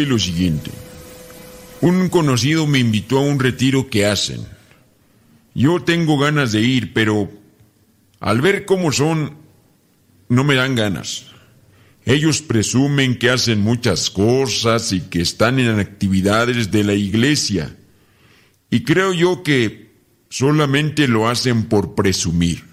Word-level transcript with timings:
lo 0.00 0.18
siguiente. 0.18 0.70
Un 1.80 2.08
conocido 2.08 2.66
me 2.66 2.78
invitó 2.78 3.18
a 3.18 3.22
un 3.22 3.38
retiro 3.38 3.88
que 3.88 4.06
hacen. 4.06 4.46
Yo 5.54 5.82
tengo 5.82 6.18
ganas 6.18 6.52
de 6.52 6.62
ir, 6.62 6.92
pero 6.92 7.30
al 8.20 8.40
ver 8.40 8.64
cómo 8.64 8.92
son, 8.92 9.36
no 10.28 10.44
me 10.44 10.54
dan 10.54 10.74
ganas. 10.74 11.26
Ellos 12.04 12.42
presumen 12.42 13.18
que 13.18 13.30
hacen 13.30 13.60
muchas 13.60 14.10
cosas 14.10 14.92
y 14.92 15.02
que 15.02 15.20
están 15.20 15.58
en 15.58 15.78
actividades 15.78 16.70
de 16.70 16.84
la 16.84 16.94
iglesia. 16.94 17.76
Y 18.70 18.80
creo 18.82 19.12
yo 19.12 19.42
que 19.42 19.92
solamente 20.28 21.06
lo 21.06 21.28
hacen 21.28 21.64
por 21.64 21.94
presumir. 21.94 22.64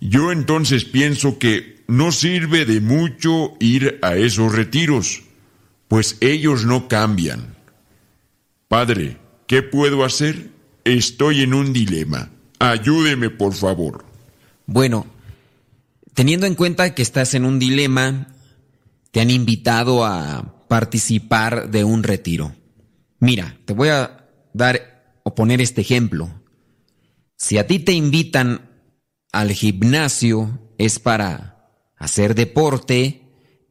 Yo 0.00 0.30
entonces 0.30 0.84
pienso 0.84 1.38
que 1.38 1.82
no 1.88 2.12
sirve 2.12 2.66
de 2.66 2.80
mucho 2.80 3.54
ir 3.58 3.98
a 4.02 4.16
esos 4.16 4.54
retiros, 4.54 5.23
pues 5.94 6.16
ellos 6.20 6.64
no 6.64 6.88
cambian. 6.88 7.54
Padre, 8.66 9.16
¿qué 9.46 9.62
puedo 9.62 10.04
hacer? 10.04 10.50
Estoy 10.82 11.42
en 11.42 11.54
un 11.54 11.72
dilema. 11.72 12.32
Ayúdeme, 12.58 13.30
por 13.30 13.54
favor. 13.54 14.04
Bueno, 14.66 15.06
teniendo 16.12 16.46
en 16.46 16.56
cuenta 16.56 16.96
que 16.96 17.02
estás 17.02 17.34
en 17.34 17.44
un 17.44 17.60
dilema, 17.60 18.26
te 19.12 19.20
han 19.20 19.30
invitado 19.30 20.04
a 20.04 20.66
participar 20.66 21.70
de 21.70 21.84
un 21.84 22.02
retiro. 22.02 22.56
Mira, 23.20 23.56
te 23.64 23.72
voy 23.72 23.90
a 23.90 24.26
dar 24.52 25.20
o 25.22 25.36
poner 25.36 25.60
este 25.60 25.82
ejemplo. 25.82 26.42
Si 27.36 27.56
a 27.56 27.68
ti 27.68 27.78
te 27.78 27.92
invitan 27.92 28.68
al 29.30 29.52
gimnasio 29.52 30.58
es 30.76 30.98
para 30.98 31.70
hacer 31.96 32.34
deporte, 32.34 33.23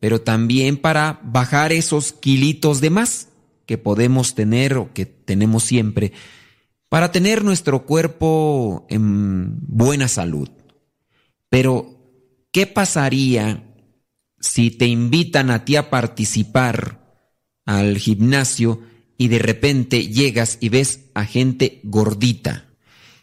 pero 0.03 0.19
también 0.19 0.75
para 0.75 1.21
bajar 1.23 1.71
esos 1.71 2.11
kilitos 2.11 2.81
de 2.81 2.89
más 2.89 3.29
que 3.65 3.77
podemos 3.77 4.35
tener 4.35 4.75
o 4.75 4.91
que 4.91 5.05
tenemos 5.05 5.63
siempre, 5.63 6.11
para 6.89 7.13
tener 7.13 7.45
nuestro 7.45 7.85
cuerpo 7.85 8.85
en 8.89 9.55
buena 9.65 10.09
salud. 10.09 10.49
Pero, 11.47 12.45
¿qué 12.51 12.67
pasaría 12.67 13.63
si 14.41 14.71
te 14.71 14.87
invitan 14.87 15.49
a 15.49 15.63
ti 15.63 15.77
a 15.77 15.89
participar 15.89 17.15
al 17.65 17.97
gimnasio 17.97 18.81
y 19.17 19.29
de 19.29 19.39
repente 19.39 20.09
llegas 20.09 20.57
y 20.59 20.67
ves 20.67 21.11
a 21.13 21.23
gente 21.23 21.79
gordita, 21.85 22.65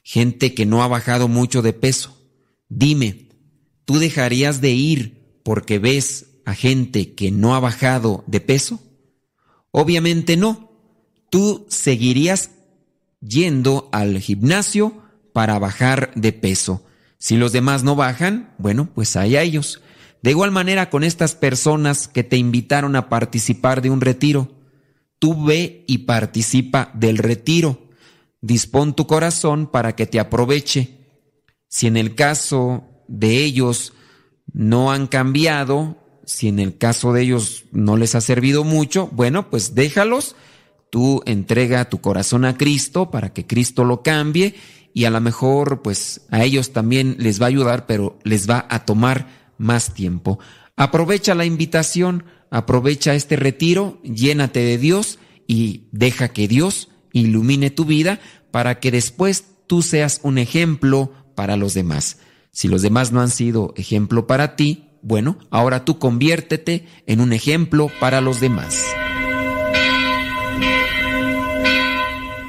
gente 0.03 0.55
que 0.55 0.65
no 0.65 0.83
ha 0.83 0.89
bajado 0.89 1.29
mucho 1.29 1.61
de 1.61 1.75
peso? 1.75 2.27
Dime, 2.71 3.29
¿tú 3.85 3.99
dejarías 3.99 4.63
de 4.63 4.71
ir 4.71 5.41
porque 5.43 5.79
ves 5.79 6.30
gente 6.55 7.15
que 7.15 7.31
no 7.31 7.55
ha 7.55 7.61
bajado 7.61 8.25
de 8.27 8.41
peso? 8.41 8.81
Obviamente 9.71 10.37
no. 10.37 10.71
Tú 11.31 11.67
seguirías 11.69 12.51
yendo 13.21 13.89
al 13.93 14.19
gimnasio 14.19 15.03
para 15.33 15.59
bajar 15.59 16.11
de 16.15 16.33
peso. 16.33 16.85
Si 17.19 17.37
los 17.37 17.53
demás 17.53 17.83
no 17.85 17.97
bajan, 17.97 18.55
bueno, 18.59 18.89
pues 18.95 19.17
hay 19.17 19.37
a 19.37 19.43
ellos. 19.43 19.81
De 20.23 20.31
igual 20.31 20.51
manera 20.51 20.91
con 20.91 21.05
estas 21.05 21.35
personas 21.35 22.09
que 22.09 22.25
te 22.25 22.37
invitaron 22.37 22.97
a 22.97 23.09
participar 23.09 23.83
de 23.83 23.91
un 23.91 24.01
retiro. 24.01 24.51
Tú 25.19 25.45
ve 25.45 25.85
y 25.87 25.99
participa 25.99 26.91
del 26.95 27.19
retiro. 27.19 27.91
Dispón 28.41 28.95
tu 28.95 29.07
corazón 29.07 29.67
para 29.67 29.95
que 29.95 30.07
te 30.07 30.19
aproveche. 30.19 30.99
Si 31.69 31.87
en 31.87 31.97
el 31.97 32.15
caso 32.15 32.85
de 33.07 33.45
ellos 33.45 33.93
no 34.53 34.91
han 34.91 35.07
cambiado, 35.07 35.99
si 36.25 36.49
en 36.49 36.59
el 36.59 36.77
caso 36.79 37.13
de 37.13 37.23
ellos 37.23 37.65
no 37.73 37.97
les 37.97 38.15
ha 38.15 38.21
servido 38.21 38.65
mucho, 38.65 39.09
bueno, 39.13 39.51
pues 39.51 39.75
déjalos, 39.75 40.37
tú 40.91 41.23
entrega 41.27 41.89
tu 41.89 42.01
corazón 42.01 42.45
a 42.45 42.57
Cristo 42.57 43.11
para 43.11 43.33
que 43.33 43.47
Cristo 43.47 43.85
lo 43.85 44.03
cambie 44.03 44.55
y 44.93 45.05
a 45.05 45.11
lo 45.11 45.21
mejor 45.21 45.83
pues 45.83 46.23
a 46.31 46.45
ellos 46.45 46.73
también 46.73 47.17
les 47.19 47.41
va 47.41 47.47
a 47.47 47.49
ayudar, 47.49 47.87
pero 47.87 48.19
les 48.25 48.49
va 48.49 48.67
a 48.69 48.85
tomar 48.85 49.29
más 49.59 49.95
tiempo. 49.95 50.39
Aprovecha 50.77 51.35
la 51.35 51.45
invitación, 51.45 52.25
aprovecha 52.51 53.15
este 53.15 53.37
retiro, 53.37 54.01
llénate 54.03 54.61
de 54.61 54.79
Dios 54.79 55.19
y 55.47 55.89
deja 55.93 56.29
que 56.29 56.49
Dios 56.49 56.89
ilumine 57.13 57.71
tu 57.71 57.85
vida 57.85 58.21
para 58.51 58.81
que 58.81 58.91
después 58.91 59.45
tú 59.67 59.83
seas 59.83 60.21
un 60.23 60.39
ejemplo 60.39 61.13
para 61.35 61.57
los 61.57 61.75
demás. 61.75 62.19
Si 62.53 62.69
los 62.69 62.83
demás 62.83 63.13
no 63.13 63.21
han 63.21 63.31
sido 63.31 63.73
ejemplo 63.77 64.27
para 64.27 64.57
ti, 64.57 64.90
bueno, 65.03 65.39
ahora 65.51 65.85
tú 65.85 65.99
conviértete 65.99 66.87
en 67.07 67.21
un 67.21 67.33
ejemplo 67.33 67.91
para 68.01 68.21
los 68.21 68.41
demás. 68.41 68.85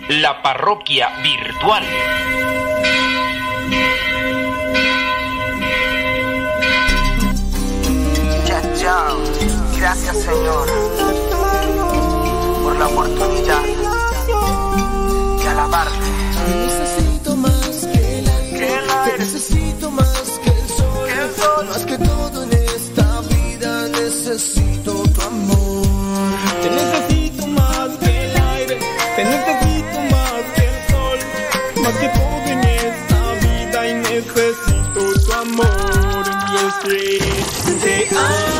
La 0.09 0.41
parroquia 0.44 1.09
virtual. 1.23 1.84
Ya, 8.45 8.73
ya. 8.75 9.07
Gracias 9.78 10.18
Señor 10.18 10.68
por 12.62 12.75
la 12.75 12.88
oportunidad 12.88 13.63
de 15.41 15.50
alabarte. 15.50 16.12
necesito 16.47 17.35
más 17.35 17.88
que 17.94 18.19
el 18.19 18.29
más 21.69 21.85
que 21.85 21.97
todo 21.97 22.44
en 22.44 22.53
esta 22.53 23.22
vida 23.22 23.88
necesito 23.90 25.03
tu 25.03 25.22
amor. 25.22 25.88
Te 26.62 26.69
necesito 26.69 27.47
más 27.47 27.90
que 27.97 28.25
el 28.25 28.41
aire, 28.56 28.79
te 29.16 29.24
necesito 29.24 30.00
más 30.12 30.44
que 30.56 30.63
el 30.72 30.78
sol, 30.91 31.19
más 31.84 31.96
que 31.97 32.09
todo 32.09 32.46
en 32.56 32.63
esta 32.63 33.22
vida 33.46 33.88
y 33.88 33.94
necesito 33.96 35.01
tu 35.25 35.34
amor. 35.34 36.24
Y 36.51 36.56
es 36.68 36.75
que. 36.84 38.50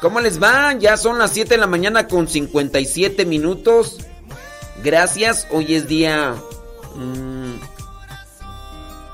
¿Cómo 0.00 0.20
les 0.20 0.40
va? 0.40 0.74
Ya 0.74 0.96
son 0.96 1.18
las 1.18 1.32
7 1.32 1.54
de 1.54 1.58
la 1.58 1.66
mañana 1.66 2.06
con 2.06 2.28
57 2.28 3.24
minutos. 3.24 3.98
Gracias. 4.82 5.46
Hoy 5.50 5.74
es 5.74 5.88
día... 5.88 6.34
Mm, 6.94 7.60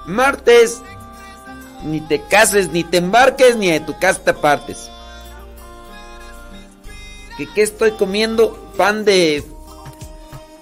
martes. 0.07 0.83
Ni 1.85 2.01
te 2.01 2.23
cases, 2.29 2.71
ni 2.71 2.85
te 2.85 2.99
embarques, 2.99 3.57
ni 3.57 3.71
de 3.71 3.81
tu 3.81 3.99
casa 3.99 4.23
te 4.25 4.35
partes. 4.35 4.91
¿Qué, 7.37 7.47
¿Qué 7.55 7.63
estoy 7.63 7.93
comiendo? 7.93 8.73
Pan 8.77 9.05
de... 9.05 9.45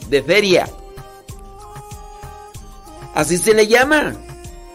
De 0.09 0.23
feria. 0.23 0.69
Así 3.15 3.39
se 3.39 3.55
le 3.55 3.67
llama. 3.67 4.15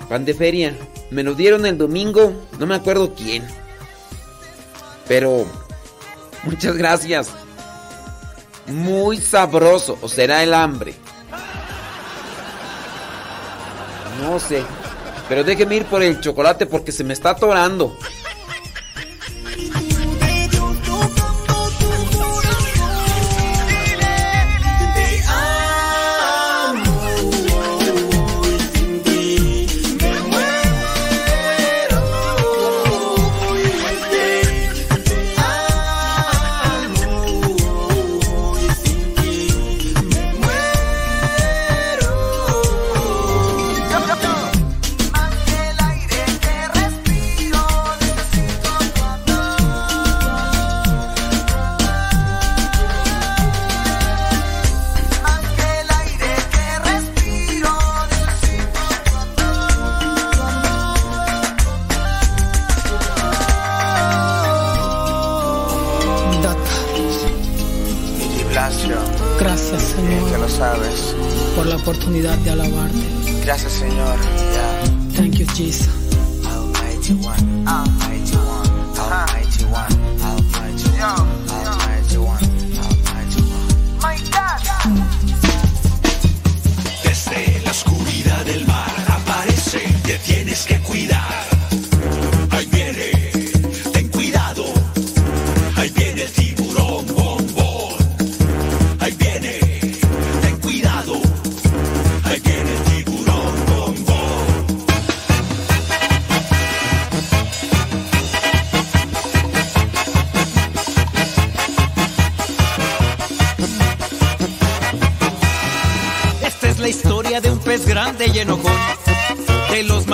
Pan 0.10 0.26
de 0.26 0.34
feria. 0.34 0.76
Me 1.10 1.24
lo 1.24 1.36
dieron 1.36 1.66
el 1.66 1.78
domingo. 1.78 2.34
No 2.60 2.66
me 2.66 2.76
acuerdo 2.76 3.14
quién. 3.16 3.44
Pero 5.08 5.46
muchas 6.44 6.76
gracias. 6.76 7.30
Muy 8.68 9.18
sabroso. 9.18 9.98
¿O 10.02 10.10
será 10.10 10.44
el 10.44 10.54
hambre? 10.54 10.94
No 14.22 14.40
sé. 14.40 14.64
Pero 15.30 15.44
déjeme 15.44 15.76
ir 15.76 15.86
por 15.86 16.02
el 16.02 16.20
chocolate 16.22 16.66
porque 16.66 16.92
se 16.92 17.04
me 17.04 17.14
está 17.14 17.32
atorando. 17.32 17.98
Gracias, 69.48 69.82
Señor. 69.82 70.40
Lo 70.42 70.50
sabes. 70.50 71.16
Por 71.56 71.68
la 71.68 71.78
oportunidad 71.78 72.38
de 72.40 72.52
alabarte. 72.52 72.98
Gracias, 73.46 73.72
Señor. 73.72 74.20
Thank 75.16 75.36
you, 75.36 75.46
Jesus. 75.56 75.88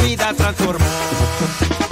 tu 0.00 0.06
vida 0.06 0.34
transformar. 0.34 1.89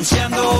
anunciando. 0.00 0.59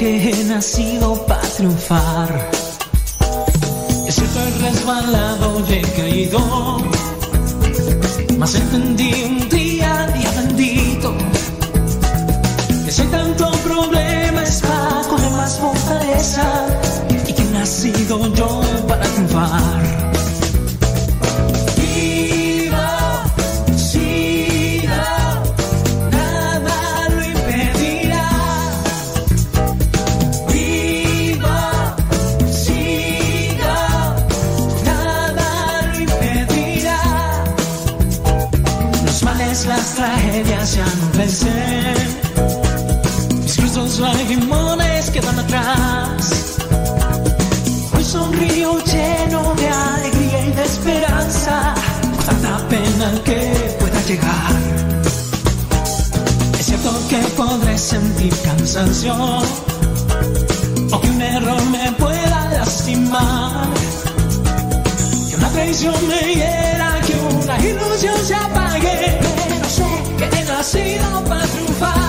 Que 0.00 0.16
he 0.16 0.44
nacido 0.44 1.26
para 1.26 1.42
triunfar. 1.42 2.50
Es 4.08 4.14
cierto, 4.14 4.40
he 4.40 4.70
resbalado 4.70 5.62
y 5.68 5.72
he 5.74 5.82
caído. 5.82 6.40
Mas 8.38 8.54
entendí 8.54 9.12
un 9.24 9.46
día, 9.50 10.06
día 10.16 10.30
bendito. 10.40 11.14
Que 12.86 12.90
si 12.90 13.02
tanto 13.08 13.52
problema 13.68 14.42
es 14.42 14.62
para 14.62 15.06
coger 15.06 15.32
más 15.32 15.58
fortaleza. 15.58 16.46
Y 17.28 17.32
que 17.34 17.42
he 17.42 17.50
nacido 17.52 18.34
yo 18.34 18.62
para 18.88 19.04
triunfar. 19.04 20.09
O 58.72 58.76
que 61.00 61.10
un 61.10 61.20
error 61.20 61.60
me 61.72 61.90
pueda 61.98 62.50
lastimar. 62.52 63.66
Que 65.28 65.34
una 65.34 65.48
traición 65.48 65.94
me 66.06 66.34
hiera, 66.34 67.00
que 67.04 67.14
una 67.34 67.58
ilusión 67.58 68.16
se 68.24 68.36
apague. 68.36 69.18
Pero 69.48 69.68
sé 69.68 69.82
que 70.18 70.24
he 70.24 70.44
nacido 70.44 71.24
para 71.24 71.44
triunfar. 71.46 71.99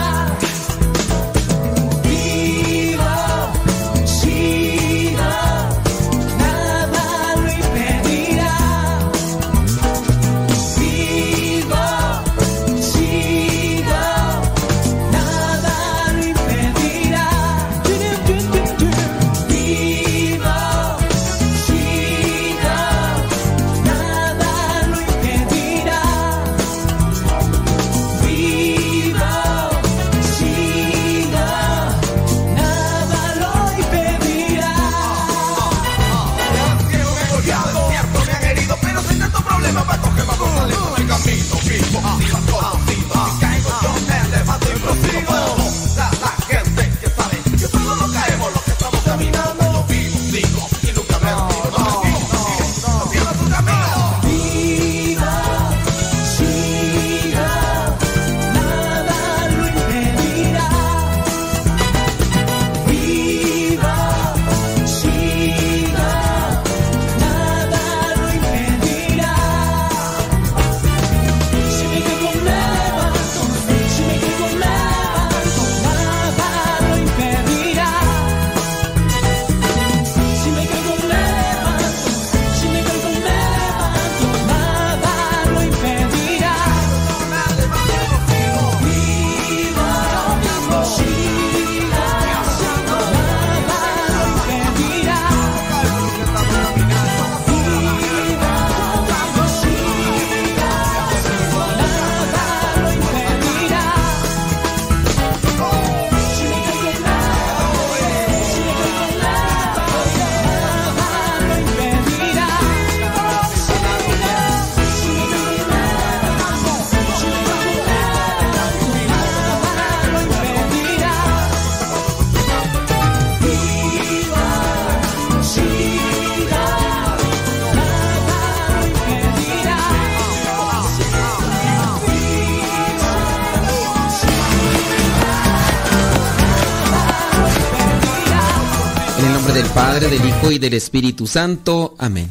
Y 140.49 140.59
del 140.59 140.73
Espíritu 140.73 141.27
Santo. 141.27 141.95
Amén. 141.97 142.29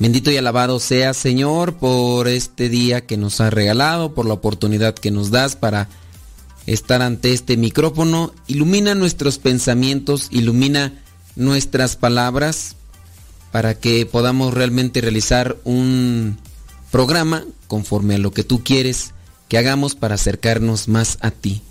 Bendito 0.00 0.30
y 0.32 0.36
alabado 0.36 0.80
sea 0.80 1.14
Señor 1.14 1.76
por 1.76 2.26
este 2.26 2.68
día 2.68 3.06
que 3.06 3.16
nos 3.16 3.40
has 3.40 3.52
regalado, 3.52 4.12
por 4.12 4.26
la 4.26 4.34
oportunidad 4.34 4.94
que 4.94 5.12
nos 5.12 5.30
das 5.30 5.54
para 5.54 5.88
estar 6.66 7.00
ante 7.00 7.32
este 7.32 7.56
micrófono. 7.56 8.32
Ilumina 8.48 8.96
nuestros 8.96 9.38
pensamientos, 9.38 10.28
ilumina 10.32 11.00
nuestras 11.36 11.94
palabras 11.94 12.74
para 13.52 13.78
que 13.78 14.04
podamos 14.04 14.52
realmente 14.52 15.00
realizar 15.00 15.56
un 15.62 16.38
programa 16.90 17.44
conforme 17.68 18.16
a 18.16 18.18
lo 18.18 18.32
que 18.32 18.42
tú 18.42 18.64
quieres 18.64 19.12
que 19.48 19.58
hagamos 19.58 19.94
para 19.94 20.16
acercarnos 20.16 20.88
más 20.88 21.18
a 21.20 21.30
ti. 21.30 21.62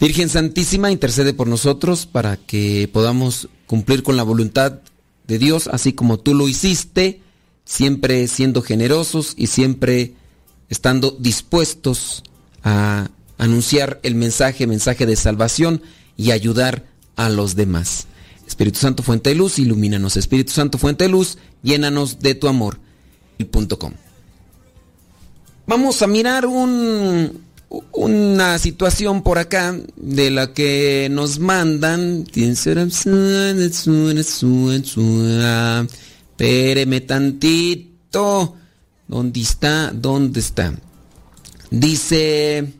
Virgen 0.00 0.28
Santísima, 0.28 0.90
intercede 0.90 1.32
por 1.32 1.46
nosotros 1.46 2.04
para 2.04 2.36
que 2.36 2.90
podamos 2.92 3.48
cumplir 3.66 4.02
con 4.02 4.16
la 4.16 4.22
voluntad 4.22 4.80
de 5.26 5.38
Dios, 5.38 5.68
así 5.68 5.92
como 5.92 6.18
tú 6.18 6.34
lo 6.34 6.48
hiciste, 6.48 7.20
siempre 7.64 8.28
siendo 8.28 8.62
generosos 8.62 9.34
y 9.36 9.48
siempre 9.48 10.14
estando 10.68 11.16
dispuestos 11.18 12.22
a 12.62 13.10
anunciar 13.38 14.00
el 14.02 14.14
mensaje, 14.14 14.66
mensaje 14.66 15.06
de 15.06 15.16
salvación 15.16 15.82
y 16.16 16.30
ayudar 16.30 16.86
a 17.16 17.28
los 17.28 17.56
demás. 17.56 18.06
Espíritu 18.46 18.78
Santo, 18.78 19.02
fuente 19.02 19.30
de 19.30 19.36
luz, 19.36 19.58
ilumínanos. 19.58 20.16
Espíritu 20.16 20.52
Santo, 20.52 20.78
fuente 20.78 21.04
de 21.04 21.10
luz, 21.10 21.38
llénanos 21.62 22.20
de 22.20 22.34
tu 22.34 22.48
amor. 22.48 22.78
Y 23.38 23.44
punto 23.44 23.78
com. 23.78 23.92
Vamos 25.66 26.00
a 26.00 26.06
mirar 26.06 26.46
un, 26.46 27.45
una 27.68 28.58
situación 28.58 29.22
por 29.22 29.38
acá 29.38 29.76
de 29.96 30.30
la 30.30 30.52
que 30.52 31.08
nos 31.10 31.38
mandan. 31.38 32.24
Espéreme 36.30 37.00
tantito. 37.00 38.56
¿Dónde 39.08 39.40
está? 39.40 39.90
¿Dónde 39.92 40.40
está? 40.40 40.74
Dice, 41.70 42.72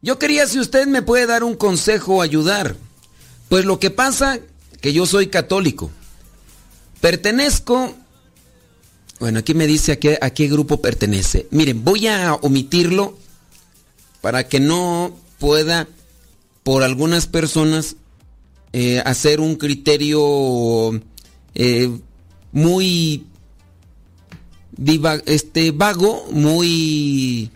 yo 0.00 0.18
quería 0.18 0.46
si 0.46 0.58
usted 0.58 0.86
me 0.86 1.02
puede 1.02 1.26
dar 1.26 1.44
un 1.44 1.54
consejo 1.54 2.16
o 2.16 2.22
ayudar. 2.22 2.76
Pues 3.48 3.64
lo 3.64 3.78
que 3.78 3.90
pasa 3.90 4.38
que 4.80 4.92
yo 4.92 5.06
soy 5.06 5.28
católico. 5.28 5.90
Pertenezco 7.00 7.94
bueno, 9.22 9.38
aquí 9.38 9.54
me 9.54 9.68
dice 9.68 9.92
a 9.92 10.00
qué, 10.00 10.18
a 10.20 10.30
qué 10.30 10.48
grupo 10.48 10.82
pertenece. 10.82 11.46
Miren, 11.52 11.84
voy 11.84 12.08
a 12.08 12.34
omitirlo 12.34 13.16
para 14.22 14.48
que 14.48 14.60
no 14.60 15.14
pueda 15.38 15.86
por 16.62 16.82
algunas 16.82 17.26
personas 17.26 17.96
eh, 18.72 19.02
hacer 19.04 19.40
un 19.40 19.56
criterio 19.56 20.98
eh, 21.54 21.90
muy 22.52 23.26
este, 25.26 25.72
vago, 25.72 26.26
muy, 26.30 27.50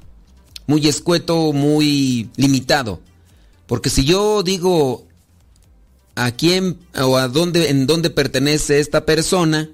muy 0.67 0.87
escueto, 0.87 1.53
muy 1.53 2.29
limitado. 2.37 3.01
Porque 3.67 3.89
si 3.89 4.05
yo 4.05 4.43
digo 4.43 5.07
a 6.15 6.33
quién 6.33 6.79
o 7.01 7.17
a 7.17 7.29
dónde, 7.29 7.71
en 7.71 7.87
dónde 7.87 8.11
pertenece 8.11 8.81
esta 8.81 9.07
persona, 9.07 9.71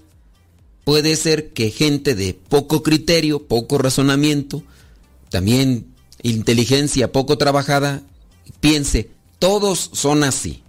puede 0.84 1.16
ser 1.16 1.52
que 1.52 1.70
gente 1.70 2.14
de 2.14 2.34
poco 2.34 2.82
criterio, 2.82 3.46
poco 3.46 3.78
razonamiento, 3.78 4.62
también 5.30 5.91
inteligencia 6.22 7.12
poco 7.12 7.38
trabajada, 7.38 8.02
piense, 8.60 9.10
todos 9.38 9.90
son 9.92 10.24
así, 10.24 10.62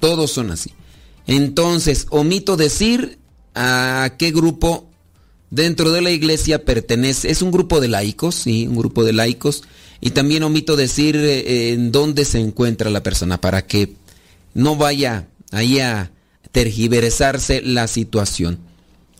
todos 0.00 0.30
son 0.30 0.50
así. 0.50 0.72
Entonces, 1.26 2.06
omito 2.10 2.56
decir 2.56 3.18
a 3.54 4.14
qué 4.18 4.30
grupo 4.30 4.88
dentro 5.50 5.90
de 5.90 6.02
la 6.02 6.10
iglesia 6.10 6.64
pertenece. 6.64 7.30
Es 7.30 7.42
un 7.42 7.50
grupo 7.50 7.80
de 7.80 7.88
laicos, 7.88 8.46
un 8.46 8.76
grupo 8.76 9.04
de 9.04 9.12
laicos. 9.12 9.62
Y 10.00 10.10
también 10.10 10.42
omito 10.42 10.76
decir 10.76 11.16
eh, 11.16 11.72
en 11.72 11.90
dónde 11.90 12.24
se 12.24 12.38
encuentra 12.38 12.90
la 12.90 13.02
persona 13.02 13.40
para 13.40 13.66
que 13.66 13.94
no 14.54 14.76
vaya 14.76 15.28
ahí 15.52 15.80
a 15.80 16.12
tergiversarse 16.52 17.62
la 17.62 17.88
situación. 17.88 18.58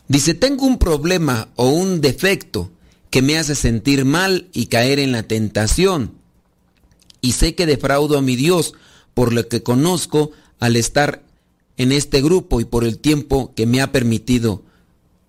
Dice, 0.08 0.34
tengo 0.34 0.66
un 0.66 0.78
problema 0.78 1.48
o 1.56 1.68
un 1.68 2.00
defecto 2.00 2.70
que 3.10 3.22
me 3.22 3.38
hace 3.38 3.54
sentir 3.54 4.04
mal 4.04 4.48
y 4.52 4.66
caer 4.66 4.98
en 4.98 5.12
la 5.12 5.22
tentación. 5.22 6.12
Y 7.20 7.32
sé 7.32 7.54
que 7.54 7.66
defraudo 7.66 8.18
a 8.18 8.22
mi 8.22 8.36
Dios 8.36 8.74
por 9.14 9.32
lo 9.32 9.48
que 9.48 9.62
conozco 9.62 10.32
al 10.58 10.76
estar 10.76 11.22
en 11.76 11.92
este 11.92 12.22
grupo 12.22 12.60
y 12.60 12.64
por 12.64 12.84
el 12.84 12.98
tiempo 12.98 13.52
que 13.54 13.66
me 13.66 13.80
ha 13.80 13.92
permitido 13.92 14.62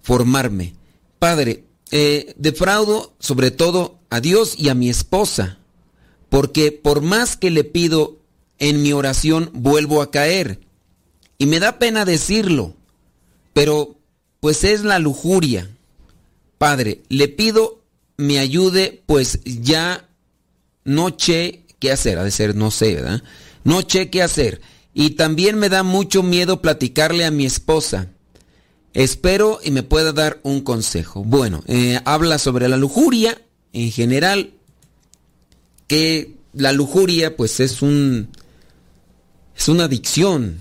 formarme. 0.01 0.73
Padre, 1.19 1.63
eh, 1.91 2.33
defraudo 2.37 3.13
sobre 3.19 3.51
todo 3.51 3.99
a 4.09 4.19
Dios 4.21 4.55
y 4.57 4.69
a 4.69 4.75
mi 4.75 4.89
esposa, 4.89 5.57
porque 6.29 6.71
por 6.71 7.01
más 7.01 7.37
que 7.37 7.49
le 7.49 7.63
pido 7.63 8.17
en 8.59 8.81
mi 8.81 8.93
oración 8.93 9.49
vuelvo 9.53 10.01
a 10.01 10.11
caer. 10.11 10.59
Y 11.37 11.45
me 11.45 11.59
da 11.59 11.79
pena 11.79 12.05
decirlo, 12.05 12.73
pero 13.53 13.95
pues 14.39 14.63
es 14.63 14.83
la 14.83 14.99
lujuria. 14.99 15.69
Padre, 16.57 17.03
le 17.09 17.27
pido 17.27 17.77
me 18.17 18.39
ayude, 18.39 19.03
pues 19.05 19.39
ya 19.45 20.09
no 20.83 21.15
sé 21.17 21.63
qué 21.79 21.91
hacer, 21.91 22.17
ha 22.17 22.23
de 22.23 22.31
ser, 22.31 22.55
no 22.55 22.71
sé, 22.71 22.95
¿verdad? 22.95 23.23
No 23.63 23.81
sé 23.87 24.09
qué 24.09 24.23
hacer. 24.23 24.61
Y 24.93 25.11
también 25.11 25.57
me 25.57 25.69
da 25.69 25.83
mucho 25.83 26.23
miedo 26.23 26.61
platicarle 26.61 27.25
a 27.25 27.31
mi 27.31 27.45
esposa. 27.45 28.07
Espero 28.93 29.59
y 29.63 29.69
me 29.69 29.83
pueda 29.83 30.11
dar 30.11 30.39
un 30.41 30.61
consejo. 30.61 31.23
Bueno, 31.23 31.63
eh, 31.67 31.99
habla 32.05 32.39
sobre 32.39 32.67
la 32.67 32.77
lujuria 32.77 33.39
en 33.73 33.91
general, 33.91 34.53
que 35.85 36.35
la 36.53 36.71
lujuria 36.71 37.37
pues 37.37 37.59
es 37.59 37.83
un 37.83 38.29
es 39.55 39.67
una 39.67 39.83
adicción, 39.85 40.59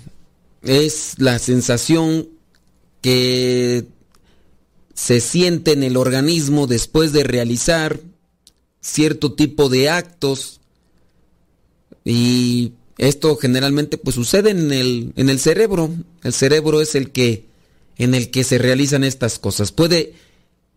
es 0.63 1.15
la 1.19 1.39
sensación 1.39 2.29
que 3.01 3.87
se 4.97 5.21
siente 5.21 5.73
en 5.73 5.85
el 5.85 5.97
organismo 5.97 6.67
después 6.67 7.13
de 7.13 7.23
realizar 7.23 8.01
cierto 8.81 9.35
tipo 9.35 9.69
de 9.69 9.91
actos 9.91 10.61
y 12.03 12.73
esto 12.97 13.37
generalmente 13.37 13.99
pues 13.99 14.17
sucede 14.17 14.51
en 14.51 14.73
el, 14.73 15.13
en 15.17 15.29
el 15.29 15.39
cerebro. 15.39 15.91
El 16.23 16.33
cerebro 16.33 16.81
es 16.81 16.95
el 16.95 17.13
que 17.13 17.45
en 17.99 18.15
el 18.15 18.31
que 18.31 18.43
se 18.43 18.59
realizan 18.59 19.05
estas 19.05 19.39
cosas. 19.39 19.71
Puede 19.71 20.15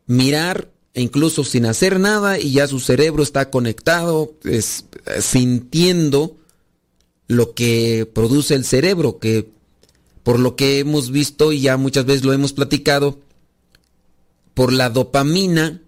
mirar 0.05 0.69
e 0.93 1.01
incluso 1.01 1.45
sin 1.45 1.65
hacer 1.65 1.99
nada 1.99 2.39
y 2.39 2.51
ya 2.51 2.67
su 2.67 2.81
cerebro 2.81 3.23
está 3.23 3.49
conectado, 3.49 4.33
es, 4.43 4.83
sintiendo 5.21 6.35
lo 7.27 7.53
que 7.53 8.05
produce 8.11 8.55
el 8.55 8.65
cerebro, 8.65 9.17
que 9.19 9.49
por 10.23 10.39
lo 10.39 10.57
que 10.57 10.79
hemos 10.79 11.09
visto 11.09 11.53
y 11.53 11.61
ya 11.61 11.77
muchas 11.77 12.05
veces 12.05 12.25
lo 12.25 12.33
hemos 12.33 12.51
platicado, 12.51 13.19
por 14.59 14.73
la 14.73 14.89
dopamina, 14.89 15.81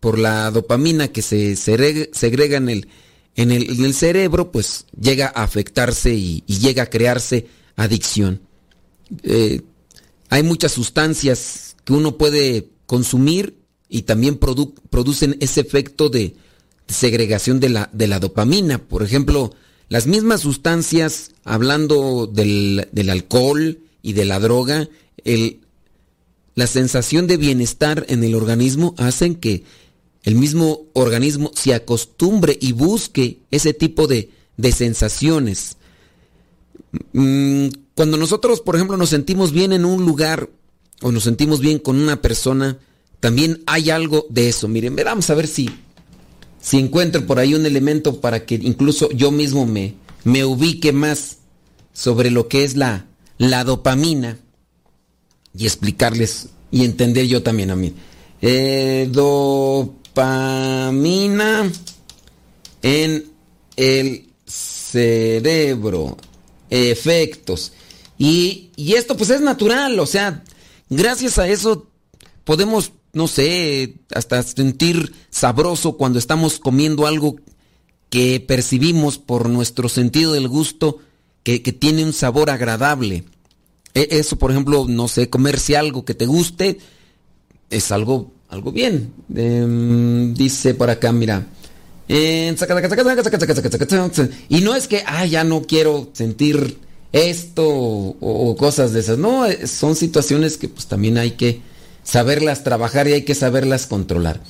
por 0.00 0.18
la 0.18 0.50
dopamina 0.50 1.08
que 1.08 1.20
se 1.20 1.54
segrega, 1.54 2.56
en, 2.56 2.70
el, 2.70 2.88
en, 3.36 3.52
el, 3.52 3.92
cerebro, 3.92 4.50
pues 4.50 4.86
llega 4.98 5.26
a 5.26 5.42
afectarse 5.42 6.14
y, 6.14 6.42
llega 6.46 6.84
a 6.84 6.86
crearse 6.88 7.46
adicción. 7.76 8.40
Eh, 9.22 9.60
hay 10.30 10.42
muchas 10.42 10.72
sustancias 10.72 11.76
que 11.84 11.92
uno 11.92 12.16
puede 12.16 12.70
consumir 12.86 13.58
y 13.90 14.04
también 14.04 14.38
produ 14.38 14.72
producen 14.88 15.36
ese 15.40 15.60
efecto 15.60 16.08
de 16.08 16.36
segregación 16.88 17.60
de 17.60 17.68
la, 17.68 17.90
de 17.92 18.06
la, 18.06 18.18
dopamina. 18.18 18.78
Por 18.78 19.02
ejemplo, 19.02 19.52
las 19.90 20.06
mismas 20.06 20.40
sustancias, 20.40 21.32
hablando 21.44 22.26
del, 22.26 22.88
del 22.92 23.10
alcohol 23.10 23.80
y 24.00 24.14
de 24.14 24.24
la 24.24 24.40
droga, 24.40 24.88
el, 25.22 25.60
la 26.54 26.66
sensación 26.66 27.26
de 27.26 27.36
bienestar 27.36 28.06
en 28.08 28.22
el 28.22 28.34
organismo 28.34 28.94
hacen 28.98 29.34
que 29.34 29.64
el 30.22 30.36
mismo 30.36 30.86
organismo 30.92 31.50
se 31.54 31.74
acostumbre 31.74 32.56
y 32.60 32.72
busque 32.72 33.40
ese 33.50 33.74
tipo 33.74 34.06
de, 34.06 34.30
de 34.56 34.72
sensaciones. 34.72 35.76
Cuando 37.12 38.16
nosotros, 38.16 38.60
por 38.60 38.76
ejemplo, 38.76 38.96
nos 38.96 39.10
sentimos 39.10 39.52
bien 39.52 39.72
en 39.72 39.84
un 39.84 40.04
lugar 40.06 40.48
o 41.02 41.12
nos 41.12 41.24
sentimos 41.24 41.60
bien 41.60 41.78
con 41.78 42.00
una 42.00 42.22
persona, 42.22 42.78
también 43.20 43.62
hay 43.66 43.90
algo 43.90 44.26
de 44.30 44.48
eso. 44.48 44.68
Miren, 44.68 44.96
vamos 44.96 45.28
a 45.28 45.34
ver 45.34 45.46
si, 45.46 45.68
si 46.60 46.78
encuentro 46.78 47.26
por 47.26 47.38
ahí 47.38 47.54
un 47.54 47.66
elemento 47.66 48.20
para 48.20 48.46
que 48.46 48.54
incluso 48.54 49.10
yo 49.10 49.30
mismo 49.30 49.66
me, 49.66 49.94
me 50.22 50.44
ubique 50.44 50.92
más 50.92 51.38
sobre 51.92 52.30
lo 52.30 52.48
que 52.48 52.64
es 52.64 52.76
la, 52.76 53.06
la 53.38 53.64
dopamina 53.64 54.38
y 55.56 55.66
explicarles 55.66 56.48
y 56.70 56.84
entender 56.84 57.26
yo 57.26 57.42
también 57.42 57.70
a 57.70 57.76
mí. 57.76 57.94
Eh, 58.42 59.08
dopamina 59.10 60.20
en 62.82 63.24
el 63.76 64.28
cerebro. 64.46 66.16
Efectos. 66.70 67.72
Y, 68.18 68.70
y 68.76 68.94
esto 68.94 69.16
pues 69.16 69.30
es 69.30 69.40
natural, 69.40 69.98
o 69.98 70.06
sea, 70.06 70.44
gracias 70.88 71.38
a 71.38 71.48
eso 71.48 71.88
podemos, 72.44 72.92
no 73.12 73.26
sé, 73.26 73.96
hasta 74.14 74.42
sentir 74.42 75.12
sabroso 75.30 75.96
cuando 75.96 76.18
estamos 76.18 76.58
comiendo 76.58 77.06
algo 77.06 77.36
que 78.08 78.38
percibimos 78.40 79.18
por 79.18 79.48
nuestro 79.48 79.88
sentido 79.88 80.32
del 80.32 80.46
gusto 80.48 80.98
que, 81.42 81.62
que 81.62 81.72
tiene 81.72 82.04
un 82.04 82.12
sabor 82.12 82.50
agradable. 82.50 83.24
E, 83.94 84.08
eso, 84.10 84.36
por 84.36 84.50
ejemplo, 84.50 84.86
no 84.88 85.08
sé, 85.08 85.30
comerse 85.30 85.76
algo 85.76 86.04
que 86.04 86.14
te 86.14 86.26
guste, 86.26 86.78
es 87.70 87.92
algo, 87.92 88.32
algo 88.48 88.72
bien. 88.72 89.12
Em, 89.34 90.34
dice 90.34 90.74
por 90.74 90.90
acá, 90.90 91.12
mira. 91.12 91.46
Y 92.06 92.50
no 94.60 94.74
es 94.74 94.88
que, 94.88 95.02
ah, 95.06 95.24
ya 95.24 95.44
no 95.44 95.62
quiero 95.62 96.10
sentir 96.12 96.78
esto 97.12 97.66
o, 97.66 98.16
o, 98.20 98.56
cosas 98.56 98.92
de 98.92 99.00
esas. 99.00 99.16
No, 99.16 99.46
eh, 99.46 99.66
son 99.66 99.96
situaciones 99.96 100.58
que 100.58 100.68
pues 100.68 100.86
también 100.86 101.16
hay 101.16 101.30
que 101.32 101.62
saberlas 102.02 102.62
trabajar 102.64 103.08
y 103.08 103.14
hay 103.14 103.22
que 103.22 103.34
saberlas 103.34 103.86
controlar. 103.86 104.42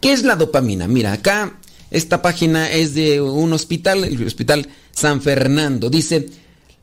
¿Qué 0.00 0.12
es 0.12 0.24
la 0.24 0.34
dopamina? 0.34 0.88
Mira, 0.88 1.12
acá 1.12 1.58
esta 1.90 2.22
página 2.22 2.70
es 2.70 2.94
de 2.94 3.20
un 3.20 3.52
hospital, 3.52 4.04
el 4.04 4.26
Hospital 4.26 4.68
San 4.90 5.22
Fernando. 5.22 5.88
Dice, 5.90 6.28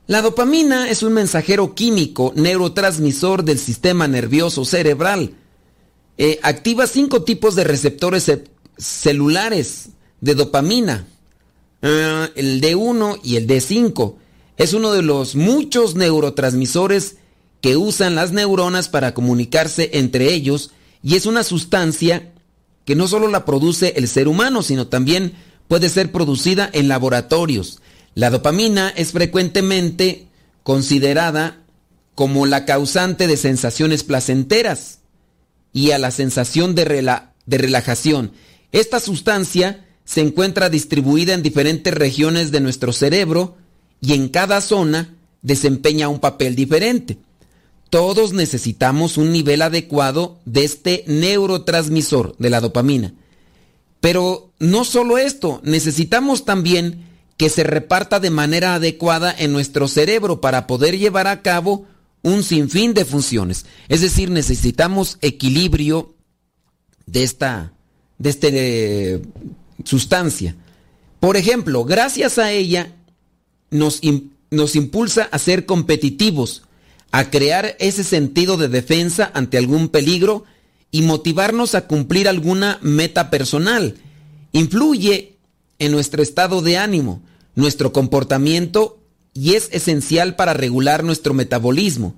la 0.07 0.21
dopamina 0.21 0.89
es 0.89 1.01
un 1.03 1.13
mensajero 1.13 1.75
químico 1.75 2.33
neurotransmisor 2.35 3.43
del 3.43 3.57
sistema 3.59 4.07
nervioso 4.07 4.65
cerebral. 4.65 5.35
Eh, 6.17 6.39
activa 6.43 6.87
cinco 6.87 7.23
tipos 7.23 7.55
de 7.55 7.63
receptores 7.63 8.25
ce- 8.25 8.43
celulares 8.77 9.89
de 10.21 10.35
dopamina. 10.35 11.07
Ah, 11.81 12.29
el 12.35 12.61
D1 12.61 13.19
y 13.23 13.37
el 13.37 13.47
D5. 13.47 14.15
Es 14.57 14.73
uno 14.73 14.93
de 14.93 15.01
los 15.01 15.35
muchos 15.35 15.95
neurotransmisores 15.95 17.15
que 17.61 17.77
usan 17.77 18.15
las 18.15 18.31
neuronas 18.31 18.89
para 18.89 19.13
comunicarse 19.13 19.89
entre 19.93 20.33
ellos 20.33 20.71
y 21.01 21.15
es 21.15 21.25
una 21.25 21.43
sustancia 21.43 22.33
que 22.85 22.95
no 22.95 23.07
solo 23.07 23.29
la 23.29 23.45
produce 23.45 23.93
el 23.95 24.07
ser 24.09 24.27
humano, 24.27 24.61
sino 24.63 24.87
también 24.87 25.33
puede 25.69 25.89
ser 25.89 26.11
producida 26.11 26.69
en 26.73 26.87
laboratorios. 26.89 27.79
La 28.15 28.29
dopamina 28.29 28.89
es 28.89 29.11
frecuentemente 29.11 30.27
considerada 30.63 31.63
como 32.15 32.45
la 32.45 32.65
causante 32.65 33.27
de 33.27 33.37
sensaciones 33.37 34.03
placenteras 34.03 34.99
y 35.73 35.91
a 35.91 35.97
la 35.97 36.11
sensación 36.11 36.75
de, 36.75 36.85
rela- 36.85 37.31
de 37.45 37.57
relajación. 37.57 38.31
Esta 38.71 38.99
sustancia 38.99 39.85
se 40.05 40.21
encuentra 40.21 40.69
distribuida 40.69 41.33
en 41.33 41.43
diferentes 41.43 41.93
regiones 41.93 42.51
de 42.51 42.61
nuestro 42.61 42.93
cerebro 42.93 43.57
y 43.99 44.13
en 44.13 44.29
cada 44.29 44.61
zona 44.61 45.15
desempeña 45.41 46.09
un 46.09 46.19
papel 46.19 46.55
diferente. 46.55 47.17
Todos 47.89 48.33
necesitamos 48.33 49.17
un 49.17 49.31
nivel 49.31 49.61
adecuado 49.61 50.39
de 50.45 50.63
este 50.65 51.03
neurotransmisor 51.07 52.35
de 52.37 52.49
la 52.49 52.59
dopamina. 52.59 53.13
Pero 54.01 54.51
no 54.59 54.83
solo 54.83 55.17
esto, 55.17 55.61
necesitamos 55.63 56.43
también 56.45 57.05
que 57.37 57.49
se 57.49 57.63
reparta 57.63 58.19
de 58.19 58.29
manera 58.29 58.75
adecuada 58.75 59.33
en 59.37 59.51
nuestro 59.51 59.87
cerebro 59.87 60.41
para 60.41 60.67
poder 60.67 60.97
llevar 60.97 61.27
a 61.27 61.41
cabo 61.41 61.87
un 62.21 62.43
sinfín 62.43 62.93
de 62.93 63.05
funciones. 63.05 63.65
Es 63.89 64.01
decir, 64.01 64.29
necesitamos 64.29 65.17
equilibrio 65.21 66.15
de 67.05 67.23
esta, 67.23 67.73
de 68.17 68.29
este, 68.29 68.49
eh, 68.51 69.21
sustancia. 69.83 70.55
Por 71.19 71.37
ejemplo, 71.37 71.83
gracias 71.85 72.37
a 72.37 72.51
ella 72.51 72.95
nos, 73.69 74.01
nos 74.51 74.75
impulsa 74.75 75.27
a 75.31 75.39
ser 75.39 75.65
competitivos, 75.65 76.63
a 77.11 77.29
crear 77.29 77.75
ese 77.79 78.03
sentido 78.03 78.57
de 78.57 78.69
defensa 78.69 79.31
ante 79.33 79.57
algún 79.57 79.89
peligro 79.89 80.45
y 80.91 81.01
motivarnos 81.01 81.75
a 81.75 81.87
cumplir 81.87 82.29
alguna 82.29 82.79
meta 82.81 83.29
personal. 83.29 83.95
Influye 84.51 85.32
en 85.83 85.91
nuestro 85.91 86.23
estado 86.23 86.61
de 86.61 86.77
ánimo, 86.77 87.21
nuestro 87.55 87.91
comportamiento 87.91 88.99
y 89.33 89.55
es 89.55 89.67
esencial 89.73 90.37
para 90.37 90.53
regular 90.53 91.03
nuestro 91.03 91.33
metabolismo, 91.33 92.15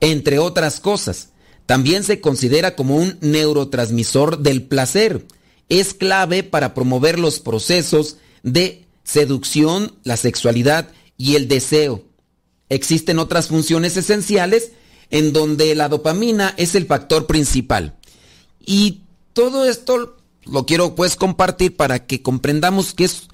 entre 0.00 0.38
otras 0.38 0.80
cosas. 0.80 1.30
También 1.64 2.04
se 2.04 2.20
considera 2.20 2.76
como 2.76 2.96
un 2.96 3.16
neurotransmisor 3.22 4.40
del 4.40 4.64
placer. 4.64 5.26
Es 5.70 5.94
clave 5.94 6.42
para 6.42 6.74
promover 6.74 7.18
los 7.18 7.40
procesos 7.40 8.18
de 8.42 8.84
seducción, 9.02 9.94
la 10.04 10.18
sexualidad 10.18 10.90
y 11.16 11.36
el 11.36 11.48
deseo. 11.48 12.04
Existen 12.68 13.18
otras 13.18 13.48
funciones 13.48 13.96
esenciales 13.96 14.72
en 15.10 15.32
donde 15.32 15.74
la 15.74 15.88
dopamina 15.88 16.52
es 16.58 16.74
el 16.74 16.84
factor 16.84 17.26
principal. 17.26 17.96
Y 18.60 19.00
todo 19.32 19.64
esto 19.64 20.15
lo 20.50 20.66
quiero 20.66 20.94
pues 20.94 21.16
compartir 21.16 21.76
para 21.76 22.06
que 22.06 22.22
comprendamos 22.22 22.94
que 22.94 23.04
es 23.04 23.28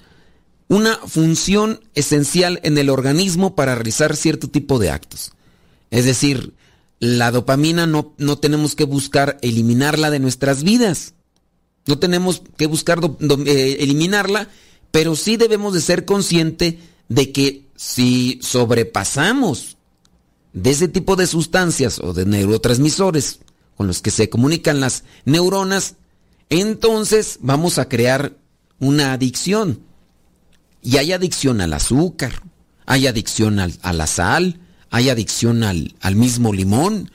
una 0.67 0.97
función 1.05 1.81
esencial 1.93 2.59
en 2.63 2.77
el 2.77 2.89
organismo 2.89 3.55
para 3.55 3.75
realizar 3.75 4.15
cierto 4.15 4.49
tipo 4.49 4.79
de 4.79 4.89
actos. 4.89 5.31
Es 5.91 6.05
decir, 6.05 6.53
la 6.99 7.31
dopamina 7.31 7.85
no, 7.85 8.13
no 8.17 8.37
tenemos 8.37 8.75
que 8.75 8.85
buscar 8.85 9.37
eliminarla 9.41 10.09
de 10.09 10.19
nuestras 10.19 10.63
vidas. 10.63 11.13
No 11.85 11.99
tenemos 11.99 12.41
que 12.57 12.65
buscar 12.65 12.99
eh, 13.45 13.77
eliminarla, 13.79 14.47
pero 14.91 15.15
sí 15.15 15.37
debemos 15.37 15.73
de 15.73 15.81
ser 15.81 16.05
consciente 16.05 16.79
de 17.09 17.31
que 17.31 17.67
si 17.75 18.39
sobrepasamos 18.41 19.77
de 20.53 20.69
ese 20.69 20.87
tipo 20.87 21.15
de 21.15 21.27
sustancias 21.27 21.99
o 21.99 22.13
de 22.13 22.25
neurotransmisores 22.25 23.39
con 23.75 23.87
los 23.87 24.01
que 24.01 24.11
se 24.11 24.29
comunican 24.29 24.79
las 24.79 25.03
neuronas, 25.25 25.95
entonces 26.61 27.37
vamos 27.41 27.77
a 27.77 27.87
crear 27.89 28.33
una 28.79 29.13
adicción. 29.13 29.79
Y 30.81 30.97
hay 30.97 31.13
adicción 31.13 31.61
al 31.61 31.73
azúcar, 31.73 32.41
hay 32.85 33.07
adicción 33.07 33.59
al- 33.59 33.79
a 33.81 33.93
la 33.93 34.07
sal, 34.07 34.59
hay 34.89 35.09
adicción 35.09 35.63
al, 35.63 35.95
al 36.01 36.15
mismo 36.15 36.51
limón, 36.53 37.09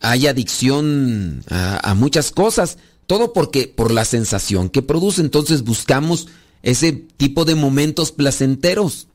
hay 0.00 0.26
adicción 0.28 1.42
a, 1.50 1.90
a 1.90 1.94
muchas 1.94 2.30
cosas, 2.30 2.78
todo 3.06 3.32
porque 3.32 3.66
por 3.66 3.90
la 3.90 4.04
sensación 4.04 4.68
que 4.68 4.82
produce, 4.82 5.20
entonces 5.20 5.62
buscamos 5.62 6.28
ese 6.62 6.92
tipo 6.92 7.44
de 7.44 7.54
momentos 7.56 8.12
placenteros. 8.12 9.08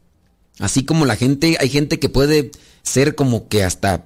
Así 0.59 0.83
como 0.83 1.05
la 1.05 1.15
gente, 1.15 1.57
hay 1.59 1.69
gente 1.69 1.99
que 1.99 2.09
puede 2.09 2.51
ser 2.83 3.15
como 3.15 3.47
que 3.47 3.63
hasta, 3.63 4.05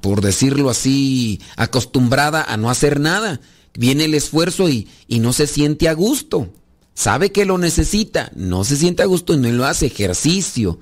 por 0.00 0.20
decirlo 0.22 0.70
así, 0.70 1.40
acostumbrada 1.56 2.42
a 2.42 2.56
no 2.56 2.70
hacer 2.70 2.98
nada. 2.98 3.40
Viene 3.78 4.04
el 4.04 4.14
esfuerzo 4.14 4.68
y, 4.68 4.88
y 5.08 5.18
no 5.20 5.32
se 5.32 5.46
siente 5.46 5.88
a 5.88 5.94
gusto. 5.94 6.48
Sabe 6.94 7.30
que 7.30 7.44
lo 7.44 7.58
necesita, 7.58 8.30
no 8.34 8.64
se 8.64 8.76
siente 8.76 9.02
a 9.02 9.06
gusto 9.06 9.34
y 9.34 9.38
no 9.38 9.50
lo 9.50 9.66
hace. 9.66 9.86
Ejercicio, 9.86 10.78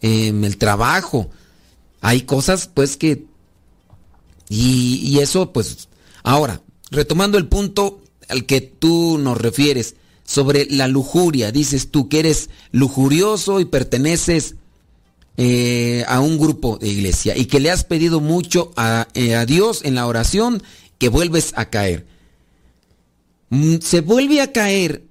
em, 0.00 0.44
el 0.44 0.56
trabajo. 0.56 1.30
Hay 2.00 2.22
cosas 2.22 2.70
pues 2.72 2.96
que... 2.96 3.24
Y, 4.48 5.00
y 5.02 5.18
eso 5.18 5.52
pues... 5.52 5.88
Ahora, 6.22 6.62
retomando 6.90 7.38
el 7.38 7.48
punto 7.48 8.02
al 8.28 8.46
que 8.46 8.60
tú 8.60 9.18
nos 9.18 9.38
refieres 9.38 9.96
sobre 10.24 10.66
la 10.70 10.88
lujuria, 10.88 11.52
dices 11.52 11.90
tú 11.90 12.08
que 12.08 12.20
eres 12.20 12.50
lujurioso 12.70 13.60
y 13.60 13.64
perteneces 13.64 14.56
eh, 15.38 16.04
a 16.08 16.20
un 16.20 16.38
grupo 16.38 16.78
de 16.78 16.88
iglesia 16.88 17.36
y 17.36 17.46
que 17.46 17.60
le 17.60 17.70
has 17.70 17.84
pedido 17.84 18.20
mucho 18.20 18.72
a, 18.76 19.06
eh, 19.14 19.36
a 19.36 19.46
Dios 19.46 19.82
en 19.84 19.94
la 19.94 20.06
oración 20.06 20.62
que 20.98 21.08
vuelves 21.08 21.52
a 21.54 21.66
caer. 21.70 22.06
Mm, 23.50 23.76
Se 23.80 24.00
vuelve 24.00 24.40
a 24.40 24.52
caer 24.52 25.04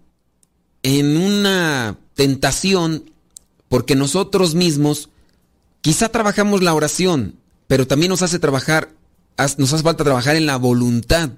en 0.84 1.17
una 1.17 1.97
tentación 2.13 3.12
porque 3.69 3.95
nosotros 3.95 4.56
mismos 4.56 5.10
quizá 5.82 6.10
trabajamos 6.10 6.63
la 6.63 6.73
oración, 6.73 7.36
pero 7.67 7.88
también 7.88 8.10
nos 8.10 8.21
hace 8.21 8.39
trabajar, 8.39 8.93
nos 9.58 9.73
hace 9.73 9.84
falta 9.84 10.04
trabajar 10.04 10.36
en 10.36 10.45
la 10.45 10.58
voluntad. 10.58 11.32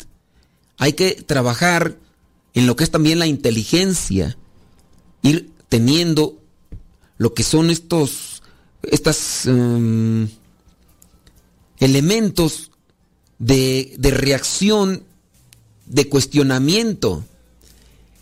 Hay 0.78 0.94
que 0.94 1.12
trabajar 1.14 1.98
en 2.54 2.68
lo 2.68 2.76
que 2.76 2.84
es 2.84 2.92
también 2.92 3.20
la 3.20 3.28
inteligencia, 3.28 4.38
ir 5.22 5.52
teniendo 5.68 6.42
lo 7.18 7.34
que 7.34 7.44
son 7.44 7.70
estos 7.70 8.42
estas 8.84 9.46
em, 9.46 10.30
elementos 11.80 12.72
de, 13.38 13.94
de 13.98 14.12
reacción, 14.12 15.04
de 15.90 16.08
cuestionamiento, 16.08 17.26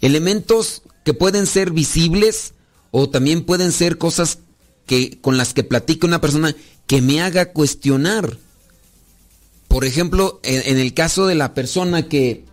elementos 0.02 0.82
que 1.06 1.14
pueden 1.14 1.46
ser 1.46 1.72
visibles 1.72 2.54
o 2.92 3.10
también 3.10 3.46
pueden 3.46 3.72
ser 3.72 3.98
cosas 3.98 4.40
que 4.88 5.20
con 5.22 5.38
las 5.38 5.54
que 5.54 5.64
platica 5.64 6.08
una 6.08 6.22
persona 6.22 6.56
que 6.88 7.02
me 7.02 7.22
haga 7.22 7.52
cuestionar. 7.52 8.38
Por 9.68 9.86
ejemplo, 9.86 10.40
en, 10.44 10.80
el 10.80 10.94
caso 10.94 11.28
de 11.28 11.36
la 11.36 11.54
persona 11.54 12.08
que 12.08 12.46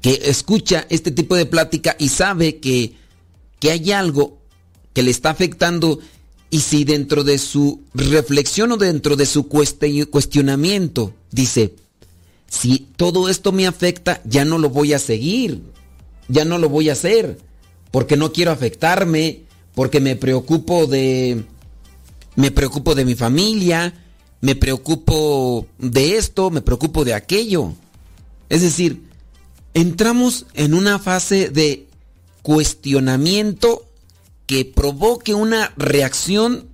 que 0.00 0.20
escucha 0.24 0.86
este 0.90 1.10
tipo 1.10 1.34
de 1.34 1.46
plática 1.46 1.96
y 1.98 2.10
sabe 2.10 2.58
que, 2.58 2.92
que 3.58 3.70
hay 3.70 3.90
algo 3.90 4.38
que 4.92 5.02
le 5.02 5.10
está 5.10 5.30
afectando 5.30 5.98
Y 6.50 6.60
si 6.60 6.84
dentro 6.84 7.24
de 7.24 7.38
su 7.38 7.82
reflexión 7.94 8.70
o 8.70 8.76
dentro 8.76 9.16
de 9.16 9.26
su 9.26 9.48
cuestionamiento 9.48 11.12
dice, 11.32 11.74
si 12.48 12.88
todo 12.96 13.28
esto 13.28 13.52
me 13.52 13.66
afecta, 13.66 14.20
ya 14.24 14.44
no 14.44 14.58
lo 14.58 14.70
voy 14.70 14.92
a 14.92 14.98
seguir, 14.98 15.62
ya 16.28 16.44
no 16.44 16.58
lo 16.58 16.68
voy 16.68 16.88
a 16.88 16.92
hacer, 16.92 17.38
porque 17.90 18.16
no 18.16 18.32
quiero 18.32 18.50
afectarme, 18.50 19.42
porque 19.74 20.00
me 20.00 20.16
preocupo 20.16 20.86
de 20.86 21.44
me 22.36 22.50
preocupo 22.50 22.94
de 22.94 23.04
mi 23.04 23.14
familia, 23.14 23.94
me 24.40 24.56
preocupo 24.56 25.66
de 25.78 26.16
esto, 26.16 26.50
me 26.50 26.62
preocupo 26.62 27.04
de 27.04 27.14
aquello. 27.14 27.74
Es 28.48 28.62
decir, 28.62 29.04
entramos 29.72 30.46
en 30.54 30.74
una 30.74 30.98
fase 30.98 31.48
de 31.48 31.86
cuestionamiento 32.42 33.86
que 34.46 34.64
provoque 34.64 35.34
una 35.34 35.72
reacción 35.76 36.68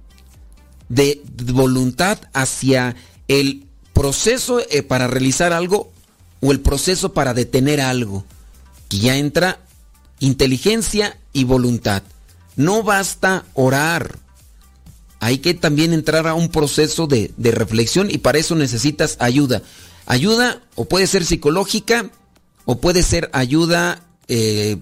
de 0.88 1.22
voluntad 1.52 2.18
hacia 2.32 2.96
el 3.28 3.66
proceso 4.00 4.60
eh, 4.70 4.82
para 4.82 5.06
realizar 5.08 5.52
algo 5.52 5.90
o 6.40 6.52
el 6.52 6.60
proceso 6.60 7.12
para 7.12 7.34
detener 7.34 7.82
algo. 7.82 8.24
Que 8.88 8.98
ya 8.98 9.16
entra 9.18 9.58
inteligencia 10.20 11.18
y 11.34 11.44
voluntad. 11.44 12.02
No 12.56 12.82
basta 12.82 13.44
orar. 13.54 14.18
Hay 15.20 15.38
que 15.38 15.52
también 15.52 15.92
entrar 15.92 16.26
a 16.26 16.32
un 16.34 16.48
proceso 16.48 17.06
de, 17.06 17.30
de 17.36 17.50
reflexión 17.50 18.10
y 18.10 18.18
para 18.18 18.38
eso 18.38 18.54
necesitas 18.54 19.16
ayuda. 19.20 19.60
Ayuda 20.06 20.62
o 20.76 20.86
puede 20.86 21.06
ser 21.06 21.26
psicológica 21.26 22.10
o 22.64 22.80
puede 22.80 23.02
ser 23.02 23.28
ayuda 23.34 24.02
eh, 24.28 24.78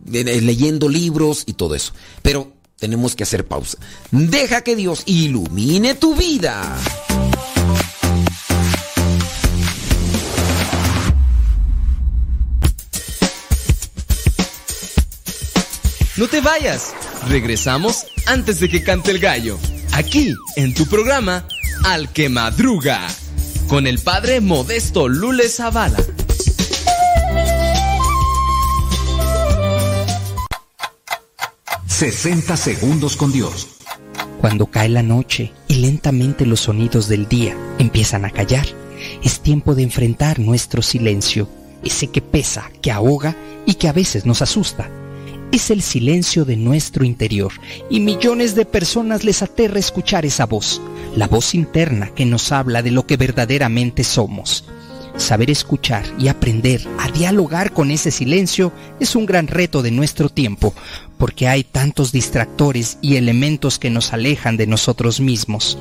de- 0.00 0.40
leyendo 0.40 0.88
libros 0.88 1.44
y 1.46 1.52
todo 1.52 1.76
eso. 1.76 1.92
Pero 2.22 2.52
tenemos 2.80 3.14
que 3.14 3.22
hacer 3.22 3.46
pausa. 3.46 3.78
Deja 4.10 4.62
que 4.62 4.74
Dios 4.74 5.04
ilumine 5.06 5.94
tu 5.94 6.16
vida. 6.16 6.76
No 16.16 16.28
te 16.28 16.40
vayas. 16.40 16.94
Regresamos 17.28 18.06
antes 18.24 18.58
de 18.58 18.70
que 18.70 18.82
cante 18.82 19.10
el 19.10 19.18
gallo. 19.18 19.58
Aquí, 19.92 20.34
en 20.56 20.72
tu 20.72 20.86
programa, 20.86 21.46
Al 21.84 22.10
que 22.10 22.30
Madruga. 22.30 23.06
Con 23.68 23.86
el 23.86 23.98
padre 23.98 24.40
Modesto 24.40 25.08
Lule 25.08 25.48
Zavala. 25.50 25.98
Zavala. 25.98 26.16
60 31.86 32.56
segundos 32.56 33.16
con 33.16 33.30
Dios. 33.30 33.68
Cuando 34.40 34.66
cae 34.66 34.88
la 34.88 35.02
noche 35.02 35.52
y 35.68 35.76
lentamente 35.76 36.46
los 36.46 36.60
sonidos 36.60 37.08
del 37.08 37.28
día 37.28 37.54
empiezan 37.78 38.24
a 38.24 38.30
callar, 38.30 38.66
es 39.22 39.40
tiempo 39.40 39.74
de 39.74 39.82
enfrentar 39.82 40.38
nuestro 40.38 40.80
silencio, 40.80 41.48
ese 41.84 42.06
que 42.06 42.22
pesa, 42.22 42.70
que 42.80 42.90
ahoga 42.90 43.36
y 43.66 43.74
que 43.74 43.88
a 43.88 43.92
veces 43.92 44.24
nos 44.24 44.40
asusta. 44.40 44.90
Es 45.52 45.70
el 45.70 45.80
silencio 45.80 46.44
de 46.44 46.56
nuestro 46.56 47.04
interior 47.04 47.52
y 47.88 48.00
millones 48.00 48.54
de 48.54 48.66
personas 48.66 49.24
les 49.24 49.42
aterra 49.42 49.78
escuchar 49.78 50.26
esa 50.26 50.44
voz, 50.44 50.82
la 51.14 51.28
voz 51.28 51.54
interna 51.54 52.10
que 52.14 52.26
nos 52.26 52.52
habla 52.52 52.82
de 52.82 52.90
lo 52.90 53.06
que 53.06 53.16
verdaderamente 53.16 54.04
somos. 54.04 54.64
Saber 55.16 55.50
escuchar 55.50 56.04
y 56.18 56.28
aprender 56.28 56.86
a 56.98 57.10
dialogar 57.10 57.72
con 57.72 57.90
ese 57.90 58.10
silencio 58.10 58.72
es 59.00 59.16
un 59.16 59.24
gran 59.24 59.46
reto 59.46 59.82
de 59.82 59.90
nuestro 59.90 60.28
tiempo, 60.28 60.74
porque 61.16 61.48
hay 61.48 61.64
tantos 61.64 62.12
distractores 62.12 62.98
y 63.00 63.16
elementos 63.16 63.78
que 63.78 63.88
nos 63.88 64.12
alejan 64.12 64.58
de 64.58 64.66
nosotros 64.66 65.20
mismos. 65.20 65.78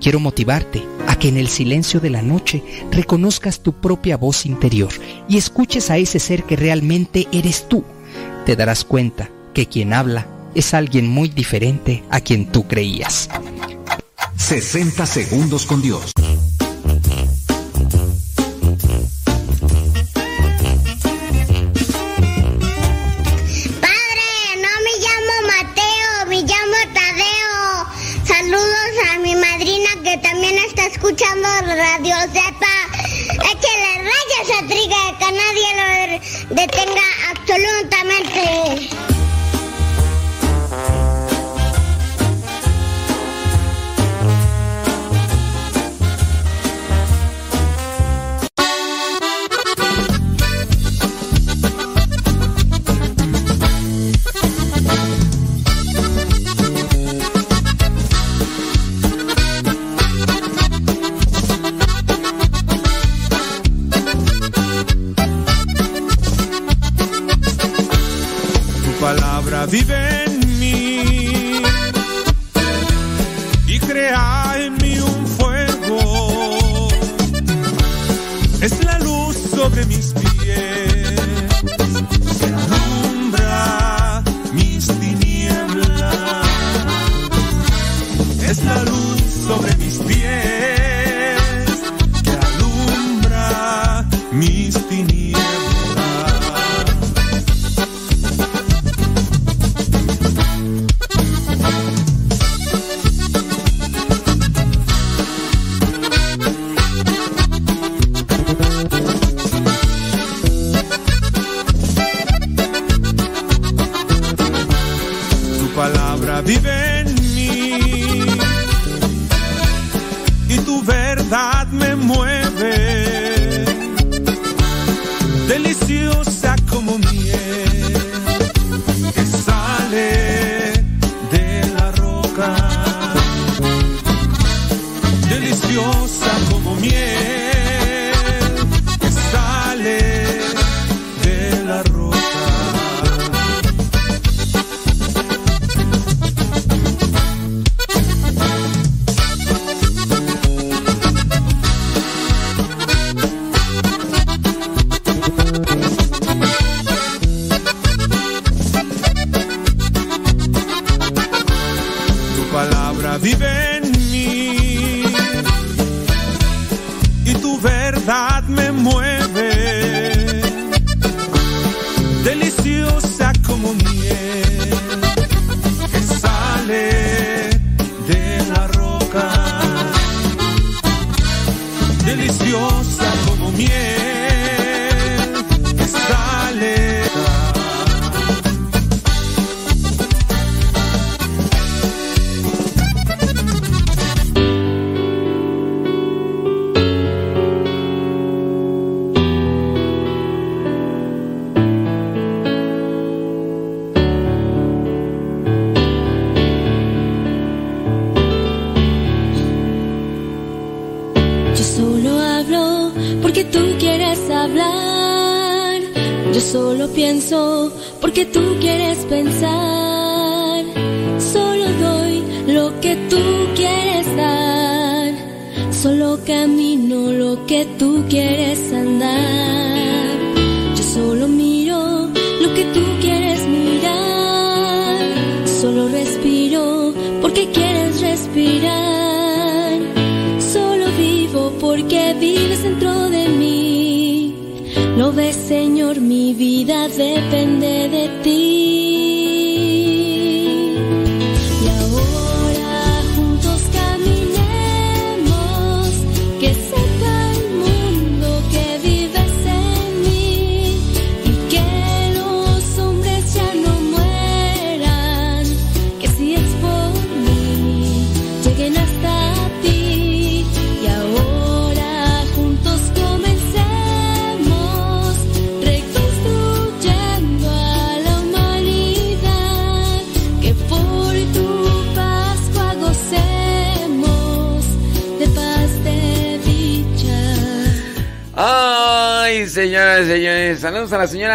Quiero 0.00 0.20
motivarte 0.20 0.82
a 1.08 1.18
que 1.18 1.28
en 1.28 1.36
el 1.36 1.48
silencio 1.48 2.00
de 2.00 2.10
la 2.10 2.22
noche 2.22 2.62
reconozcas 2.92 3.60
tu 3.60 3.72
propia 3.72 4.16
voz 4.16 4.46
interior 4.46 4.92
y 5.28 5.36
escuches 5.36 5.90
a 5.90 5.98
ese 5.98 6.20
ser 6.20 6.44
que 6.44 6.54
realmente 6.54 7.26
eres 7.32 7.68
tú. 7.68 7.82
Te 8.50 8.56
darás 8.56 8.84
cuenta 8.84 9.30
que 9.54 9.68
quien 9.68 9.92
habla 9.92 10.26
es 10.56 10.74
alguien 10.74 11.06
muy 11.06 11.28
diferente 11.28 12.02
a 12.10 12.20
quien 12.20 12.50
tú 12.50 12.66
creías. 12.66 13.30
60 14.38 15.06
segundos 15.06 15.66
con 15.66 15.80
Dios. 15.80 16.10
Padre, 16.16 16.34
no 24.56 24.72
me 24.82 24.94
llamo 24.98 25.34
Mateo, 25.46 26.26
me 26.26 26.42
llamo 26.42 26.78
Tadeo. 26.92 27.86
Saludos 28.26 28.92
a 29.12 29.18
mi 29.20 29.36
madrina 29.36 29.90
que 30.02 30.18
también 30.18 30.56
está 30.66 30.86
escuchando 30.86 31.46
Radio 31.68 32.16
Zepa. 32.32 32.79
Échale 33.80 34.02
rayas 34.02 34.50
a 34.58 34.66
Triga, 34.66 35.02
que 35.18 35.28
nadie 35.32 35.68
lo 35.78 36.54
detenga 36.54 37.06
absolutamente. 37.30 39.19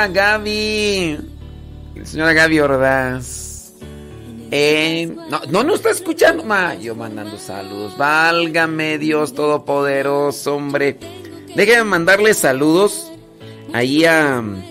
Gaby. 0.08 1.18
Señora 2.04 2.34
Gaby 2.34 2.60
Ordaz. 2.60 3.46
No, 5.30 5.42
no 5.50 5.64
nos 5.64 5.78
está 5.78 5.90
escuchando. 5.90 6.44
Ma, 6.44 6.76
yo 6.76 6.96
mandando 6.96 7.38
saludos. 7.38 7.98
Válgame 7.98 8.98
Dios 8.98 9.34
Todopoderoso, 9.34 10.56
hombre. 10.56 10.98
Déjenme 11.56 11.84
mandarle 11.84 12.34
saludos 12.34 13.12
ahí 13.74 14.06
a 14.06 14.40
um, 14.40 14.62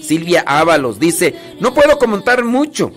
Silvia 0.00 0.44
Ábalos. 0.46 0.98
Dice, 0.98 1.34
no 1.60 1.74
puedo 1.74 1.98
comentar 1.98 2.44
mucho. 2.44 2.90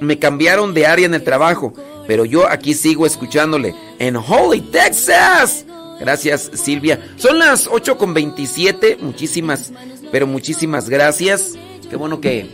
Me 0.00 0.18
cambiaron 0.18 0.74
de 0.74 0.86
área 0.86 1.06
en 1.06 1.14
el 1.14 1.24
trabajo, 1.24 1.72
pero 2.06 2.24
yo 2.24 2.46
aquí 2.46 2.74
sigo 2.74 3.06
escuchándole 3.06 3.74
en 3.98 4.16
Holy, 4.16 4.60
Texas. 4.60 5.64
Gracias, 5.98 6.50
Silvia. 6.54 7.00
Son 7.16 7.38
las 7.38 7.66
8 7.66 7.98
con 7.98 8.14
27. 8.14 8.98
Muchísimas, 9.00 9.72
pero 10.10 10.26
muchísimas 10.26 10.88
gracias. 10.88 11.54
Qué 11.88 11.96
bueno 11.96 12.20
que. 12.20 12.48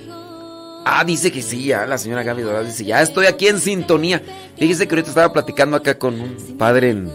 Ah, 0.86 1.02
dice 1.04 1.32
que 1.32 1.40
sí, 1.40 1.64
ya 1.64 1.86
la 1.86 1.96
señora 1.96 2.22
Gaby 2.22 2.42
Dorado 2.42 2.64
dice, 2.64 2.84
ya 2.84 3.00
estoy 3.00 3.26
aquí 3.26 3.48
en 3.48 3.58
sintonía. 3.58 4.22
Fíjese 4.58 4.86
que 4.86 4.94
ahorita 4.94 5.08
estaba 5.08 5.32
platicando 5.32 5.76
acá 5.76 5.98
con 5.98 6.20
un 6.20 6.58
padre 6.58 6.90
en, 6.90 7.10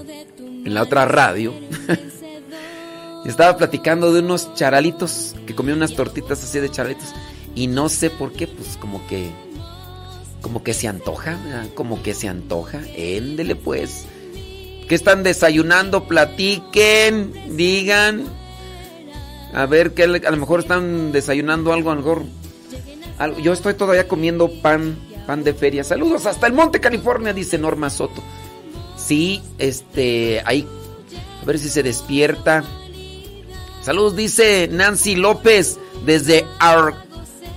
en 0.66 0.74
la 0.74 0.82
otra 0.82 1.06
radio. 1.06 1.54
estaba 3.26 3.58
platicando 3.58 4.12
de 4.12 4.22
unos 4.22 4.54
charalitos, 4.56 5.36
que 5.46 5.54
comía 5.54 5.76
unas 5.76 5.94
tortitas 5.94 6.44
así 6.44 6.60
de 6.60 6.72
charalitos. 6.72 7.14
Y 7.56 7.68
no 7.68 7.90
sé 7.90 8.10
por 8.10 8.34
qué, 8.34 8.48
pues 8.48 8.78
como 8.78 9.06
que. 9.08 9.30
Como 10.42 10.64
que 10.64 10.74
se 10.74 10.88
antoja, 10.88 11.38
como 11.76 12.02
que 12.02 12.14
se 12.14 12.28
antoja. 12.28 12.82
Éndele 12.96 13.56
pues. 13.56 14.06
¿Qué 14.88 14.96
están 14.96 15.22
desayunando? 15.22 16.06
Platiquen, 16.06 17.56
digan. 17.56 18.39
A 19.54 19.66
ver, 19.66 19.94
que 19.94 20.04
a 20.04 20.08
lo 20.08 20.38
mejor 20.38 20.60
están 20.62 21.12
desayunando 21.12 21.74
algo, 21.74 21.92
a 21.92 21.96
lo 21.96 22.02
mejor. 22.02 22.24
algo- 23.18 23.40
Yo 23.40 23.52
estoy 23.54 23.74
todavía 23.74 24.08
comiendo 24.08 24.50
pan, 24.62 24.98
pan 25.28 25.44
de 25.44 25.54
feria. 25.54 25.84
Saludos 25.84 26.26
hasta 26.26 26.48
el 26.48 26.54
Monte 26.54 26.80
California, 26.80 27.34
dice 27.34 27.58
Norma 27.58 27.90
Soto. 27.90 28.22
Sí, 28.98 29.42
este, 29.58 30.42
ahí. 30.46 30.68
A 31.42 31.46
ver 31.46 31.58
si 31.60 31.70
se 31.70 31.84
despierta. 31.84 32.64
Saludos, 33.84 34.16
dice 34.16 34.68
Nancy 34.72 35.16
López 35.16 35.80
desde 36.06 36.46
Ar 36.60 36.94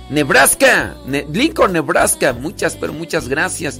Nebraska, 0.09 0.95
Ne- 1.05 1.25
Lincoln, 1.31 1.73
Nebraska. 1.73 2.33
Muchas, 2.33 2.75
pero 2.75 2.91
muchas 2.93 3.27
gracias. 3.29 3.79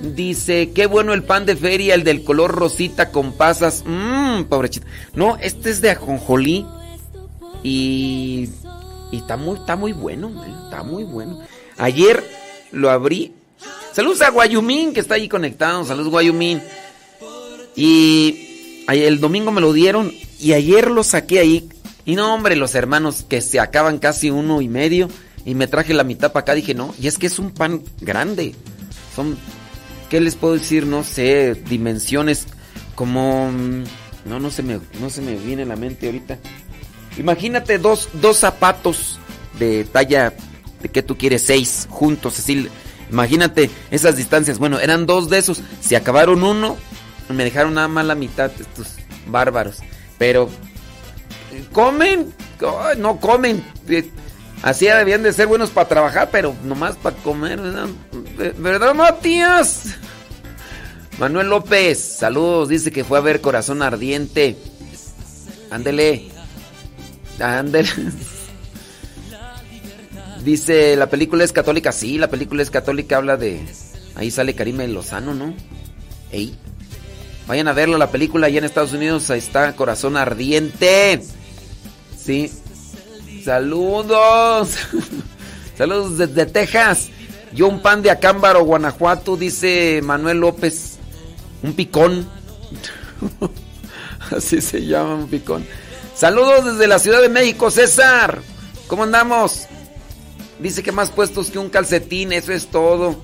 Dice, 0.00 0.70
qué 0.74 0.86
bueno 0.86 1.12
el 1.12 1.24
pan 1.24 1.44
de 1.44 1.56
feria, 1.56 1.94
el 1.94 2.04
del 2.04 2.22
color 2.24 2.52
rosita 2.54 3.10
con 3.10 3.32
pasas. 3.32 3.82
Mmm, 3.84 4.44
pobrecita. 4.44 4.86
No, 5.14 5.36
este 5.40 5.70
es 5.70 5.80
de 5.80 5.90
ajonjolí. 5.90 6.64
Y, 7.62 8.48
y 9.10 9.16
está 9.16 9.36
muy, 9.36 9.58
está 9.58 9.76
muy 9.76 9.92
bueno, 9.92 10.28
eh, 10.44 10.52
está 10.64 10.82
muy 10.82 11.04
bueno. 11.04 11.40
Ayer 11.76 12.22
lo 12.72 12.90
abrí. 12.90 13.32
Saludos 13.92 14.22
a 14.22 14.30
Guayumín, 14.30 14.92
que 14.92 15.00
está 15.00 15.14
ahí 15.14 15.28
conectado. 15.28 15.84
Saludos, 15.84 16.10
Guayumín. 16.10 16.60
Y 17.74 18.84
el 18.88 19.20
domingo 19.20 19.50
me 19.50 19.60
lo 19.60 19.72
dieron 19.72 20.12
y 20.38 20.52
ayer 20.52 20.90
lo 20.90 21.04
saqué 21.04 21.40
ahí. 21.40 21.68
Y 22.04 22.14
no, 22.16 22.34
hombre, 22.34 22.56
los 22.56 22.74
hermanos 22.74 23.24
que 23.28 23.40
se 23.40 23.60
acaban 23.60 23.98
casi 23.98 24.30
uno 24.30 24.60
y 24.60 24.68
medio. 24.68 25.08
Y 25.44 25.54
me 25.54 25.66
traje 25.66 25.94
la 25.94 26.04
mitad 26.04 26.32
para 26.32 26.42
acá. 26.42 26.54
Dije, 26.54 26.74
no, 26.74 26.94
y 27.00 27.06
es 27.06 27.18
que 27.18 27.26
es 27.26 27.38
un 27.38 27.50
pan 27.52 27.82
grande. 28.00 28.54
Son, 29.14 29.36
¿qué 30.10 30.20
les 30.20 30.36
puedo 30.36 30.54
decir? 30.54 30.86
No 30.86 31.04
sé, 31.04 31.54
dimensiones 31.68 32.46
como... 32.94 33.50
mm, 33.50 33.84
No, 34.26 34.40
no 34.40 34.50
se 34.50 34.62
me, 34.62 34.78
no 35.00 35.10
se 35.10 35.22
me 35.22 35.36
viene 35.36 35.62
a 35.62 35.66
la 35.66 35.76
mente 35.76 36.06
ahorita. 36.06 36.38
Imagínate 37.16 37.78
dos, 37.78 38.08
dos 38.14 38.36
zapatos 38.36 39.18
de 39.58 39.84
talla, 39.84 40.32
de 40.80 40.88
que 40.88 41.02
tú 41.02 41.16
quieres, 41.16 41.42
seis 41.42 41.86
juntos, 41.90 42.38
así. 42.38 42.68
Imagínate 43.10 43.70
esas 43.90 44.16
distancias. 44.16 44.58
Bueno, 44.58 44.78
eran 44.78 45.06
dos 45.06 45.30
de 45.30 45.38
esos. 45.38 45.62
Se 45.80 45.96
acabaron 45.96 46.42
uno. 46.42 46.76
Me 47.28 47.44
dejaron 47.44 47.74
nada 47.74 47.88
más 47.88 48.04
la 48.04 48.14
mitad, 48.14 48.50
estos 48.58 48.94
bárbaros. 49.26 49.78
Pero, 50.18 50.48
¿comen? 51.72 52.32
No 52.98 53.18
comen. 53.18 53.64
Eh, 53.88 54.10
Así 54.62 54.86
debían 54.86 55.22
de 55.22 55.32
ser 55.32 55.46
buenos 55.46 55.70
para 55.70 55.88
trabajar, 55.88 56.30
pero 56.32 56.54
nomás 56.64 56.96
para 56.96 57.16
comer, 57.16 57.60
¿verdad? 57.60 57.86
Eh, 58.40 58.54
¿Verdad, 58.58 58.94
Matías? 58.94 59.94
Manuel 61.18 61.48
López, 61.48 61.98
saludos, 61.98 62.68
dice 62.68 62.90
que 62.90 63.04
fue 63.04 63.18
a 63.18 63.20
ver 63.20 63.40
Corazón 63.40 63.82
Ardiente. 63.82 64.56
Ándele. 65.70 66.30
Ándele. 67.40 67.88
Dice, 70.44 70.96
la 70.96 71.08
película 71.08 71.44
es 71.44 71.52
católica. 71.52 71.92
Sí, 71.92 72.18
la 72.18 72.28
película 72.28 72.62
es 72.62 72.70
católica, 72.70 73.16
habla 73.16 73.36
de... 73.36 73.60
Ahí 74.14 74.30
sale 74.30 74.54
Karime 74.54 74.88
Lozano, 74.88 75.34
¿no? 75.34 75.54
Ey. 76.32 76.56
Vayan 77.46 77.68
a 77.68 77.72
verla, 77.72 77.98
la 77.98 78.10
película 78.10 78.46
allá 78.46 78.58
en 78.58 78.64
Estados 78.64 78.92
Unidos. 78.92 79.30
Ahí 79.30 79.38
está, 79.38 79.74
Corazón 79.74 80.16
Ardiente. 80.16 81.22
Sí. 82.16 82.50
Saludos. 83.44 84.70
Saludos 85.78 86.18
desde 86.18 86.46
Texas. 86.46 87.08
Yo 87.54 87.68
un 87.68 87.80
pan 87.80 88.02
de 88.02 88.10
Acámbaro, 88.10 88.64
Guanajuato, 88.64 89.36
dice 89.36 90.00
Manuel 90.02 90.38
López. 90.38 90.98
Un 91.62 91.72
picón. 91.74 92.28
Así 94.36 94.60
se 94.60 94.84
llama 94.84 95.14
un 95.14 95.28
picón. 95.28 95.64
Saludos 96.18 96.64
desde 96.64 96.88
la 96.88 96.98
Ciudad 96.98 97.22
de 97.22 97.28
México, 97.28 97.70
César. 97.70 98.42
¿Cómo 98.88 99.04
andamos? 99.04 99.68
Dice 100.58 100.82
que 100.82 100.90
más 100.90 101.12
puestos 101.12 101.48
que 101.48 101.60
un 101.60 101.70
calcetín, 101.70 102.32
eso 102.32 102.50
es 102.52 102.66
todo. 102.66 103.22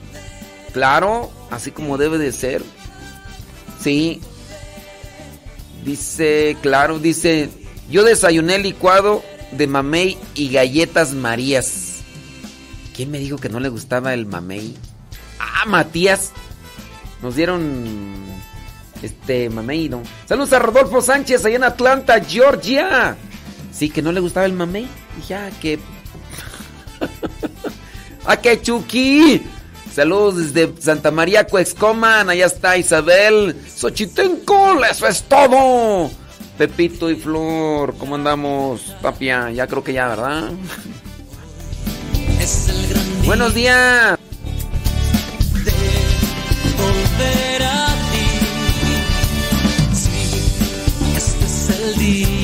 Claro, 0.73 1.33
así 1.51 1.73
como 1.73 1.99
debe 1.99 2.19
de 2.19 2.31
ser. 2.31 2.63
Sí. 3.81 4.21
Dice, 5.85 6.57
claro, 6.63 7.01
dice, 7.01 7.51
yo 7.91 8.05
desayuné 8.05 8.61
licuado 8.61 9.25
de 9.51 9.67
mamey 9.67 10.17
y 10.35 10.51
galletas 10.53 11.15
marías. 11.15 11.97
¿Quién 12.95 13.11
me 13.11 13.19
dijo 13.19 13.39
que 13.39 13.49
no 13.49 13.59
le 13.59 13.71
gustaba 13.71 14.15
el 14.15 14.25
mamey? 14.25 14.77
Ah, 15.41 15.67
Matías. 15.67 16.31
Nos 17.23 17.35
dieron 17.35 18.15
este 19.07 19.51
mamey, 19.51 19.89
¿no? 19.89 20.03
Saludos 20.27 20.53
a 20.53 20.59
Rodolfo 20.59 21.01
Sánchez 21.01 21.45
allá 21.45 21.57
en 21.57 21.65
Atlanta, 21.65 22.21
Georgia. 22.25 23.17
Sí, 23.73 23.91
que 23.91 24.03
no 24.03 24.13
le 24.13 24.21
gustaba 24.21 24.47
el 24.47 24.53
mamey. 24.53 24.87
Ya, 25.29 25.51
que... 25.61 25.79
¡Ah, 28.25 28.37
qué 28.37 28.61
chuki! 28.63 29.43
Saludos 29.95 30.53
desde 30.53 30.83
Santa 30.83 31.11
María 31.11 31.47
Cuexcoman. 31.47 32.29
Allá 32.29 32.47
está 32.47 32.77
Isabel 32.77 33.57
Xochitenco. 33.77 34.85
Eso 34.85 35.07
es 35.07 35.23
todo. 35.25 36.11
Pepito 36.59 37.11
y 37.11 37.17
Flor, 37.17 37.95
¿cómo 37.99 38.15
andamos? 38.15 38.95
Tapia, 39.03 39.51
ya 39.51 39.67
creo 39.67 39.83
que 39.83 39.93
ya, 39.93 40.09
¿verdad? 40.09 40.51
Es 42.41 42.69
el 42.69 42.87
gran 42.89 43.05
día 43.05 43.27
Buenos 43.27 43.55
días. 43.55 44.19
de 45.65 45.73
volver 46.77 47.63
a 47.63 47.94
este 51.85 51.91
es 51.91 51.99
el 51.99 51.99
día 51.99 52.44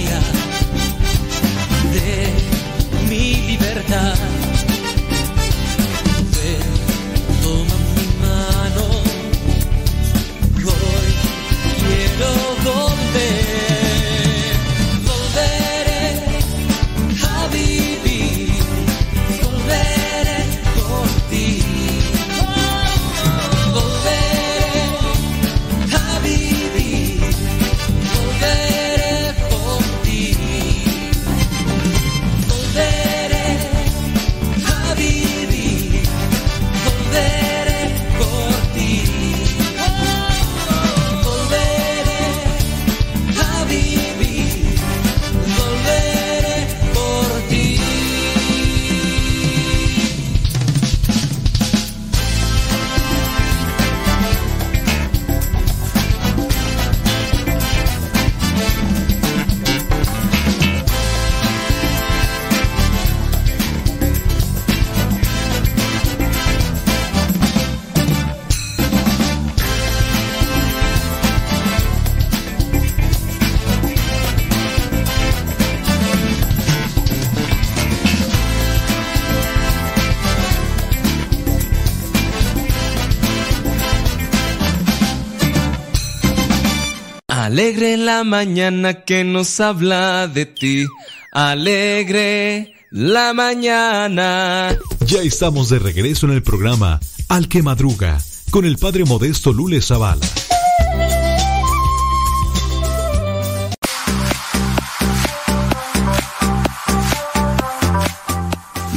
Alegre 87.51 87.97
la 87.97 88.23
mañana 88.23 89.03
que 89.03 89.25
nos 89.25 89.59
habla 89.59 90.29
de 90.29 90.47
ti. 90.47 90.87
Alegre 91.33 92.75
la 92.93 93.35
mañana. 93.35 94.79
Ya 95.05 95.23
estamos 95.23 95.69
de 95.69 95.81
regreso 95.81 96.27
en 96.27 96.33
el 96.35 96.45
programa 96.45 97.01
Al 97.29 97.49
que 97.49 97.61
Madruga 97.61 98.21
con 98.53 98.65
el 98.65 98.79
padre 98.79 99.05
modesto 99.05 99.53
Lule 99.53 99.83
Zavala. 99.83 100.25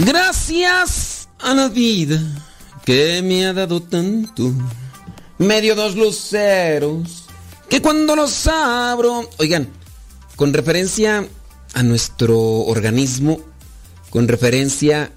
Gracias 0.06 1.28
a 1.40 1.56
la 1.56 1.70
vida 1.70 2.22
que 2.86 3.24
me 3.24 3.48
ha 3.48 3.54
dado 3.54 3.82
tanto. 3.82 4.54
Medio 5.40 5.74
dos 5.74 5.96
luceros 5.96 7.23
que 7.70 7.82
cuando 7.82 8.16
los 8.16 8.48
abro. 8.48 9.30
Oigan, 9.40 9.70
con 10.36 10.54
referencia 10.54 11.28
a 11.74 11.84
nuestro 11.84 12.40
organismo, 12.40 13.40
con 14.10 14.28
referencia 14.28 15.12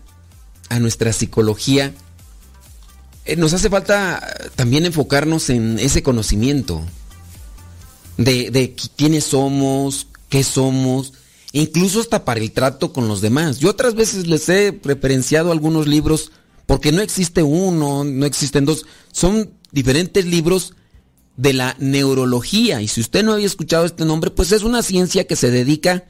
a 0.69 0.79
nuestra 0.79 1.13
psicología, 1.13 1.95
eh, 3.25 3.37
nos 3.37 3.53
hace 3.53 3.69
falta 3.69 4.19
eh, 4.19 4.49
también 4.55 4.87
enfocarnos 4.87 5.51
en 5.51 5.79
ese 5.79 6.03
conocimiento 6.03 6.83
de, 8.17 8.51
de 8.51 8.75
qui- 8.75 8.91
quiénes 8.97 9.25
somos, 9.25 10.07
qué 10.29 10.43
somos, 10.45 11.13
incluso 11.53 12.01
hasta 12.01 12.25
para 12.25 12.41
el 12.41 12.53
trato 12.53 12.93
con 12.93 13.09
los 13.09 13.21
demás. 13.21 13.59
Yo 13.59 13.71
otras 13.71 13.95
veces 13.95 14.27
les 14.27 14.49
he 14.49 14.79
referenciado 14.83 15.53
algunos 15.53 15.87
libros 15.87 16.33
porque 16.67 16.91
no 16.93 17.03
existe 17.03 17.43
uno, 17.43 18.03
no 18.05 18.27
existen 18.27 18.65
dos, 18.65 18.87
son 19.13 19.51
diferentes 19.73 20.25
libros 20.25 20.75
de 21.37 21.53
la 21.53 21.77
neurología. 21.79 22.81
Y 22.81 22.89
si 22.89 23.01
usted 23.01 23.25
no 23.25 23.33
había 23.33 23.47
escuchado 23.47 23.85
este 23.85 24.05
nombre, 24.05 24.31
pues 24.31 24.53
es 24.53 24.63
una 24.63 24.83
ciencia 24.83 25.27
que 25.27 25.37
se 25.37 25.51
dedica 25.51 26.05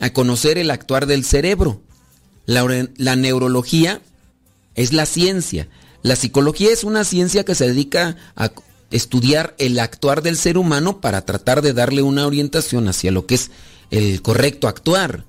a 0.00 0.12
conocer 0.12 0.58
el 0.58 0.70
actuar 0.70 1.06
del 1.06 1.24
cerebro. 1.24 1.82
La, 2.46 3.16
neurología 3.16 4.02
es 4.74 4.92
la 4.92 5.06
ciencia. 5.06 5.68
La 6.02 6.16
psicología 6.16 6.72
es 6.72 6.82
una 6.82 7.04
ciencia 7.04 7.44
que 7.44 7.54
se 7.54 7.68
dedica 7.68 8.16
a 8.34 8.50
estudiar 8.90 9.54
el 9.58 9.78
actuar 9.78 10.22
del 10.22 10.36
ser 10.36 10.58
humano 10.58 11.00
para 11.00 11.24
tratar 11.24 11.62
de 11.62 11.72
darle 11.72 12.02
una 12.02 12.26
orientación 12.26 12.88
hacia 12.88 13.12
lo 13.12 13.26
que 13.26 13.36
es 13.36 13.50
el 13.90 14.20
correcto 14.22 14.66
actuar. 14.66 15.24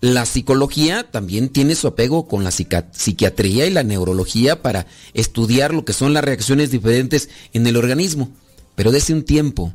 La 0.00 0.26
psicología 0.26 1.08
también 1.10 1.48
tiene 1.48 1.74
su 1.74 1.88
apego 1.88 2.26
con 2.26 2.42
la 2.44 2.50
psiquiatría 2.50 3.66
y 3.66 3.70
la 3.70 3.84
neurología 3.84 4.62
para 4.62 4.86
estudiar 5.14 5.74
lo 5.74 5.84
que 5.84 5.92
son 5.92 6.12
las 6.12 6.24
reacciones 6.24 6.70
diferentes 6.70 7.28
en 7.52 7.66
el 7.66 7.76
organismo. 7.76 8.30
Pero 8.74 8.90
desde 8.92 9.14
un 9.14 9.22
tiempo. 9.24 9.72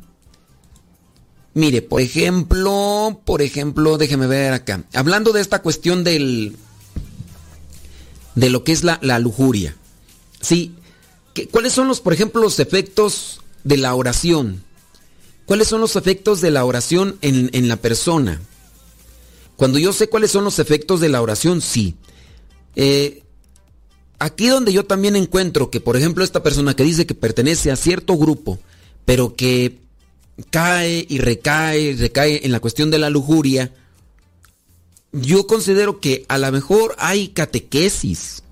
Mire, 1.54 1.82
por 1.82 2.00
ejemplo, 2.00 3.20
por 3.24 3.42
ejemplo, 3.42 3.98
déjeme 3.98 4.26
ver 4.26 4.52
acá. 4.52 4.84
Hablando 4.94 5.32
de 5.32 5.40
esta 5.40 5.62
cuestión 5.62 6.04
del 6.04 6.56
de 8.34 8.50
lo 8.50 8.62
que 8.62 8.72
es 8.72 8.84
la, 8.84 8.98
la 9.02 9.18
lujuria. 9.18 9.76
Sí, 10.40 10.74
¿qué- 11.34 11.48
¿cuáles 11.48 11.72
son 11.72 11.88
los, 11.88 12.00
por 12.00 12.12
ejemplo, 12.12 12.40
los 12.40 12.60
efectos 12.60 13.40
de 13.64 13.76
la 13.76 13.94
oración? 13.94 14.62
¿Cuáles 15.46 15.66
son 15.68 15.80
los 15.80 15.96
efectos 15.96 16.40
de 16.40 16.50
la 16.50 16.64
oración 16.64 17.16
en, 17.22 17.50
en 17.52 17.66
la 17.68 17.76
persona? 17.76 18.40
Cuando 19.56 19.78
yo 19.80 19.92
sé 19.92 20.08
cuáles 20.08 20.30
son 20.30 20.44
los 20.44 20.58
efectos 20.60 21.00
de 21.00 21.08
la 21.08 21.20
oración, 21.22 21.60
sí. 21.60 21.96
Eh, 22.76 23.24
aquí 24.20 24.46
donde 24.46 24.72
yo 24.72 24.84
también 24.84 25.16
encuentro 25.16 25.70
que, 25.70 25.80
por 25.80 25.96
ejemplo, 25.96 26.22
esta 26.22 26.42
persona 26.44 26.76
que 26.76 26.84
dice 26.84 27.06
que 27.06 27.14
pertenece 27.16 27.72
a 27.72 27.76
cierto 27.76 28.16
grupo, 28.16 28.60
pero 29.08 29.36
que 29.36 29.78
cae 30.50 31.06
y 31.08 31.16
recae 31.16 31.96
recae 31.98 32.44
en 32.44 32.52
la 32.52 32.60
cuestión 32.60 32.90
de 32.90 32.98
la 32.98 33.08
lujuria, 33.08 33.72
yo 35.12 35.46
considero 35.46 35.98
que 35.98 36.26
a 36.28 36.36
lo 36.36 36.52
mejor 36.52 36.94
hay 36.98 37.28
catequesis, 37.28 38.42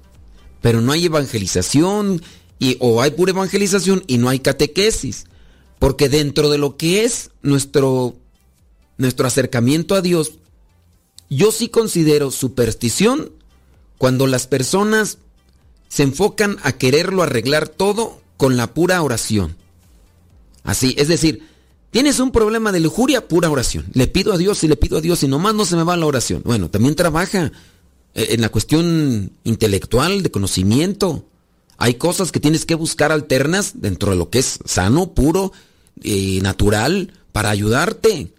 pero 0.62 0.80
no 0.80 0.92
hay 0.92 1.04
evangelización, 1.04 2.22
y, 2.58 2.78
o 2.80 3.02
hay 3.02 3.10
pura 3.10 3.32
evangelización 3.32 4.02
y 4.06 4.16
no 4.16 4.30
hay 4.30 4.38
catequesis. 4.40 5.26
Porque 5.78 6.08
dentro 6.08 6.48
de 6.48 6.56
lo 6.56 6.78
que 6.78 7.04
es 7.04 7.32
nuestro, 7.42 8.16
nuestro 8.96 9.26
acercamiento 9.26 9.94
a 9.94 10.00
Dios, 10.00 10.38
yo 11.28 11.52
sí 11.52 11.68
considero 11.68 12.30
superstición 12.30 13.30
cuando 13.98 14.26
las 14.26 14.46
personas 14.46 15.18
se 15.88 16.04
enfocan 16.04 16.56
a 16.62 16.72
quererlo 16.72 17.22
arreglar 17.22 17.68
todo 17.68 18.22
con 18.38 18.56
la 18.56 18.72
pura 18.72 19.02
oración. 19.02 19.54
Así, 20.66 20.94
es 20.98 21.08
decir, 21.08 21.42
tienes 21.90 22.20
un 22.20 22.32
problema 22.32 22.72
de 22.72 22.80
lujuria, 22.80 23.26
pura 23.26 23.50
oración. 23.50 23.86
Le 23.94 24.08
pido 24.08 24.32
a 24.32 24.38
Dios 24.38 24.62
y 24.64 24.68
le 24.68 24.76
pido 24.76 24.98
a 24.98 25.00
Dios 25.00 25.22
y 25.22 25.28
nomás 25.28 25.54
no 25.54 25.64
se 25.64 25.76
me 25.76 25.84
va 25.84 25.96
la 25.96 26.06
oración. 26.06 26.42
Bueno, 26.44 26.68
también 26.68 26.96
trabaja 26.96 27.52
eh, 28.14 28.26
en 28.30 28.40
la 28.40 28.50
cuestión 28.50 29.32
intelectual, 29.44 30.22
de 30.22 30.30
conocimiento. 30.30 31.24
Hay 31.78 31.94
cosas 31.94 32.32
que 32.32 32.40
tienes 32.40 32.66
que 32.66 32.74
buscar 32.74 33.12
alternas 33.12 33.80
dentro 33.80 34.10
de 34.10 34.16
lo 34.16 34.28
que 34.28 34.40
es 34.40 34.58
sano, 34.64 35.14
puro 35.14 35.52
y 36.02 36.40
natural 36.42 37.12
para 37.32 37.50
ayudarte. 37.50 38.32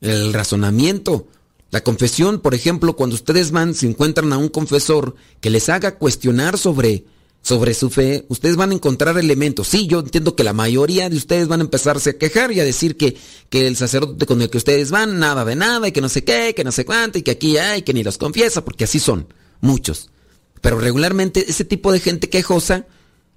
El 0.00 0.32
razonamiento. 0.32 1.28
La 1.70 1.82
confesión, 1.82 2.40
por 2.40 2.54
ejemplo, 2.54 2.96
cuando 2.96 3.14
ustedes 3.14 3.50
van, 3.52 3.74
se 3.74 3.86
encuentran 3.86 4.32
a 4.34 4.38
un 4.38 4.48
confesor 4.48 5.14
que 5.40 5.48
les 5.48 5.70
haga 5.70 5.96
cuestionar 5.96 6.58
sobre, 6.58 7.04
sobre 7.42 7.74
su 7.74 7.90
fe, 7.90 8.24
ustedes 8.28 8.54
van 8.56 8.70
a 8.70 8.74
encontrar 8.74 9.18
elementos. 9.18 9.66
Sí, 9.66 9.88
yo 9.88 9.98
entiendo 10.00 10.36
que 10.36 10.44
la 10.44 10.52
mayoría 10.52 11.10
de 11.10 11.16
ustedes 11.16 11.48
van 11.48 11.60
a 11.60 11.64
empezarse 11.64 12.10
a 12.10 12.18
quejar 12.18 12.52
y 12.52 12.60
a 12.60 12.64
decir 12.64 12.96
que, 12.96 13.16
que 13.50 13.66
el 13.66 13.76
sacerdote 13.76 14.26
con 14.26 14.40
el 14.40 14.48
que 14.48 14.58
ustedes 14.58 14.92
van, 14.92 15.18
nada 15.18 15.44
de 15.44 15.56
nada, 15.56 15.88
y 15.88 15.92
que 15.92 16.00
no 16.00 16.08
sé 16.08 16.22
qué, 16.22 16.54
que 16.54 16.62
no 16.62 16.70
sé 16.70 16.84
cuánto, 16.84 17.18
y 17.18 17.22
que 17.22 17.32
aquí 17.32 17.56
hay, 17.56 17.82
que 17.82 17.94
ni 17.94 18.04
los 18.04 18.16
confiesa, 18.16 18.64
porque 18.64 18.84
así 18.84 19.00
son, 19.00 19.26
muchos. 19.60 20.10
Pero 20.60 20.78
regularmente 20.78 21.44
ese 21.48 21.64
tipo 21.64 21.90
de 21.90 21.98
gente 21.98 22.30
quejosa 22.30 22.86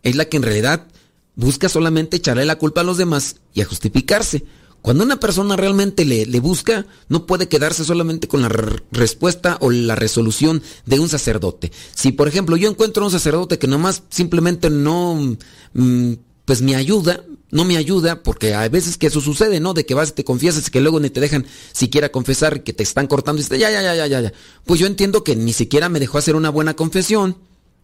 es 0.03 0.15
la 0.15 0.25
que 0.25 0.37
en 0.37 0.43
realidad 0.43 0.87
busca 1.33 1.67
solamente 1.67 2.17
echarle 2.17 2.45
la 2.45 2.57
culpa 2.57 2.81
a 2.81 2.83
los 2.83 2.97
demás 2.97 3.37
y 3.53 3.61
a 3.61 3.65
justificarse. 3.65 4.45
Cuando 4.85 5.03
una 5.03 5.19
persona 5.19 5.55
realmente 5.55 6.05
le, 6.05 6.39
busca, 6.39 6.85
no 7.09 7.25
puede 7.25 7.47
quedarse 7.47 7.83
solamente 7.83 8.27
con 8.27 8.43
la 8.43 8.49
re- 8.49 8.83
respuesta 8.91 9.57
o 9.59 9.71
la 9.71 9.95
resolución 9.95 10.61
de 10.85 10.99
un 10.99 11.09
sacerdote. 11.09 11.71
Si, 11.95 12.11
por 12.11 12.27
ejemplo, 12.27 12.55
yo 12.55 12.69
encuentro 12.69 13.01
a 13.01 13.07
un 13.07 13.11
sacerdote 13.11 13.57
que 13.57 13.65
nomás 13.65 14.03
simplemente 14.11 14.69
no, 14.69 15.37
mm, 15.73 16.11
pues 16.45 16.61
me 16.61 16.75
ayuda, 16.75 17.25
no 17.49 17.65
me 17.65 17.77
ayuda, 17.77 18.21
porque 18.21 18.53
hay 18.53 18.69
veces 18.69 18.97
que 18.99 19.07
eso 19.07 19.21
sucede, 19.21 19.59
¿no? 19.59 19.73
De 19.73 19.87
que 19.87 19.95
vas 19.95 20.09
y 20.09 20.11
te 20.11 20.23
confiesas 20.23 20.67
y 20.67 20.69
que 20.69 20.81
luego 20.81 20.99
ni 20.99 21.09
te 21.09 21.19
dejan 21.19 21.47
siquiera 21.73 22.09
confesar, 22.11 22.61
que 22.61 22.71
te 22.71 22.83
están 22.83 23.07
cortando 23.07 23.41
y 23.41 23.43
dices, 23.43 23.57
ya, 23.57 23.71
ya, 23.71 23.81
ya, 23.81 23.95
ya, 23.95 24.05
ya, 24.05 24.21
ya. 24.21 24.33
Pues 24.65 24.79
yo 24.79 24.85
entiendo 24.85 25.23
que 25.23 25.35
ni 25.35 25.53
siquiera 25.53 25.89
me 25.89 25.99
dejó 25.99 26.19
hacer 26.19 26.35
una 26.35 26.51
buena 26.51 26.75
confesión, 26.75 27.39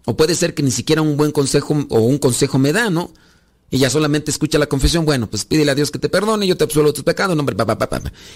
o 0.05 0.15
puede 0.15 0.35
ser 0.35 0.53
que 0.53 0.61
ni 0.61 0.69
siquiera 0.69 1.01
un 1.01 1.17
buen 1.17 1.31
consejo 1.31 1.83
o 1.89 2.01
un 2.01 2.19
consejo 2.19 2.59
me 2.59 2.73
da, 2.73 2.91
¿no? 2.91 3.11
Y 3.73 3.77
ya 3.77 3.89
solamente 3.89 4.31
escucha 4.31 4.59
la 4.59 4.67
confesión, 4.67 5.05
bueno, 5.05 5.29
pues 5.29 5.45
pídele 5.45 5.71
a 5.71 5.75
Dios 5.75 5.91
que 5.91 5.97
te 5.97 6.09
perdone, 6.09 6.45
yo 6.45 6.57
te 6.57 6.65
absuelvo 6.65 6.91
tus 6.91 7.05
pecados, 7.05 7.37
no, 7.37 7.39
hombre, 7.39 7.55
pa. 7.55 7.65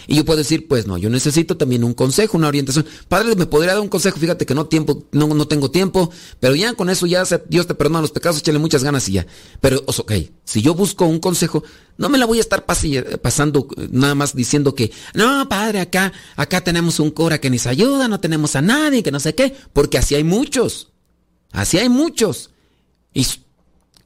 Y 0.07 0.15
yo 0.15 0.23
puedo 0.23 0.37
decir, 0.37 0.65
pues 0.69 0.87
no, 0.87 0.97
yo 0.97 1.09
necesito 1.09 1.57
también 1.57 1.83
un 1.83 1.93
consejo, 1.93 2.37
una 2.37 2.47
orientación. 2.47 2.85
Padre, 3.09 3.35
me 3.35 3.45
podría 3.45 3.73
dar 3.73 3.81
un 3.81 3.89
consejo, 3.89 4.17
fíjate 4.17 4.45
que 4.45 4.55
no 4.55 4.67
tiempo, 4.67 5.03
no, 5.11 5.27
no 5.27 5.45
tengo 5.45 5.69
tiempo, 5.69 6.09
pero 6.39 6.55
ya 6.55 6.73
con 6.73 6.89
eso 6.89 7.05
ya 7.05 7.25
se- 7.25 7.43
Dios 7.49 7.67
te 7.67 7.75
perdona 7.75 7.99
los 7.99 8.11
pecados, 8.11 8.37
échale 8.39 8.59
muchas 8.59 8.81
ganas 8.85 9.09
y 9.09 9.11
ya. 9.11 9.27
Pero, 9.59 9.83
ok, 9.85 10.13
si 10.45 10.61
yo 10.61 10.73
busco 10.73 11.05
un 11.05 11.19
consejo, 11.19 11.65
no 11.97 12.07
me 12.07 12.17
la 12.17 12.25
voy 12.25 12.37
a 12.37 12.41
estar 12.41 12.65
pasi- 12.65 13.01
pasando 13.21 13.67
eh, 13.75 13.89
nada 13.91 14.15
más 14.15 14.35
diciendo 14.37 14.73
que, 14.73 14.93
no, 15.15 15.49
padre, 15.49 15.81
acá, 15.81 16.13
acá 16.37 16.61
tenemos 16.61 17.01
un 17.01 17.11
cura 17.11 17.41
que 17.41 17.49
nos 17.49 17.67
ayuda, 17.67 18.07
no 18.07 18.21
tenemos 18.21 18.55
a 18.55 18.61
nadie, 18.61 19.03
que 19.03 19.11
no 19.11 19.19
sé 19.19 19.35
qué, 19.35 19.53
porque 19.73 19.97
así 19.97 20.15
hay 20.15 20.23
muchos. 20.23 20.93
Así 21.51 21.77
hay 21.77 21.89
muchos. 21.89 22.51
Y, 23.13 23.27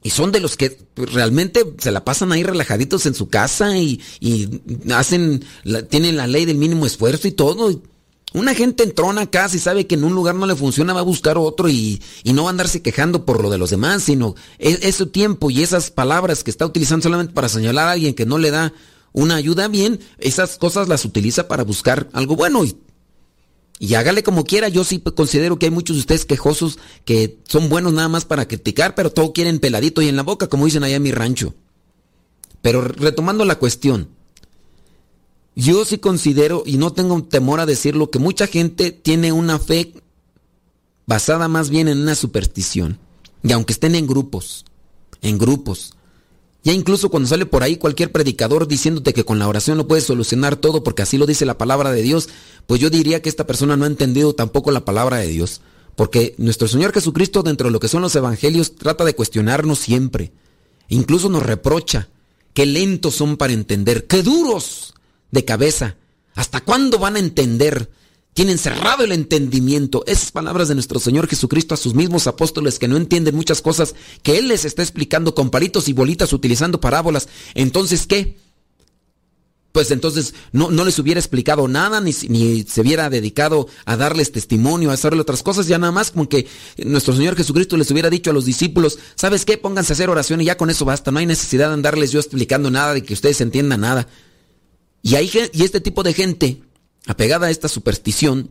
y 0.02 0.10
son 0.10 0.32
de 0.32 0.40
los 0.40 0.56
que 0.56 0.78
realmente 0.96 1.64
se 1.78 1.90
la 1.90 2.04
pasan 2.04 2.32
ahí 2.32 2.42
relajaditos 2.42 3.06
en 3.06 3.14
su 3.14 3.28
casa 3.28 3.76
y, 3.76 4.00
y 4.18 4.48
hacen, 4.92 5.44
tienen 5.88 6.16
la 6.16 6.26
ley 6.26 6.46
del 6.46 6.56
mínimo 6.56 6.86
esfuerzo 6.86 7.28
y 7.28 7.32
todo. 7.32 7.82
Una 8.32 8.54
gente 8.54 8.84
entrona 8.84 9.22
acá, 9.22 9.48
si 9.48 9.58
sabe 9.58 9.86
que 9.86 9.96
en 9.96 10.04
un 10.04 10.14
lugar 10.14 10.36
no 10.36 10.46
le 10.46 10.54
funciona, 10.54 10.92
va 10.92 11.00
a 11.00 11.04
buscar 11.04 11.36
otro 11.36 11.68
y, 11.68 12.00
y 12.22 12.32
no 12.32 12.44
va 12.44 12.50
a 12.50 12.52
andarse 12.52 12.80
quejando 12.80 13.24
por 13.24 13.42
lo 13.42 13.50
de 13.50 13.58
los 13.58 13.70
demás, 13.70 14.04
sino 14.04 14.36
e- 14.58 14.78
ese 14.82 15.04
tiempo 15.06 15.50
y 15.50 15.62
esas 15.62 15.90
palabras 15.90 16.44
que 16.44 16.50
está 16.50 16.64
utilizando 16.64 17.02
solamente 17.02 17.34
para 17.34 17.48
señalar 17.48 17.88
a 17.88 17.92
alguien 17.92 18.14
que 18.14 18.26
no 18.26 18.38
le 18.38 18.52
da 18.52 18.72
una 19.12 19.34
ayuda 19.34 19.66
bien, 19.66 19.98
esas 20.18 20.56
cosas 20.58 20.88
las 20.88 21.04
utiliza 21.04 21.48
para 21.48 21.64
buscar 21.64 22.08
algo 22.12 22.36
bueno 22.36 22.64
y 22.64 22.76
y 23.82 23.94
hágale 23.94 24.22
como 24.22 24.44
quiera, 24.44 24.68
yo 24.68 24.84
sí 24.84 25.00
considero 25.00 25.58
que 25.58 25.64
hay 25.64 25.72
muchos 25.72 25.96
de 25.96 26.00
ustedes 26.00 26.26
quejosos 26.26 26.78
que 27.06 27.38
son 27.48 27.70
buenos 27.70 27.94
nada 27.94 28.08
más 28.08 28.26
para 28.26 28.46
criticar, 28.46 28.94
pero 28.94 29.10
todo 29.10 29.32
quieren 29.32 29.58
peladito 29.58 30.02
y 30.02 30.08
en 30.08 30.16
la 30.16 30.22
boca, 30.22 30.48
como 30.48 30.66
dicen 30.66 30.84
allá 30.84 30.96
en 30.96 31.02
mi 31.02 31.12
rancho. 31.12 31.54
Pero 32.60 32.82
retomando 32.82 33.46
la 33.46 33.58
cuestión, 33.58 34.10
yo 35.56 35.86
sí 35.86 35.96
considero, 35.96 36.62
y 36.66 36.76
no 36.76 36.92
tengo 36.92 37.24
temor 37.24 37.58
a 37.58 37.64
decirlo, 37.64 38.10
que 38.10 38.18
mucha 38.18 38.46
gente 38.46 38.92
tiene 38.92 39.32
una 39.32 39.58
fe 39.58 39.94
basada 41.06 41.48
más 41.48 41.70
bien 41.70 41.88
en 41.88 42.00
una 42.02 42.14
superstición. 42.14 42.98
Y 43.42 43.52
aunque 43.52 43.72
estén 43.72 43.94
en 43.94 44.06
grupos, 44.06 44.66
en 45.22 45.38
grupos, 45.38 45.94
ya 46.62 46.72
incluso 46.72 47.08
cuando 47.08 47.28
sale 47.28 47.46
por 47.46 47.62
ahí 47.62 47.76
cualquier 47.76 48.12
predicador 48.12 48.68
diciéndote 48.68 49.14
que 49.14 49.24
con 49.24 49.38
la 49.38 49.48
oración 49.48 49.78
lo 49.78 49.88
puedes 49.88 50.04
solucionar 50.04 50.56
todo 50.56 50.84
porque 50.84 51.02
así 51.02 51.16
lo 51.16 51.26
dice 51.26 51.46
la 51.46 51.56
palabra 51.56 51.90
de 51.90 52.02
Dios, 52.02 52.28
pues 52.66 52.80
yo 52.80 52.90
diría 52.90 53.22
que 53.22 53.30
esta 53.30 53.46
persona 53.46 53.76
no 53.76 53.84
ha 53.84 53.88
entendido 53.88 54.34
tampoco 54.34 54.70
la 54.70 54.84
palabra 54.84 55.16
de 55.18 55.28
Dios. 55.28 55.62
Porque 55.96 56.34
nuestro 56.38 56.68
Señor 56.68 56.92
Jesucristo 56.92 57.42
dentro 57.42 57.68
de 57.68 57.72
lo 57.72 57.80
que 57.80 57.88
son 57.88 58.02
los 58.02 58.14
evangelios 58.14 58.76
trata 58.76 59.04
de 59.04 59.14
cuestionarnos 59.14 59.78
siempre. 59.78 60.32
Incluso 60.88 61.28
nos 61.28 61.42
reprocha. 61.42 62.08
Qué 62.54 62.66
lentos 62.66 63.14
son 63.14 63.36
para 63.36 63.52
entender, 63.52 64.06
qué 64.06 64.22
duros 64.22 64.94
de 65.30 65.44
cabeza. 65.44 65.96
¿Hasta 66.34 66.60
cuándo 66.60 66.98
van 66.98 67.16
a 67.16 67.20
entender? 67.20 67.90
Tienen 68.40 68.56
cerrado 68.56 69.04
el 69.04 69.12
entendimiento. 69.12 70.02
Esas 70.06 70.32
palabras 70.32 70.68
de 70.68 70.74
nuestro 70.74 70.98
Señor 70.98 71.28
Jesucristo 71.28 71.74
a 71.74 71.76
sus 71.76 71.92
mismos 71.92 72.26
apóstoles 72.26 72.78
que 72.78 72.88
no 72.88 72.96
entienden 72.96 73.36
muchas 73.36 73.60
cosas 73.60 73.94
que 74.22 74.38
Él 74.38 74.48
les 74.48 74.64
está 74.64 74.80
explicando 74.80 75.34
con 75.34 75.50
palitos 75.50 75.88
y 75.88 75.92
bolitas 75.92 76.32
utilizando 76.32 76.80
parábolas. 76.80 77.28
Entonces, 77.52 78.06
¿qué? 78.06 78.38
Pues 79.72 79.90
entonces 79.90 80.32
no, 80.52 80.70
no 80.70 80.86
les 80.86 80.98
hubiera 80.98 81.20
explicado 81.20 81.68
nada, 81.68 82.00
ni, 82.00 82.12
ni 82.30 82.62
se 82.62 82.80
hubiera 82.80 83.10
dedicado 83.10 83.68
a 83.84 83.98
darles 83.98 84.32
testimonio, 84.32 84.90
a 84.90 84.94
hacerle 84.94 85.20
otras 85.20 85.42
cosas, 85.42 85.66
ya 85.66 85.76
nada 85.76 85.92
más 85.92 86.10
como 86.10 86.26
que 86.26 86.46
nuestro 86.78 87.14
Señor 87.14 87.36
Jesucristo 87.36 87.76
les 87.76 87.90
hubiera 87.90 88.08
dicho 88.08 88.30
a 88.30 88.32
los 88.32 88.46
discípulos, 88.46 88.98
¿sabes 89.16 89.44
qué? 89.44 89.58
Pónganse 89.58 89.92
a 89.92 89.96
hacer 89.96 90.08
oración 90.08 90.40
y 90.40 90.46
ya 90.46 90.56
con 90.56 90.70
eso 90.70 90.86
basta, 90.86 91.10
no 91.10 91.18
hay 91.18 91.26
necesidad 91.26 91.68
de 91.68 91.74
andarles 91.74 92.10
yo 92.10 92.20
explicando 92.20 92.70
nada, 92.70 92.94
de 92.94 93.02
que 93.02 93.12
ustedes 93.12 93.38
entiendan 93.42 93.82
nada. 93.82 94.08
Y, 95.02 95.16
hay, 95.16 95.30
y 95.52 95.62
este 95.62 95.82
tipo 95.82 96.02
de 96.02 96.14
gente, 96.14 96.62
apegada 97.10 97.48
a 97.48 97.50
esta 97.50 97.68
superstición, 97.68 98.50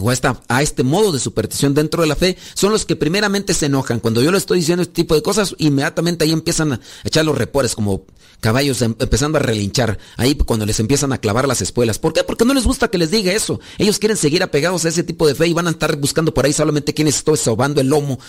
o 0.00 0.10
a, 0.10 0.62
este 0.62 0.82
modo 0.84 1.10
de 1.10 1.18
superstición 1.18 1.74
dentro 1.74 2.02
de 2.02 2.08
la 2.08 2.14
fe, 2.14 2.36
son 2.54 2.72
los 2.72 2.84
que 2.84 2.94
primeramente 2.94 3.52
se 3.52 3.66
enojan. 3.66 3.98
Cuando 3.98 4.22
yo 4.22 4.30
le 4.30 4.38
estoy 4.38 4.60
diciendo 4.60 4.82
este 4.82 4.94
tipo 4.94 5.14
de 5.14 5.22
cosas, 5.22 5.54
inmediatamente 5.58 6.24
ahí 6.24 6.32
empiezan 6.32 6.72
a 6.72 6.80
echar 7.04 7.24
los 7.24 7.36
repores 7.36 7.74
como 7.74 8.04
caballos 8.40 8.80
em- 8.82 8.94
empezando 9.00 9.38
a 9.38 9.42
relinchar, 9.42 9.98
ahí 10.16 10.36
cuando 10.36 10.66
les 10.66 10.78
empiezan 10.78 11.12
a 11.12 11.18
clavar 11.18 11.48
las 11.48 11.62
espuelas. 11.62 11.98
¿Por 11.98 12.12
qué? 12.12 12.22
Porque 12.22 12.44
no 12.44 12.54
les 12.54 12.64
gusta 12.64 12.88
que 12.88 12.98
les 12.98 13.10
diga 13.10 13.32
eso. 13.32 13.60
Ellos 13.76 13.98
quieren 13.98 14.16
seguir 14.16 14.42
apegados 14.44 14.84
a 14.84 14.88
ese 14.88 15.02
tipo 15.02 15.26
de 15.26 15.34
fe 15.34 15.48
y 15.48 15.52
van 15.52 15.66
a 15.66 15.70
estar 15.70 15.96
buscando 15.96 16.32
por 16.32 16.46
ahí 16.46 16.52
solamente 16.52 16.94
quienes 16.94 17.16
estoy 17.16 17.36
sobando 17.36 17.80
el 17.80 17.88
lomo 17.88 18.20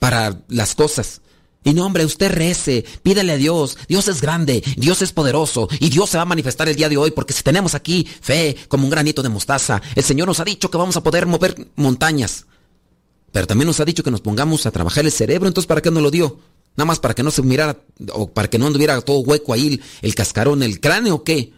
para 0.00 0.42
las 0.48 0.74
cosas. 0.74 1.20
Y 1.66 1.74
no, 1.74 1.84
hombre, 1.84 2.04
usted 2.04 2.30
rece, 2.30 2.84
pídele 3.02 3.32
a 3.32 3.36
Dios, 3.36 3.76
Dios 3.88 4.06
es 4.06 4.20
grande, 4.20 4.62
Dios 4.76 5.02
es 5.02 5.10
poderoso 5.10 5.68
y 5.80 5.90
Dios 5.90 6.08
se 6.08 6.16
va 6.16 6.22
a 6.22 6.24
manifestar 6.24 6.68
el 6.68 6.76
día 6.76 6.88
de 6.88 6.96
hoy 6.96 7.10
porque 7.10 7.32
si 7.32 7.42
tenemos 7.42 7.74
aquí 7.74 8.06
fe 8.20 8.56
como 8.68 8.84
un 8.84 8.90
granito 8.90 9.20
de 9.20 9.30
mostaza, 9.30 9.82
el 9.96 10.04
Señor 10.04 10.28
nos 10.28 10.38
ha 10.38 10.44
dicho 10.44 10.70
que 10.70 10.78
vamos 10.78 10.96
a 10.96 11.02
poder 11.02 11.26
mover 11.26 11.56
montañas. 11.74 12.46
Pero 13.32 13.48
también 13.48 13.66
nos 13.66 13.80
ha 13.80 13.84
dicho 13.84 14.04
que 14.04 14.12
nos 14.12 14.20
pongamos 14.20 14.64
a 14.64 14.70
trabajar 14.70 15.04
el 15.04 15.10
cerebro, 15.10 15.48
entonces 15.48 15.66
¿para 15.66 15.80
qué 15.80 15.90
nos 15.90 16.04
lo 16.04 16.12
dio? 16.12 16.38
Nada 16.76 16.86
más 16.86 17.00
para 17.00 17.14
que 17.14 17.24
no 17.24 17.32
se 17.32 17.42
mirara 17.42 17.76
o 18.12 18.30
para 18.30 18.48
que 18.48 18.60
no 18.60 18.68
anduviera 18.68 19.00
todo 19.00 19.18
hueco 19.18 19.52
ahí 19.52 19.66
el, 19.66 19.82
el 20.02 20.14
cascarón, 20.14 20.62
el 20.62 20.78
cráneo 20.78 21.16
o 21.16 21.24
qué. 21.24 21.52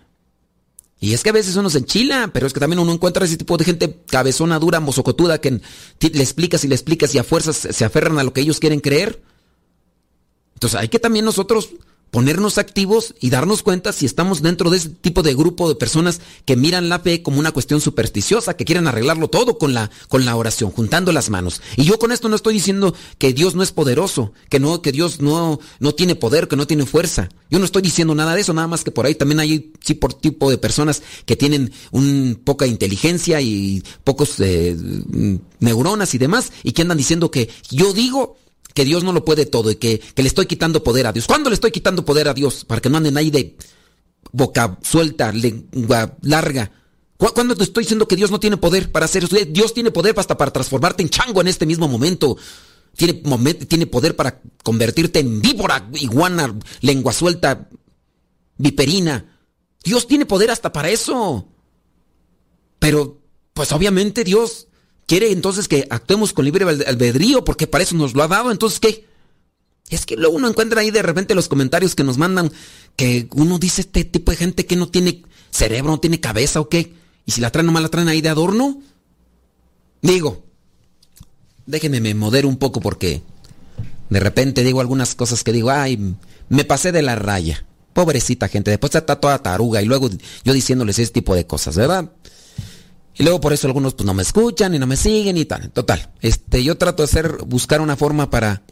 Y 1.01 1.13
es 1.13 1.23
que 1.23 1.29
a 1.29 1.35
veces 1.35 1.55
uno 1.57 1.69
se 1.69 1.81
enchila, 1.81 2.31
pero 2.33 2.47
es 2.47 2.55
que 2.55 2.61
también 2.61 2.79
uno 2.79 2.95
encuentra 2.95 3.27
ese 3.27 3.37
tipo 3.37 3.59
de 3.59 3.67
gente 3.67 3.99
cabezona, 4.07 4.59
dura, 4.59 4.81
mozocotuda, 4.81 5.39
que 5.39 5.51
le 5.51 6.23
explicas 6.23 6.65
y 6.65 6.69
le 6.69 6.77
explicas 6.77 7.15
y 7.15 7.19
a 7.19 7.25
fuerzas 7.25 7.59
se 7.59 7.85
aferran 7.85 8.19
a 8.19 8.25
lo 8.25 8.33
que 8.33 8.41
ellos 8.41 8.59
quieren 8.59 8.81
creer. 8.81 9.21
Entonces 10.59 10.81
hay 10.81 10.89
que 10.89 10.99
también 10.99 11.25
nosotros 11.25 11.69
ponernos 12.11 12.59
activos 12.59 13.15
y 13.21 13.31
darnos 13.31 13.63
cuenta 13.63 13.93
si 13.93 14.07
estamos 14.07 14.43
dentro 14.43 14.71
de 14.71 14.79
ese 14.79 14.89
tipo 14.89 15.23
de 15.23 15.35
grupo 15.35 15.69
de 15.69 15.77
personas 15.77 16.21
que 16.45 16.57
miran 16.57 16.89
la 16.89 16.99
fe 16.99 17.23
como 17.23 17.39
una 17.39 17.53
cuestión 17.53 17.81
supersticiosa, 17.81 18.57
que 18.57 18.65
quieren 18.65 18.89
arreglarlo 18.89 19.29
todo 19.29 19.57
con 19.57 19.73
la, 19.73 19.89
con 20.09 20.25
la 20.25 20.35
oración, 20.35 20.73
juntando 20.73 21.13
las 21.13 21.31
manos. 21.31 21.63
Y 21.77 21.85
yo 21.85 22.01
con 22.01 22.11
esto 22.11 22.29
no 22.29 22.35
estoy 22.35 22.55
diciendo 22.55 22.93
que 23.19 23.33
Dios 23.33 23.55
no 23.55 23.63
es 23.63 23.71
poderoso, 23.71 24.33
que 24.49 24.59
no, 24.59 24.83
que 24.83 24.91
Dios 24.91 25.21
no, 25.21 25.61
no 25.79 25.95
tiene 25.95 26.17
poder, 26.17 26.49
que 26.49 26.57
no 26.57 26.67
tiene 26.67 26.87
fuerza. 26.87 27.29
Yo 27.51 27.61
no 27.61 27.65
estoy 27.65 27.83
diciendo 27.83 28.17
nada 28.17 28.35
de 28.35 28.41
eso, 28.41 28.53
nada 28.53 28.67
más 28.67 28.83
que 28.83 28.91
por 28.91 29.07
ahí 29.07 29.15
también 29.15 29.39
hay 29.39 29.73
sí 29.81 29.95
por 29.95 30.13
tipo 30.15 30.51
de 30.51 30.59
personas 30.59 31.05
que 31.25 31.37
tienen 31.37 31.73
un 31.93 32.41
poca 32.43 32.67
inteligencia 32.67 33.41
y 33.41 33.85
pocos 34.03 34.41
eh, 34.41 34.75
mm, 34.75 35.37
neuronas 35.61 36.15
y 36.15 36.19
demás, 36.19 36.53
y 36.65 36.73
que 36.73 36.83
andan 36.83 36.99
diciendo 36.99 37.31
que 37.31 37.49
yo 37.71 37.93
digo 37.93 38.37
que 38.79 38.85
Dios 38.85 39.03
no 39.03 39.13
lo 39.13 39.25
puede 39.25 39.45
todo 39.45 39.73
y 39.73 39.75
que, 39.75 39.99
que 39.99 40.23
le 40.23 40.29
estoy 40.29 40.47
quitando 40.47 40.85
poder 40.85 41.09
a 41.09 41.13
Dios. 41.13 41.27
¿Cuándo 41.27 41.51
le 41.51 41.55
estoy 41.55 41.73
quitando 41.73 42.05
poder 42.05 42.29
a 42.29 42.33
Dios? 42.33 42.65
Para 42.65 42.81
que 42.81 42.89
no 42.89 42.99
anden 42.99 43.17
ahí 43.17 43.29
de 43.29 43.57
boca 44.31 44.79
suelta, 44.85 45.33
lengua 45.33 46.17
larga. 46.23 46.71
¿Cu- 47.17 47.33
¿Cuándo 47.35 47.57
te 47.57 47.65
estoy 47.65 47.83
diciendo 47.83 48.07
que 48.07 48.15
Dios 48.15 48.31
no 48.31 48.39
tiene 48.39 48.57
poder 48.57 48.93
para 48.93 49.07
hacer 49.07 49.25
eso? 49.25 49.35
Dios 49.49 49.75
tiene 49.75 49.91
poder 49.91 50.15
hasta 50.17 50.39
para 50.39 50.53
transformarte 50.53 51.03
en 51.03 51.09
chango 51.09 51.41
en 51.41 51.49
este 51.49 51.67
mismo 51.67 51.89
momento. 51.89 52.37
Tiene, 52.95 53.15
tiene 53.67 53.89
poder 53.89 54.15
para 54.15 54.41
convertirte 54.63 55.19
en 55.19 55.41
víbora, 55.43 55.91
iguana, 55.95 56.57
lengua 56.81 57.13
suelta, 57.13 57.69
viperina. 58.59 59.41
Dios 59.83 60.07
tiene 60.07 60.25
poder 60.25 60.53
hasta 60.53 60.71
para 60.71 60.89
eso. 60.89 61.49
Pero, 62.79 63.19
pues 63.55 63.73
obviamente 63.73 64.23
Dios 64.23 64.68
quiere 65.09 65.33
entonces 65.33 65.67
que 65.67 65.89
actuemos 65.91 66.33
con 66.33 66.45
libre 66.45 66.65
albe- 66.65 66.87
albedrío 66.87 67.45
porque 67.45 67.67
para 67.67 67.83
eso 67.83 67.97
nos 67.97 68.15
lo 68.15 68.23
ha 68.23 68.29
dado. 68.29 68.53
Entonces, 68.53 68.79
¿qué? 68.79 69.05
Es 69.91 70.07
que 70.07 70.17
luego 70.17 70.37
uno 70.37 70.49
encuentra 70.49 70.83
ahí 70.83 70.91
de 70.93 71.03
repente 71.03 71.35
los 71.35 71.49
comentarios 71.49 71.97
que 71.97 72.05
nos 72.05 72.19
mandan 72.19 72.53
que 72.95 73.27
uno 73.33 73.59
dice 73.59 73.81
este 73.81 74.05
tipo 74.05 74.31
de 74.31 74.37
gente 74.37 74.67
que 74.67 74.77
no 74.77 74.89
tiene 74.89 75.23
cerebro, 75.51 75.91
no 75.91 75.99
tiene 75.99 76.21
cabeza 76.21 76.61
o 76.61 76.69
qué. 76.69 76.93
Y 77.25 77.33
si 77.33 77.41
la 77.41 77.51
traen 77.51 77.67
nomás 77.67 77.83
la 77.83 77.89
traen 77.89 78.09
ahí 78.09 78.21
de 78.21 78.29
adorno. 78.29 78.81
Digo, 80.03 80.45
déjenme 81.67 82.01
me 82.01 82.15
modero 82.15 82.49
un 82.49 82.59
poco 82.59 82.81
porque 82.81 83.23
de 84.11 84.21
repente 84.21 84.63
digo 84.63 84.81
algunas 84.81 85.15
cosas 85.15 85.43
que 85.43 85.53
digo, 85.53 85.71
ay, 85.71 86.15
me 86.49 86.65
pasé 86.65 86.93
de 86.93 87.03
la 87.03 87.17
raya. 87.17 87.65
Pobrecita 87.95 88.47
gente, 88.49 88.71
después 88.71 88.95
está 88.95 89.17
toda 89.17 89.43
taruga 89.43 89.83
y 89.83 89.87
luego 89.87 90.09
yo 90.45 90.53
diciéndoles 90.53 90.99
ese 90.99 91.13
tipo 91.13 91.35
de 91.35 91.47
cosas, 91.47 91.77
¿verdad? 91.77 92.13
Y 93.19 93.25
luego 93.25 93.41
por 93.41 93.53
eso 93.53 93.67
algunos 93.67 93.95
pues 93.95 94.07
no 94.07 94.15
me 94.15 94.23
escuchan 94.23 94.75
y 94.75 94.79
no 94.79 94.87
me 94.87 94.97
siguen 94.97 95.37
y 95.37 95.45
tal. 95.45 95.71
Total, 95.71 96.11
este, 96.21 96.63
yo 96.63 96.79
trato 96.79 97.03
de 97.03 97.09
hacer, 97.09 97.39
buscar 97.47 97.81
una 97.81 97.97
forma 97.97 98.31
para 98.31 98.63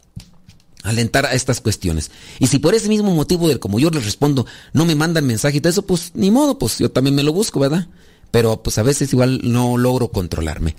alentar 0.83 1.25
a 1.25 1.33
estas 1.33 1.59
cuestiones. 1.59 2.11
Y 2.39 2.47
si 2.47 2.59
por 2.59 2.73
ese 2.73 2.87
mismo 2.87 3.13
motivo 3.13 3.49
del 3.49 3.59
como 3.59 3.79
yo 3.79 3.89
les 3.89 4.05
respondo, 4.05 4.45
no 4.71 4.85
me 4.85 4.95
mandan 4.95 5.25
mensaje 5.25 5.57
y 5.57 5.61
todo 5.61 5.71
eso, 5.71 5.81
pues 5.81 6.11
ni 6.13 6.31
modo, 6.31 6.57
pues 6.57 6.77
yo 6.79 6.89
también 6.89 7.15
me 7.15 7.23
lo 7.23 7.33
busco, 7.33 7.59
¿verdad? 7.59 7.87
Pero 8.31 8.63
pues 8.63 8.77
a 8.77 8.83
veces 8.83 9.11
igual 9.11 9.41
no 9.43 9.77
logro 9.77 10.09
controlarme. 10.11 10.75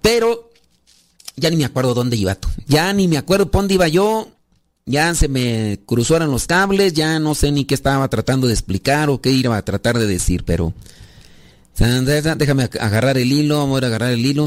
Pero 0.00 0.50
ya 1.36 1.50
ni 1.50 1.56
me 1.56 1.64
acuerdo 1.66 1.92
dónde 1.92 2.16
iba 2.16 2.34
tú. 2.34 2.48
Ya 2.66 2.90
ni 2.94 3.06
me 3.06 3.18
acuerdo 3.18 3.50
por 3.50 3.62
dónde 3.62 3.74
iba 3.74 3.88
yo. 3.88 4.28
Ya 4.86 5.14
se 5.14 5.28
me 5.28 5.80
cruzaron 5.86 6.30
los 6.30 6.46
cables, 6.46 6.92
ya 6.92 7.18
no 7.18 7.34
sé 7.34 7.50
ni 7.52 7.64
qué 7.64 7.74
estaba 7.74 8.06
tratando 8.08 8.46
de 8.46 8.52
explicar 8.52 9.08
o 9.08 9.20
qué 9.20 9.30
iba 9.30 9.56
a 9.56 9.64
tratar 9.64 9.98
de 9.98 10.06
decir, 10.06 10.44
pero 10.44 10.74
déjame 11.76 12.64
agarrar 12.80 13.18
el 13.18 13.32
hilo, 13.32 13.58
vamos 13.58 13.82
a 13.82 13.86
agarrar 13.86 14.12
el 14.12 14.24
hilo. 14.24 14.46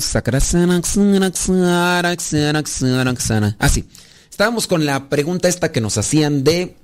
Ah, 3.60 3.70
sí. 3.70 3.86
Estábamos 4.30 4.68
con 4.68 4.86
la 4.86 5.10
pregunta 5.10 5.48
esta 5.48 5.72
que 5.72 5.82
nos 5.82 5.98
hacían 5.98 6.44
de 6.44 6.78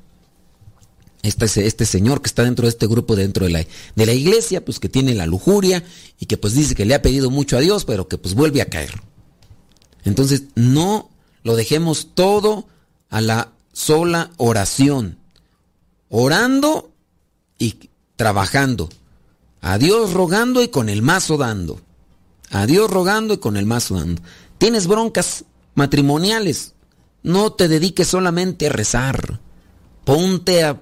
este, 1.21 1.45
este 1.65 1.85
señor 1.85 2.21
que 2.21 2.27
está 2.27 2.43
dentro 2.43 2.63
de 2.63 2.69
este 2.69 2.87
grupo, 2.87 3.15
dentro 3.15 3.45
de 3.45 3.51
la, 3.51 3.65
de 3.95 4.05
la 4.05 4.13
iglesia, 4.13 4.65
pues 4.65 4.79
que 4.79 4.89
tiene 4.89 5.15
la 5.15 5.25
lujuria 5.25 5.83
y 6.19 6.25
que 6.25 6.37
pues 6.37 6.53
dice 6.53 6.75
que 6.75 6.85
le 6.85 6.95
ha 6.95 7.01
pedido 7.01 7.29
mucho 7.29 7.57
a 7.57 7.61
Dios, 7.61 7.85
pero 7.85 8.07
que 8.07 8.17
pues 8.17 8.33
vuelve 8.33 8.61
a 8.61 8.65
caer. 8.65 9.01
Entonces, 10.03 10.43
no 10.55 11.09
lo 11.43 11.55
dejemos 11.55 12.09
todo 12.13 12.67
a 13.09 13.21
la 13.21 13.51
sola 13.71 14.31
oración. 14.37 15.17
Orando 16.09 16.91
y 17.57 17.89
trabajando. 18.15 18.89
A 19.63 19.77
Dios 19.77 20.11
rogando 20.11 20.61
y 20.61 20.67
con 20.67 20.89
el 20.89 21.01
mazo 21.01 21.37
dando. 21.37 21.79
A 22.49 22.65
Dios 22.65 22.91
rogando 22.91 23.33
y 23.33 23.37
con 23.37 23.55
el 23.55 23.65
mazo 23.65 23.95
dando. 23.95 24.21
Tienes 24.57 24.87
broncas 24.87 25.45
matrimoniales. 25.73 26.73
No 27.23 27.53
te 27.53 27.69
dediques 27.69 28.09
solamente 28.09 28.67
a 28.67 28.71
rezar. 28.71 29.39
Ponte 30.03 30.65
a 30.65 30.81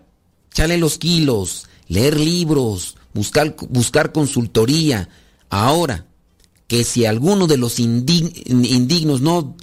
echarle 0.51 0.79
los 0.79 0.97
kilos, 0.97 1.67
leer 1.89 2.19
libros, 2.19 2.97
buscar, 3.13 3.55
buscar 3.69 4.11
consultoría. 4.11 5.09
Ahora, 5.51 6.07
que 6.65 6.83
si 6.83 7.05
alguno 7.05 7.45
de 7.45 7.57
los 7.57 7.77
indignos 7.77 9.21
no, 9.21 9.55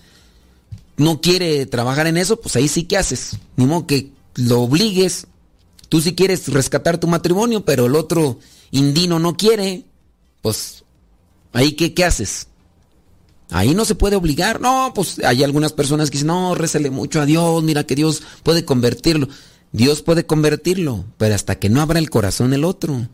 no 0.97 1.21
quiere 1.21 1.67
trabajar 1.67 2.07
en 2.07 2.19
eso, 2.19 2.41
pues 2.41 2.55
ahí 2.55 2.69
sí 2.69 2.85
que 2.85 2.97
haces. 2.97 3.37
Ni 3.57 3.67
modo 3.67 3.89
que 3.89 4.13
lo 4.37 4.61
obligues. 4.61 5.27
Tú 5.89 6.01
sí 6.01 6.15
quieres 6.15 6.47
rescatar 6.47 6.99
tu 6.99 7.09
matrimonio, 7.09 7.65
pero 7.65 7.87
el 7.87 7.97
otro 7.97 8.39
indino 8.71 9.19
no 9.19 9.37
quiere. 9.37 9.85
Pues 10.43 10.85
ahí 11.53 11.73
qué, 11.73 11.95
qué 11.95 12.05
haces. 12.05 12.49
Ahí 13.51 13.75
no 13.75 13.85
se 13.85 13.95
puede 13.95 14.17
obligar. 14.17 14.61
No, 14.61 14.93
pues 14.95 15.19
hay 15.25 15.43
algunas 15.43 15.73
personas 15.73 16.11
que 16.11 16.17
dicen, 16.17 16.29
no, 16.29 16.55
récele 16.55 16.91
mucho 16.91 17.21
a 17.21 17.27
Dios, 17.27 17.63
mira 17.63 17.85
que 17.85 17.95
Dios 17.95 18.23
puede 18.43 18.65
convertirlo. 18.65 19.29
Dios 19.73 20.03
puede 20.03 20.25
convertirlo, 20.25 21.05
pero 21.19 21.35
hasta 21.35 21.59
que 21.59 21.69
no 21.69 21.81
abra 21.81 21.99
el 21.99 22.11
corazón 22.11 22.53
el 22.53 22.65
otro. 22.65 23.09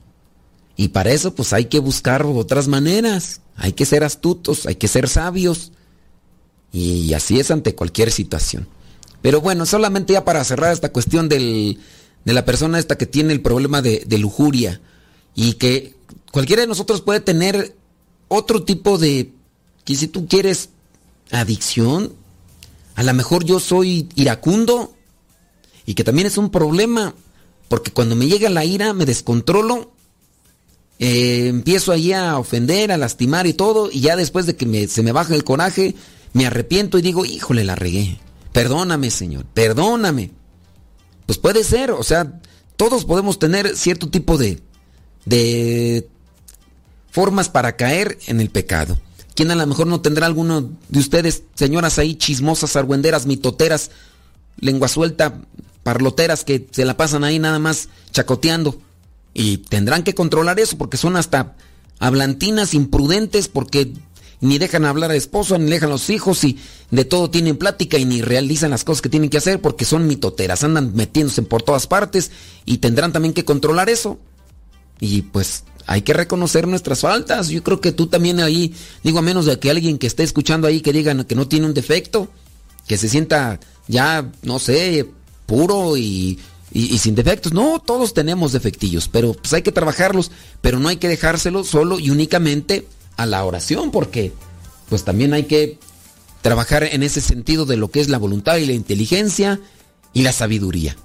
Y 0.77 0.89
para 0.89 1.13
eso 1.13 1.35
pues 1.35 1.53
hay 1.53 1.67
que 1.67 1.79
buscar 1.79 2.25
otras 2.25 2.69
maneras. 2.69 3.41
Hay 3.57 3.73
que 3.73 3.87
ser 3.87 4.03
astutos, 4.03 4.67
hay 4.67 4.75
que 4.75 4.89
ser 4.89 5.09
sabios. 5.09 5.73
Y 6.73 7.13
así 7.15 7.39
es 7.39 7.51
ante 7.51 7.75
cualquier 7.75 8.11
situación. 8.11 8.67
Pero 9.23 9.41
bueno, 9.41 9.67
solamente 9.67 10.13
ya 10.13 10.25
para 10.25 10.45
cerrar 10.45 10.73
esta 10.73 10.93
cuestión 10.93 11.29
del, 11.29 11.79
de 12.25 12.33
la 12.33 12.45
persona 12.45 12.79
esta 12.79 12.99
que 12.99 13.07
tiene 13.07 13.33
el 13.33 13.41
problema 13.41 13.81
de, 13.81 14.05
de 14.07 14.19
lujuria 14.19 14.81
y 15.35 15.55
que 15.55 15.95
cualquiera 16.32 16.62
de 16.62 16.68
nosotros 16.68 17.01
puede 17.01 17.20
tener 17.20 17.76
otro 18.28 18.64
tipo 18.64 18.99
de 18.99 19.32
que 19.85 19.95
si 19.95 20.09
tú 20.09 20.26
quieres 20.26 20.70
adicción, 21.30 22.12
a 22.95 23.03
lo 23.03 23.14
mejor 23.14 23.45
yo 23.45 23.61
soy 23.61 24.09
iracundo 24.14 24.95
y 25.87 25.95
que 25.95 26.05
también 26.05 26.26
es 26.26 26.39
un 26.39 26.51
problema, 26.51 27.14
porque 27.68 27.91
cuando 27.91 28.16
me 28.16 28.26
llega 28.26 28.49
la 28.49 28.64
ira 28.64 28.93
me 28.93 29.07
descontrolo, 29.07 29.93
eh, 30.99 31.49
empiezo 31.49 31.93
ahí 31.93 32.12
a 32.12 32.39
ofender, 32.39 32.93
a 32.93 32.97
lastimar 32.97 33.47
y 33.47 33.53
todo, 33.53 33.91
y 33.91 34.01
ya 34.01 34.16
después 34.16 34.47
de 34.47 34.57
que 34.57 34.89
se 34.89 35.03
me 35.03 35.12
baja 35.12 35.35
el 35.35 35.45
coraje, 35.45 35.95
me 36.32 36.47
arrepiento 36.47 36.99
y 36.99 37.03
digo, 37.03 37.24
híjole, 37.24 37.64
la 37.64 37.74
regué. 37.74 38.18
Perdóname, 38.53 39.11
Señor, 39.11 39.45
perdóname. 39.47 40.30
Pues 41.26 41.39
puede 41.39 41.64
ser, 41.64 41.91
o 41.91 42.03
sea, 42.03 42.41
todos 42.76 43.05
podemos 43.05 43.39
tener 43.39 43.76
cierto 43.76 44.09
tipo 44.09 44.39
de, 44.39 44.61
de 45.25 46.09
formas 47.11 47.49
para 47.49 47.77
caer 47.77 48.18
en 48.27 48.41
el 48.41 48.51
pecado. 48.51 48.99
¿Quién 49.35 49.51
a 49.51 49.55
lo 49.57 49.66
mejor 49.66 49.87
no 49.87 50.01
tendrá 50.01 50.27
alguno 50.27 50.70
de 50.89 50.99
ustedes, 50.99 51.43
señoras 51.55 51.99
ahí 51.99 52.14
chismosas, 52.14 52.77
argüenderas, 52.77 53.27
mitoteras, 53.27 53.91
lengua 54.61 54.89
suelta, 54.89 55.41
parloteras 55.83 56.45
que 56.45 56.66
se 56.70 56.85
la 56.85 56.97
pasan 56.97 57.25
ahí 57.25 57.39
nada 57.39 57.59
más 57.59 57.89
chacoteando? 58.12 58.79
Y 59.33 59.59
tendrán 59.59 60.05
que 60.05 60.14
controlar 60.14 60.61
eso 60.61 60.79
porque 60.79 60.97
son 60.97 61.16
hasta 61.16 61.57
hablantinas, 61.99 62.75
imprudentes, 62.75 63.49
porque 63.49 63.93
ni 64.41 64.59
dejan 64.59 64.85
hablar 64.85 65.11
al 65.11 65.16
esposo, 65.16 65.59
ni 65.59 65.70
dejan 65.70 65.89
a 65.89 65.93
los 65.93 66.11
hijos 66.11 66.45
y 66.45 66.59
de 66.91 67.05
todo 67.05 67.31
tienen 67.31 67.57
plática 67.57 67.99
y 67.99 68.05
ni 68.05 68.22
realizan 68.22 68.70
las 68.70 68.85
cosas 68.85 69.03
que 69.03 69.09
tienen 69.09 69.31
que 69.31 69.39
hacer 69.39 69.61
porque 69.61 69.85
son 69.85 70.07
mitoteras, 70.07 70.62
andan 70.62 70.95
metiéndose 70.95 71.43
por 71.43 71.62
todas 71.62 71.87
partes 71.87 72.31
y 72.64 72.79
tendrán 72.79 73.12
también 73.12 73.35
que 73.35 73.45
controlar 73.45 73.89
eso. 73.89 74.18
Y 75.07 75.21
pues 75.23 75.65
hay 75.87 76.01
que 76.01 76.15
reconocer 76.15 76.67
nuestras 76.67 77.01
faltas. 77.01 77.49
Yo 77.49 77.63
creo 77.63 77.79
que 77.81 77.93
tú 77.93 78.07
también 78.07 78.41
ahí, 78.41 78.75
digo, 79.03 79.19
a 79.19 79.23
menos 79.23 79.45
de 79.45 79.59
que 79.59 79.71
alguien 79.71 79.99
que 79.99 80.07
esté 80.07 80.23
escuchando 80.23 80.67
ahí 80.67 80.81
que 80.81 80.93
digan 80.95 81.25
que 81.25 81.35
no 81.35 81.47
tiene 81.47 81.67
un 81.67 81.75
defecto, 81.75 82.29
que 82.87 82.97
se 82.97 83.09
sienta 83.11 83.61
ya, 83.87 84.33
no 84.43 84.59
sé, 84.59 85.11
puro 85.45 85.99
y, 85.99 86.39
y- 86.73 86.95
y 86.95 86.99
sin 86.99 87.15
defectos. 87.15 87.53
No, 87.53 87.81
todos 87.85 88.15
tenemos 88.15 88.53
defectillos, 88.53 89.09
pero 89.09 89.35
pues 89.35 89.53
hay 89.53 89.61
que 89.61 89.73
trabajarlos, 89.73 90.31
pero 90.63 90.79
no 90.79 90.89
hay 90.89 90.97
que 90.97 91.09
dejárselo 91.09 91.65
solo 91.65 91.99
y 92.01 92.09
únicamente 92.09 92.87
a 93.19 93.27
la 93.27 93.45
oración, 93.45 93.91
porque 93.91 94.33
pues 94.89 95.05
también 95.05 95.35
hay 95.35 95.45
que 95.45 95.79
trabajar 96.41 96.85
en 96.85 97.03
ese 97.03 97.21
sentido 97.21 97.67
de 97.67 97.77
lo 97.77 97.91
que 97.91 98.01
es 98.01 98.09
la 98.09 98.19
voluntad 98.19 98.57
y 98.57 98.65
la 98.67 98.73
inteligencia 98.73 99.61
y 100.15 100.23
la 100.23 100.33
sabiduría. 100.33 100.97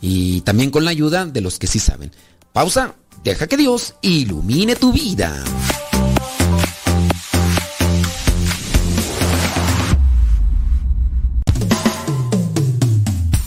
Y 0.00 0.40
también 0.42 0.70
con 0.70 0.84
la 0.84 0.90
ayuda 0.90 1.24
de 1.26 1.40
los 1.40 1.58
que 1.58 1.66
sí 1.66 1.78
saben. 1.78 2.10
Pausa, 2.54 2.94
deja 3.24 3.48
que 3.48 3.56
Dios 3.56 3.96
ilumine 4.00 4.76
tu 4.76 4.92
vida. 4.92 5.42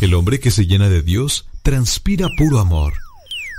El 0.02 0.14
hombre 0.14 0.42
que 0.42 0.52
se 0.52 0.66
llena 0.66 0.90
de 0.90 1.04
Dios 1.04 1.48
transpira 1.64 2.28
puro 2.38 2.60
amor. 2.60 2.96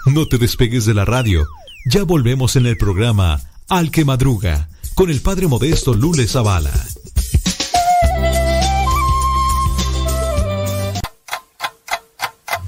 No 0.04 0.28
te 0.28 0.36
despegues 0.36 0.84
de 0.84 0.92
la 0.92 1.06
radio. 1.06 1.46
Ya 1.90 2.02
volvemos 2.02 2.56
en 2.56 2.66
el 2.66 2.76
programa 2.76 3.40
Al 3.70 3.90
que 3.90 4.04
Madruga 4.04 4.68
con 4.94 5.08
el 5.08 5.22
padre 5.22 5.46
modesto 5.46 5.94
Lule 5.94 6.26
Zavala. 6.26 6.74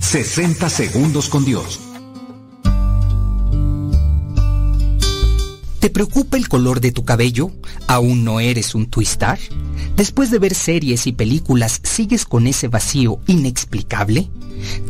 ...60 0.00 0.68
segundos 0.70 1.28
con 1.28 1.44
Dios. 1.44 1.89
¿Te 5.80 5.88
preocupa 5.88 6.36
el 6.36 6.46
color 6.46 6.82
de 6.82 6.92
tu 6.92 7.06
cabello? 7.06 7.50
¿Aún 7.86 8.22
no 8.22 8.38
eres 8.38 8.74
un 8.74 8.90
twistar? 8.90 9.38
Después 9.96 10.30
de 10.30 10.38
ver 10.38 10.54
series 10.54 11.06
y 11.06 11.12
películas, 11.12 11.80
¿sigues 11.82 12.26
con 12.26 12.46
ese 12.46 12.68
vacío 12.68 13.18
inexplicable? 13.26 14.28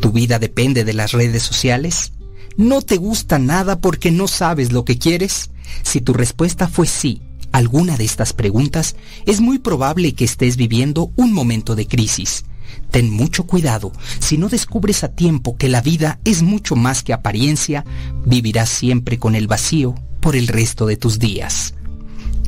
¿Tu 0.01 0.11
vida 0.11 0.37
depende 0.37 0.83
de 0.83 0.93
las 0.93 1.13
redes 1.13 1.43
sociales? 1.43 2.11
¿No 2.57 2.81
te 2.81 2.97
gusta 2.97 3.39
nada 3.39 3.79
porque 3.79 4.11
no 4.11 4.27
sabes 4.27 4.73
lo 4.73 4.83
que 4.83 4.97
quieres? 4.97 5.51
Si 5.81 6.01
tu 6.01 6.11
respuesta 6.11 6.67
fue 6.67 6.87
sí, 6.87 7.21
alguna 7.53 7.95
de 7.95 8.03
estas 8.03 8.33
preguntas, 8.33 8.97
es 9.25 9.39
muy 9.39 9.59
probable 9.59 10.13
que 10.13 10.25
estés 10.25 10.57
viviendo 10.57 11.13
un 11.15 11.31
momento 11.31 11.73
de 11.73 11.87
crisis. 11.87 12.43
Ten 12.89 13.09
mucho 13.09 13.45
cuidado, 13.45 13.93
si 14.19 14.37
no 14.37 14.49
descubres 14.49 15.05
a 15.05 15.15
tiempo 15.15 15.55
que 15.55 15.69
la 15.69 15.79
vida 15.79 16.19
es 16.25 16.41
mucho 16.41 16.75
más 16.75 17.01
que 17.01 17.13
apariencia, 17.13 17.85
vivirás 18.25 18.67
siempre 18.67 19.19
con 19.19 19.35
el 19.35 19.47
vacío 19.47 19.95
por 20.21 20.35
el 20.35 20.47
resto 20.47 20.85
de 20.85 20.95
tus 20.95 21.19
días. 21.19 21.73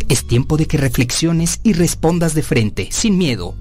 Es 0.08 0.26
tiempo 0.28 0.58
de 0.58 0.68
que 0.68 0.78
reflexiones 0.78 1.60
y 1.64 1.74
respondas 1.74 2.34
de 2.34 2.44
frente, 2.44 2.90
sin 2.92 3.18
miedo. 3.18 3.56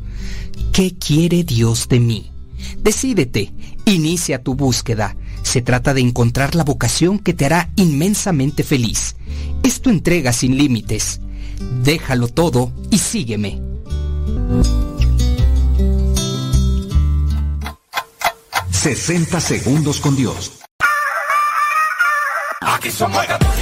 ¿Qué 0.73 0.95
quiere 0.97 1.45
Dios 1.45 1.89
de 1.89 2.01
mí? 2.01 2.31
Decídete, 2.79 3.53
inicia 3.87 4.43
tu 4.43 4.55
búsqueda. 4.55 5.17
Se 5.43 5.63
trata 5.63 5.95
de 5.95 6.01
encontrar 6.01 6.55
la 6.55 6.65
vocación 6.65 7.19
que 7.19 7.35
te 7.35 7.47
hará 7.47 7.71
inmensamente 7.77 8.63
feliz. 8.63 9.17
Es 9.63 9.81
tu 9.81 9.91
entrega 9.91 10.33
sin 10.33 10.57
límites. 10.57 11.21
Déjalo 11.83 12.29
todo 12.29 12.73
y 12.91 12.99
sígueme. 12.99 13.61
...60 18.83 19.39
segundos 19.39 20.01
con 20.01 20.17
Dios. 20.17 20.55
Aquí 22.61 22.91
somos 22.91 23.25
católicos. 23.27 23.62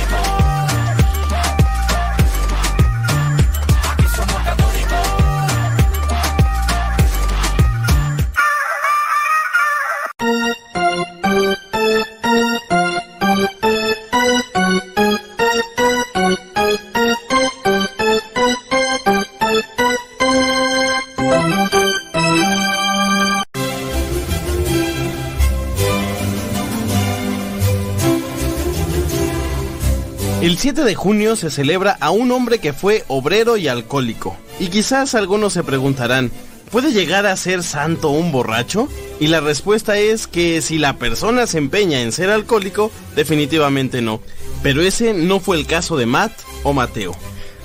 El 30.71 30.77
7 30.77 30.89
de 30.89 30.95
junio 30.95 31.35
se 31.35 31.51
celebra 31.51 31.97
a 32.01 32.13
un 32.13 32.31
hombre 32.31 32.61
que 32.61 32.73
fue 32.73 33.03
obrero 33.09 33.57
y 33.57 33.67
alcohólico. 33.67 34.37
Y 34.61 34.69
quizás 34.69 35.17
algunos 35.17 35.53
se 35.53 35.65
preguntarán, 35.65 36.31
¿puede 36.71 36.93
llegar 36.93 37.27
a 37.27 37.37
ser 37.37 37.65
santo 37.65 38.11
un 38.11 38.31
borracho? 38.31 38.89
Y 39.19 39.27
la 39.27 39.41
respuesta 39.41 39.99
es 39.99 40.29
que 40.29 40.63
si 40.63 40.79
la 40.79 40.97
persona 40.97 41.49
se 41.49 41.59
empeña 41.59 42.03
en 42.03 42.13
ser 42.13 42.31
alcohólico, 42.31 42.93
definitivamente 43.17 44.01
no. 44.01 44.21
Pero 44.63 44.81
ese 44.81 45.13
no 45.13 45.41
fue 45.41 45.57
el 45.57 45.67
caso 45.67 45.97
de 45.97 46.07
Matt 46.07 46.35
o 46.63 46.73
Mateo. 46.73 47.17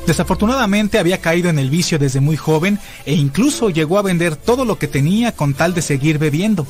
Desafortunadamente 0.07 0.97
había 0.97 1.21
caído 1.21 1.51
en 1.51 1.59
el 1.59 1.69
vicio 1.69 1.99
desde 1.99 2.21
muy 2.21 2.37
joven 2.37 2.79
e 3.05 3.13
incluso 3.13 3.69
llegó 3.69 3.99
a 3.99 4.01
vender 4.01 4.35
todo 4.35 4.65
lo 4.65 4.79
que 4.79 4.87
tenía 4.87 5.31
con 5.31 5.53
tal 5.53 5.75
de 5.75 5.83
seguir 5.83 6.17
bebiendo. 6.17 6.65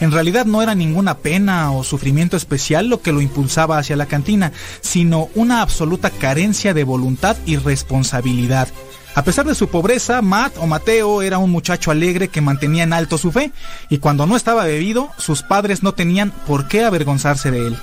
En 0.00 0.10
realidad 0.10 0.44
no 0.44 0.60
era 0.62 0.74
ninguna 0.74 1.18
pena 1.18 1.70
o 1.72 1.84
sufrimiento 1.84 2.36
especial 2.36 2.88
lo 2.88 3.00
que 3.00 3.12
lo 3.12 3.20
impulsaba 3.20 3.78
hacia 3.78 3.96
la 3.96 4.06
cantina, 4.06 4.52
sino 4.80 5.28
una 5.34 5.62
absoluta 5.62 6.10
carencia 6.10 6.74
de 6.74 6.84
voluntad 6.84 7.36
y 7.46 7.56
responsabilidad. 7.56 8.68
A 9.14 9.22
pesar 9.22 9.46
de 9.46 9.54
su 9.54 9.68
pobreza, 9.68 10.22
Matt 10.22 10.56
o 10.58 10.66
Mateo 10.66 11.22
era 11.22 11.38
un 11.38 11.50
muchacho 11.50 11.92
alegre 11.92 12.28
que 12.28 12.40
mantenía 12.40 12.82
en 12.82 12.92
alto 12.92 13.16
su 13.16 13.30
fe, 13.30 13.52
y 13.88 13.98
cuando 13.98 14.26
no 14.26 14.34
estaba 14.34 14.64
bebido, 14.64 15.10
sus 15.18 15.42
padres 15.42 15.84
no 15.84 15.94
tenían 15.94 16.32
por 16.48 16.66
qué 16.66 16.84
avergonzarse 16.84 17.52
de 17.52 17.68
él. 17.68 17.76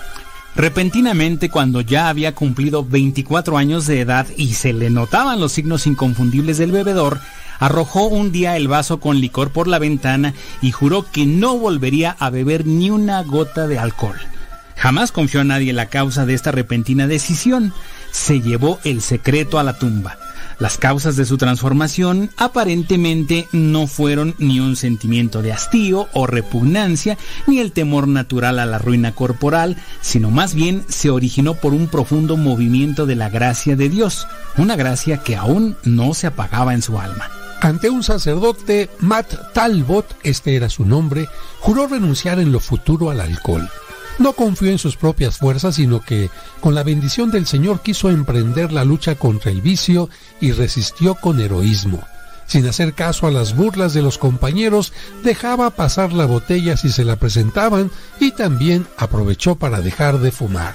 Repentinamente, 0.56 1.50
cuando 1.50 1.80
ya 1.80 2.10
había 2.10 2.36
cumplido 2.36 2.84
24 2.84 3.58
años 3.58 3.88
de 3.88 4.02
edad 4.02 4.28
y 4.36 4.56
se 4.56 4.74
le 4.74 4.90
notaban 4.90 5.40
los 5.40 5.54
signos 5.54 5.88
inconfundibles 5.88 6.58
del 6.58 6.74
bebedor, 6.74 7.22
arrojó 7.62 8.08
un 8.08 8.34
día 8.34 8.58
el 8.58 8.68
vaso 8.68 9.00
con 9.00 9.22
licor 9.22 9.52
por 9.52 9.68
la 9.68 9.80
ventana 9.80 10.34
y 10.62 10.72
juró 10.72 11.06
que 11.10 11.26
no 11.26 11.58
volvería 11.58 12.18
a 12.20 12.30
beber 12.30 12.66
ni 12.66 12.90
una 12.90 13.24
gota 13.24 13.68
de 13.68 13.80
alcohol. 13.80 14.20
Jamás 14.76 15.12
confió 15.12 15.42
a 15.42 15.44
nadie 15.44 15.72
la 15.72 15.86
causa 15.86 16.26
de 16.26 16.34
esta 16.34 16.52
repentina 16.52 17.06
decisión. 17.06 17.72
Se 18.12 18.42
llevó 18.42 18.80
el 18.84 19.02
secreto 19.02 19.60
a 19.60 19.64
la 19.64 19.78
tumba. 19.78 20.18
Las 20.58 20.80
causas 20.80 21.16
de 21.16 21.26
su 21.26 21.38
transformación 21.38 22.32
aparentemente 22.36 23.48
no 23.52 23.86
fueron 23.86 24.34
ni 24.40 24.60
un 24.60 24.76
sentimiento 24.76 25.44
de 25.44 25.54
hastío 25.54 26.08
o 26.14 26.26
repugnancia, 26.26 27.18
ni 27.46 27.60
el 27.60 27.72
temor 27.72 28.08
natural 28.08 28.58
a 28.58 28.66
la 28.66 28.80
ruina 28.80 29.14
corporal, 29.14 29.78
sino 30.02 30.32
más 30.32 30.56
bien 30.56 30.84
se 30.88 31.12
originó 31.12 31.54
por 31.54 31.74
un 31.74 31.88
profundo 31.88 32.36
movimiento 32.36 33.06
de 33.06 33.16
la 33.16 33.30
gracia 33.30 33.76
de 33.76 33.88
Dios, 33.88 34.28
una 34.58 34.76
gracia 34.76 35.18
que 35.18 35.36
aún 35.36 35.76
no 35.84 36.16
se 36.16 36.26
apagaba 36.26 36.74
en 36.74 36.82
su 36.82 37.00
alma. 37.00 37.41
Ante 37.62 37.92
un 37.92 38.02
sacerdote, 38.02 38.90
Matt 39.00 39.54
Talbot, 39.54 40.18
este 40.24 40.56
era 40.56 40.68
su 40.68 40.84
nombre, 40.84 41.30
juró 41.60 41.86
renunciar 41.86 42.40
en 42.40 42.52
lo 42.52 42.60
futuro 42.60 43.12
al 43.12 43.22
alcohol. 43.22 43.70
No 44.18 44.34
confió 44.34 44.72
en 44.72 44.80
sus 44.80 44.98
propias 44.98 45.38
fuerzas, 45.38 45.76
sino 45.76 46.02
que, 46.02 46.32
con 46.60 46.74
la 46.74 46.82
bendición 46.82 47.30
del 47.30 47.46
Señor, 47.46 47.82
quiso 47.82 48.10
emprender 48.10 48.72
la 48.72 48.84
lucha 48.84 49.14
contra 49.14 49.52
el 49.52 49.62
vicio 49.62 50.10
y 50.40 50.54
resistió 50.54 51.14
con 51.14 51.40
heroísmo. 51.40 52.04
Sin 52.48 52.66
hacer 52.66 52.94
caso 52.96 53.28
a 53.28 53.32
las 53.32 53.56
burlas 53.56 53.94
de 53.94 54.02
los 54.02 54.18
compañeros, 54.18 54.92
dejaba 55.24 55.70
pasar 55.70 56.14
la 56.14 56.26
botella 56.26 56.78
si 56.78 56.90
se 56.90 57.06
la 57.06 57.18
presentaban 57.18 57.92
y 58.20 58.32
también 58.32 58.88
aprovechó 58.98 59.56
para 59.56 59.82
dejar 59.82 60.18
de 60.18 60.32
fumar. 60.32 60.74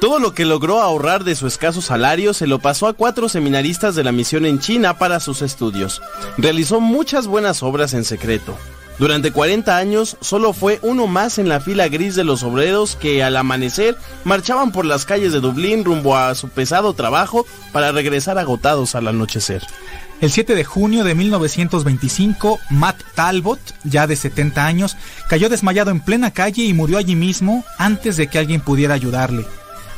Todo 0.00 0.18
lo 0.18 0.34
que 0.34 0.44
logró 0.44 0.80
ahorrar 0.80 1.24
de 1.24 1.34
su 1.34 1.46
escaso 1.46 1.80
salario 1.80 2.34
se 2.34 2.46
lo 2.46 2.58
pasó 2.58 2.86
a 2.86 2.92
cuatro 2.92 3.30
seminaristas 3.30 3.94
de 3.94 4.04
la 4.04 4.12
misión 4.12 4.44
en 4.44 4.58
China 4.58 4.98
para 4.98 5.20
sus 5.20 5.40
estudios. 5.40 6.02
Realizó 6.36 6.80
muchas 6.80 7.26
buenas 7.26 7.62
obras 7.62 7.94
en 7.94 8.04
secreto. 8.04 8.58
Durante 8.98 9.30
40 9.30 9.74
años 9.74 10.18
solo 10.20 10.52
fue 10.52 10.80
uno 10.82 11.06
más 11.06 11.38
en 11.38 11.48
la 11.48 11.60
fila 11.60 11.88
gris 11.88 12.14
de 12.14 12.24
los 12.24 12.42
obreros 12.42 12.96
que 12.96 13.22
al 13.22 13.36
amanecer 13.36 13.96
marchaban 14.24 14.70
por 14.70 14.84
las 14.84 15.06
calles 15.06 15.32
de 15.32 15.40
Dublín 15.40 15.84
rumbo 15.84 16.16
a 16.16 16.34
su 16.34 16.50
pesado 16.50 16.92
trabajo 16.92 17.46
para 17.72 17.92
regresar 17.92 18.38
agotados 18.38 18.94
al 18.94 19.08
anochecer. 19.08 19.62
El 20.20 20.30
7 20.30 20.54
de 20.54 20.64
junio 20.64 21.04
de 21.04 21.14
1925, 21.14 22.58
Matt 22.70 23.02
Talbot, 23.14 23.60
ya 23.84 24.06
de 24.06 24.16
70 24.16 24.64
años, 24.64 24.96
cayó 25.28 25.48
desmayado 25.48 25.90
en 25.90 26.00
plena 26.00 26.30
calle 26.30 26.64
y 26.64 26.72
murió 26.72 26.96
allí 26.98 27.16
mismo 27.16 27.64
antes 27.78 28.16
de 28.16 28.28
que 28.28 28.38
alguien 28.38 28.62
pudiera 28.62 28.94
ayudarle. 28.94 29.46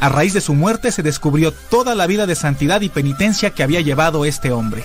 A 0.00 0.08
raíz 0.08 0.32
de 0.32 0.40
su 0.40 0.54
muerte 0.54 0.92
se 0.92 1.02
descubrió 1.02 1.52
toda 1.52 1.94
la 1.94 2.06
vida 2.06 2.26
de 2.26 2.34
santidad 2.34 2.80
y 2.82 2.88
penitencia 2.88 3.50
que 3.50 3.62
había 3.62 3.80
llevado 3.80 4.24
este 4.24 4.52
hombre. 4.52 4.84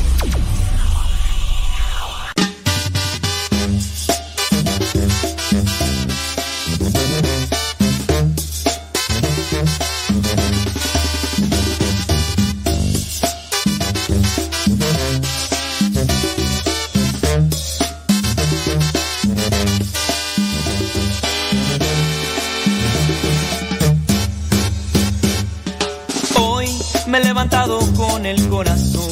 Me 27.11 27.17
he 27.17 27.23
levantado 27.25 27.77
con 27.93 28.25
el 28.25 28.47
corazón 28.47 29.11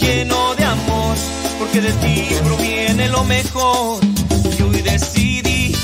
lleno 0.00 0.54
de 0.54 0.64
amor, 0.64 1.16
porque 1.58 1.82
de 1.82 1.92
ti 1.92 2.28
proviene 2.42 3.08
lo 3.10 3.24
mejor. 3.24 4.02
Y 4.58 4.62
hoy 4.62 4.80
decidí 4.80 5.76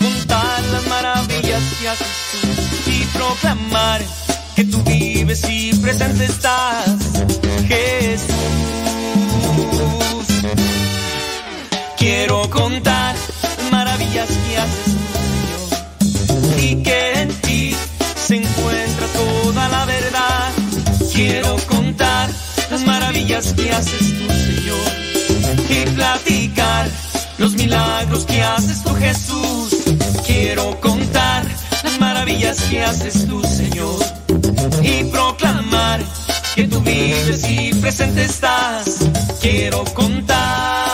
contar 0.00 0.60
las 0.72 0.86
maravillas 0.88 1.62
que 1.80 1.88
haces 1.88 2.06
tú 2.32 2.90
y 2.90 3.04
proclamar 3.16 4.02
que 4.56 4.64
tú 4.64 4.82
vives 4.82 5.44
y 5.48 5.74
presente 5.74 6.24
estás, 6.24 6.86
Jesús. 7.68 8.26
Quiero 11.96 12.50
contar 12.50 13.14
las 13.42 13.70
maravillas 13.70 14.28
que 14.28 14.58
haces 14.58 14.94
tú, 16.26 16.60
y 16.60 16.82
que 16.82 17.12
en 17.20 17.28
ti 17.42 17.76
se 18.26 18.36
encuentra. 18.36 18.83
Quiero 21.14 21.54
contar 21.68 22.28
las 22.72 22.84
maravillas 22.84 23.52
que 23.52 23.70
haces 23.70 24.18
tú, 24.18 24.26
Señor, 24.32 25.70
y 25.70 25.90
platicar 25.90 26.88
los 27.38 27.54
milagros 27.54 28.24
que 28.24 28.42
haces 28.42 28.82
tú, 28.82 28.92
Jesús. 28.96 29.84
Quiero 30.26 30.80
contar 30.80 31.44
las 31.84 32.00
maravillas 32.00 32.60
que 32.62 32.82
haces 32.82 33.28
tú, 33.28 33.40
Señor, 33.44 34.00
y 34.82 35.04
proclamar 35.04 36.00
que 36.56 36.64
tú 36.64 36.80
vives 36.80 37.48
y 37.48 37.72
presente 37.74 38.24
estás. 38.24 38.98
Quiero 39.40 39.84
contar. 39.94 40.93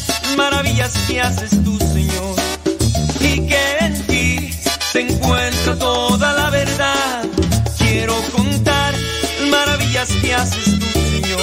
maravillas 0.35 0.93
que 1.07 1.21
haces 1.21 1.51
tú, 1.63 1.77
Señor, 1.77 2.35
y 3.19 3.47
que 3.47 3.77
en 3.79 5.19
muestra 5.21 5.75
toda 5.77 6.33
la 6.33 6.49
verdad. 6.49 7.23
Quiero 7.77 8.15
contar 8.35 8.93
las 8.93 9.49
maravillas 9.49 10.09
que 10.21 10.33
haces 10.33 10.79
tú, 10.79 10.99
Señor, 11.09 11.41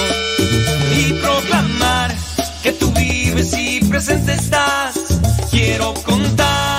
y 0.95 1.13
proclamar 1.13 2.13
que 2.63 2.71
tú 2.73 2.91
vives 2.91 3.53
y 3.57 3.81
presente 3.81 4.33
estás. 4.33 4.95
Quiero 5.51 5.93
contar. 6.05 6.78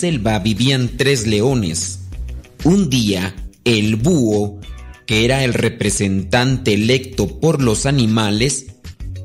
Selva 0.00 0.38
vivían 0.38 0.96
tres 0.96 1.26
leones. 1.26 2.00
Un 2.64 2.88
día, 2.88 3.34
el 3.64 3.96
búho, 3.96 4.58
que 5.06 5.24
era 5.26 5.44
el 5.44 5.52
representante 5.52 6.74
electo 6.74 7.38
por 7.38 7.62
los 7.62 7.84
animales, 7.84 8.66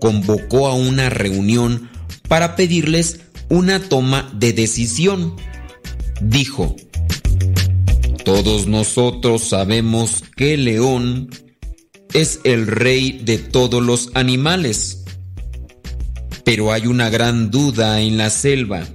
convocó 0.01 0.67
a 0.67 0.73
una 0.73 1.09
reunión 1.09 1.89
para 2.27 2.55
pedirles 2.57 3.21
una 3.49 3.79
toma 3.79 4.29
de 4.33 4.51
decisión. 4.51 5.35
Dijo, 6.21 6.75
todos 8.25 8.67
nosotros 8.67 9.43
sabemos 9.43 10.23
que 10.35 10.55
el 10.55 10.65
león 10.65 11.29
es 12.13 12.41
el 12.43 12.67
rey 12.67 13.21
de 13.23 13.37
todos 13.37 13.81
los 13.81 14.09
animales. 14.13 15.05
Pero 16.43 16.73
hay 16.73 16.87
una 16.87 17.09
gran 17.09 17.49
duda 17.49 18.01
en 18.01 18.17
la 18.17 18.29
selva. 18.29 18.85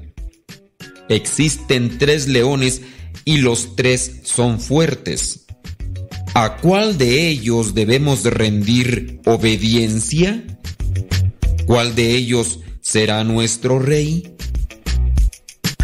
Existen 1.11 1.99
tres 1.99 2.29
leones 2.29 2.83
y 3.25 3.39
los 3.39 3.75
tres 3.75 4.21
son 4.23 4.61
fuertes. 4.61 5.45
¿A 6.35 6.59
cuál 6.59 6.99
de 6.99 7.29
ellos 7.29 7.75
debemos 7.75 8.23
rendir 8.23 9.21
obediencia? 9.27 10.45
¿Cuál 11.67 11.97
de 11.97 12.15
ellos 12.15 12.61
será 12.81 13.25
nuestro 13.25 13.81
rey? 13.81 14.37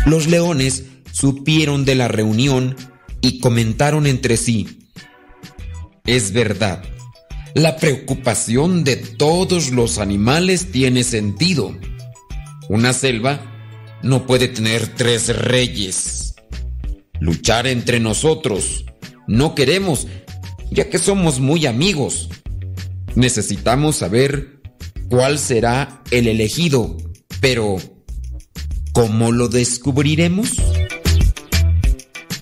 Los 0.04 0.28
leones 0.28 0.84
supieron 1.10 1.84
de 1.84 1.96
la 1.96 2.06
reunión 2.06 2.76
y 3.20 3.40
comentaron 3.40 4.06
entre 4.06 4.36
sí. 4.36 4.88
Es 6.04 6.32
verdad, 6.32 6.84
la 7.54 7.78
preocupación 7.78 8.84
de 8.84 8.94
todos 8.94 9.72
los 9.72 9.98
animales 9.98 10.70
tiene 10.70 11.02
sentido. 11.02 11.76
Una 12.68 12.92
selva 12.92 13.55
no 14.02 14.26
puede 14.26 14.48
tener 14.48 14.94
tres 14.94 15.36
reyes. 15.36 16.34
Luchar 17.20 17.66
entre 17.66 18.00
nosotros 18.00 18.84
no 19.26 19.54
queremos, 19.54 20.06
ya 20.70 20.88
que 20.88 20.98
somos 20.98 21.40
muy 21.40 21.66
amigos. 21.66 22.28
Necesitamos 23.14 23.96
saber 23.96 24.60
cuál 25.08 25.38
será 25.38 26.02
el 26.10 26.28
elegido, 26.28 26.96
pero 27.40 27.76
¿cómo 28.92 29.32
lo 29.32 29.48
descubriremos? 29.48 30.50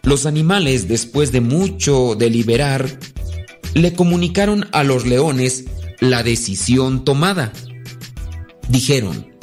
Los 0.03 0.27
animales, 0.27 0.89
después 0.89 1.33
de 1.33 1.41
mucho 1.41 2.15
deliberar, 2.15 2.99
le 3.73 3.95
comunicaron 3.95 4.67
a 4.73 4.85
los 4.85 5.07
leones 5.07 5.65
la 6.01 6.23
decisión 6.23 7.05
tomada. 7.05 7.53
Dijeron, 8.69 9.34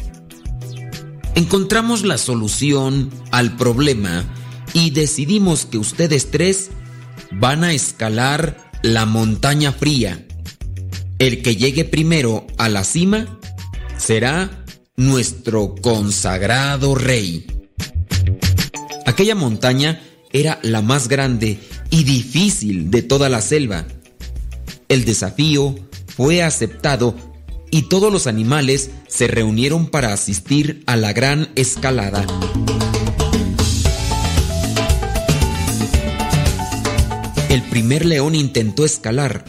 encontramos 1.35 2.03
la 2.03 2.17
solución 2.17 3.09
al 3.31 3.55
problema 3.55 4.25
y 4.73 4.91
decidimos 4.91 5.65
que 5.65 5.77
ustedes 5.77 6.31
tres 6.31 6.71
van 7.31 7.63
a 7.63 7.73
escalar 7.73 8.71
la 8.81 9.05
montaña 9.05 9.71
fría. 9.71 10.25
El 11.19 11.41
que 11.41 11.55
llegue 11.55 11.85
primero 11.85 12.47
a 12.57 12.67
la 12.69 12.83
cima 12.83 13.39
será 13.97 14.65
nuestro 14.97 15.75
consagrado 15.75 16.95
rey. 16.95 17.45
Aquella 19.05 19.35
montaña 19.35 20.01
era 20.31 20.59
la 20.63 20.81
más 20.81 21.07
grande 21.07 21.59
y 21.89 22.03
difícil 22.03 22.89
de 22.89 23.03
toda 23.03 23.29
la 23.29 23.41
selva. 23.41 23.85
El 24.87 25.05
desafío 25.05 25.75
fue 26.07 26.43
aceptado 26.43 27.15
y 27.71 27.83
todos 27.83 28.11
los 28.11 28.27
animales 28.27 28.91
se 29.07 29.27
reunieron 29.27 29.87
para 29.87 30.11
asistir 30.11 30.83
a 30.85 30.97
la 30.97 31.13
gran 31.13 31.49
escalada. 31.55 32.27
El 37.49 37.63
primer 37.63 38.05
león 38.05 38.35
intentó 38.35 38.85
escalar 38.85 39.45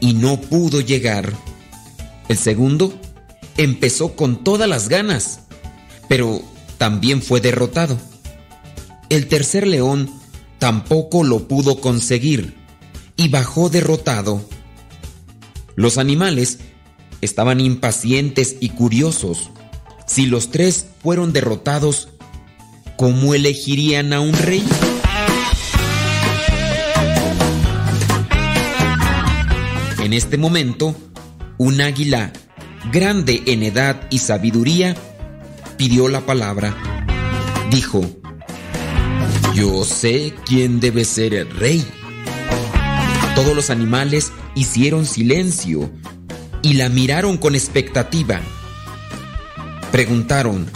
y 0.00 0.14
no 0.14 0.40
pudo 0.40 0.80
llegar. 0.80 1.32
El 2.28 2.38
segundo 2.38 2.94
empezó 3.56 4.14
con 4.14 4.42
todas 4.44 4.68
las 4.68 4.88
ganas, 4.88 5.40
pero 6.08 6.42
también 6.78 7.20
fue 7.20 7.40
derrotado. 7.40 7.98
El 9.08 9.26
tercer 9.26 9.66
león 9.66 10.08
tampoco 10.58 11.24
lo 11.24 11.48
pudo 11.48 11.80
conseguir 11.80 12.54
y 13.16 13.28
bajó 13.28 13.68
derrotado. 13.68 14.40
Los 15.74 15.98
animales 15.98 16.58
estaban 17.20 17.60
impacientes 17.60 18.56
y 18.60 18.70
curiosos. 18.70 19.50
Si 20.06 20.26
los 20.26 20.50
tres 20.50 20.86
fueron 21.02 21.32
derrotados, 21.32 22.08
¿cómo 22.96 23.34
elegirían 23.34 24.12
a 24.12 24.20
un 24.20 24.32
rey? 24.32 24.64
En 30.02 30.12
este 30.12 30.38
momento, 30.38 30.96
un 31.56 31.80
águila, 31.80 32.32
grande 32.90 33.42
en 33.46 33.62
edad 33.62 34.08
y 34.10 34.18
sabiduría, 34.18 34.96
pidió 35.76 36.08
la 36.08 36.26
palabra. 36.26 36.76
Dijo, 37.70 38.02
yo 39.54 39.84
sé 39.84 40.34
quién 40.46 40.80
debe 40.80 41.04
ser 41.04 41.34
el 41.34 41.50
rey. 41.50 41.86
Todos 43.36 43.54
los 43.54 43.70
animales 43.70 44.32
hicieron 44.54 45.06
silencio 45.06 45.90
y 46.62 46.74
la 46.74 46.88
miraron 46.88 47.36
con 47.36 47.54
expectativa. 47.54 48.40
Preguntaron, 49.92 50.70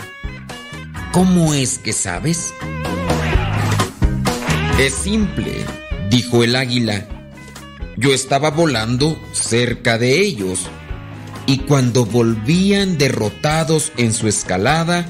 ¿cómo 1.12 1.54
es 1.54 1.78
que 1.78 1.92
sabes? 1.92 2.52
Es 4.78 4.94
simple, 4.94 5.64
dijo 6.10 6.42
el 6.42 6.56
águila. 6.56 7.06
Yo 7.96 8.12
estaba 8.12 8.50
volando 8.50 9.16
cerca 9.32 9.98
de 9.98 10.20
ellos 10.20 10.66
y 11.46 11.58
cuando 11.58 12.04
volvían 12.04 12.98
derrotados 12.98 13.92
en 13.96 14.12
su 14.12 14.26
escalada, 14.26 15.06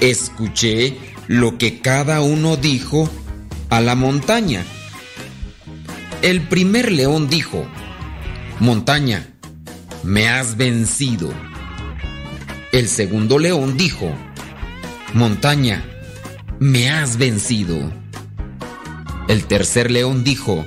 escuché 0.00 0.96
lo 1.26 1.58
que 1.58 1.80
cada 1.80 2.20
uno 2.20 2.56
dijo 2.56 3.10
a 3.70 3.80
la 3.80 3.94
montaña. 3.94 4.64
El 6.22 6.42
primer 6.42 6.92
león 6.92 7.28
dijo, 7.28 7.66
Montaña, 8.60 9.35
me 10.06 10.28
has 10.28 10.56
vencido. 10.56 11.32
El 12.72 12.88
segundo 12.88 13.40
león 13.40 13.76
dijo, 13.76 14.14
Montaña, 15.14 15.84
me 16.60 16.88
has 16.90 17.16
vencido. 17.16 17.92
El 19.26 19.44
tercer 19.46 19.90
león 19.90 20.22
dijo, 20.22 20.64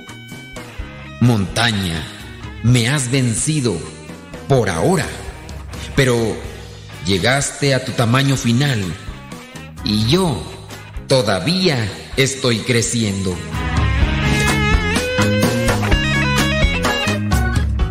Montaña, 1.21 2.03
me 2.63 2.89
has 2.89 3.09
vencido 3.11 3.77
por 4.49 4.69
ahora, 4.69 5.05
pero 5.95 6.17
llegaste 7.05 7.73
a 7.73 7.85
tu 7.85 7.93
tamaño 7.93 8.35
final 8.35 8.83
y 9.85 10.05
yo 10.09 10.43
todavía 11.07 11.89
estoy 12.17 12.59
creciendo. 12.59 13.37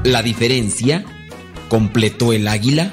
La 0.05 0.23
diferencia, 0.23 1.05
completó 1.69 2.33
el 2.33 2.49
águila, 2.49 2.93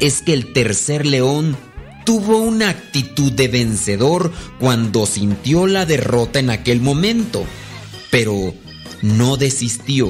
es 0.00 0.22
que 0.22 0.32
el 0.32 0.52
tercer 0.52 1.06
león 1.06 1.56
tuvo 2.04 2.38
una 2.38 2.70
actitud 2.70 3.32
de 3.32 3.48
vencedor 3.48 4.32
cuando 4.58 5.04
sintió 5.06 5.66
la 5.66 5.84
derrota 5.84 6.38
en 6.38 6.50
aquel 6.50 6.80
momento, 6.80 7.44
pero 8.10 8.54
no 9.02 9.36
desistió. 9.36 10.08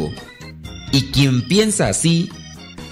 Y 0.93 1.03
quien 1.11 1.43
piensa 1.49 1.89
así, 1.89 2.31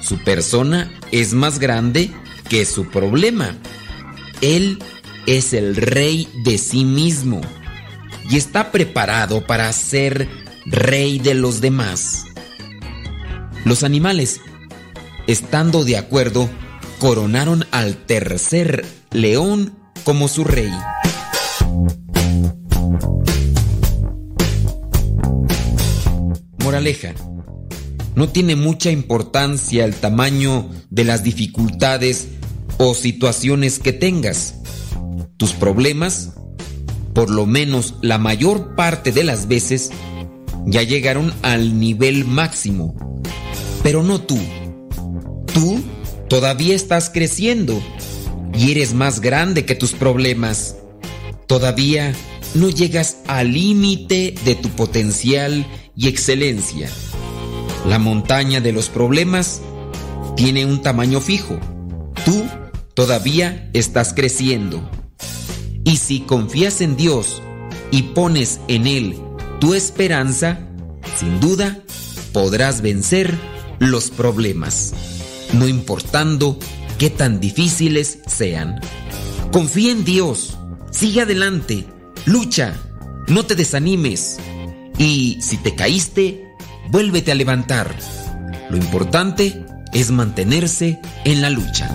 su 0.02 0.18
persona 0.24 0.92
es 1.12 1.34
más 1.34 1.58
grande 1.58 2.10
que 2.48 2.64
su 2.64 2.88
problema. 2.90 3.56
Él 4.40 4.78
es 5.26 5.52
el 5.52 5.76
rey 5.76 6.28
de 6.44 6.58
sí 6.58 6.84
mismo. 6.84 7.40
y 8.28 8.36
está 8.36 8.72
preparado 8.72 9.46
para 9.46 9.72
ser 9.72 10.28
rey 10.64 11.20
de 11.20 11.34
los 11.34 11.60
demás. 11.60 12.24
Los 13.64 13.84
animales, 13.84 14.40
estando 15.26 15.84
de 15.84 15.96
acuerdo, 15.96 16.48
coronaron 16.98 17.64
al 17.70 17.96
tercer 17.96 18.84
león 19.10 19.76
como 20.04 20.28
su 20.28 20.44
rey. 20.44 20.72
Moraleja. 26.62 27.14
No 28.14 28.28
tiene 28.30 28.56
mucha 28.56 28.90
importancia 28.90 29.84
el 29.84 29.94
tamaño 29.94 30.70
de 30.90 31.04
las 31.04 31.22
dificultades 31.22 32.28
o 32.78 32.94
situaciones 32.94 33.78
que 33.78 33.92
tengas. 33.92 34.54
Tus 35.36 35.52
problemas, 35.52 36.32
por 37.14 37.30
lo 37.30 37.44
menos 37.44 37.96
la 38.00 38.16
mayor 38.18 38.74
parte 38.74 39.12
de 39.12 39.22
las 39.22 39.48
veces, 39.48 39.90
ya 40.64 40.82
llegaron 40.82 41.32
al 41.42 41.78
nivel 41.78 42.24
máximo. 42.24 42.94
Pero 43.82 44.02
no 44.02 44.20
tú. 44.22 44.38
Tú 45.56 45.82
todavía 46.28 46.74
estás 46.74 47.08
creciendo 47.08 47.82
y 48.52 48.72
eres 48.72 48.92
más 48.92 49.20
grande 49.20 49.64
que 49.64 49.74
tus 49.74 49.92
problemas. 49.92 50.76
Todavía 51.46 52.14
no 52.54 52.68
llegas 52.68 53.16
al 53.26 53.54
límite 53.54 54.34
de 54.44 54.54
tu 54.54 54.68
potencial 54.68 55.66
y 55.96 56.08
excelencia. 56.08 56.90
La 57.88 57.98
montaña 57.98 58.60
de 58.60 58.72
los 58.72 58.90
problemas 58.90 59.62
tiene 60.36 60.66
un 60.66 60.82
tamaño 60.82 61.22
fijo. 61.22 61.58
Tú 62.26 62.44
todavía 62.92 63.70
estás 63.72 64.12
creciendo. 64.12 64.86
Y 65.84 65.96
si 65.96 66.20
confías 66.20 66.82
en 66.82 66.98
Dios 66.98 67.40
y 67.90 68.02
pones 68.02 68.60
en 68.68 68.86
Él 68.86 69.16
tu 69.58 69.72
esperanza, 69.72 70.68
sin 71.18 71.40
duda 71.40 71.82
podrás 72.34 72.82
vencer 72.82 73.34
los 73.78 74.10
problemas, 74.10 74.92
no 75.52 75.68
importando 75.68 76.58
qué 76.98 77.10
tan 77.10 77.40
difíciles 77.40 78.18
sean. 78.26 78.80
Confía 79.52 79.92
en 79.92 80.04
Dios, 80.04 80.58
sigue 80.90 81.22
adelante, 81.22 81.86
lucha, 82.24 82.74
no 83.28 83.44
te 83.44 83.54
desanimes. 83.54 84.38
Y 84.98 85.38
si 85.40 85.58
te 85.58 85.74
caíste, 85.74 86.44
vuélvete 86.90 87.32
a 87.32 87.34
levantar. 87.34 87.94
Lo 88.70 88.76
importante 88.76 89.64
es 89.92 90.10
mantenerse 90.10 91.00
en 91.24 91.42
la 91.42 91.50
lucha. 91.50 91.90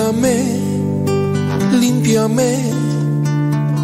Cuídame, 0.00 0.38
límpiame, 1.78 2.52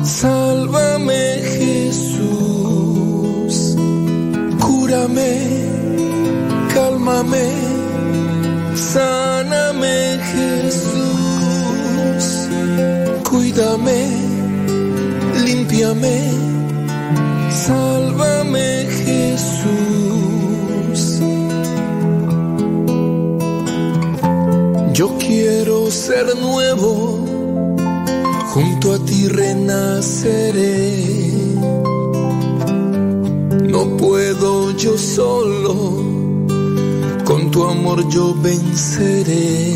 sálvame 0.03 1.43
Jesús. 1.59 3.53
Cúrame, 4.59 5.33
cálmame, 6.73 7.47
sáname 8.75 10.19
Jesús. 10.33 12.25
Cuídame, 13.29 14.01
límpiame. 15.45 16.45
A 28.93 28.99
ti 29.05 29.28
renaceré. 29.28 31.03
No 33.62 33.97
puedo 33.97 34.70
yo 34.76 34.97
solo, 34.97 35.74
con 37.24 37.51
tu 37.51 37.64
amor 37.64 38.09
yo 38.09 38.34
venceré. 38.34 39.72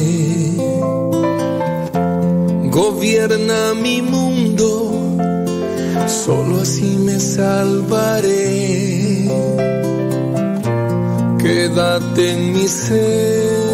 Gobierna 2.70 3.74
mi 3.74 4.02
mundo 4.02 4.90
solo 6.10 6.60
así 6.60 6.98
me 7.04 7.18
salvaré. 7.18 9.28
Quédate 11.38 12.32
en 12.32 12.52
mi 12.52 12.68
ser. 12.68 13.69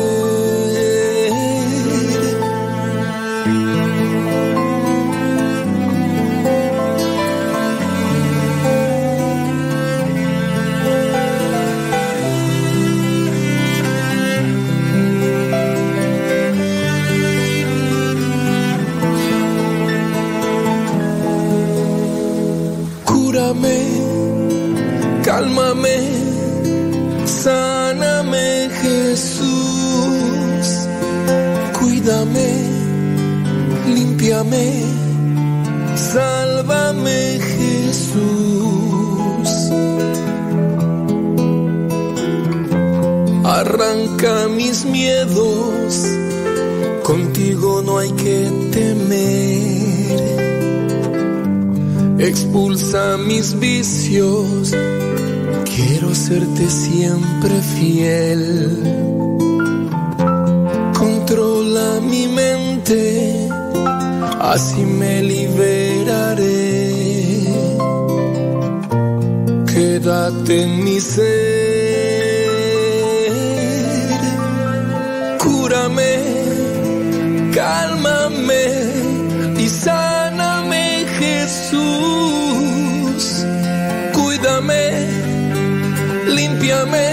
Sálvame 35.97 37.39
Jesús. 37.57 38.17
Arranca 43.45 44.49
mis 44.49 44.85
miedos, 44.85 46.05
contigo 47.03 47.83
no 47.83 47.99
hay 47.99 48.11
que 48.13 48.51
temer. 48.73 49.87
Expulsa 52.19 53.17
mis 53.19 53.59
vicios, 53.59 54.73
quiero 55.65 56.15
serte 56.15 56.69
siempre 56.69 57.61
fiel. 57.61 59.16
Así 64.53 64.85
me 64.85 65.23
liberaré. 65.23 66.45
Quédate 69.73 70.63
en 70.63 70.85
mi 70.85 71.01
ser, 71.01 71.27
cúrame, 75.43 76.13
cálmame 77.55 78.65
y 79.59 79.69
sáname 79.69 81.07
Jesús. 81.19 82.25
Cuídame, 84.15 84.85
límpiame, 86.37 87.07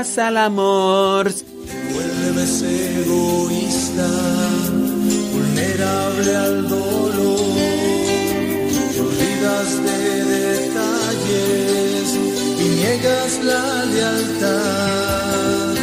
Al 0.00 0.38
amor. 0.38 1.30
Vuelves 1.92 2.62
egoísta, 2.62 4.08
vulnerable 5.30 6.36
al 6.36 6.68
dolor. 6.70 7.36
Te 8.94 8.98
olvidas 8.98 9.68
de 9.84 10.24
detalles 10.24 12.08
y 12.58 12.64
niegas 12.80 13.32
la 13.44 13.84
lealtad. 13.84 15.74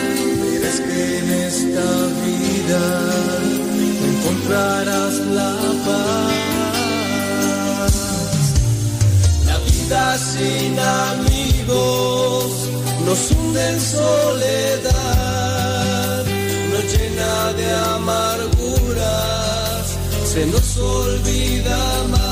Verás 0.42 0.80
que 0.80 1.00
en 1.20 1.28
esta 1.30 1.88
vida 2.26 2.84
encontrarás 4.10 5.16
la 5.28 5.54
paz. 5.86 6.34
La 9.46 9.58
vida 9.60 10.18
sin 10.18 10.74
amigos 10.80 12.48
no 13.06 13.16
profunda 13.48 13.70
en 13.70 13.80
soledad, 13.80 15.06
nos 16.72 16.84
llena 16.94 17.54
de 17.54 17.74
amarguras, 17.96 19.08
se 20.26 20.46
nos 20.46 20.78
olvida 20.78 21.78
más. 22.10 22.27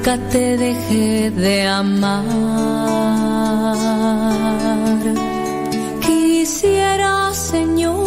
nunca 0.00 0.16
te 0.30 0.56
dejé 0.56 1.30
de 1.30 1.66
amar. 1.66 2.24
Quisiera, 6.00 7.34
Señor, 7.34 7.98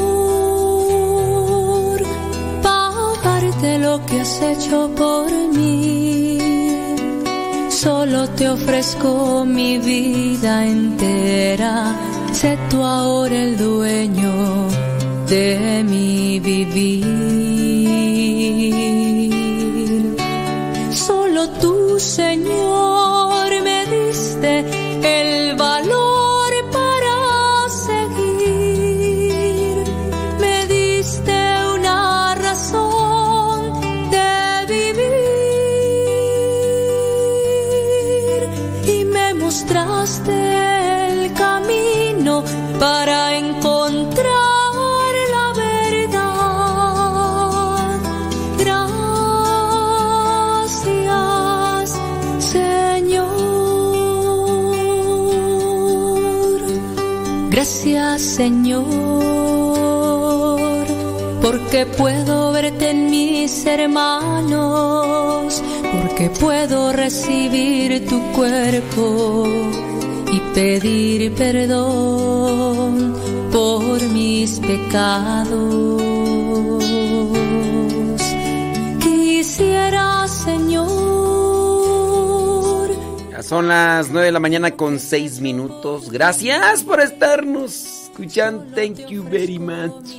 pagarte 2.63 3.77
lo 3.77 4.03
que 4.05 4.21
has 4.21 4.41
hecho 4.41 4.89
por 4.95 5.29
mí. 5.55 6.39
Solo 7.69 8.27
te 8.29 8.49
ofrezco 8.49 9.45
mi 9.45 9.77
vida 9.77 10.65
entera. 10.65 11.95
Sé 12.31 12.57
tú 12.69 12.83
ahora 12.83 13.35
el 13.35 13.57
dueño 13.57 14.67
de 15.27 15.83
mi 15.87 16.39
vivir. 16.39 17.52
Señor. 22.15 22.72
Porque 61.73 61.87
puedo 61.97 62.51
verte 62.51 62.91
en 62.91 63.09
mis 63.09 63.65
hermanos, 63.65 65.59
porque 65.91 66.29
puedo 66.29 66.93
recibir 66.93 68.07
tu 68.07 68.21
cuerpo 68.33 69.47
y 70.31 70.39
pedir 70.53 71.33
perdón 71.33 73.15
por 73.51 73.99
mis 74.09 74.59
pecados. 74.59 76.03
Quisiera, 79.01 80.27
Señor, 80.27 80.83
Ya 83.31 83.41
son 83.41 83.67
las 83.67 84.11
9 84.11 84.27
de 84.27 84.31
la 84.31 84.39
mañana 84.39 84.69
con 84.69 84.99
6 84.99 85.41
minutos. 85.41 86.11
Gracias 86.11 86.83
por 86.83 87.01
estarnos 87.01 88.03
escuchando. 88.03 88.63
Thank 88.75 89.07
you 89.09 89.23
very 89.23 89.57
much. 89.57 90.12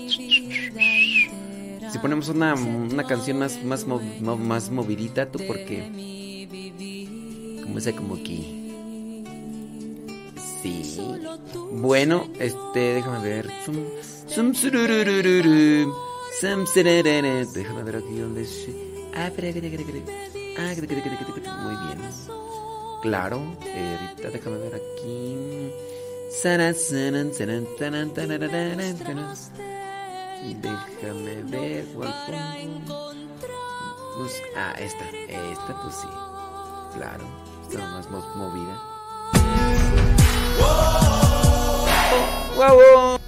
Ponemos 2.05 2.29
una, 2.29 2.53
una 2.55 3.05
canción 3.07 3.39
más, 3.39 3.65
más, 3.65 3.87
mo- 3.87 3.99
mo- 4.21 4.37
más 4.37 4.69
movidita, 4.71 5.25
tú, 5.33 5.39
porque. 5.47 5.79
Como 7.63 7.79
esa, 7.79 7.93
como 7.93 8.17
aquí. 8.17 8.75
Sí. 10.63 11.01
Bueno, 11.73 12.29
este, 12.39 12.81
déjame 12.97 13.21
ver. 13.27 13.49
Déjame 17.55 17.83
ver 17.85 17.97
aquí 17.97 18.19
donde. 18.19 18.45
Ah. 19.15 19.31
Ah. 21.49 21.63
Muy 21.63 21.75
bien. 21.87 21.99
Claro, 23.01 23.41
eh, 23.65 23.97
ahorita 24.11 24.29
déjame 24.29 24.59
ver 24.59 24.75
aquí. 24.75 25.71
Déjame 30.53 31.43
ver 31.45 31.87
cuál. 31.95 32.12
Bus- 34.19 34.43
ah, 34.57 34.75
esta, 34.79 35.05
esta 35.11 35.83
pues 35.83 35.95
sí. 35.97 36.09
Claro, 36.95 37.25
esta 37.69 37.79
más 37.91 38.11
mo- 38.11 38.35
movida. 38.37 38.79
¡Wow! 42.57 42.77
wow. 42.77 43.19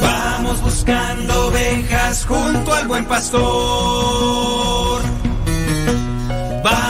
Vamos 0.00 0.60
buscando 0.62 1.48
ovejas 1.48 2.24
junto 2.26 2.72
al 2.72 2.86
buen 2.88 3.04
pastor. 3.04 5.02
Vamos 6.64 6.89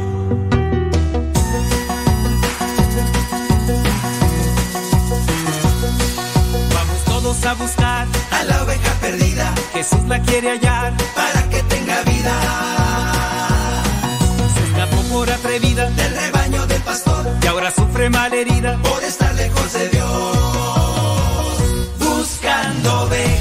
A 7.31 7.53
buscar 7.53 8.07
a 8.29 8.43
la 8.43 8.61
oveja 8.63 8.93
perdida. 8.99 9.53
Jesús 9.71 10.03
la 10.09 10.21
quiere 10.21 10.49
hallar 10.49 10.93
para 11.15 11.49
que 11.49 11.63
tenga 11.63 12.03
vida. 12.03 12.33
Se 14.53 14.63
escapó 14.63 15.01
por 15.03 15.31
atrevida 15.31 15.89
del 15.91 16.13
rebaño 16.13 16.67
del 16.67 16.81
pastor 16.81 17.25
y 17.41 17.47
ahora 17.47 17.71
sufre 17.71 18.09
malherida 18.09 18.77
por 18.83 19.01
estar 19.01 19.33
lejos 19.35 19.73
de 19.73 19.89
Dios. 19.89 20.37
Buscando 21.99 23.03
ovejas 23.03 23.40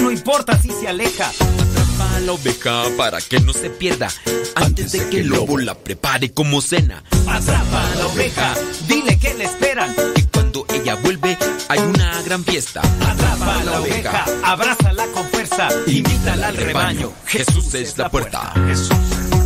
no 0.00 0.10
importa 0.10 0.60
si 0.60 0.70
se 0.70 0.88
aleja. 0.88 1.28
Atrapa 1.28 2.16
a 2.16 2.20
la 2.20 2.32
oveja 2.32 2.84
para 2.96 3.20
que 3.20 3.40
no 3.40 3.52
se 3.52 3.70
pierda 3.70 4.08
antes 4.54 4.92
de 4.92 5.08
que 5.08 5.20
el 5.20 5.28
lobo 5.28 5.58
la 5.58 5.74
prepare 5.74 6.32
como 6.32 6.60
cena. 6.60 7.02
Atrapa 7.26 7.92
a 7.92 7.94
la 7.96 8.06
oveja, 8.06 8.54
dile 8.86 9.18
que 9.18 9.34
le 9.34 9.44
esperan. 9.44 9.94
Que 10.14 10.24
cuando 10.26 10.66
ella 10.72 10.94
vuelve 10.96 11.36
hay 11.68 11.78
una 11.80 12.22
gran 12.22 12.44
fiesta. 12.44 12.80
Atrapa 12.80 13.60
a 13.60 13.64
la 13.64 13.80
oveja, 13.80 14.24
abrázala 14.42 15.06
con 15.08 15.28
fuerza, 15.28 15.68
invítala 15.86 16.48
al 16.48 16.56
rebaño. 16.56 17.12
Jesús 17.26 17.74
es 17.74 17.96
la 17.98 18.10
puerta. 18.10 18.54
Buscando 18.56 19.37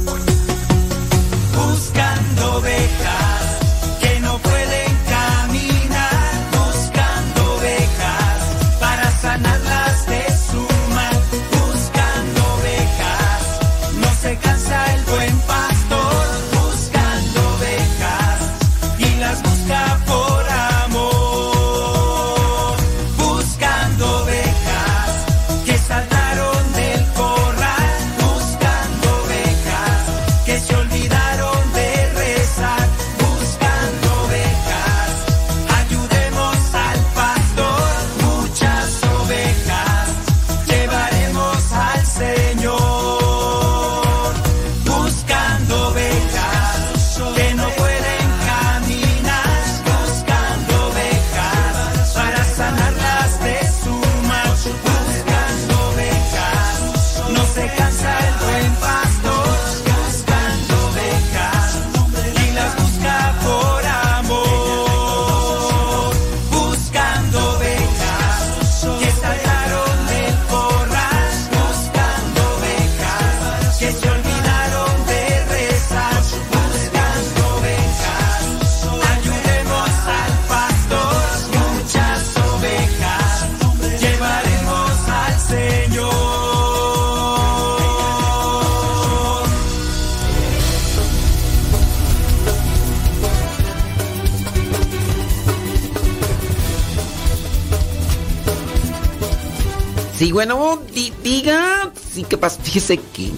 Sí, 100.32 100.34
bueno, 100.34 100.80
di- 100.94 101.12
diga. 101.22 101.92
Sí, 102.14 102.24
¿qué 102.24 102.38
pasa? 102.38 102.58
Fíjese 102.62 102.96
que 102.96 103.30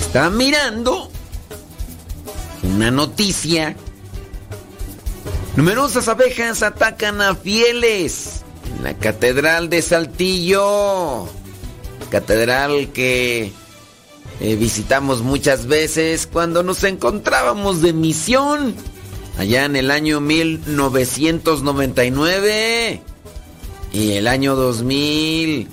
estaba 0.00 0.30
mirando 0.30 1.10
una 2.62 2.90
noticia. 2.90 3.76
Numerosas 5.56 6.08
abejas 6.08 6.62
atacan 6.62 7.20
a 7.20 7.34
fieles 7.34 8.40
en 8.78 8.84
la 8.84 8.94
Catedral 8.94 9.68
de 9.68 9.82
Saltillo. 9.82 11.28
Catedral 12.10 12.90
que 12.94 13.52
eh, 14.40 14.56
visitamos 14.56 15.20
muchas 15.20 15.66
veces 15.66 16.26
cuando 16.26 16.62
nos 16.62 16.82
encontrábamos 16.84 17.82
de 17.82 17.92
misión. 17.92 18.74
Allá 19.36 19.66
en 19.66 19.76
el 19.76 19.90
año 19.90 20.22
1999 20.22 23.02
y 23.94 24.12
el 24.14 24.26
año 24.26 24.56
2000. 24.56 25.68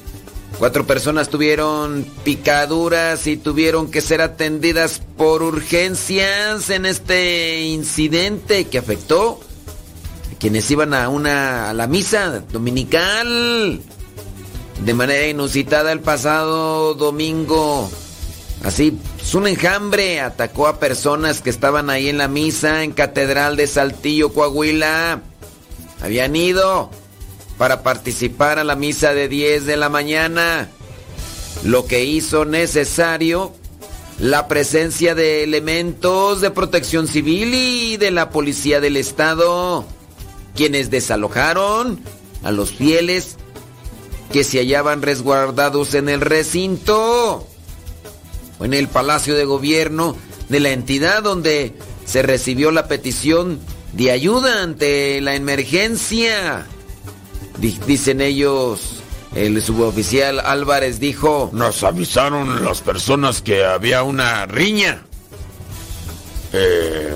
Cuatro 0.59 0.85
personas 0.85 1.29
tuvieron 1.29 2.05
picaduras 2.23 3.25
y 3.25 3.35
tuvieron 3.35 3.89
que 3.89 3.99
ser 3.99 4.21
atendidas 4.21 5.01
por 5.17 5.41
urgencias 5.41 6.69
en 6.69 6.85
este 6.85 7.61
incidente 7.61 8.65
que 8.65 8.77
afectó 8.77 9.39
a 10.31 10.37
quienes 10.37 10.69
iban 10.69 10.93
a 10.93 11.09
una 11.09 11.71
a 11.71 11.73
la 11.73 11.87
misa 11.87 12.43
dominical 12.51 13.81
de 14.85 14.93
manera 14.93 15.27
inusitada 15.27 15.91
el 15.91 16.01
pasado 16.01 16.93
domingo. 16.93 17.89
Así, 18.63 18.99
pues, 19.17 19.33
un 19.33 19.47
enjambre 19.47 20.19
atacó 20.19 20.67
a 20.67 20.79
personas 20.79 21.41
que 21.41 21.49
estaban 21.49 21.89
ahí 21.89 22.09
en 22.09 22.19
la 22.19 22.27
misa 22.27 22.83
en 22.83 22.91
Catedral 22.91 23.55
de 23.55 23.65
Saltillo, 23.65 24.31
Coahuila. 24.31 25.21
Habían 26.03 26.35
ido 26.35 26.91
para 27.61 27.83
participar 27.83 28.57
a 28.57 28.63
la 28.63 28.75
misa 28.75 29.13
de 29.13 29.27
10 29.27 29.67
de 29.67 29.77
la 29.77 29.87
mañana, 29.87 30.67
lo 31.63 31.85
que 31.85 32.03
hizo 32.03 32.43
necesario 32.43 33.53
la 34.17 34.47
presencia 34.47 35.13
de 35.13 35.43
elementos 35.43 36.41
de 36.41 36.49
protección 36.49 37.07
civil 37.07 37.53
y 37.53 37.97
de 37.97 38.09
la 38.09 38.31
policía 38.31 38.81
del 38.81 38.97
estado, 38.97 39.85
quienes 40.55 40.89
desalojaron 40.89 42.01
a 42.41 42.49
los 42.49 42.71
fieles 42.71 43.35
que 44.33 44.43
se 44.43 44.57
hallaban 44.57 45.03
resguardados 45.03 45.93
en 45.93 46.09
el 46.09 46.21
recinto 46.21 47.45
o 48.57 48.65
en 48.65 48.73
el 48.73 48.87
Palacio 48.87 49.35
de 49.35 49.45
Gobierno 49.45 50.15
de 50.49 50.61
la 50.61 50.71
entidad 50.71 51.21
donde 51.21 51.75
se 52.07 52.23
recibió 52.23 52.71
la 52.71 52.87
petición 52.87 53.59
de 53.93 54.09
ayuda 54.09 54.63
ante 54.63 55.21
la 55.21 55.35
emergencia. 55.35 56.65
Di- 57.61 57.79
Dicen 57.85 58.19
ellos, 58.21 59.01
el 59.35 59.61
suboficial 59.61 60.39
Álvarez 60.41 60.99
dijo, 60.99 61.49
Nos 61.53 61.83
avisaron 61.83 62.65
las 62.65 62.81
personas 62.81 63.41
que 63.41 63.63
había 63.63 64.03
una 64.03 64.45
riña. 64.47 65.03
Eh, 66.53 67.15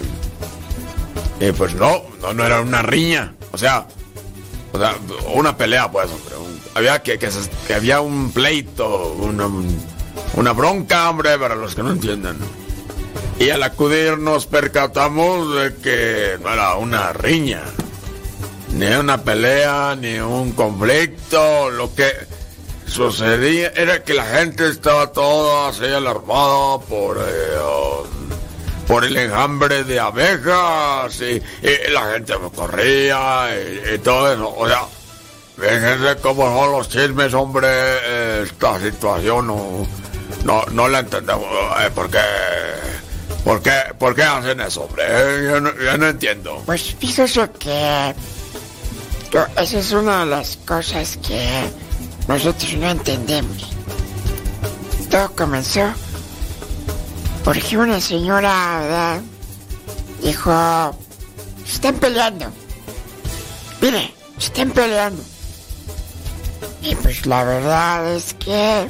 eh, 1.41 1.53
pues 1.57 1.73
no, 1.75 2.01
no, 2.21 2.33
no 2.33 2.45
era 2.45 2.61
una 2.61 2.81
riña. 2.81 3.33
O 3.51 3.57
sea, 3.57 3.87
una 5.33 5.57
pelea, 5.57 5.91
pues, 5.91 6.07
hombre. 6.09 6.35
había 6.75 7.01
que 7.01 7.19
había 7.73 8.01
un 8.01 8.31
pleito, 8.31 9.13
una, 9.19 9.49
una 10.35 10.53
bronca, 10.53 11.09
hombre, 11.09 11.37
para 11.37 11.55
los 11.55 11.75
que 11.75 11.83
no 11.83 11.91
entiendan. 11.91 12.37
Y 13.39 13.49
al 13.49 13.63
acudir 13.63 14.17
nos 14.17 14.45
percatamos 14.45 15.55
de 15.55 15.75
que 15.75 16.37
no 16.41 16.53
era 16.53 16.75
una 16.75 17.11
riña, 17.11 17.61
ni 18.75 18.87
una 18.87 19.23
pelea, 19.23 19.95
ni 19.95 20.19
un 20.19 20.51
conflicto. 20.51 21.69
Lo 21.69 21.93
que 21.95 22.11
sucedía 22.85 23.71
era 23.75 24.03
que 24.03 24.13
la 24.13 24.25
gente 24.25 24.67
estaba 24.67 25.11
toda 25.11 25.69
así 25.69 25.85
alarmada 25.85 26.79
por, 26.79 27.17
eh, 27.17 27.57
um, 27.59 28.85
por 28.87 29.05
el 29.05 29.15
enjambre 29.17 29.83
de 29.85 29.99
abejas 29.99 31.19
y, 31.21 31.41
la 31.91 32.11
gente 32.13 32.33
corría 32.53 33.47
y, 33.93 33.97
todo 33.99 34.33
eso. 34.33 34.53
O 34.57 34.67
sea, 34.67 34.81
fíjense 35.57 36.17
cómo 36.21 36.43
son 36.43 36.71
los 36.73 36.89
chismes, 36.89 37.33
hombre. 37.33 38.43
Esta 38.43 38.79
situación 38.79 39.47
no, 39.47 39.87
no, 40.43 40.65
no 40.71 40.87
la 40.89 40.99
entendemos. 40.99 41.45
eh, 41.79 41.89
¿Por 41.95 42.09
qué? 42.09 42.19
¿Por 43.45 43.61
qué, 43.61 43.71
¿Por 43.99 44.19
hacen 44.19 44.59
eso, 44.59 44.81
hombre? 44.81 45.03
Eh, 45.07 45.47
Yo 45.49 45.61
no, 45.61 45.71
yo 45.77 45.97
no 45.97 46.07
entiendo. 46.09 46.63
Pues 46.65 46.95
fíjese 46.99 47.47
que 47.59 48.13
yo- 49.31 49.47
esa 49.57 49.79
es 49.79 49.91
una 49.91 50.21
de 50.21 50.25
las 50.27 50.57
cosas 50.57 51.17
que 51.17 51.69
nosotros 52.27 52.73
no 52.77 52.89
entendemos. 52.89 53.67
Todo 55.09 55.31
comenzó 55.33 55.81
porque 57.43 57.77
una 57.77 58.01
señora 58.01 59.19
dijo, 60.21 60.51
"Se 61.65 61.73
están 61.75 61.95
peleando. 61.95 62.47
Mire, 63.81 64.13
están 64.39 64.71
peleando. 64.71 65.21
Y 66.81 66.95
pues 66.95 67.25
la 67.25 67.43
verdad 67.43 68.13
es 68.15 68.33
que 68.35 68.87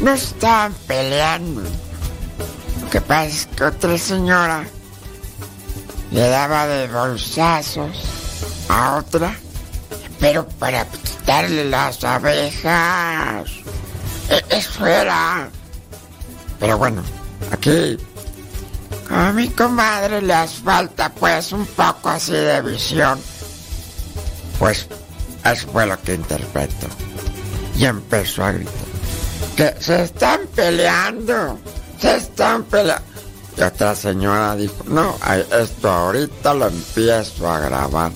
no 0.00 0.12
están 0.12 0.72
peleando. 0.86 1.62
Lo 2.82 2.90
que 2.90 3.00
pasa 3.00 3.26
es 3.26 3.46
que 3.46 3.64
otra 3.64 3.96
señora 3.98 4.64
le 6.10 6.28
daba 6.28 6.66
de 6.66 6.88
bolsazos 6.88 7.96
a 8.68 8.96
otra, 8.96 9.34
pero 10.20 10.46
para 10.46 10.84
quitarle 10.86 11.64
las 11.64 12.02
abejas. 12.04 13.50
E- 14.28 14.44
Eso 14.50 14.86
era. 14.86 15.48
Pero 16.60 16.78
bueno, 16.78 17.02
aquí 17.50 17.98
a 19.10 19.32
mi 19.32 19.48
comadre 19.48 20.22
le 20.22 20.32
hace 20.34 20.62
falta 20.62 21.08
pues 21.10 21.52
un 21.52 21.66
poco 21.66 22.08
así 22.08 22.32
de 22.32 22.62
visión. 22.62 23.18
Pues 24.58 24.86
eso 25.44 25.68
fue 25.72 25.86
lo 25.86 26.00
que 26.02 26.14
interpretó. 26.14 26.86
Y 27.76 27.84
empezó 27.86 28.44
a 28.44 28.52
gritar. 28.52 28.74
Que 29.56 29.74
se 29.80 30.04
están 30.04 30.40
peleando. 30.54 31.58
Se 32.00 32.16
están 32.16 32.62
peleando. 32.64 33.04
Y 33.56 33.60
otra 33.62 33.94
señora 33.94 34.54
dijo, 34.56 34.76
no, 34.86 35.16
esto 35.60 35.90
ahorita 35.90 36.54
lo 36.54 36.68
empiezo 36.68 37.50
a 37.50 37.58
grabar. 37.60 38.12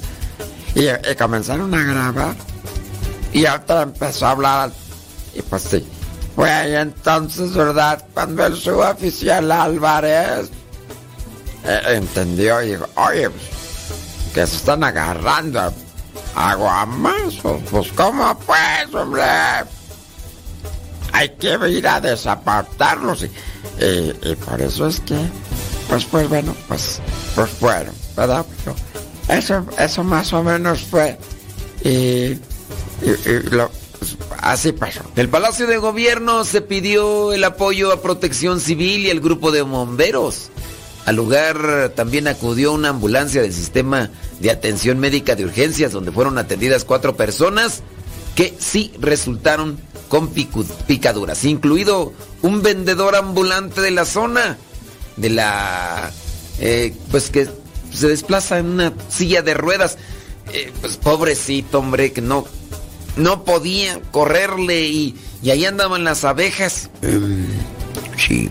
Y, 0.76 0.84
y 0.88 1.14
comenzaron 1.18 1.74
a 1.74 1.82
grabar. 1.82 2.36
Y 3.32 3.44
otra 3.46 3.82
empezó 3.82 4.26
a 4.26 4.30
hablar. 4.30 4.70
Y 5.34 5.42
pues 5.42 5.62
sí. 5.62 5.84
Fue 6.36 6.50
ahí 6.50 6.74
entonces, 6.74 7.52
¿verdad? 7.54 8.04
Cuando 8.14 8.44
el 8.46 8.56
suboficial 8.56 9.50
Álvarez 9.50 10.50
eh, 11.64 11.80
entendió 11.94 12.62
y 12.62 12.70
dijo, 12.72 12.86
oye, 12.96 13.28
pues, 13.30 13.44
que 14.34 14.46
se 14.46 14.56
están 14.56 14.84
agarrando 14.84 15.60
a. 15.60 15.72
Pues, 17.70 17.90
¿cómo 17.96 18.38
pues, 18.40 18.94
hombre? 18.94 19.22
Hay 21.12 21.30
que 21.30 21.58
ir 21.70 21.88
a 21.88 22.00
desapartarlos. 22.02 23.22
Y, 23.22 23.30
y- 23.82 24.14
y 24.22 24.36
por 24.36 24.60
eso 24.60 24.86
es 24.88 25.00
que, 25.00 25.16
pues, 25.88 26.04
pues 26.04 26.28
bueno, 26.28 26.54
pues, 26.68 27.00
pues 27.34 27.48
fueron, 27.50 27.94
¿verdad? 28.14 28.44
Pero 28.64 28.76
eso, 29.28 29.66
eso 29.78 30.04
más 30.04 30.32
o 30.32 30.42
menos 30.42 30.82
fue. 30.82 31.18
Y, 31.84 32.38
así 34.38 34.72
pasó. 34.72 35.02
Del 35.14 35.28
Palacio 35.28 35.66
de 35.66 35.78
Gobierno 35.78 36.44
se 36.44 36.60
pidió 36.60 37.32
el 37.32 37.44
apoyo 37.44 37.92
a 37.92 38.02
Protección 38.02 38.60
Civil 38.60 39.06
y 39.06 39.10
el 39.10 39.20
grupo 39.20 39.50
de 39.50 39.62
bomberos. 39.62 40.50
Al 41.04 41.16
lugar 41.16 41.92
también 41.94 42.26
acudió 42.26 42.72
una 42.72 42.88
ambulancia 42.88 43.40
del 43.40 43.52
sistema 43.52 44.10
de 44.40 44.50
atención 44.50 44.98
médica 44.98 45.36
de 45.36 45.44
urgencias 45.44 45.92
donde 45.92 46.10
fueron 46.10 46.36
atendidas 46.36 46.84
cuatro 46.84 47.16
personas 47.16 47.82
que 48.34 48.54
sí 48.58 48.92
resultaron 48.98 49.78
con 50.08 50.30
picaduras, 50.30 51.44
incluido 51.44 52.12
un 52.42 52.62
vendedor 52.62 53.16
ambulante 53.16 53.80
de 53.80 53.90
la 53.90 54.04
zona, 54.04 54.56
de 55.16 55.30
la... 55.30 56.12
eh, 56.60 56.94
pues 57.10 57.30
que 57.30 57.48
se 57.96 58.08
desplaza 58.08 58.58
en 58.58 58.66
una 58.66 58.92
silla 59.08 59.42
de 59.42 59.54
ruedas. 59.54 59.98
Eh, 60.52 60.70
pues 60.80 60.96
pobrecito, 60.96 61.78
hombre, 61.80 62.12
que 62.12 62.20
no, 62.20 62.46
no 63.16 63.44
podía 63.44 64.00
correrle 64.12 64.86
y, 64.86 65.16
y 65.42 65.50
ahí 65.50 65.64
andaban 65.64 66.04
las 66.04 66.24
abejas. 66.24 66.88
Sí, 68.16 68.50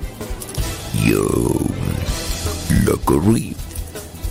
yo 1.05 1.25
lo 2.85 2.99
corrí. 3.01 3.55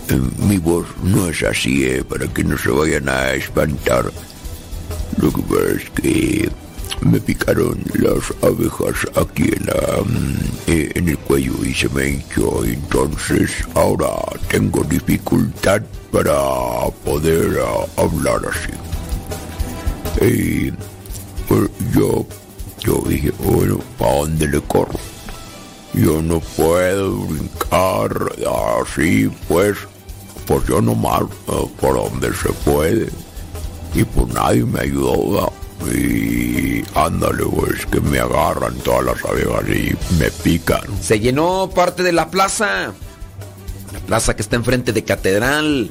Eh, 0.09 0.21
Mi 0.37 0.57
voz 0.57 0.85
no 1.01 1.29
es 1.29 1.41
así, 1.43 1.85
eh, 1.85 2.03
para 2.03 2.27
que 2.27 2.43
no 2.43 2.57
se 2.57 2.69
vayan 2.69 3.09
a 3.09 3.33
espantar. 3.33 4.11
Lo 5.17 5.31
que 5.31 5.41
pasa 5.41 5.71
es 5.77 5.89
que 6.01 6.49
me 7.01 7.19
picaron 7.19 7.79
las 7.95 8.31
abejas 8.41 9.07
aquí 9.15 9.43
en, 9.43 9.69
eh, 10.67 10.91
en 10.95 11.09
el 11.09 11.17
cuello 11.19 11.53
y 11.63 11.73
se 11.73 11.89
me 11.89 12.09
hinchó. 12.09 12.63
Entonces 12.65 13.51
ahora 13.73 14.09
tengo 14.49 14.83
dificultad 14.83 15.81
para 16.11 16.33
poder 17.03 17.59
ah, 17.61 17.85
hablar 18.01 18.41
así. 18.49 18.73
Eh, 20.21 20.71
Pues 21.47 21.69
yo, 21.93 22.25
yo 22.79 23.03
dije, 23.07 23.31
bueno, 23.39 23.79
¿para 23.99 24.15
dónde 24.19 24.47
le 24.47 24.61
corro? 24.61 24.99
Yo 25.93 26.21
no 26.21 26.39
puedo 26.39 27.11
brincar 27.27 28.11
así, 28.81 29.29
pues, 29.47 29.77
pues 30.47 30.65
yo 30.67 30.81
nomás, 30.81 31.23
por 31.79 31.95
donde 31.95 32.33
se 32.33 32.49
puede. 32.65 33.09
Y 33.93 34.03
pues 34.03 34.27
nadie 34.33 34.65
me 34.65 34.81
ayudó, 34.81 35.31
¿verdad? 35.31 35.49
Y 35.93 36.83
ándale, 36.93 37.43
pues, 37.45 37.85
que 37.85 37.99
me 38.01 38.19
agarran 38.19 38.75
todas 38.79 39.05
las 39.05 39.25
abejas 39.25 39.63
y 39.69 39.95
me 40.19 40.31
pican. 40.31 40.81
Se 41.01 41.19
llenó 41.19 41.69
parte 41.73 42.03
de 42.03 42.11
la 42.11 42.29
plaza. 42.29 42.93
La 43.93 43.99
plaza 44.07 44.35
que 44.35 44.41
está 44.41 44.55
enfrente 44.55 44.93
de 44.93 45.03
Catedral. 45.03 45.89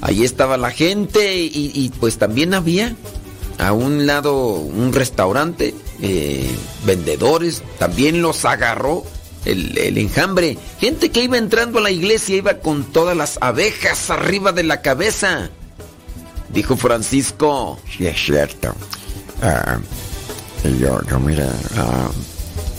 Ahí 0.00 0.24
estaba 0.24 0.56
la 0.56 0.70
gente 0.70 1.36
y, 1.36 1.90
pues 1.98 2.18
también 2.18 2.54
había 2.54 2.94
a 3.58 3.72
un 3.72 4.06
lado 4.06 4.52
un 4.52 4.92
restaurante, 4.92 5.74
eh, 6.02 6.48
vendedores, 6.84 7.62
también 7.78 8.20
los 8.20 8.44
agarró 8.44 9.04
el, 9.46 9.98
enjambre. 9.98 10.58
Gente 10.80 11.10
que 11.10 11.22
iba 11.22 11.38
entrando 11.38 11.78
a 11.78 11.82
la 11.82 11.90
iglesia 11.90 12.36
iba 12.36 12.54
con 12.58 12.84
todas 12.84 13.16
las 13.16 13.38
abejas 13.40 14.10
arriba 14.10 14.52
de 14.52 14.64
la 14.64 14.82
cabeza. 14.82 15.50
Dijo 16.50 16.76
Francisco. 16.76 17.78
Sí, 17.96 18.06
es 18.06 18.24
cierto. 18.24 18.74
Ah, 19.42 19.78
yo, 20.78 21.00
yo 21.08 21.20
miré, 21.20 21.46
ah, 21.76 22.08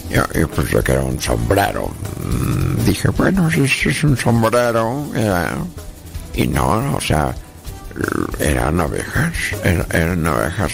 yo, 0.10 0.24
yo 0.34 0.48
pensé 0.50 0.82
que 0.84 0.92
era 0.94 1.02
un 1.02 1.22
sombrero. 1.22 1.90
Mm, 2.24 2.86
dije, 2.86 3.10
bueno, 3.10 3.50
si 3.52 3.62
es, 3.62 3.86
es 3.86 4.04
un 4.04 4.18
sombrero. 4.18 5.06
y 6.34 6.48
no, 6.48 6.96
o 6.96 7.02
sea, 7.02 7.36
eran 8.40 8.80
abejas, 8.80 9.34
eran, 9.64 9.86
eran 9.92 10.28
abejas. 10.28 10.74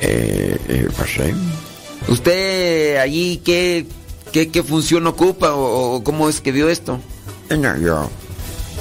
Eh, 0.00 0.58
eh, 0.68 0.88
pues 0.96 1.10
sí. 1.10 1.32
¿Usted 2.08 2.96
allí 2.96 3.40
qué, 3.44 3.86
qué, 4.32 4.50
qué 4.50 4.62
función 4.62 5.06
ocupa 5.06 5.54
o, 5.54 5.94
o 5.96 6.04
cómo 6.04 6.28
es 6.28 6.40
que 6.40 6.50
vio 6.50 6.68
esto? 6.68 6.98
No, 7.50 7.76
yo, 7.76 8.10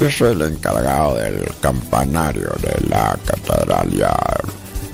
yo 0.02 0.10
soy 0.10 0.32
el 0.32 0.41
encargado 0.41 1.15
del 1.15 1.48
campanario 1.61 2.49
de 2.60 2.88
la 2.90 3.15
catedral. 3.23 3.88
Ya, 3.91 4.18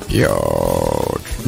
yo, 0.09 1.01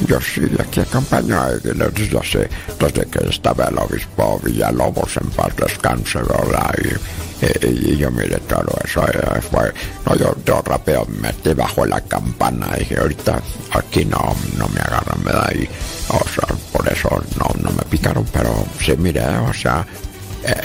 yo 0.08 0.22
sí, 0.22 0.42
aquí 0.58 0.80
acompaño 0.80 1.42
a 1.42 1.52
desde, 1.52 2.18
hace, 2.18 2.50
desde 2.80 3.06
que 3.08 3.30
estaba 3.30 3.66
el 3.66 3.78
obispo 3.78 4.40
Villalobos 4.44 5.18
en 5.18 5.30
paz 5.32 5.54
descanse, 5.58 6.20
¿verdad? 6.20 6.74
Y, 6.84 7.66
y, 7.66 7.94
y 7.94 7.98
yo 7.98 8.10
miré 8.12 8.38
todo 8.48 8.74
eso. 8.84 9.06
eh, 9.08 9.42
fue, 9.42 9.74
no, 10.06 10.16
yo, 10.16 10.34
yo 10.46 10.62
rapeo, 10.62 11.06
me 11.08 11.28
metí 11.28 11.54
bajo 11.54 11.86
la 11.86 12.00
campana 12.02 12.68
y 12.78 12.80
dije, 12.80 12.98
ahorita 12.98 13.42
aquí 13.72 14.06
no, 14.06 14.36
no 14.58 14.68
me 14.70 14.80
agarran, 14.80 15.22
¿verdad? 15.24 15.52
Y, 15.56 15.66
o 16.10 16.24
sea, 16.30 16.56
por 16.72 16.88
eso 16.88 17.10
no, 17.38 17.62
no 17.62 17.72
me 17.72 17.84
picaron, 17.90 18.26
pero 18.32 18.54
sí 18.80 18.96
miré, 18.98 19.26
o 19.26 19.54
sea, 19.54 19.86
eh, 19.86 20.09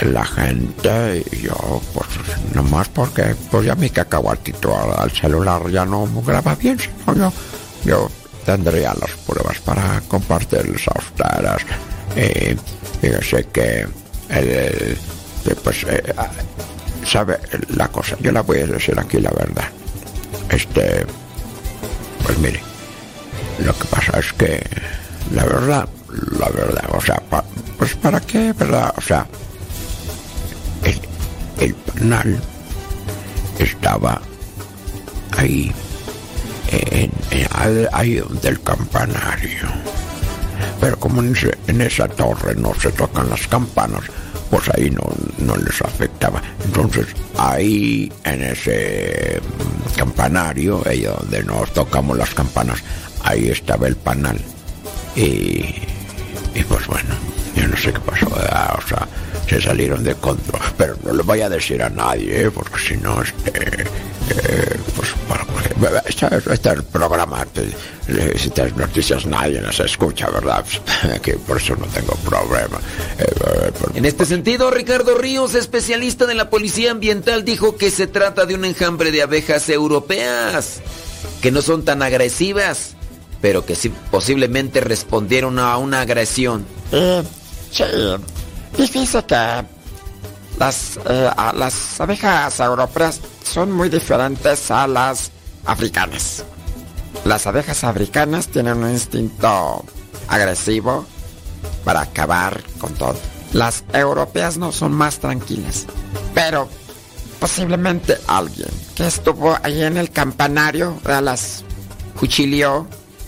la 0.03 0.25
gente 0.25 1.25
y 1.33 1.43
yo 1.43 1.81
pues 1.93 2.07
nomás 2.55 2.89
porque 2.89 3.35
pues 3.51 3.67
ya 3.67 3.75
mi 3.75 3.91
cacahuatito 3.91 4.77
al, 4.77 5.01
al 5.01 5.11
celular 5.11 5.69
ya 5.71 5.85
no 5.85 6.07
graba 6.25 6.55
bien 6.55 6.79
sino 6.79 7.15
yo 7.17 7.33
yo 7.85 8.11
tendría 8.47 8.95
las 8.95 9.11
pruebas 9.27 9.59
para 9.61 10.01
compartirles 10.09 10.87
a 10.89 10.99
ustedes 10.99 11.67
y 12.17 12.57
fíjese 13.01 13.45
que 13.47 13.87
el, 14.29 14.99
pues 15.63 15.85
eh, 15.89 16.15
ah, 16.17 16.31
sabe 17.05 17.39
la 17.77 17.89
cosa 17.89 18.17
yo 18.21 18.31
la 18.33 18.43
voy 18.43 18.61
a 18.61 18.67
decir 18.67 18.99
aquí 18.99 19.19
la 19.21 19.31
verdad. 19.31 19.65
Este 20.51 21.05
pues 22.25 22.39
mire 22.39 22.61
lo 23.65 23.73
que 23.77 23.85
pasa 23.89 24.19
es 24.19 24.33
que 24.35 24.63
la 25.35 25.45
verdad 25.45 25.89
la 26.39 26.49
verdad 26.51 26.85
o 26.93 27.01
sea 27.01 27.17
pa- 27.29 27.45
pues 27.79 27.95
para 27.97 28.21
qué 28.21 28.53
verdad 28.53 28.93
o 28.97 29.01
sea 29.01 29.27
el, 30.85 31.01
el 31.61 31.75
panal 31.75 32.41
estaba 33.59 34.21
ahí, 35.37 35.73
en, 36.71 37.11
ahí 37.93 38.15
donde 38.17 38.49
el 38.49 38.61
campanario. 38.63 39.69
Pero 40.81 40.99
como 40.99 41.23
en, 41.23 41.35
en 41.67 41.81
esa 41.81 42.09
torre 42.09 42.55
no 42.55 42.75
se 42.75 42.91
tocan 42.93 43.29
las 43.31 43.47
campanas, 43.47 44.05
pues 44.51 44.69
ahí 44.77 44.91
no, 44.91 45.03
no 45.39 45.57
les 45.57 45.81
afectaba. 45.83 46.43
Entonces 46.65 47.07
ahí 47.37 48.13
en 48.25 48.43
ese 48.43 49.41
mm, 49.41 49.95
campanario, 49.97 50.83
ahí 50.87 51.03
donde 51.03 51.43
nos 51.43 51.73
tocamos 51.73 52.17
las 52.17 52.33
campanas, 52.35 52.83
ahí 53.23 53.49
estaba 53.49 53.89
el 53.89 53.97
panal. 53.97 54.41
Y, 55.17 55.83
y 56.55 56.65
pues 56.69 56.87
bueno, 56.87 57.15
yo 57.57 57.67
no 57.67 57.77
sé 57.77 57.93
qué 57.93 58.01
pasó, 58.01 58.29
¿verdad? 58.31 58.79
o 58.79 58.89
sea, 58.89 59.09
se 59.49 59.61
salieron 59.61 60.03
de 60.05 60.15
control, 60.17 60.63
pero 60.77 60.97
no 61.05 61.13
lo 61.13 61.25
voy 61.25 61.41
a 61.43 61.49
decir 61.49 61.83
a 61.83 61.91
nadie, 61.91 62.45
¿eh? 62.47 62.51
porque 62.51 62.79
si 62.79 62.97
no, 62.97 63.21
este, 63.23 63.51
eh, 63.83 64.77
pues, 64.97 65.11
para, 65.29 65.45
porque, 65.45 65.75
este, 66.07 66.27
este 66.37 66.53
es 66.71 66.77
el 66.77 66.83
programa, 66.85 67.47
que, 67.53 67.61
eh, 68.09 68.33
estas 68.35 68.75
noticias 68.77 69.27
nadie 69.27 69.61
las 69.61 69.79
escucha, 69.81 70.31
¿verdad? 70.31 70.65
que 71.23 71.35
por 71.35 71.59
eso 71.59 71.77
no 71.77 71.87
tengo 71.87 72.15
problema. 72.25 72.79
Eh, 73.19 73.25
eh, 73.27 73.73
por- 73.79 73.97
En 73.97 74.05
este 74.07 74.25
sentido, 74.25 74.71
Ricardo 74.71 75.17
Ríos, 75.17 75.55
especialista 75.55 76.27
de 76.27 76.35
la 76.35 76.49
Policía 76.51 76.91
Ambiental, 76.91 77.45
dijo 77.45 77.77
que 77.77 77.91
se 77.91 78.07
trata 78.07 78.47
de 78.47 78.55
un 78.55 78.65
enjambre 78.65 79.11
de 79.13 79.23
abejas 79.23 79.69
europeas, 79.69 80.81
que 81.43 81.51
no 81.51 81.61
son 81.61 81.85
tan 81.85 82.03
agresivas, 82.03 82.95
pero 83.43 83.67
que 83.67 83.75
sí 83.75 83.93
posiblemente 84.11 84.81
respondieron 84.81 85.59
a 85.59 85.77
una 85.77 86.01
agresión. 86.01 86.65
Eh, 86.93 87.23
sí, 88.77 88.87
dice 89.01 89.25
que 89.25 89.65
las, 90.59 90.99
eh, 91.09 91.31
las 91.55 92.01
abejas 92.01 92.61
europeas 92.61 93.21
son 93.43 93.73
muy 93.73 93.89
diferentes 93.89 94.71
a 94.71 94.87
las 94.87 95.31
africanas. 95.67 96.45
Las 97.25 97.47
abejas 97.47 97.85
africanas 97.85 98.49
tienen 98.49 98.83
un 98.83 98.91
instinto 98.91 99.85
agresivo 100.29 101.07
para 101.85 102.03
acabar 102.03 102.63
con 102.79 102.93
todo. 102.95 103.17
Las 103.53 103.85
europeas 103.93 104.59
no 104.59 104.73
son 104.73 104.93
más 104.93 105.19
tranquilas. 105.19 105.87
Pero 106.35 106.69
posiblemente 107.39 108.19
alguien 108.27 108.69
que 108.95 109.07
estuvo 109.07 109.57
ahí 109.63 109.83
en 109.83 109.97
el 109.97 110.11
campanario 110.11 110.99
las 111.05 111.65
cuchillió, 112.19 112.87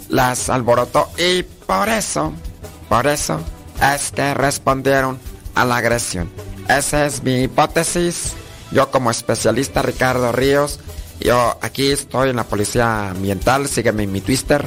las 0.08 0.48
alborotó 0.48 1.10
y 1.18 1.42
por 1.42 1.88
eso, 1.88 2.32
por 2.88 3.06
eso 3.06 3.40
es 3.94 4.10
que 4.12 4.34
respondieron 4.34 5.18
a 5.56 5.64
la 5.64 5.78
agresión. 5.78 6.30
Esa 6.68 7.06
es 7.06 7.24
mi 7.24 7.42
hipótesis. 7.42 8.34
Yo 8.70 8.90
como 8.90 9.10
especialista 9.10 9.82
Ricardo 9.82 10.30
Ríos, 10.32 10.78
yo 11.20 11.58
aquí 11.62 11.90
estoy 11.90 12.30
en 12.30 12.36
la 12.36 12.44
Policía 12.44 13.10
Ambiental, 13.10 13.68
sígueme 13.68 14.04
en 14.04 14.12
mi 14.12 14.20
Twitter, 14.20 14.66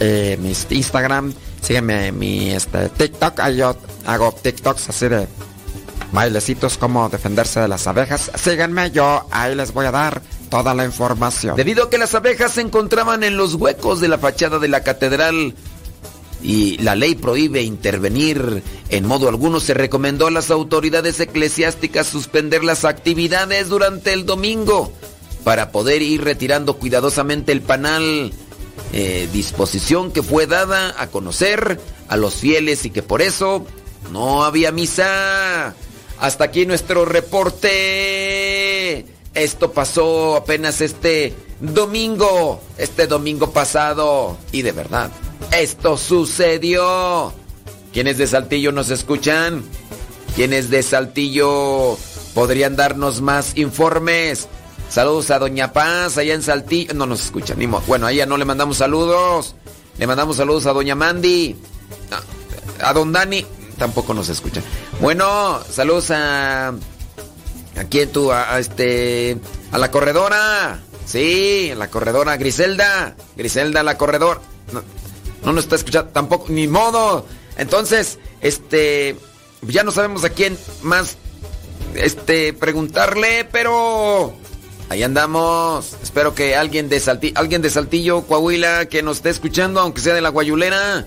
eh, 0.00 0.38
mi 0.40 0.54
Instagram, 0.70 1.34
sígueme 1.60 2.08
en 2.08 2.18
mi 2.18 2.50
este, 2.50 2.88
TikTok, 2.88 3.40
ahí 3.40 3.56
yo 3.56 3.76
hago 4.06 4.32
TikToks 4.32 4.88
así 4.88 5.08
de 5.08 5.26
bailecitos 6.12 6.78
como 6.78 7.08
defenderse 7.08 7.60
de 7.60 7.68
las 7.68 7.86
abejas. 7.86 8.30
Síganme, 8.36 8.90
yo 8.90 9.26
ahí 9.30 9.54
les 9.54 9.72
voy 9.72 9.86
a 9.86 9.90
dar 9.90 10.22
toda 10.48 10.74
la 10.74 10.84
información. 10.84 11.56
Debido 11.56 11.84
a 11.84 11.90
que 11.90 11.98
las 11.98 12.14
abejas 12.14 12.52
se 12.52 12.60
encontraban 12.60 13.24
en 13.24 13.36
los 13.36 13.54
huecos 13.54 14.00
de 14.00 14.08
la 14.08 14.18
fachada 14.18 14.58
de 14.58 14.68
la 14.68 14.82
catedral 14.82 15.54
y 16.42 16.78
la 16.78 16.94
ley 16.96 17.14
prohíbe 17.14 17.62
intervenir 17.62 18.62
en 18.88 19.06
modo 19.06 19.28
alguno, 19.28 19.60
se 19.60 19.74
recomendó 19.74 20.26
a 20.26 20.30
las 20.30 20.50
autoridades 20.50 21.20
eclesiásticas 21.20 22.06
suspender 22.06 22.64
las 22.64 22.84
actividades 22.84 23.68
durante 23.68 24.12
el 24.12 24.26
domingo 24.26 24.92
para 25.44 25.70
poder 25.72 26.02
ir 26.02 26.22
retirando 26.24 26.74
cuidadosamente 26.74 27.52
el 27.52 27.62
panal. 27.62 28.32
eh, 28.92 29.28
disposición 29.32 30.12
que 30.12 30.22
fue 30.22 30.46
dada 30.46 30.94
a 30.98 31.06
conocer 31.06 31.80
a 32.08 32.16
los 32.16 32.34
fieles 32.34 32.84
y 32.84 32.90
que 32.90 33.02
por 33.02 33.22
eso 33.22 33.64
no 34.10 34.44
había 34.44 34.72
misa. 34.72 35.74
Hasta 36.18 36.44
aquí 36.44 36.66
nuestro 36.66 37.04
reporte. 37.04 37.70
Esto 39.34 39.72
pasó 39.72 40.36
apenas 40.36 40.80
este 40.80 41.34
domingo, 41.60 42.60
este 42.76 43.06
domingo 43.06 43.50
pasado. 43.50 44.36
Y 44.52 44.62
de 44.62 44.72
verdad, 44.72 45.10
esto 45.56 45.96
sucedió. 45.96 47.32
¿Quiénes 47.92 48.18
de 48.18 48.26
Saltillo 48.26 48.72
nos 48.72 48.90
escuchan? 48.90 49.62
¿Quiénes 50.34 50.70
de 50.70 50.82
Saltillo 50.82 51.96
podrían 52.34 52.76
darnos 52.76 53.20
más 53.20 53.56
informes? 53.56 54.48
Saludos 54.90 55.30
a 55.30 55.38
Doña 55.38 55.72
Paz, 55.72 56.18
allá 56.18 56.34
en 56.34 56.42
Saltillo. 56.42 56.92
No 56.92 57.06
nos 57.06 57.24
escuchan, 57.24 57.58
ni 57.58 57.66
Bueno, 57.66 58.06
a 58.06 58.12
ella 58.12 58.26
no 58.26 58.36
le 58.36 58.44
mandamos 58.44 58.76
saludos. 58.78 59.54
Le 59.98 60.06
mandamos 60.06 60.36
saludos 60.36 60.66
a 60.66 60.72
Doña 60.72 60.94
Mandy. 60.94 61.56
A, 62.80 62.88
a 62.88 62.92
Don 62.92 63.12
Dani, 63.12 63.46
tampoco 63.78 64.12
nos 64.12 64.28
escuchan. 64.28 64.62
Bueno, 65.00 65.60
saludos 65.70 66.10
a. 66.10 66.74
¿A 67.76 67.84
quién 67.84 68.10
tú? 68.10 68.32
A, 68.32 68.58
este. 68.58 69.38
A 69.70 69.78
la 69.78 69.90
corredora. 69.90 70.80
Sí, 71.06 71.70
a 71.72 71.74
la 71.74 71.88
corredora 71.88 72.36
Griselda. 72.36 73.16
Griselda, 73.36 73.82
la 73.82 73.98
corredora. 73.98 74.40
No, 74.72 74.82
no 75.44 75.52
nos 75.52 75.64
está 75.64 75.76
escuchando 75.76 76.10
tampoco, 76.10 76.46
ni 76.48 76.68
modo. 76.68 77.26
Entonces, 77.56 78.18
este, 78.40 79.16
ya 79.62 79.82
no 79.82 79.90
sabemos 79.92 80.24
a 80.24 80.30
quién 80.30 80.56
más, 80.82 81.16
este, 81.94 82.52
preguntarle, 82.52 83.46
pero 83.50 84.34
ahí 84.88 85.02
andamos. 85.02 85.96
Espero 86.02 86.34
que 86.34 86.56
alguien 86.56 86.88
de 86.88 87.00
Saltillo, 87.00 87.38
alguien 87.38 87.62
de 87.62 87.70
Saltillo, 87.70 88.22
Coahuila, 88.22 88.86
que 88.86 89.02
nos 89.02 89.18
esté 89.18 89.30
escuchando, 89.30 89.80
aunque 89.80 90.00
sea 90.00 90.14
de 90.14 90.20
la 90.20 90.30
Guayulera, 90.30 91.06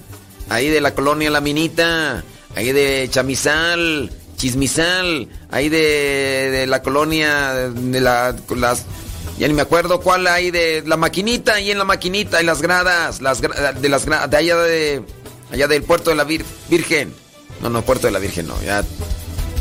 ahí 0.50 0.70
de 0.70 0.82
la 0.82 0.94
colonia 0.94 1.30
La 1.30 1.42
Minita, 1.42 2.24
ahí 2.56 2.72
de 2.72 3.08
Chamizal, 3.10 4.12
Chismizal, 4.38 5.28
ahí 5.52 5.70
de, 5.70 6.50
de 6.52 6.68
la 6.68 6.82
colonia 6.82 7.54
de 7.54 8.02
la, 8.02 8.36
las 8.56 8.84
ya 9.38 9.48
ni 9.48 9.54
me 9.54 9.62
acuerdo 9.64 10.00
cuál 10.02 10.28
hay 10.28 10.52
de 10.52 10.84
la 10.86 10.96
maquinita, 10.98 11.56
ahí 11.56 11.72
en 11.72 11.78
la 11.78 11.84
maquinita, 11.84 12.42
y 12.42 12.46
las 12.46 12.62
gradas, 12.62 13.22
las 13.22 13.42
de 13.42 13.90
las 13.90 14.06
de 14.06 14.38
allá 14.38 14.56
de 14.58 15.04
allá 15.52 15.68
del 15.68 15.84
puerto 15.84 16.10
de 16.10 16.16
la 16.16 16.26
Vir- 16.26 16.46
Virgen. 16.70 17.14
No, 17.62 17.70
no, 17.70 17.82
puerto 17.82 18.08
de 18.08 18.12
la 18.14 18.20
Virgen, 18.20 18.48
no, 18.48 18.56
ya 18.64 18.84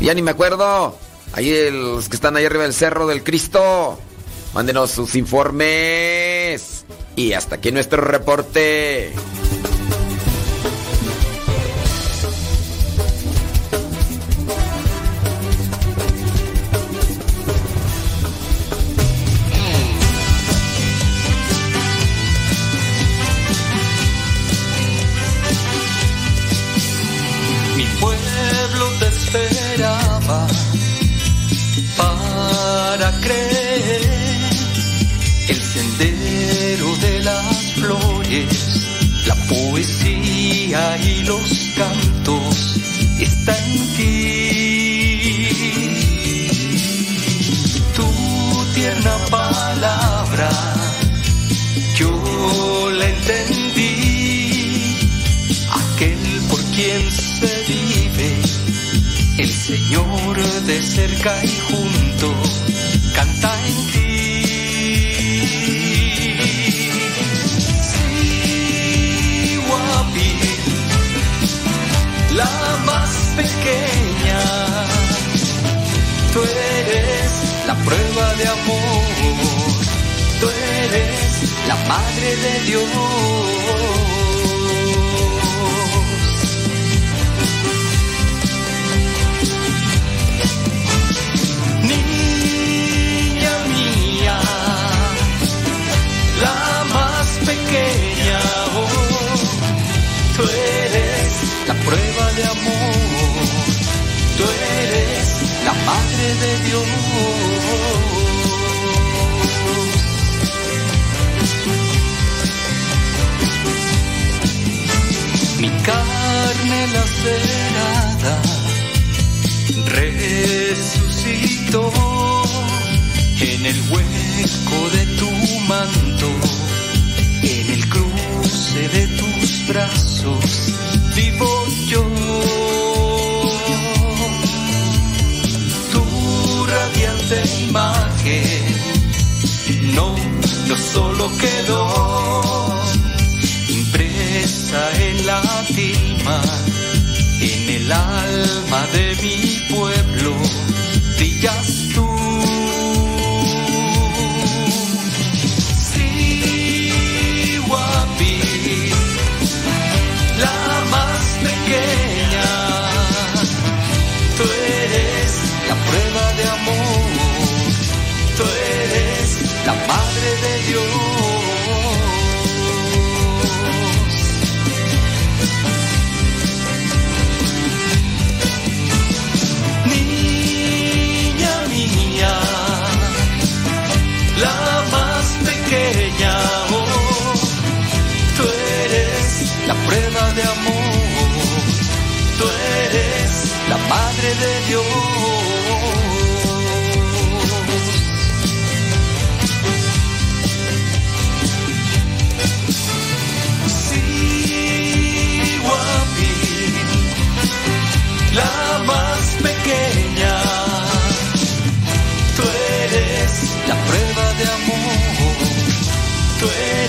ya 0.01 0.13
ni 0.13 0.21
me 0.21 0.31
acuerdo. 0.31 0.97
Ahí 1.33 1.49
el- 1.51 1.81
los 1.95 2.07
que 2.09 2.15
están 2.15 2.35
ahí 2.37 2.45
arriba 2.45 2.63
del 2.63 2.73
cerro 2.73 3.07
del 3.07 3.23
Cristo. 3.23 3.99
Mándenos 4.53 4.91
sus 4.91 5.15
informes. 5.15 6.85
Y 7.17 7.33
hasta 7.33 7.55
aquí 7.55 7.71
nuestro 7.71 8.01
reporte. 8.01 9.11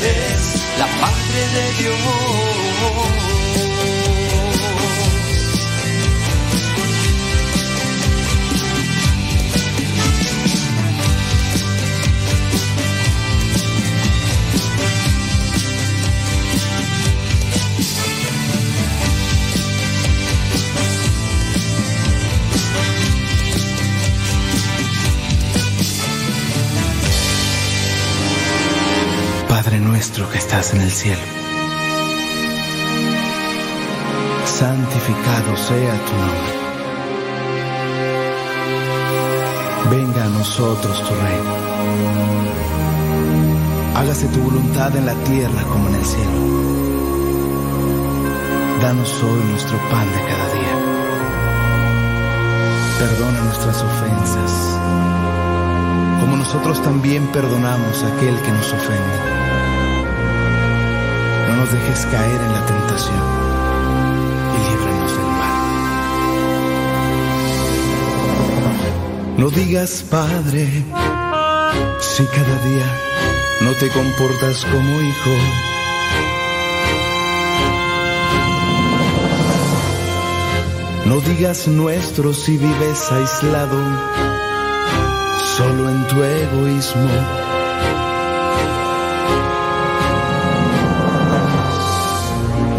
Eres 0.04 0.64
la 0.78 0.86
madre 0.86 1.40
de 1.54 1.82
Dios. 1.82 3.45
Nuestro 30.16 30.32
que 30.32 30.38
estás 30.38 30.72
en 30.72 30.80
el 30.80 30.90
cielo, 30.90 31.20
santificado 34.46 35.56
sea 35.58 35.94
tu 36.06 36.12
nombre. 36.24 36.54
Venga 39.90 40.24
a 40.24 40.28
nosotros 40.28 41.02
tu 41.06 41.14
reino. 41.14 41.54
Hágase 43.96 44.28
tu 44.28 44.40
voluntad 44.40 44.96
en 44.96 45.04
la 45.04 45.14
tierra 45.24 45.62
como 45.64 45.88
en 45.90 45.94
el 45.96 46.04
cielo. 46.04 46.40
Danos 48.80 49.22
hoy 49.22 49.40
nuestro 49.50 49.76
pan 49.90 50.06
de 50.06 50.20
cada 50.30 50.46
día. 50.54 50.76
Perdona 53.00 53.40
nuestras 53.42 53.82
ofensas, 53.82 54.52
como 56.20 56.36
nosotros 56.38 56.82
también 56.82 57.26
perdonamos 57.26 58.02
a 58.02 58.16
aquel 58.16 58.40
que 58.40 58.52
nos 58.52 58.72
ofende. 58.72 59.35
No 61.56 61.62
nos 61.62 61.72
dejes 61.72 62.04
caer 62.12 62.40
en 62.42 62.52
la 62.52 62.66
tentación 62.66 63.16
y 64.52 64.58
líbranos 64.68 65.12
del 65.16 65.26
mal. 65.26 65.56
No 69.38 69.48
digas, 69.48 70.04
Padre, 70.10 70.84
si 71.98 72.26
cada 72.26 72.58
día 72.68 72.86
no 73.62 73.72
te 73.72 73.88
comportas 73.88 74.66
como 74.66 75.00
hijo. 75.00 75.30
No 81.06 81.20
digas 81.20 81.68
nuestro 81.68 82.34
si 82.34 82.58
vives 82.58 83.10
aislado, 83.12 83.78
solo 85.56 85.88
en 85.88 86.06
tu 86.06 86.22
egoísmo. 86.22 87.45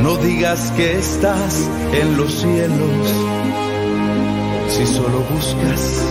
No 0.08 0.16
digas 0.16 0.72
que 0.78 0.98
estás 0.98 1.70
en 1.92 2.16
los 2.16 2.32
cielos, 2.32 3.08
si 4.70 4.86
solo 4.86 5.20
buscas 5.34 6.02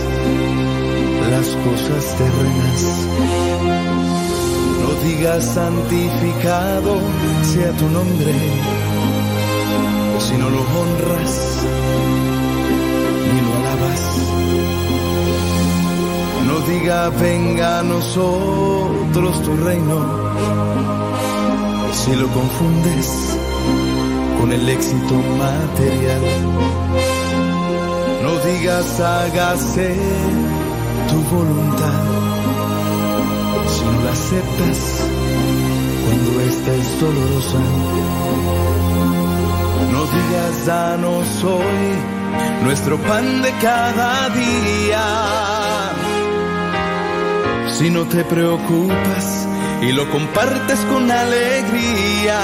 las 1.31 1.47
cosas 1.65 2.15
terrenas. 2.19 2.81
No 4.83 5.09
digas 5.09 5.43
santificado 5.45 6.99
sea 7.41 7.71
tu 7.71 7.89
nombre, 7.89 8.33
si 10.19 10.37
no 10.37 10.47
lo 10.47 10.61
honras 10.77 11.33
ni 13.31 13.41
lo 13.45 13.51
alabas. 13.59 14.03
No 16.45 16.59
diga 16.71 17.09
venga 17.19 17.79
a 17.79 17.83
nosotros 17.83 19.41
tu 19.41 19.57
reino, 19.57 19.99
si 21.93 22.15
lo 22.15 22.27
confundes 22.27 23.36
con 24.39 24.51
el 24.51 24.69
éxito 24.69 25.15
material. 25.37 26.21
No 28.23 28.31
digas 28.39 28.99
hágase 28.99 29.95
tu 31.09 31.35
voluntad, 31.35 32.03
si 33.67 33.83
no 33.85 34.01
la 34.03 34.11
aceptas 34.11 34.79
cuando 36.03 36.41
esta 36.41 36.73
es 36.73 37.01
dolorosa. 37.01 37.61
No 39.91 40.01
digas 40.05 40.65
danos 40.65 41.43
hoy 41.43 42.17
nuestro 42.63 42.97
pan 42.97 43.41
de 43.41 43.51
cada 43.61 44.29
día. 44.29 45.05
Si 47.71 47.89
no 47.89 48.05
te 48.05 48.23
preocupas 48.23 49.47
y 49.81 49.91
lo 49.91 50.09
compartes 50.09 50.79
con 50.91 51.11
alegría. 51.11 52.39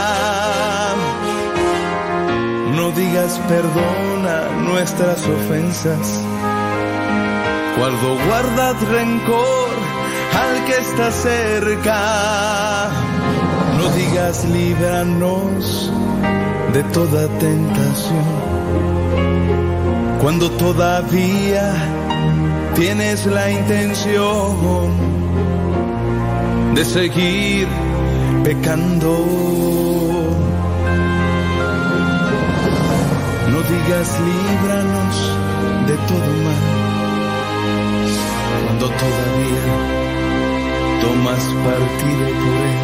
Digas 2.95 3.39
perdona 3.47 4.49
nuestras 4.61 5.25
ofensas. 5.27 6.21
Cuando 7.75 8.17
guardad 8.27 8.75
rencor 8.91 9.73
al 10.41 10.65
que 10.65 10.77
está 10.77 11.11
cerca. 11.11 12.89
No 13.77 13.89
digas 13.89 14.45
líbranos 14.45 15.91
de 16.73 16.83
toda 16.83 17.27
tentación. 17.39 18.25
Cuando 20.21 20.51
todavía 20.51 21.73
tienes 22.75 23.25
la 23.25 23.51
intención 23.51 24.91
de 26.75 26.85
seguir 26.85 27.67
pecando. 28.43 29.72
Líbranos 33.93 35.17
de 35.85 35.95
todo 36.09 36.31
mal. 36.45 36.63
Cuando 38.65 38.85
todavía 38.87 39.65
tomas 40.99 41.43
partido 41.67 42.27
por 42.41 42.59
él. 42.71 42.81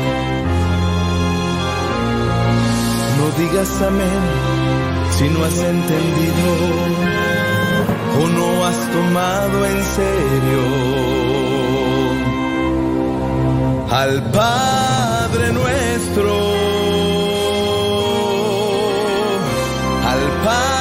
No 3.17 3.25
digas 3.39 3.71
amén 3.81 4.21
si 5.09 5.25
no 5.29 5.43
has 5.45 5.57
entendido 5.57 6.47
o 8.21 8.27
no 8.37 8.65
has 8.65 8.79
tomado 8.91 9.65
en 9.65 9.83
serio 9.97 10.63
al 13.91 14.23
Padre 14.31 15.53
nuestro, 15.53 16.31
al 20.05 20.21
Padre 20.45 20.78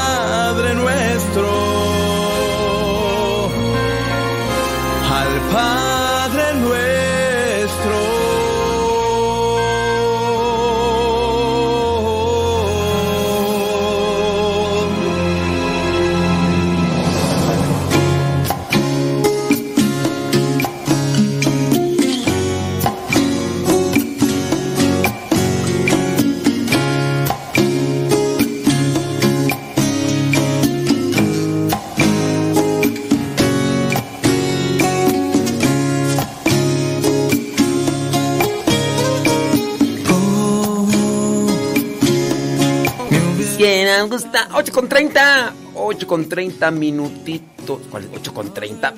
8 44.58 44.72
con 44.72 44.88
30. 44.88 45.52
8 45.76 46.06
con 46.08 46.28
30 46.28 46.70
minutitos. 46.72 47.80
¿Cuál 47.88 48.04
es? 48.04 48.10
8 48.12 48.34
con 48.34 48.52
30. 48.52 48.94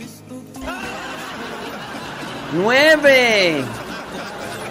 9. 2.54 3.64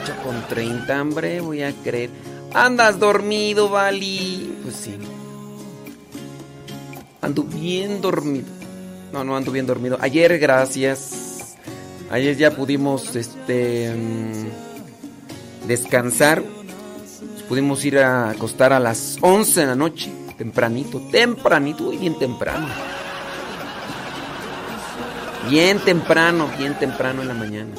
8 0.03 0.13
con 0.23 0.47
30, 0.47 1.01
hombre. 1.01 1.41
Voy 1.41 1.61
a 1.61 1.71
creer. 1.83 2.09
Andas 2.55 2.97
dormido, 2.97 3.69
Vali. 3.69 4.57
Pues 4.63 4.75
sí. 4.77 4.95
Ando 7.21 7.43
bien 7.43 8.01
dormido. 8.01 8.47
No, 9.13 9.23
no 9.23 9.37
ando 9.37 9.51
bien 9.51 9.67
dormido. 9.67 9.95
Ayer, 10.01 10.39
gracias. 10.39 11.55
Ayer 12.09 12.35
ya 12.35 12.49
pudimos 12.49 13.15
este 13.15 13.93
mm, 13.93 15.67
descansar. 15.67 16.41
Nos 16.41 17.43
pudimos 17.43 17.85
ir 17.85 17.99
a 17.99 18.31
acostar 18.31 18.73
a 18.73 18.79
las 18.79 19.17
11 19.21 19.59
de 19.59 19.67
la 19.67 19.75
noche, 19.75 20.11
tempranito, 20.39 21.01
tempranito 21.11 21.91
y 21.91 21.97
bien 21.97 22.17
temprano. 22.17 22.65
Bien 25.49 25.79
temprano, 25.79 26.49
bien 26.57 26.79
temprano 26.79 27.21
en 27.21 27.27
la 27.27 27.33
mañana. 27.33 27.75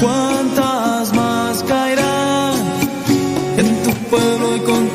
¿Cuántas 0.00 1.12
más 1.12 1.64
caerán 1.64 2.54
en 3.56 3.82
tu 3.82 3.90
pueblo 4.10 4.56
y 4.56 4.60
con 4.60 4.88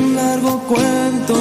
largo 0.00 0.60
cuento, 0.66 1.34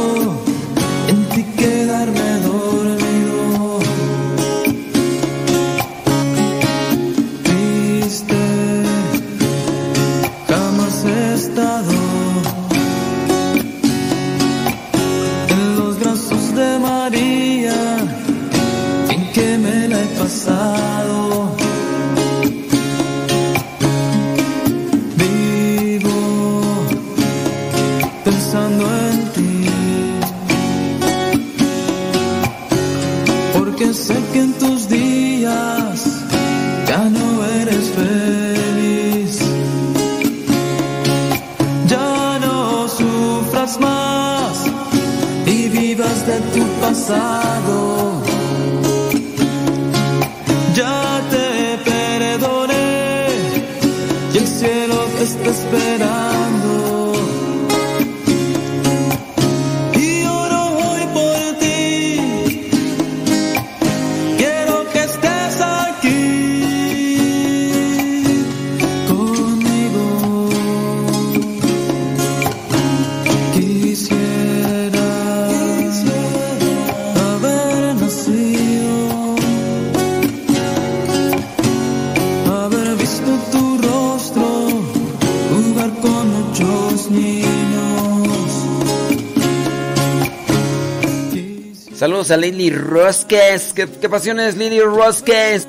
A 92.31 92.38
Lily 92.38 92.69
Rosques. 92.69 93.73
¿Qué, 93.73 93.88
qué 93.88 94.07
pasiones, 94.07 94.56
Lily 94.56 94.81
Rosques? 94.81 95.68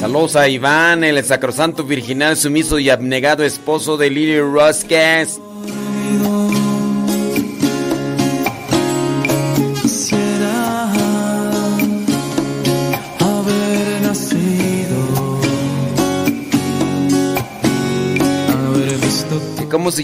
Saludos 0.00 0.34
a 0.34 0.48
Iván, 0.48 1.04
el 1.04 1.22
sacrosanto 1.24 1.84
virginal, 1.84 2.36
sumiso 2.36 2.78
y 2.78 2.90
abnegado 2.90 3.44
esposo 3.44 3.96
de 3.96 4.10
Lily 4.10 4.40
Rosques. 4.40 5.40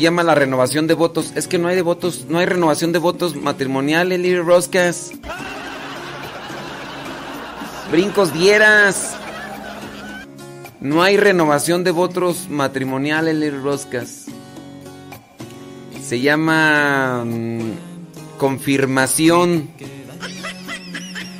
Llama 0.00 0.22
la 0.22 0.34
renovación 0.34 0.86
de 0.86 0.94
votos? 0.94 1.32
Es 1.34 1.46
que 1.46 1.58
no 1.58 1.68
hay 1.68 1.76
de 1.76 1.82
votos, 1.82 2.26
no 2.28 2.38
hay 2.38 2.46
renovación 2.46 2.92
de 2.92 2.98
votos 2.98 3.36
matrimoniales, 3.36 4.18
Lily 4.18 4.40
Rosques. 4.40 5.12
Brincos 7.90 8.32
dieras. 8.32 9.16
No 10.80 11.02
hay 11.02 11.16
renovación 11.16 11.84
de 11.84 11.90
votos 11.90 12.48
matrimoniales, 12.48 13.34
Lily 13.34 13.50
Roscas. 13.58 14.26
Se 16.02 16.20
llama 16.20 17.24
mm, 17.24 17.72
confirmación. 18.38 19.70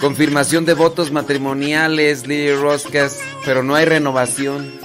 Confirmación 0.00 0.64
de 0.64 0.74
votos 0.74 1.12
matrimoniales, 1.12 2.26
Lily 2.26 2.54
Roscas, 2.54 3.18
pero 3.44 3.62
no 3.62 3.74
hay 3.74 3.84
renovación. 3.84 4.79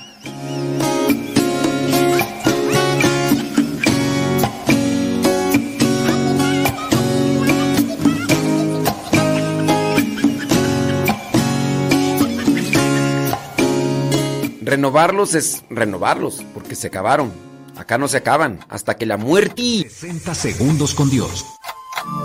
Renovarlos 14.76 15.36
es 15.36 15.64
renovarlos, 15.70 16.44
porque 16.54 16.76
se 16.76 16.88
acabaron. 16.88 17.32
Acá 17.78 17.98
no 17.98 18.10
se 18.10 18.18
acaban, 18.18 18.60
hasta 18.68 18.98
que 18.98 19.06
la 19.06 19.16
muerte. 19.16 19.88
60 19.90 20.36
segundos 20.36 20.94
con 20.94 21.10
Dios. 21.10 21.46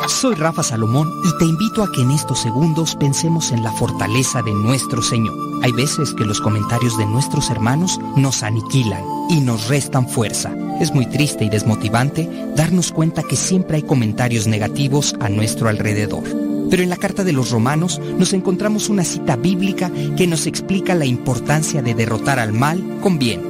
Soy 0.08 0.34
Rafa 0.34 0.64
Salomón 0.64 1.08
y 1.22 1.38
te 1.38 1.44
invito 1.44 1.84
a 1.84 1.92
que 1.92 2.00
en 2.00 2.10
estos 2.10 2.40
segundos 2.40 2.96
pensemos 2.96 3.52
en 3.52 3.62
la 3.62 3.70
fortaleza 3.70 4.42
de 4.42 4.52
nuestro 4.52 5.00
Señor. 5.00 5.32
Hay 5.62 5.70
veces 5.70 6.12
que 6.12 6.24
los 6.24 6.40
comentarios 6.40 6.98
de 6.98 7.06
nuestros 7.06 7.50
hermanos 7.50 8.00
nos 8.16 8.42
aniquilan 8.42 9.04
y 9.28 9.40
nos 9.42 9.68
restan 9.68 10.08
fuerza. 10.08 10.52
Es 10.80 10.92
muy 10.92 11.06
triste 11.06 11.44
y 11.44 11.50
desmotivante 11.50 12.28
darnos 12.56 12.90
cuenta 12.90 13.22
que 13.22 13.36
siempre 13.36 13.76
hay 13.76 13.82
comentarios 13.84 14.48
negativos 14.48 15.14
a 15.20 15.28
nuestro 15.28 15.68
alrededor. 15.68 16.24
Pero 16.70 16.84
en 16.84 16.88
la 16.88 16.96
carta 16.96 17.24
de 17.24 17.32
los 17.32 17.50
romanos 17.50 18.00
nos 18.18 18.32
encontramos 18.32 18.88
una 18.88 19.04
cita 19.04 19.36
bíblica 19.36 19.90
que 20.16 20.26
nos 20.26 20.46
explica 20.46 20.94
la 20.94 21.04
importancia 21.04 21.82
de 21.82 21.94
derrotar 21.94 22.38
al 22.38 22.52
mal 22.52 22.98
con 23.02 23.18
bien. 23.18 23.42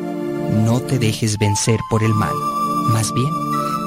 No 0.64 0.80
te 0.80 0.98
dejes 0.98 1.38
vencer 1.38 1.78
por 1.90 2.02
el 2.02 2.14
mal. 2.14 2.34
Más 2.92 3.12
bien, 3.12 3.30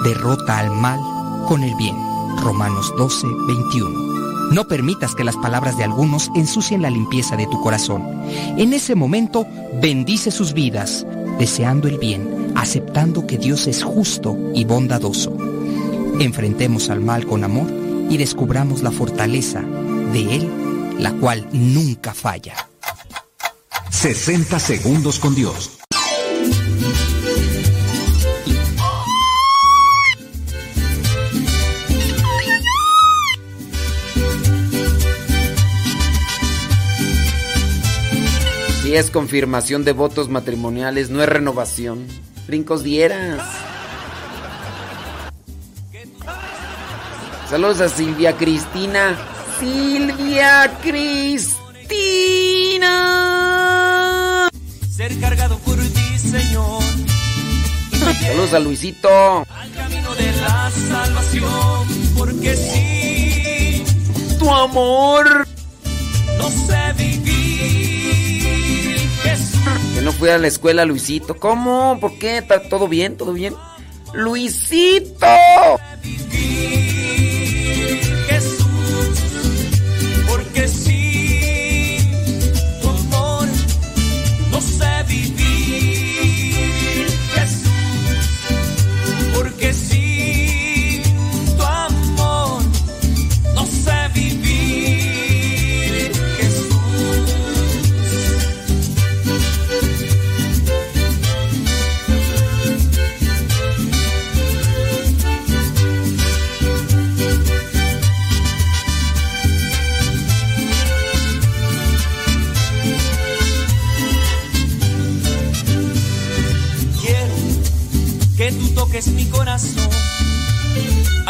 derrota 0.04 0.60
al 0.60 0.72
mal 0.72 1.00
con 1.48 1.64
el 1.64 1.76
bien. 1.76 1.96
Romanos 2.42 2.94
12, 2.98 3.28
21. 3.48 4.14
No 4.52 4.68
permitas 4.68 5.16
que 5.16 5.24
las 5.24 5.36
palabras 5.38 5.78
de 5.78 5.84
algunos 5.84 6.30
ensucien 6.36 6.84
la 6.84 6.92
limpieza 6.92 7.36
de 7.36 7.48
tu 7.48 7.60
corazón. 7.60 8.04
En 8.58 8.72
ese 8.74 8.94
momento, 8.94 9.48
bendice 9.82 10.30
sus 10.30 10.54
vidas, 10.54 11.08
deseando 11.40 11.88
el 11.88 11.98
bien, 11.98 12.52
aceptando 12.56 13.26
que 13.26 13.40
Dios 13.40 13.66
es 13.66 13.84
justo 13.84 14.38
y 14.54 14.64
bondadoso. 14.66 15.36
Enfrentemos 16.20 16.92
al 16.92 17.02
mal 17.02 17.26
con 17.26 17.44
amor 17.44 17.83
y 18.10 18.18
descubramos 18.18 18.84
la 18.84 18.92
fortaleza 18.92 19.62
de 19.62 20.36
Él, 20.36 20.96
la 21.00 21.12
cual 21.14 21.48
nunca 21.52 22.14
falla. 22.14 22.56
60 23.90 24.60
segundos 24.60 25.20
con 25.20 25.36
Dios. 25.36 25.80
Si 38.82 38.96
es 38.96 39.10
confirmación 39.10 39.86
de 39.86 39.94
votos 39.94 40.30
matrimoniales, 40.30 41.10
no 41.10 41.24
es 41.24 41.30
renovación. 41.30 42.06
Brincos 42.48 42.84
dieras. 42.84 43.73
Saludos 47.54 47.82
a 47.82 47.88
Silvia 47.88 48.36
Cristina. 48.36 49.16
Silvia 49.60 50.76
Cristina. 50.82 51.60
Ser 54.90 55.20
cargado 55.20 55.60
por 55.60 55.78
ti, 55.78 56.18
Señor. 56.18 56.82
Saludos 58.24 58.56
a 58.56 58.60
Luisito. 58.60 59.46
Camino 59.76 60.16
de 60.16 60.32
la 60.42 60.72
salvación, 60.72 61.88
porque 62.18 62.56
sí, 62.56 63.84
Tu 64.40 64.52
amor. 64.52 65.48
no 66.40 66.50
sé 66.50 66.94
vivir. 66.98 68.98
Jesús. 69.22 69.60
Que 69.94 70.02
no 70.02 70.12
fui 70.12 70.30
a 70.30 70.40
la 70.40 70.48
escuela, 70.48 70.86
Luisito. 70.86 71.36
¿Cómo? 71.36 72.00
¿Por 72.02 72.18
qué? 72.18 72.40
¿Está 72.40 72.68
todo 72.68 72.88
bien? 72.88 73.16
¿Todo 73.16 73.32
bien? 73.32 73.54
Luisito. 74.12 75.28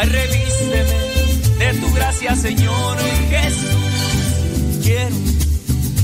Ay, 0.03 0.09
revísteme 0.09 0.99
de 1.59 1.79
tu 1.79 1.93
gracia, 1.93 2.35
Señor 2.35 2.97
Jesús. 3.29 4.81
Quiero 4.83 5.15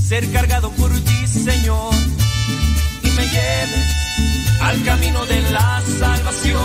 ser 0.07 0.31
cargado 0.31 0.71
por 0.71 0.89
ti, 1.01 1.27
Señor, 1.27 1.93
y 3.03 3.09
me 3.09 3.23
lleves 3.23 4.57
al 4.61 4.81
camino 4.83 5.25
de 5.25 5.41
la 5.51 5.81
salvación, 5.99 6.61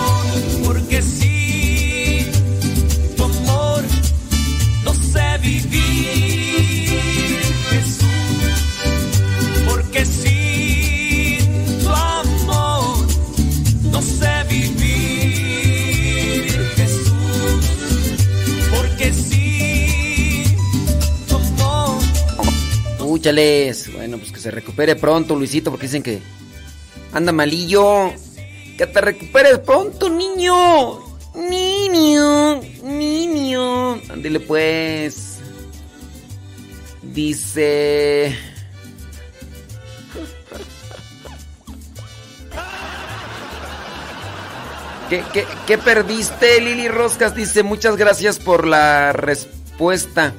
Escúchales. 23.25 23.91
Bueno, 23.95 24.19
pues 24.19 24.33
que 24.33 24.39
se 24.39 24.51
recupere 24.51 24.97
pronto, 24.97 25.35
Luisito, 25.35 25.71
porque 25.71 25.87
dicen 25.87 26.03
que 26.03 26.21
anda 27.11 27.33
malillo. 27.33 28.13
Que 28.77 28.87
te 28.87 29.01
recuperes 29.01 29.61
pronto, 29.61 30.11
niño. 30.11 31.01
Niño, 31.35 32.61
niño. 32.83 33.95
Ándale 34.11 34.41
pues. 34.41 35.39
Dice... 37.01 38.37
¿Qué, 45.09 45.23
qué, 45.33 45.47
qué 45.67 45.79
perdiste, 45.79 46.61
Lili 46.61 46.89
Roscas? 46.89 47.35
Dice, 47.35 47.63
muchas 47.63 47.97
gracias 47.97 48.39
por 48.39 48.67
la 48.67 49.15
respuesta. 49.15 50.35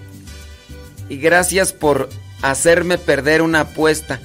Y 1.10 1.18
gracias 1.18 1.74
por 1.74 2.10
hacerme 2.50 2.98
perder 2.98 3.42
una 3.42 3.62
apuesta. 3.62 4.20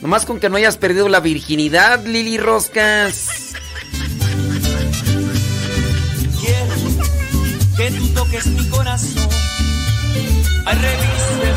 Nomás 0.00 0.24
con 0.26 0.38
que 0.40 0.48
no 0.48 0.56
hayas 0.56 0.76
perdido 0.76 1.08
la 1.08 1.20
virginidad, 1.20 2.04
Lili 2.04 2.38
Roscas. 2.38 3.52
Quiero 6.40 6.74
que 7.76 7.90
tú 7.98 8.08
toques 8.08 8.46
mi 8.46 8.68
corazón. 8.68 9.28
Ay, 10.66 10.78
revísteme 10.78 11.52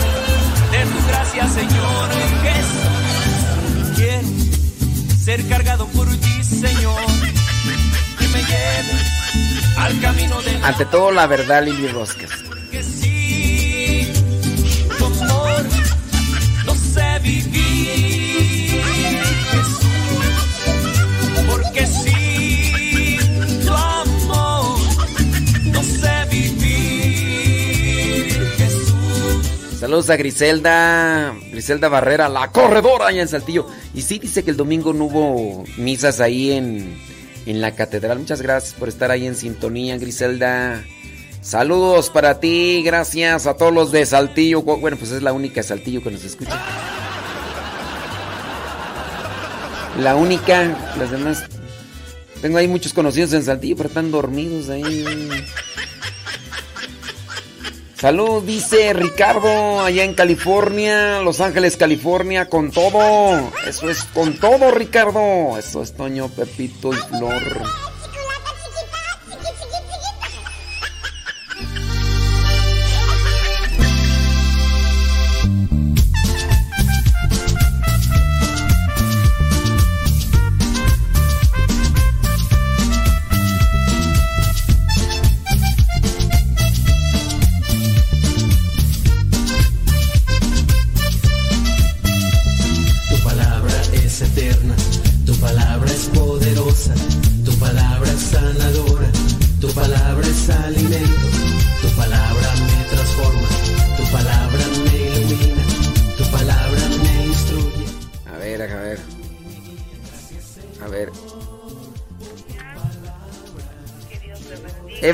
de 0.71 0.85
tu 0.91 1.07
gracia, 1.07 1.47
Señor 1.47 2.09
Jesús. 2.43 3.95
Quiero 3.95 4.27
ser 5.23 5.47
cargado 5.47 5.87
por 5.87 6.07
ti, 6.07 6.43
Señor. 6.43 7.01
Que 8.17 8.27
me 8.27 8.39
lleves 8.39 9.77
al 9.77 9.99
camino 10.01 10.41
de 10.41 10.59
Ante 10.63 10.85
todo, 10.85 11.11
la 11.11 11.27
verdad, 11.27 11.63
Lili 11.63 11.87
Roscas. 11.87 12.29
que 12.71 12.83
sin 12.83 13.18
vivir, 17.29 18.81
Jesús. 19.51 19.85
Porque 21.47 21.85
Jesús. 28.57 29.79
Saludos 29.79 30.09
a 30.09 30.17
Griselda, 30.17 31.35
Griselda 31.51 31.87
Barrera, 31.87 32.27
la 32.29 32.51
corredora 32.51 33.07
allá 33.07 33.21
en 33.21 33.27
Saltillo. 33.27 33.67
Y 33.93 34.01
sí, 34.01 34.19
dice 34.19 34.43
que 34.43 34.51
el 34.51 34.57
domingo 34.57 34.93
no 34.93 35.05
hubo 35.05 35.63
misas 35.77 36.19
ahí 36.19 36.51
en, 36.51 36.97
en 37.45 37.61
la 37.61 37.75
catedral. 37.75 38.19
Muchas 38.19 38.41
gracias 38.41 38.73
por 38.73 38.89
estar 38.89 39.11
ahí 39.11 39.25
en 39.25 39.35
sintonía, 39.35 39.97
Griselda. 39.97 40.83
Saludos 41.41 42.09
para 42.09 42.41
ti, 42.41 42.83
gracias 42.83 43.47
a 43.47 43.55
todos 43.55 43.73
los 43.73 43.91
de 43.91 44.05
Saltillo. 44.05 44.61
Bueno, 44.61 44.97
pues 44.97 45.11
es 45.11 45.23
la 45.23 45.31
única 45.31 45.63
Saltillo 45.63 46.03
que 46.03 46.11
nos 46.11 46.23
escucha. 46.25 46.59
La 49.99 50.15
única, 50.15 50.93
las 50.97 51.11
demás. 51.11 51.43
Tengo 52.41 52.57
ahí 52.57 52.67
muchos 52.67 52.93
conocidos 52.93 53.33
en 53.33 53.43
Saltillo, 53.43 53.75
pero 53.75 53.89
están 53.89 54.11
dormidos 54.11 54.69
ahí. 54.69 55.05
Salud, 57.99 58.41
dice 58.43 58.93
Ricardo, 58.93 59.81
allá 59.81 60.05
en 60.05 60.13
California, 60.13 61.19
Los 61.21 61.41
Ángeles, 61.41 61.75
California, 61.75 62.47
con 62.47 62.71
todo. 62.71 63.51
Eso 63.67 63.89
es 63.89 64.05
con 64.05 64.39
todo, 64.39 64.71
Ricardo. 64.71 65.57
Eso 65.57 65.83
es 65.83 65.93
Toño, 65.93 66.29
Pepito 66.29 66.93
y 66.93 66.95
Flor. 66.95 67.43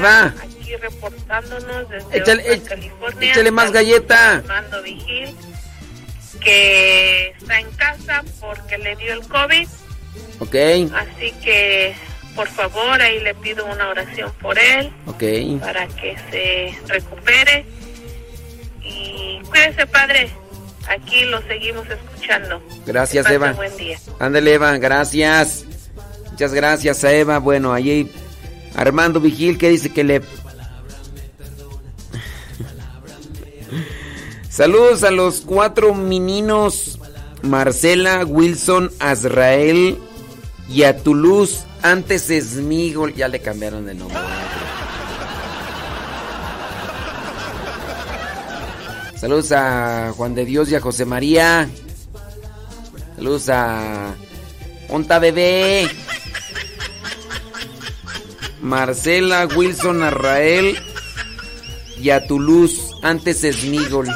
Eva, 0.05 0.33
Aquí 0.43 0.75
reportándonos 0.75 1.89
desde 1.89 2.17
Échale- 2.17 2.61
California. 2.63 3.31
échale 3.31 3.51
más 3.51 3.71
galleta. 3.71 4.35
Armando 4.37 4.81
Vigil, 4.83 5.35
que 6.41 7.29
está 7.39 7.59
en 7.59 7.71
casa 7.71 8.23
porque 8.39 8.77
le 8.77 8.95
dio 8.95 9.13
el 9.13 9.27
COVID. 9.27 9.67
ok, 10.39 10.55
Así 10.95 11.31
que, 11.43 11.95
por 12.35 12.47
favor, 12.47 13.01
ahí 13.01 13.19
le 13.21 13.33
pido 13.35 13.65
una 13.65 13.89
oración 13.89 14.31
por 14.41 14.57
él 14.59 14.91
ok. 15.07 15.59
para 15.61 15.87
que 15.87 16.15
se 16.31 16.77
recupere. 16.93 17.65
Y 18.81 19.39
cuídese, 19.49 19.87
padre. 19.87 20.29
Aquí 20.87 21.23
lo 21.25 21.41
seguimos 21.47 21.87
escuchando. 21.89 22.61
Gracias, 22.85 23.27
Eva. 23.29 23.53
Buen 23.53 23.75
día. 23.77 23.97
Ándale, 24.19 24.53
Eva, 24.53 24.77
gracias. 24.77 25.65
Muchas 26.29 26.53
gracias 26.53 27.03
a 27.03 27.11
Eva. 27.11 27.39
Bueno, 27.39 27.73
allí 27.73 28.11
Armando 28.75 29.19
Vigil 29.19 29.57
que 29.57 29.69
dice 29.69 29.91
que 29.91 30.03
le... 30.03 30.21
Saludos 34.49 35.03
a 35.03 35.11
los 35.11 35.41
cuatro 35.41 35.93
meninos. 35.93 36.99
Marcela, 37.41 38.25
Wilson, 38.25 38.91
Azrael 38.99 39.99
y 40.69 40.83
a 40.83 40.97
Toulouse. 40.97 41.65
Antes 41.81 42.29
Esmigol. 42.29 43.13
Ya 43.13 43.27
le 43.27 43.41
cambiaron 43.41 43.85
de 43.85 43.93
nombre. 43.95 44.17
Saludos 49.19 49.51
a 49.51 50.13
Juan 50.15 50.35
de 50.35 50.45
Dios 50.45 50.69
y 50.69 50.75
a 50.75 50.81
José 50.81 51.05
María. 51.05 51.69
Saludos 53.15 53.49
a 53.49 54.13
Onta 54.89 55.19
Bebé. 55.19 55.89
Marcela, 58.65 59.45
Wilson, 59.45 60.01
Arrael 60.01 60.75
y 62.01 62.09
a 62.09 62.25
Toulouse. 62.25 62.95
Antes 63.03 63.43
Esmigol. 63.43 64.07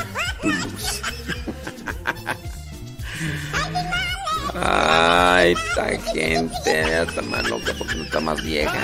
Toulouse. 0.41 1.01
Ay, 4.55 5.51
esta 5.53 5.85
gente 6.11 6.51
ya 6.65 7.03
está 7.03 7.21
más 7.21 7.47
loca 7.47 7.73
porque 7.77 7.95
no 7.95 8.03
está 8.03 8.19
más 8.19 8.43
vieja. 8.43 8.79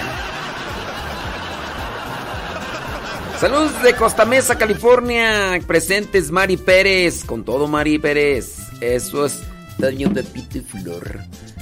Saludos 3.39 3.81
de 3.81 3.95
Costa 3.95 4.23
Mesa, 4.23 4.59
California. 4.59 5.59
Presentes 5.65 6.29
Mari 6.29 6.57
Pérez. 6.57 7.23
Con 7.25 7.43
todo 7.43 7.67
Mari 7.67 7.97
Pérez. 7.97 8.59
Eso 8.81 9.25
es 9.25 9.41
Daño 9.79 10.09
de 10.09 10.21
Pito 10.23 10.59
y 10.59 10.61
Flor. 10.61 11.21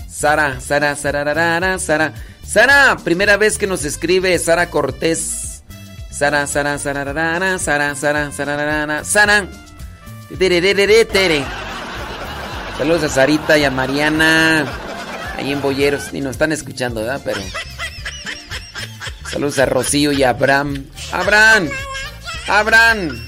Sara, 0.09 0.59
Sara, 0.59 0.93
Sara, 0.97 1.23
Sara, 1.23 1.80
Sara. 1.80 2.13
Sara, 2.45 2.97
primera 3.03 3.37
vez 3.37 3.57
que 3.57 3.67
nos 3.67 3.85
escribe 3.85 4.37
Sara 4.37 4.69
Cortés. 4.69 5.63
Sara, 6.11 6.45
Sara, 6.45 6.77
Sara, 6.77 7.05
Sara, 7.05 7.59
Sara, 7.59 7.95
Sara, 7.95 8.31
Sara, 8.31 9.03
Sara. 9.03 9.47
Tere, 10.37 11.45
Saludos 12.77 13.03
a 13.03 13.09
Sarita 13.09 13.57
y 13.57 13.65
a 13.65 13.71
Mariana. 13.71 14.65
Ahí 15.37 15.51
en 15.51 15.61
Boyeros. 15.61 16.13
Ni 16.13 16.21
nos 16.21 16.31
están 16.31 16.51
escuchando, 16.51 17.01
¿verdad? 17.01 17.21
Pero. 17.23 17.41
Saludos 19.31 19.57
a 19.59 19.65
Rocío 19.65 20.11
y 20.11 20.23
a 20.23 20.29
Abraham. 20.29 20.85
¡Abraham! 21.11 21.69
¡Abraham! 22.47 23.27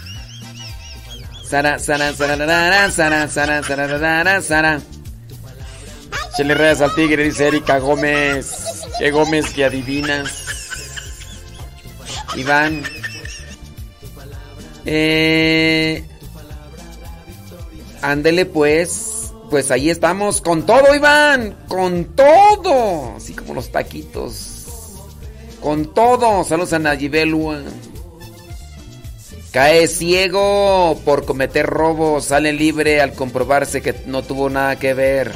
Sara, 1.50 1.80
Sara, 1.80 2.14
Sara, 2.14 2.38
Sara, 2.38 2.92
Sara, 2.92 3.64
Sara, 3.64 3.64
Sara, 3.64 4.42
Sara. 4.42 4.82
Chile 6.36 6.54
Reyes 6.54 6.82
al 6.82 6.94
Tigre, 6.94 7.24
dice 7.24 7.48
Erika 7.48 7.80
Gómez. 7.80 8.65
¿Qué 9.00 9.12
Gómez 9.12 9.54
que 9.54 9.66
adivinas? 9.66 10.46
Iván. 12.36 12.84
Eh. 14.86 16.04
Ándele 18.02 18.46
pues. 18.46 19.32
Pues 19.50 19.70
ahí 19.72 19.90
estamos 19.90 20.42
con 20.42 20.66
todo, 20.66 20.96
Iván. 20.96 21.56
Con 21.68 22.16
todo. 22.16 23.16
Así 23.16 23.34
como 23.34 23.54
los 23.54 23.72
taquitos. 23.72 24.66
Con 25.62 25.94
todo. 25.94 26.44
Saludos 26.44 26.74
a 26.74 26.80
Nayibelua. 26.80 27.62
Cae 29.52 29.88
ciego 29.88 31.00
por 31.06 31.26
cometer 31.26 31.66
robo. 31.66 32.22
Sale 32.22 32.54
libre 32.54 33.02
al 33.02 33.14
comprobarse 33.14 33.82
que 33.82 33.96
no 34.06 34.24
tuvo 34.24 34.50
nada 34.50 34.78
que 34.78 34.94
ver. 34.94 35.32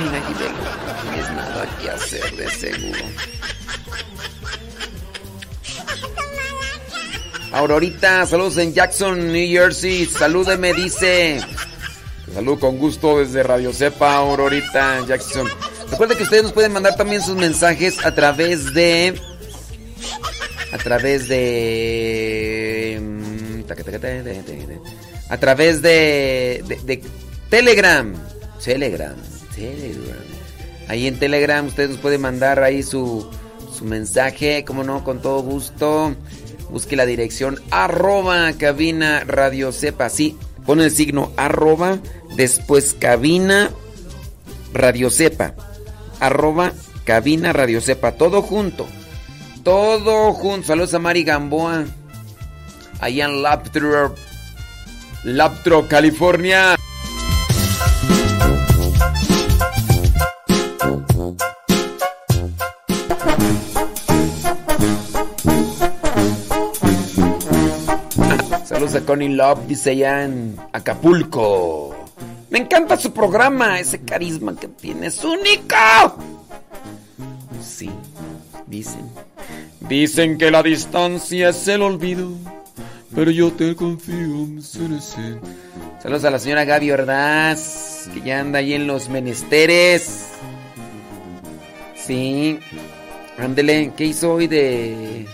Ay, 0.00 0.08
Nayibelua. 0.08 0.72
No 0.86 0.92
tienes 1.02 1.30
nada 1.32 1.78
que 1.80 1.90
hacer 1.90 2.36
de 2.36 2.50
seguro. 2.50 3.00
Aurorita, 7.52 8.24
saludos 8.26 8.56
en 8.58 8.72
Jackson, 8.72 9.30
New 9.32 9.48
Jersey. 9.48 10.06
Salúdeme, 10.06 10.72
dice. 10.72 11.42
Salud 12.32 12.58
con 12.58 12.78
gusto 12.78 13.18
desde 13.18 13.42
Radio 13.42 13.72
Cepa, 13.74 14.16
Aurorita, 14.16 15.04
Jackson. 15.06 15.48
Recuerden 15.90 16.16
que 16.16 16.22
ustedes 16.22 16.44
nos 16.44 16.52
pueden 16.52 16.72
mandar 16.72 16.96
también 16.96 17.20
sus 17.22 17.36
mensajes 17.36 18.02
a 18.04 18.14
través 18.14 18.72
de. 18.72 19.20
A 20.72 20.78
través 20.78 21.28
de. 21.28 23.02
A 25.28 25.36
través 25.36 25.82
de, 25.82 26.64
de 26.84 27.02
Telegram. 27.50 28.14
Telegram. 28.64 29.29
Telegram. 29.54 30.24
Ahí 30.88 31.06
en 31.06 31.18
Telegram 31.18 31.66
ustedes 31.66 31.90
nos 31.90 31.98
pueden 31.98 32.20
mandar 32.20 32.62
ahí 32.62 32.82
su, 32.82 33.30
su 33.72 33.84
mensaje, 33.84 34.64
como 34.64 34.82
no, 34.82 35.04
con 35.04 35.22
todo 35.22 35.42
gusto. 35.42 36.14
Busque 36.70 36.96
la 36.96 37.06
dirección 37.06 37.60
arroba 37.70 38.52
cabina 38.52 39.24
radio 39.24 39.72
sepa. 39.72 40.08
Sí, 40.08 40.36
pone 40.66 40.84
el 40.84 40.90
signo 40.90 41.32
arroba, 41.36 41.98
después 42.36 42.94
cabina 42.98 43.70
radio 44.72 45.10
sepa. 45.10 45.54
Arroba 46.20 46.72
cabina 47.04 47.52
radio 47.52 47.80
sepa. 47.80 48.12
Todo 48.12 48.42
junto. 48.42 48.86
Todo 49.62 50.32
junto. 50.32 50.68
Saludos 50.68 50.94
a 50.94 50.98
Mari 50.98 51.24
Gamboa. 51.24 51.84
Allá 53.00 53.24
en 53.24 53.42
Laptro, 53.42 54.14
Laptro, 55.24 55.88
California. 55.88 56.76
Connie 69.10 69.30
Love, 69.30 69.66
dice 69.66 69.90
allá 69.90 70.22
en 70.22 70.56
Acapulco. 70.72 72.06
Me 72.48 72.60
encanta 72.60 72.96
su 72.96 73.12
programa, 73.12 73.80
ese 73.80 74.02
carisma 74.02 74.54
que 74.54 74.68
tiene 74.68 75.08
es 75.08 75.24
único. 75.24 75.74
Sí, 77.60 77.90
dicen. 78.68 79.10
Dicen 79.80 80.38
que 80.38 80.52
la 80.52 80.62
distancia 80.62 81.48
es 81.48 81.66
el 81.66 81.82
olvido, 81.82 82.30
pero 83.12 83.32
yo 83.32 83.50
te 83.52 83.74
confío. 83.74 84.46
Saludos 86.00 86.24
a 86.24 86.30
la 86.30 86.38
señora 86.38 86.64
Gaby 86.64 86.92
Ordaz, 86.92 88.08
que 88.14 88.20
ya 88.20 88.38
anda 88.38 88.60
ahí 88.60 88.74
en 88.74 88.86
los 88.86 89.08
menesteres. 89.08 90.28
Sí. 91.96 92.60
Ándele, 93.38 93.92
¿qué 93.96 94.04
hizo 94.04 94.34
hoy 94.34 94.46
de... 94.46 95.26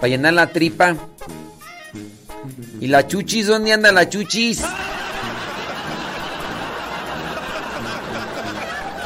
para 0.00 0.08
llenar 0.08 0.32
la 0.32 0.46
tripa? 0.46 0.96
¿Y 2.80 2.88
la 2.88 3.06
chuchis? 3.06 3.46
¿Dónde 3.46 3.72
anda 3.72 3.92
la 3.92 4.08
chuchis? 4.08 4.62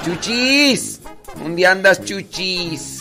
Chuchis. 0.04 1.00
¿Dónde 1.36 1.66
andas, 1.66 2.04
chuchis? 2.04 2.98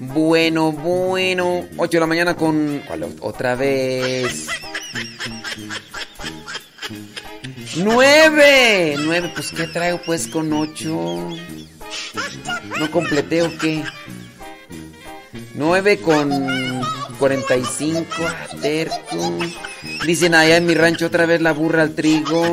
Bueno, 0.00 0.72
bueno. 0.72 1.66
8 1.76 1.90
de 1.90 2.00
la 2.00 2.06
mañana 2.06 2.34
con... 2.34 2.82
Otra 3.20 3.54
vez. 3.54 4.48
9. 7.76 8.96
9. 8.98 9.32
Pues 9.34 9.52
¿qué 9.52 9.66
traigo 9.66 10.00
pues 10.04 10.28
con 10.28 10.52
8? 10.52 11.28
¿No 12.78 12.90
completé 12.90 13.42
o 13.42 13.58
qué? 13.58 13.82
9 15.54 15.98
con 15.98 16.77
45, 17.18 18.08
terco. 18.60 19.38
Dicen 20.06 20.34
allá 20.34 20.56
en 20.56 20.66
mi 20.66 20.74
rancho 20.74 21.06
otra 21.06 21.26
vez 21.26 21.40
la 21.40 21.52
burra 21.52 21.82
al 21.82 21.94
trigo. 21.94 22.44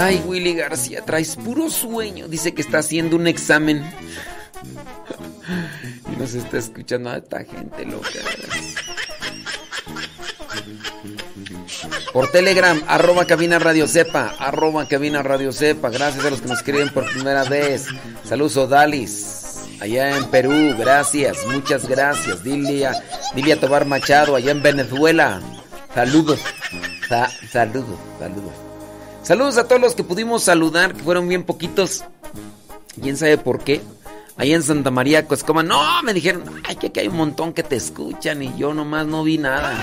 Ay, 0.00 0.22
Willy 0.26 0.54
García, 0.54 1.04
traes 1.04 1.36
puro 1.36 1.70
sueño. 1.70 2.28
Dice 2.28 2.54
que 2.54 2.62
está 2.62 2.78
haciendo 2.78 3.16
un 3.16 3.26
examen. 3.26 3.84
Nos 6.18 6.34
está 6.34 6.58
escuchando 6.58 7.10
a 7.10 7.16
esta 7.18 7.44
gente 7.44 7.84
loca. 7.86 8.08
Por 12.12 12.30
Telegram, 12.32 12.82
arroba 12.88 13.24
cabina 13.26 13.58
radio 13.58 13.86
sepa, 13.86 14.34
arroba 14.38 14.86
cabina 14.88 15.22
radio 15.22 15.52
sepa. 15.52 15.90
Gracias 15.90 16.24
a 16.24 16.30
los 16.30 16.40
que 16.40 16.48
nos 16.48 16.58
escriben 16.58 16.88
por 16.92 17.04
primera 17.12 17.44
vez. 17.44 17.86
Saludos 18.24 18.56
Odalis, 18.56 19.60
allá 19.80 20.16
en 20.16 20.24
Perú, 20.30 20.74
gracias, 20.78 21.38
muchas 21.46 21.86
gracias. 21.88 22.42
Dilia, 22.42 22.92
Dilia 23.34 23.60
Tobar 23.60 23.84
Machado, 23.84 24.34
allá 24.34 24.50
en 24.50 24.62
Venezuela. 24.62 25.40
Saludos, 25.94 26.40
Sa- 27.08 27.30
saludos, 27.50 27.98
saludos. 28.18 28.52
Saludos 29.22 29.58
a 29.58 29.64
todos 29.68 29.80
los 29.80 29.94
que 29.94 30.02
pudimos 30.04 30.42
saludar, 30.42 30.94
que 30.94 31.02
fueron 31.02 31.28
bien 31.28 31.44
poquitos. 31.44 32.04
¿Quién 33.00 33.16
sabe 33.16 33.38
por 33.38 33.62
qué? 33.62 33.82
Ahí 34.38 34.54
en 34.54 34.62
Santa 34.62 34.92
María 34.92 35.26
Coscoma, 35.26 35.64
no, 35.64 36.02
me 36.04 36.14
dijeron, 36.14 36.44
ay, 36.64 36.76
que 36.76 36.86
aquí 36.86 37.00
hay 37.00 37.08
un 37.08 37.16
montón 37.16 37.52
que 37.52 37.64
te 37.64 37.74
escuchan 37.74 38.40
y 38.40 38.56
yo 38.56 38.72
nomás 38.72 39.04
no 39.06 39.24
vi 39.24 39.36
nada. 39.36 39.76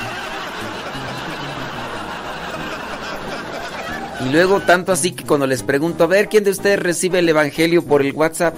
Y 4.25 4.29
luego 4.29 4.61
tanto 4.61 4.93
así 4.93 5.11
que 5.11 5.25
cuando 5.25 5.45
les 5.45 5.61
pregunto, 5.61 6.05
a 6.05 6.07
ver, 6.07 6.29
¿quién 6.29 6.45
de 6.45 6.51
ustedes 6.51 6.79
recibe 6.79 7.19
el 7.19 7.27
Evangelio 7.27 7.83
por 7.83 8.01
el 8.01 8.13
WhatsApp? 8.13 8.55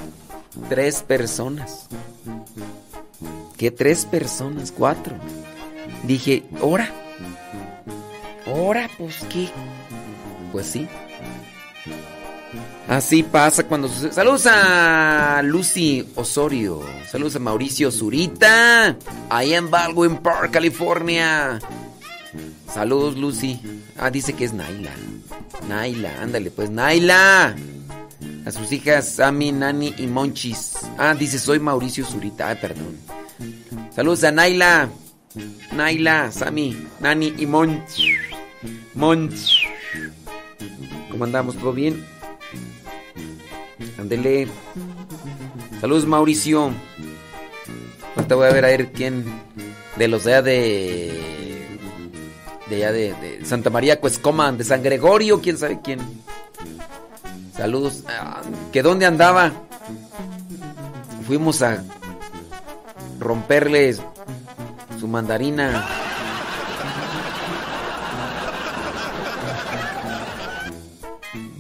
Tres 0.69 1.01
personas. 1.01 1.87
¿Qué 3.57 3.71
tres 3.71 4.05
personas? 4.05 4.71
Cuatro. 4.71 5.15
Dije, 6.03 6.43
¿hora? 6.61 6.91
¿Hora? 8.45 8.87
Pues 8.99 9.25
qué. 9.31 9.49
Pues 10.51 10.67
sí. 10.67 10.87
Así 12.87 13.21
pasa 13.21 13.63
cuando 13.63 13.89
sucede. 13.89 14.13
Saludos 14.13 14.47
a 14.47 15.41
Lucy 15.43 16.07
Osorio. 16.15 16.81
Saludos 17.11 17.35
a 17.35 17.39
Mauricio 17.39 17.91
Zurita. 17.91 18.95
Allá 19.29 19.57
en 19.57 19.69
Baldwin 19.69 20.17
Park, 20.17 20.51
California. 20.51 21.59
Saludos, 22.73 23.17
Lucy. 23.17 23.59
Ah, 23.97 24.09
dice 24.09 24.33
que 24.33 24.45
es 24.45 24.53
Naila. 24.53 24.91
Naila, 25.67 26.21
ándale, 26.21 26.49
pues, 26.49 26.69
Naila. 26.69 27.55
A 28.45 28.51
sus 28.51 28.71
hijas 28.71 29.09
Sammy, 29.09 29.51
Nani 29.51 29.93
y 29.97 30.07
Monchis. 30.07 30.75
Ah, 30.97 31.13
dice, 31.13 31.39
soy 31.39 31.59
Mauricio 31.59 32.05
Zurita. 32.05 32.47
Ay, 32.47 32.57
perdón. 32.61 32.97
Saludos 33.93 34.23
a 34.23 34.31
Naila. 34.31 34.89
Naila, 35.73 36.31
Sammy, 36.31 36.87
Nani 37.01 37.33
y 37.37 37.45
Monch. 37.45 37.99
Monch. 38.93 39.65
¿Cómo 41.11 41.25
andamos? 41.25 41.57
¿Todo 41.57 41.73
bien? 41.73 42.16
Ándele. 44.07 44.47
Saludos, 45.81 46.05
Mauricio. 46.05 46.71
Ahorita 48.15 48.35
voy 48.35 48.47
a 48.47 48.53
ver 48.53 48.63
a 48.63 48.69
ver 48.69 48.93
quién 48.93 49.25
de 49.97 50.07
los 50.07 50.23
de 50.23 50.33
allá 50.33 50.41
de. 50.43 51.77
De 52.69 52.75
allá 52.77 52.91
de, 52.93 53.39
Santa 53.43 53.69
María 53.69 53.99
Cuescoma, 53.99 54.53
de 54.53 54.63
San 54.63 54.81
Gregorio, 54.81 55.41
quién 55.41 55.57
sabe 55.57 55.81
quién. 55.83 55.99
Saludos. 57.53 58.05
Ah, 58.07 58.41
¿Que 58.71 58.81
dónde 58.81 59.05
andaba? 59.05 59.51
fuimos 61.27 61.61
a 61.61 61.83
romperles 63.19 64.01
su 65.01 65.09
mandarina. 65.09 65.85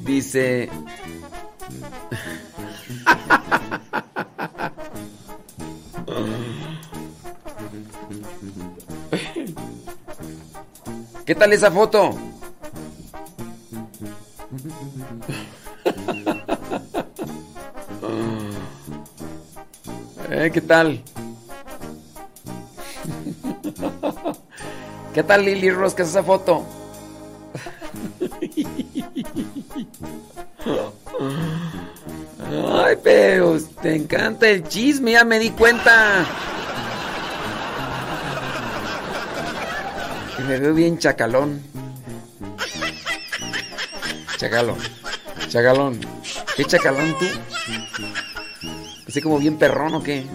Dice... 0.05 0.69
¿Qué 11.27 11.35
tal 11.35 11.51
esa 11.51 11.69
foto? 11.69 12.11
¿Eh? 20.31 20.49
¿Qué 20.53 20.61
tal? 20.61 21.03
¿Qué 25.13 25.21
tal 25.23 25.43
Lili 25.43 25.69
Roscas 25.69 26.07
esa 26.07 26.23
foto? 26.23 26.63
Ay, 32.73 32.95
pero 33.03 33.59
te 33.81 33.97
encanta 33.97 34.47
el 34.47 34.65
chisme, 34.65 35.11
ya 35.11 35.25
me 35.25 35.39
di 35.39 35.49
cuenta. 35.49 36.25
Que 40.37 40.43
me 40.43 40.59
veo 40.59 40.73
bien 40.73 40.99
chacalón. 40.99 41.61
Chacalón. 44.37 44.77
Chacalón. 45.49 45.99
¿Qué 46.55 46.63
chacalón 46.63 47.15
tú? 47.17 47.25
Así 49.07 49.21
como 49.21 49.39
bien 49.39 49.57
perrón 49.57 49.95
o 49.95 50.03
qué? 50.03 50.25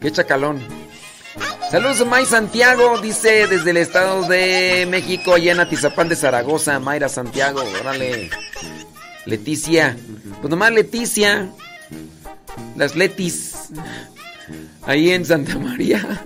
¿Qué 0.00 0.12
chacalón? 0.12 0.60
Saludos 1.70 2.00
a 2.00 2.04
May 2.04 2.26
Santiago, 2.26 3.00
dice 3.00 3.46
desde 3.46 3.70
el 3.70 3.76
Estado 3.76 4.26
de 4.26 4.86
México, 4.90 5.34
allá 5.34 5.52
en 5.52 5.60
Atizapán 5.60 6.08
de 6.08 6.16
Zaragoza, 6.16 6.80
Mayra 6.80 7.08
Santiago, 7.08 7.62
órale. 7.80 8.30
Leticia, 9.24 9.96
pues 10.40 10.50
nomás 10.50 10.72
Leticia, 10.72 11.48
las 12.76 12.96
Letis, 12.96 13.68
ahí 14.82 15.10
en 15.10 15.24
Santa 15.24 15.58
María. 15.58 16.24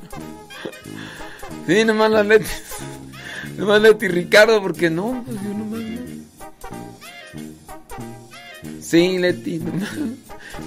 Sí, 1.66 1.84
nomás 1.84 2.10
las 2.10 2.26
Letis, 2.26 2.62
nomás 3.56 3.80
Leti 3.80 4.08
Ricardo, 4.08 4.60
porque 4.60 4.90
no, 4.90 5.22
pues 5.26 5.42
yo 5.42 5.48
nomás 5.50 5.80
Sí, 8.80 9.18
Leti, 9.18 9.58
nomás. 9.58 9.90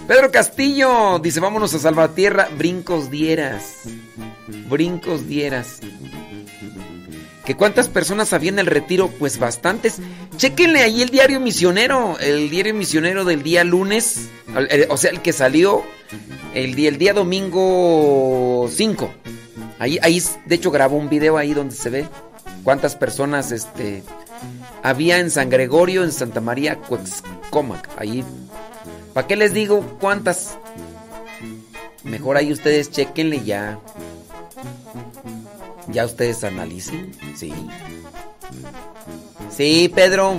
Pedro 0.07 0.32
Castillo 0.32 1.19
dice, 1.19 1.40
vámonos 1.40 1.74
a 1.74 1.80
Salvatierra, 1.80 2.49
brincos 2.57 3.10
dieras. 3.10 3.84
Brincos 4.69 5.28
dieras. 5.28 5.80
¿Que 7.45 7.56
cuántas 7.56 7.88
personas 7.88 8.34
había 8.34 8.49
en 8.49 8.60
el 8.60 8.65
retiro? 8.65 9.07
Pues 9.07 9.40
bastantes. 9.40 9.99
Chéquenle 10.36 10.82
ahí 10.82 11.02
el 11.02 11.10
diario 11.10 11.40
misionero, 11.40 12.18
el 12.19 12.49
diario 12.49 12.74
misionero 12.74 13.24
del 13.24 13.44
día 13.44 13.64
lunes, 13.64 14.28
o 14.90 14.98
sea, 14.98 15.11
el 15.11 15.22
que 15.22 15.32
salió 15.32 15.84
el 16.53 16.76
día, 16.76 16.90
el 16.90 16.98
día 16.98 17.14
domingo 17.14 18.69
5. 18.69 19.14
Ahí, 19.80 19.99
ahí, 20.02 20.22
de 20.45 20.56
hecho, 20.56 20.72
grabó 20.72 20.98
un 20.98 21.10
video 21.10 21.38
ahí 21.38 21.54
donde 21.54 21.76
se 21.76 21.90
ve 21.90 22.06
cuántas 22.64 22.95
personas 22.95 23.52
este, 23.52 24.04
había 24.84 25.20
en 25.20 25.30
San 25.32 25.49
Gregorio, 25.49 26.04
en 26.04 26.12
Santa 26.12 26.41
María, 26.41 26.78
Cuexcomac. 26.78 27.90
Ahí 27.98 28.24
¿Para 29.18 29.26
qué 29.26 29.36
les 29.36 29.52
digo 29.52 29.98
cuántas? 29.99 30.60
Mejor 32.04 32.38
ahí 32.38 32.52
ustedes 32.54 32.91
chequenle 32.91 33.44
ya. 33.44 33.80
Ya 35.88 36.06
ustedes 36.06 36.44
analicen. 36.44 37.12
Sí. 37.36 37.52
Sí, 39.49 39.91
Pedro. 39.95 40.36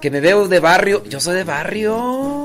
Que 0.00 0.10
me 0.10 0.20
veo 0.20 0.48
de 0.48 0.58
barrio. 0.58 1.04
Yo 1.04 1.20
soy 1.20 1.34
de 1.34 1.44
barrio. 1.44 2.37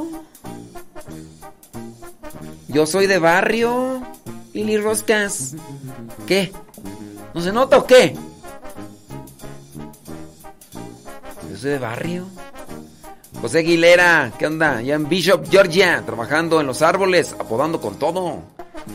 Yo 2.74 2.88
soy 2.88 3.06
de 3.08 3.20
barrio. 3.20 4.02
Lili 4.54 4.78
Roscas. 4.78 5.56
¿Qué? 6.28 6.52
¿No 7.34 7.42
se 7.42 7.52
nota 7.52 7.78
o 7.78 7.86
qué? 7.86 8.16
Yo 11.52 11.58
soy 11.58 11.72
de 11.72 11.80
barrio. 11.80 12.26
José 13.42 13.60
Aguilera, 13.60 14.32
¿qué 14.40 14.48
onda? 14.48 14.82
Ya 14.82 14.96
en 14.96 15.10
Bishop, 15.10 15.46
Georgia, 15.50 16.02
trabajando 16.06 16.62
en 16.62 16.68
los 16.68 16.82
árboles, 16.82 17.36
apodando 17.38 17.82
con 17.82 18.00
todo. 18.00 18.40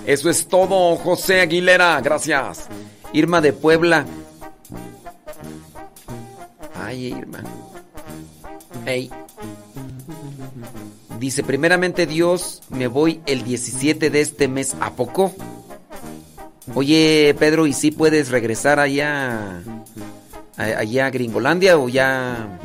Eso 0.07 0.31
es 0.31 0.49
todo, 0.49 0.97
José 0.97 1.43
Aguilera, 1.43 2.01
gracias. 2.01 2.67
Irma 3.13 3.41
de 3.41 3.53
Puebla. 3.53 4.07
Ay, 6.75 7.09
Irma. 7.09 7.43
Hey. 8.87 9.11
Dice, 11.19 11.43
primeramente 11.43 12.07
Dios, 12.07 12.63
me 12.71 12.87
voy 12.87 13.21
el 13.27 13.45
17 13.45 14.11
de 14.11 14.21
este 14.21 14.49
mes. 14.49 14.77
¿A 14.81 14.93
poco? 14.93 15.35
Oye, 16.75 17.35
Pedro, 17.39 17.67
¿y 17.67 17.73
si 17.73 17.91
puedes 17.91 18.31
regresar 18.31 18.79
allá, 18.79 19.63
allá 20.57 21.07
a 21.07 21.11
Gringolandia 21.11 21.79
o 21.79 21.89
ya 21.89 22.59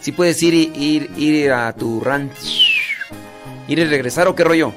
si 0.00 0.12
puedes 0.12 0.42
ir, 0.42 0.54
ir, 0.54 1.10
ir 1.16 1.52
a 1.52 1.72
tu 1.74 2.00
ranch. 2.00 2.32
Ir 3.66 3.78
y 3.78 3.84
regresar 3.84 4.28
o 4.28 4.34
qué 4.34 4.44
rollo. 4.44 4.72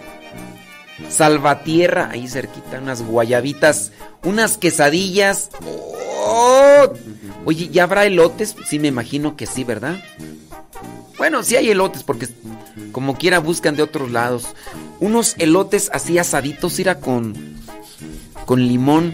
Salvatierra, 1.10 2.10
ahí 2.12 2.28
cerquita, 2.28 2.80
unas 2.80 3.02
guayabitas, 3.02 3.92
unas 4.24 4.58
quesadillas. 4.58 5.50
¡Oh! 5.64 6.94
Oye, 7.46 7.70
¿ya 7.70 7.84
habrá 7.84 8.06
elotes? 8.06 8.56
Sí, 8.66 8.80
me 8.80 8.88
imagino 8.88 9.36
que 9.36 9.46
sí, 9.46 9.64
¿verdad? 9.64 9.98
Bueno, 11.22 11.44
sí 11.44 11.56
hay 11.56 11.70
elotes, 11.70 12.02
porque 12.02 12.28
como 12.92 13.16
quiera 13.16 13.38
buscan 13.38 13.76
de 13.76 13.84
otros 13.84 14.10
lados. 14.10 14.56
Unos 15.00 15.36
elotes 15.38 15.92
así 15.94 16.18
asaditos, 16.18 16.80
irá 16.80 17.00
con, 17.00 17.36
con 18.48 18.68
limón. 18.68 19.14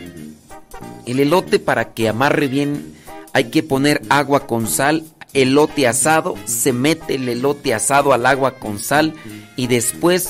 El 1.05 1.19
elote 1.19 1.59
para 1.59 1.91
que 1.93 2.07
amarre 2.07 2.47
bien 2.47 2.95
hay 3.33 3.49
que 3.49 3.61
poner 3.61 4.01
agua 4.07 4.47
con 4.47 4.67
sal, 4.67 5.03
elote 5.33 5.85
asado, 5.85 6.35
se 6.45 6.71
mete 6.71 7.15
el 7.15 7.27
elote 7.27 7.73
asado 7.73 8.13
al 8.13 8.25
agua 8.25 8.51
con 8.51 8.79
sal 8.79 9.13
y 9.57 9.67
después 9.67 10.29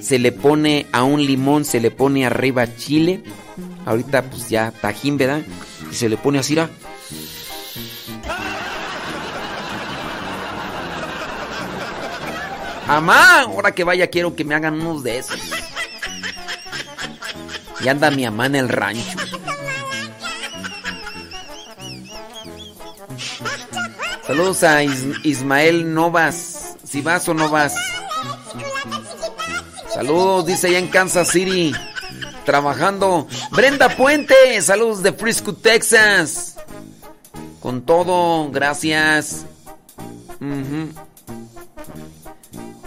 se 0.00 0.18
le 0.18 0.32
pone 0.32 0.86
a 0.90 1.04
un 1.04 1.24
limón, 1.24 1.64
se 1.64 1.78
le 1.78 1.92
pone 1.92 2.26
arriba 2.26 2.66
chile. 2.76 3.22
Ahorita 3.86 4.24
pues 4.24 4.48
ya 4.48 4.72
tajín, 4.72 5.18
¿verdad? 5.18 5.42
Y 5.88 5.94
se 5.94 6.08
le 6.08 6.16
pone 6.16 6.40
así, 6.40 6.56
¿ra? 6.56 6.68
Amá, 12.90 13.42
ahora 13.42 13.70
que 13.70 13.84
vaya 13.84 14.08
quiero 14.08 14.34
que 14.34 14.44
me 14.44 14.56
hagan 14.56 14.80
unos 14.80 15.04
de 15.04 15.18
esos. 15.18 15.38
Y 17.80 17.86
anda 17.86 18.10
mi 18.10 18.24
mamá 18.24 18.46
en 18.46 18.56
el 18.56 18.68
rancho. 18.68 19.16
Saludos 24.26 24.64
a 24.64 24.82
Ismael 24.82 25.94
Novas. 25.94 26.76
Si 26.84 27.00
vas 27.00 27.28
o 27.28 27.34
no 27.34 27.48
vas. 27.48 27.74
Saludos, 29.94 30.46
dice 30.46 30.66
allá 30.66 30.78
en 30.80 30.88
Kansas 30.88 31.28
City. 31.28 31.72
Trabajando. 32.44 33.28
Brenda 33.52 33.88
Puente. 33.96 34.60
Saludos 34.62 35.04
de 35.04 35.12
Frisco, 35.12 35.54
Texas. 35.54 36.56
Con 37.60 37.82
todo, 37.82 38.50
gracias. 38.50 39.46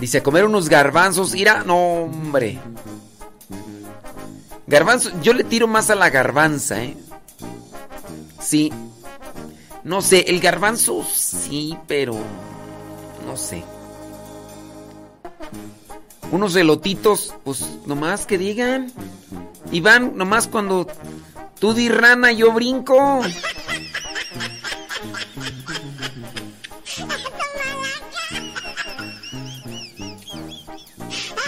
Dice, 0.04 0.22
comer 0.22 0.44
unos 0.44 0.68
garbanzos. 0.68 1.34
Irá, 1.34 1.64
no, 1.64 1.78
hombre. 1.78 2.60
Garbanzo, 4.68 5.12
yo 5.22 5.32
le 5.32 5.46
tiro 5.46 5.66
más 5.66 5.90
a 5.90 5.96
la 5.96 6.10
garbanza, 6.10 6.84
¿eh? 6.84 6.98
Sí, 8.42 8.70
no 9.86 10.02
sé, 10.02 10.26
el 10.28 10.42
garbanzo 10.42 11.06
sí, 11.10 11.78
pero 11.88 12.18
no 13.26 13.38
sé. 13.38 13.64
Unos 16.34 16.54
elotitos, 16.58 17.34
pues 17.46 17.66
nomás 17.86 18.26
que 18.26 18.38
digan. 18.38 18.92
Y 19.72 19.80
van 19.80 20.18
nomás 20.18 20.50
cuando 20.50 20.86
tú 21.62 21.74
di 21.74 21.88
rana, 21.88 22.34
yo 22.34 22.52
brinco. 22.52 23.22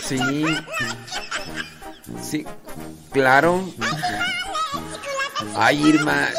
Sí. 0.08 0.46
Sí, 2.22 2.46
claro. 3.12 3.68
Ay, 5.56 5.88
Irma. 5.88 6.30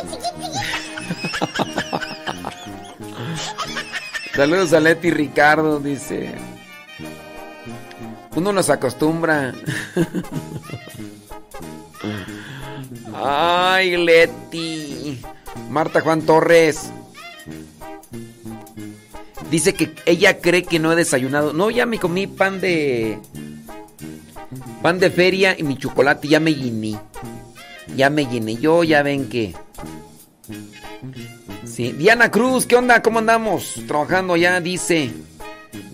Saludos 4.35 4.73
a 4.73 4.81
Leti 4.81 5.11
Ricardo, 5.11 5.81
dice. 5.81 6.35
Uno 8.37 8.53
nos 8.53 8.71
acostumbra. 8.71 9.55
Ay, 13.15 13.97
Leti. 13.97 15.21
Marta 15.71 16.03
Juan 16.03 16.23
Torres. 16.23 16.91
Dice 19.51 19.75
que 19.75 19.95
ella 20.05 20.39
cree 20.41 20.65
que 20.65 20.79
no 20.79 20.93
he 20.93 20.97
desayunado. 20.97 21.53
No, 21.53 21.71
ya 21.71 21.87
me 21.87 21.99
comí 21.99 22.27
pan 22.27 22.61
de. 22.61 23.19
Pan 24.83 24.99
de 24.99 25.11
feria 25.11 25.57
y 25.59 25.63
mi 25.63 25.77
chocolate 25.77 26.29
ya 26.29 26.41
me 26.41 26.55
llené. 26.55 26.99
Ya 27.97 28.11
me 28.11 28.27
llené. 28.27 28.57
Yo 28.57 28.85
ya 28.85 29.03
ven 29.03 29.29
que. 29.29 29.55
Sí. 31.65 31.93
Diana 31.93 32.31
Cruz, 32.31 32.67
¿qué 32.67 32.77
onda? 32.77 33.03
¿Cómo 33.03 33.19
andamos? 33.19 33.75
Trabajando 33.87 34.37
ya, 34.37 34.61
dice. 34.61 35.11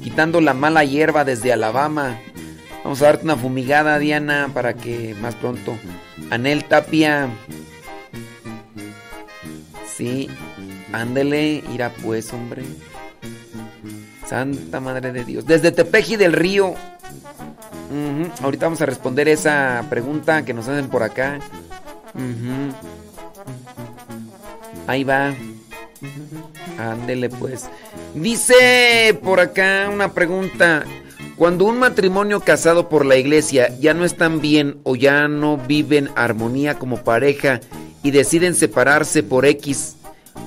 Quitando 0.02 0.40
la 0.40 0.54
mala 0.54 0.84
hierba 0.84 1.24
desde 1.24 1.52
Alabama. 1.52 2.20
Vamos 2.84 3.00
a 3.02 3.06
darte 3.06 3.24
una 3.24 3.36
fumigada, 3.36 3.98
Diana, 3.98 4.50
para 4.52 4.74
que 4.74 5.14
más 5.20 5.34
pronto. 5.34 5.76
Anel 6.30 6.64
Tapia. 6.64 7.28
Sí. 9.96 10.28
Ándele, 10.92 11.62
irá 11.72 11.92
pues, 12.02 12.32
hombre. 12.32 12.64
Santa 14.26 14.80
Madre 14.80 15.12
de 15.12 15.24
Dios. 15.24 15.46
Desde 15.46 15.72
Tepeji 15.72 16.16
del 16.16 16.32
Río. 16.32 16.74
Ahorita 18.42 18.66
vamos 18.66 18.80
a 18.80 18.86
responder 18.86 19.28
esa 19.28 19.84
pregunta 19.90 20.44
que 20.44 20.54
nos 20.54 20.68
hacen 20.68 20.88
por 20.88 21.02
acá. 21.02 21.38
Ahí 24.86 25.04
va. 25.04 25.34
Ándele 26.78 27.28
pues. 27.28 27.68
Dice 28.14 29.18
por 29.22 29.40
acá 29.40 29.88
una 29.92 30.12
pregunta. 30.12 30.84
Cuando 31.36 31.64
un 31.64 31.78
matrimonio 31.78 32.40
casado 32.40 32.88
por 32.88 33.04
la 33.04 33.16
iglesia 33.16 33.76
ya 33.80 33.94
no 33.94 34.04
están 34.04 34.40
bien 34.40 34.78
o 34.84 34.96
ya 34.96 35.28
no 35.28 35.56
viven 35.56 36.10
armonía 36.14 36.78
como 36.78 36.98
pareja 36.98 37.60
y 38.02 38.10
deciden 38.10 38.54
separarse 38.54 39.22
por 39.22 39.46
X 39.46 39.96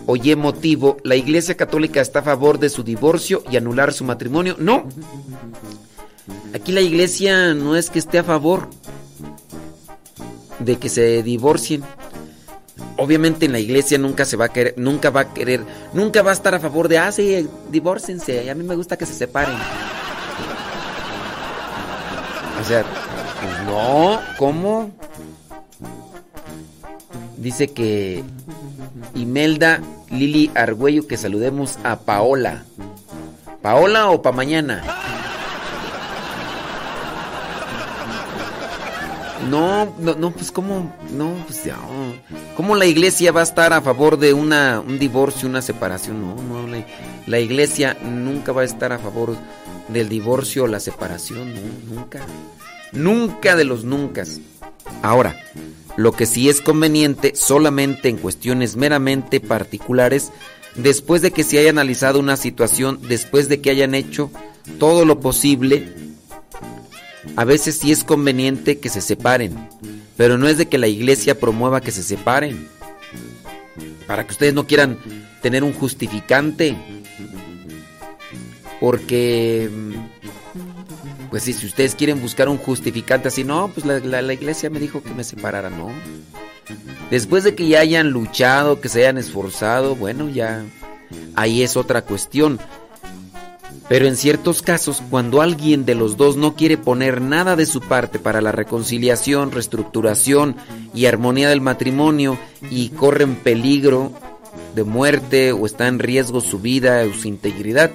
o 0.05 0.15
Y 0.15 0.35
motivo, 0.35 0.97
¿la 1.03 1.15
iglesia 1.15 1.57
católica 1.57 2.01
está 2.01 2.19
a 2.19 2.23
favor 2.23 2.59
de 2.59 2.69
su 2.69 2.83
divorcio 2.83 3.43
y 3.49 3.57
anular 3.57 3.93
su 3.93 4.03
matrimonio? 4.03 4.55
No. 4.59 4.87
Aquí 6.53 6.71
la 6.71 6.81
iglesia 6.81 7.53
no 7.53 7.75
es 7.75 7.89
que 7.89 7.99
esté 7.99 8.19
a 8.19 8.23
favor 8.23 8.69
de 10.59 10.77
que 10.77 10.89
se 10.89 11.21
divorcien. 11.23 11.83
Obviamente 12.97 13.45
en 13.45 13.51
la 13.51 13.59
iglesia 13.59 13.97
nunca 13.97 14.25
se 14.25 14.37
va 14.37 14.45
a 14.45 14.49
querer, 14.49 14.73
nunca 14.77 15.09
va 15.09 15.21
a 15.21 15.33
querer, 15.33 15.63
nunca 15.93 16.21
va 16.21 16.31
a 16.31 16.33
estar 16.33 16.55
a 16.55 16.59
favor 16.59 16.87
de, 16.87 16.97
ah, 16.97 17.11
sí, 17.11 17.47
divórcense, 17.69 18.49
a 18.49 18.55
mí 18.55 18.63
me 18.63 18.75
gusta 18.75 18.97
que 18.97 19.05
se 19.05 19.13
separen. 19.13 19.55
O 22.61 22.63
sea, 22.67 22.83
pues 23.41 23.63
no, 23.65 24.21
¿cómo? 24.37 24.91
Dice 27.37 27.67
que 27.67 28.23
Imelda 29.13 29.81
Lili 30.09 30.49
Argüello 30.55 31.05
que 31.05 31.17
saludemos 31.17 31.77
a 31.83 31.99
Paola. 31.99 32.63
¿Paola 33.61 34.09
o 34.09 34.21
pa' 34.21 34.31
mañana? 34.31 34.83
No, 39.49 39.93
no, 39.99 40.15
no, 40.15 40.31
pues 40.31 40.51
cómo, 40.51 40.95
no, 41.11 41.33
pues 41.45 41.63
ya. 41.65 41.77
¿cómo 42.55 42.75
la 42.75 42.85
iglesia 42.85 43.31
va 43.31 43.41
a 43.41 43.43
estar 43.43 43.73
a 43.73 43.81
favor 43.81 44.17
de 44.17 44.33
una, 44.33 44.79
un 44.79 44.97
divorcio, 44.97 45.47
una 45.47 45.61
separación? 45.61 46.21
No, 46.21 46.35
no, 46.41 46.67
la, 46.67 46.85
la 47.27 47.39
iglesia 47.39 47.97
nunca 48.03 48.51
va 48.51 48.61
a 48.61 48.65
estar 48.65 48.91
a 48.91 48.99
favor 48.99 49.35
del 49.87 50.09
divorcio 50.09 50.63
o 50.63 50.67
la 50.67 50.79
separación, 50.79 51.53
no, 51.53 51.95
nunca. 51.95 52.21
Nunca 52.91 53.55
de 53.55 53.65
los 53.65 53.83
nunca. 53.83 54.23
Ahora, 55.01 55.35
lo 55.97 56.11
que 56.11 56.25
sí 56.25 56.49
es 56.49 56.61
conveniente 56.61 57.33
solamente 57.35 58.09
en 58.09 58.17
cuestiones 58.17 58.75
meramente 58.75 59.39
particulares, 59.39 60.31
después 60.75 61.21
de 61.21 61.31
que 61.31 61.43
se 61.43 61.59
haya 61.59 61.69
analizado 61.69 62.19
una 62.19 62.37
situación, 62.37 62.99
después 63.07 63.49
de 63.49 63.61
que 63.61 63.69
hayan 63.69 63.95
hecho 63.95 64.31
todo 64.79 65.05
lo 65.05 65.19
posible, 65.19 66.04
a 67.35 67.43
veces 67.45 67.77
sí 67.77 67.91
es 67.91 68.03
conveniente 68.03 68.79
que 68.79 68.89
se 68.89 69.01
separen, 69.01 69.55
pero 70.17 70.37
no 70.37 70.47
es 70.47 70.57
de 70.57 70.67
que 70.67 70.77
la 70.77 70.87
iglesia 70.87 71.39
promueva 71.39 71.81
que 71.81 71.91
se 71.91 72.03
separen. 72.03 72.67
Para 74.07 74.25
que 74.25 74.33
ustedes 74.33 74.53
no 74.53 74.67
quieran 74.67 74.97
tener 75.41 75.63
un 75.63 75.73
justificante. 75.73 76.75
Porque, 78.79 79.69
pues 81.29 81.43
sí, 81.43 81.53
si 81.53 81.65
ustedes 81.65 81.95
quieren 81.95 82.21
buscar 82.21 82.49
un 82.49 82.57
justificante 82.57 83.29
así, 83.29 83.43
no, 83.43 83.69
pues 83.73 83.85
la, 83.85 83.99
la- 83.99 84.21
la 84.21 84.33
iglesia 84.33 84.69
me 84.69 84.79
dijo 84.79 85.01
que 85.01 85.13
me 85.13 85.23
separara, 85.23 85.69
no. 85.69 85.89
Después 87.09 87.43
de 87.43 87.55
que 87.55 87.67
ya 87.67 87.79
hayan 87.79 88.09
luchado, 88.09 88.81
que 88.81 88.89
se 88.89 88.99
hayan 89.01 89.17
esforzado, 89.17 89.95
bueno, 89.95 90.29
ya 90.29 90.63
ahí 91.35 91.61
es 91.63 91.77
otra 91.77 92.01
cuestión. 92.01 92.59
Pero 93.87 94.07
en 94.07 94.17
ciertos 94.17 94.61
casos, 94.61 95.01
cuando 95.09 95.41
alguien 95.41 95.85
de 95.85 95.93
los 95.93 96.17
dos 96.17 96.37
no 96.37 96.55
quiere 96.55 96.77
poner 96.77 97.21
nada 97.21 97.55
de 97.55 97.67
su 97.67 97.81
parte 97.81 98.17
para 98.17 98.41
la 98.41 98.51
reconciliación, 98.51 99.51
reestructuración 99.51 100.55
y 100.93 101.05
armonía 101.05 101.49
del 101.49 101.61
matrimonio 101.61 102.37
y 102.71 102.89
corre 102.89 103.25
en 103.25 103.35
peligro 103.35 104.11
de 104.73 104.83
muerte 104.83 105.51
o 105.51 105.65
está 105.65 105.87
en 105.87 105.99
riesgo 105.99 106.41
su 106.41 106.59
vida 106.59 107.03
o 107.03 107.13
su 107.13 107.27
integridad, 107.27 107.91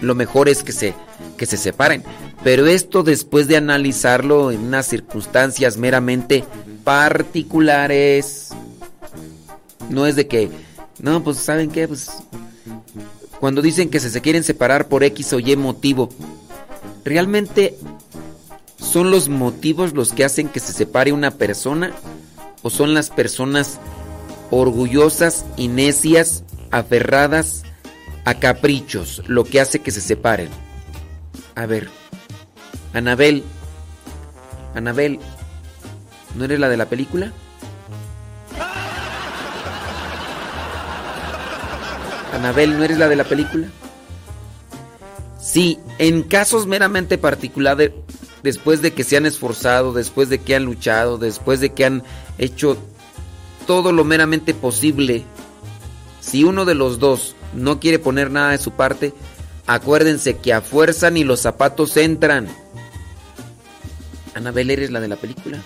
lo 0.00 0.14
mejor 0.14 0.48
es 0.48 0.62
que 0.62 0.72
se, 0.72 0.94
que 1.36 1.46
se 1.46 1.56
separen. 1.56 2.04
Pero 2.44 2.66
esto 2.66 3.02
después 3.02 3.48
de 3.48 3.56
analizarlo 3.56 4.50
en 4.50 4.60
unas 4.60 4.86
circunstancias 4.86 5.76
meramente 5.76 6.44
particulares. 6.84 8.50
No 9.88 10.06
es 10.06 10.16
de 10.16 10.26
que, 10.26 10.50
no, 11.00 11.22
pues 11.22 11.38
saben 11.38 11.70
qué, 11.70 11.86
pues 11.88 12.10
cuando 13.40 13.62
dicen 13.62 13.88
que 13.88 14.00
se, 14.00 14.10
se 14.10 14.20
quieren 14.20 14.44
separar 14.44 14.88
por 14.88 15.02
X 15.02 15.32
o 15.32 15.40
Y 15.40 15.56
motivo, 15.56 16.10
¿realmente 17.04 17.76
son 18.76 19.10
los 19.10 19.28
motivos 19.28 19.94
los 19.94 20.12
que 20.12 20.24
hacen 20.24 20.48
que 20.48 20.60
se 20.60 20.72
separe 20.72 21.12
una 21.12 21.32
persona? 21.32 21.92
¿O 22.62 22.70
son 22.70 22.92
las 22.92 23.08
personas 23.08 23.78
orgullosas 24.50 25.46
y 25.56 25.68
necias, 25.68 26.44
aferradas 26.70 27.62
a 28.24 28.34
caprichos, 28.34 29.22
lo 29.26 29.44
que 29.44 29.60
hace 29.60 29.80
que 29.80 29.90
se 29.90 30.02
separen? 30.02 30.50
A 31.54 31.64
ver, 31.66 31.88
Anabel, 32.92 33.42
Anabel, 34.74 35.18
¿no 36.36 36.44
eres 36.44 36.60
la 36.60 36.68
de 36.68 36.76
la 36.76 36.88
película? 36.88 37.32
Anabel, 42.32 42.76
¿no 42.76 42.84
eres 42.84 42.98
la 42.98 43.08
de 43.08 43.16
la 43.16 43.24
película? 43.24 43.68
Sí, 45.40 45.78
en 45.98 46.22
casos 46.22 46.66
meramente 46.66 47.18
particulares, 47.18 47.92
después 48.42 48.82
de 48.82 48.92
que 48.92 49.04
se 49.04 49.16
han 49.16 49.26
esforzado, 49.26 49.92
después 49.92 50.28
de 50.28 50.38
que 50.38 50.54
han 50.54 50.64
luchado, 50.64 51.18
después 51.18 51.60
de 51.60 51.70
que 51.70 51.84
han 51.84 52.02
hecho 52.38 52.76
todo 53.66 53.92
lo 53.92 54.04
meramente 54.04 54.54
posible, 54.54 55.24
si 56.20 56.44
uno 56.44 56.64
de 56.64 56.74
los 56.74 56.98
dos 56.98 57.34
no 57.54 57.80
quiere 57.80 57.98
poner 57.98 58.30
nada 58.30 58.50
de 58.50 58.58
su 58.58 58.72
parte, 58.72 59.12
acuérdense 59.66 60.36
que 60.36 60.52
a 60.52 60.60
fuerza 60.60 61.10
ni 61.10 61.24
los 61.24 61.40
zapatos 61.40 61.96
entran. 61.96 62.48
Anabel, 64.34 64.70
¿eres 64.70 64.90
la 64.90 65.00
de 65.00 65.08
la 65.08 65.16
película? 65.16 65.58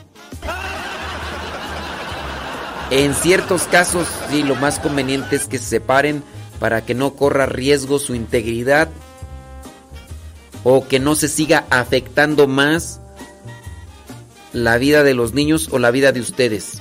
En 2.90 3.14
ciertos 3.14 3.62
casos, 3.64 4.06
sí, 4.30 4.42
lo 4.42 4.54
más 4.54 4.78
conveniente 4.78 5.36
es 5.36 5.46
que 5.46 5.58
se 5.58 5.64
separen 5.64 6.22
para 6.58 6.84
que 6.84 6.94
no 6.94 7.14
corra 7.14 7.46
riesgo 7.46 7.98
su 7.98 8.14
integridad 8.14 8.88
o 10.62 10.86
que 10.88 10.98
no 10.98 11.14
se 11.14 11.28
siga 11.28 11.66
afectando 11.70 12.46
más 12.46 13.00
la 14.52 14.78
vida 14.78 15.02
de 15.02 15.14
los 15.14 15.34
niños 15.34 15.68
o 15.70 15.78
la 15.78 15.90
vida 15.90 16.12
de 16.12 16.20
ustedes. 16.20 16.80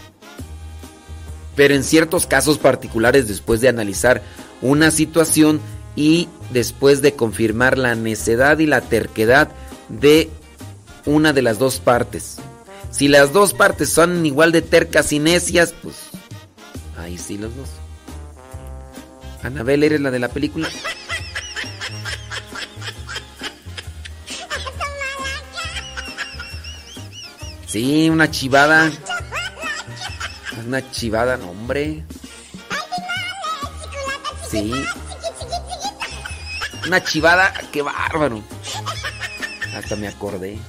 Pero 1.56 1.76
en 1.76 1.84
ciertos 1.84 2.26
casos 2.26 2.58
particulares, 2.58 3.28
después 3.28 3.62
de 3.62 3.70
analizar 3.70 4.24
una 4.62 4.90
situación 4.91 5.60
y 5.95 6.30
después 6.52 7.02
de 7.02 7.14
confirmar 7.14 7.78
la 7.78 7.95
necedad 7.95 8.60
y 8.60 8.66
la 8.66 8.82
terquedad 8.82 9.50
de 9.90 10.30
una 11.06 11.34
de 11.34 11.41
las 11.41 11.60
dos 11.60 11.80
partes. 11.80 12.38
Si 12.90 13.08
las 13.08 13.34
dos 13.34 13.54
partes 13.54 13.90
son 13.90 14.26
igual 14.26 14.52
de 14.52 14.62
tercas 14.62 15.12
y 15.12 15.20
necias, 15.20 15.74
pues 15.82 15.95
ahí 16.98 17.18
sí 17.18 17.38
los 17.38 17.56
dos. 17.56 17.83
Anabel, 19.44 19.84
¿eres 19.84 19.99
la 19.99 20.10
de 20.10 20.20
la 20.20 20.30
película? 20.30 20.70
Sí, 27.74 28.07
una 28.07 28.30
chivada. 28.30 28.91
Una 30.65 30.91
chivada, 30.91 31.38
no, 31.38 31.49
hombre. 31.49 32.03
Sí. 34.49 34.72
una 36.86 37.03
chivada, 37.03 37.52
qué 37.72 37.82
bárbaro. 37.82 38.44
Hasta 39.76 39.95
me 39.95 40.07
acordé. 40.07 40.60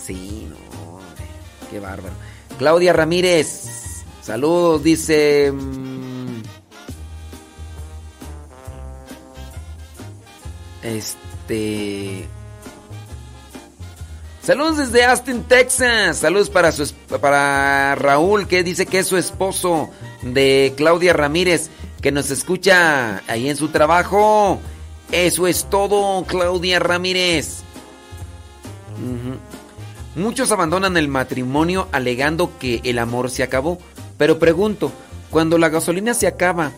Sí, 0.00 0.48
no, 0.48 0.94
hombre, 0.94 1.24
qué 1.68 1.80
bárbaro. 1.80 2.14
Claudia 2.56 2.92
Ramírez, 2.92 4.04
saludos, 4.22 4.84
dice... 4.84 5.52
Este... 10.82 12.28
Saludos 14.42 14.78
desde 14.78 15.04
Austin, 15.04 15.44
Texas. 15.44 16.18
Saludos 16.18 16.50
para 16.50 16.72
su 16.72 16.92
para 17.20 17.94
Raúl 17.94 18.48
que 18.48 18.64
dice 18.64 18.86
que 18.86 18.98
es 18.98 19.06
su 19.06 19.16
esposo 19.16 19.90
de 20.22 20.74
Claudia 20.76 21.12
Ramírez 21.12 21.70
que 22.02 22.10
nos 22.10 22.30
escucha 22.32 23.22
ahí 23.28 23.48
en 23.48 23.56
su 23.56 23.68
trabajo. 23.68 24.58
Eso 25.12 25.46
es 25.46 25.70
todo, 25.70 26.24
Claudia 26.24 26.80
Ramírez. 26.80 27.62
Muchos 30.16 30.50
abandonan 30.50 30.96
el 30.96 31.06
matrimonio 31.06 31.88
alegando 31.92 32.58
que 32.58 32.80
el 32.84 32.98
amor 32.98 33.30
se 33.30 33.44
acabó, 33.44 33.78
pero 34.18 34.38
pregunto, 34.38 34.92
cuando 35.30 35.56
la 35.56 35.68
gasolina 35.68 36.14
se 36.14 36.26
acaba, 36.26 36.72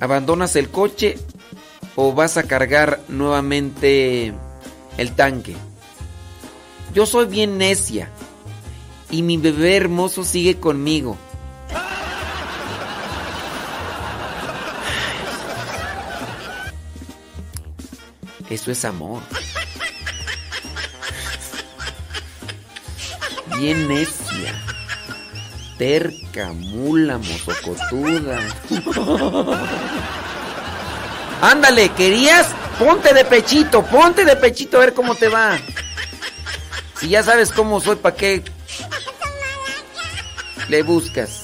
¿abandonas 0.00 0.56
el 0.56 0.68
coche 0.68 1.16
o 1.96 2.12
vas 2.12 2.36
a 2.36 2.44
cargar 2.44 3.00
nuevamente 3.08 4.32
el 4.96 5.12
tanque? 5.14 5.56
Yo 6.94 7.06
soy 7.06 7.26
bien 7.26 7.58
necia 7.58 8.08
y 9.10 9.22
mi 9.22 9.36
bebé 9.36 9.76
hermoso 9.76 10.24
sigue 10.24 10.58
conmigo. 10.58 11.16
Eso 18.50 18.70
es 18.70 18.84
amor. 18.84 19.22
Bien 23.58 23.88
necia. 23.88 24.54
Terca, 25.78 26.52
mula, 26.52 27.18
mozocotuda. 27.18 28.38
Ándale, 31.44 31.90
¿querías? 31.90 32.46
Ponte 32.78 33.12
de 33.12 33.22
pechito, 33.22 33.84
ponte 33.84 34.24
de 34.24 34.34
pechito 34.34 34.78
a 34.78 34.80
ver 34.80 34.94
cómo 34.94 35.14
te 35.14 35.28
va. 35.28 35.58
Si 36.98 37.10
ya 37.10 37.22
sabes 37.22 37.52
cómo 37.52 37.82
soy, 37.82 37.96
¿para 37.96 38.16
qué 38.16 38.42
le 40.70 40.82
buscas? 40.82 41.42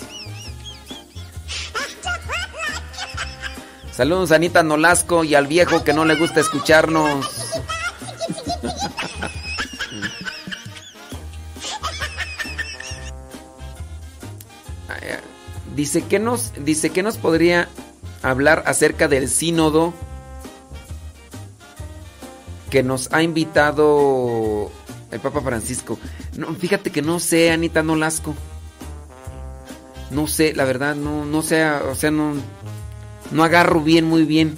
Saludos 3.92 4.32
a 4.32 4.36
Anita 4.36 4.62
Nolasco 4.62 5.22
y 5.22 5.34
al 5.34 5.46
viejo 5.46 5.84
que 5.84 5.92
no 5.92 6.06
le 6.06 6.14
gusta 6.14 6.40
escucharnos. 6.40 7.26
Dice 15.76 16.06
que 16.06 16.18
nos, 16.18 16.54
dice 16.56 16.88
que 16.88 17.02
nos 17.02 17.18
podría 17.18 17.68
hablar 18.22 18.62
acerca 18.66 19.08
del 19.08 19.28
sínodo 19.28 19.94
que 22.70 22.82
nos 22.82 23.12
ha 23.12 23.22
invitado 23.22 24.70
el 25.10 25.20
Papa 25.20 25.40
Francisco. 25.40 25.98
No, 26.36 26.54
fíjate 26.54 26.90
que 26.90 27.02
no 27.02 27.18
sé, 27.18 27.50
Anita 27.50 27.82
Nolasco. 27.82 28.34
No 30.10 30.26
sé, 30.26 30.54
la 30.54 30.64
verdad, 30.64 30.94
no, 30.94 31.24
no 31.24 31.42
sé, 31.42 31.68
o 31.68 31.94
sea, 31.94 32.10
no, 32.10 32.34
no 33.30 33.44
agarro 33.44 33.80
bien, 33.80 34.04
muy 34.04 34.24
bien. 34.24 34.56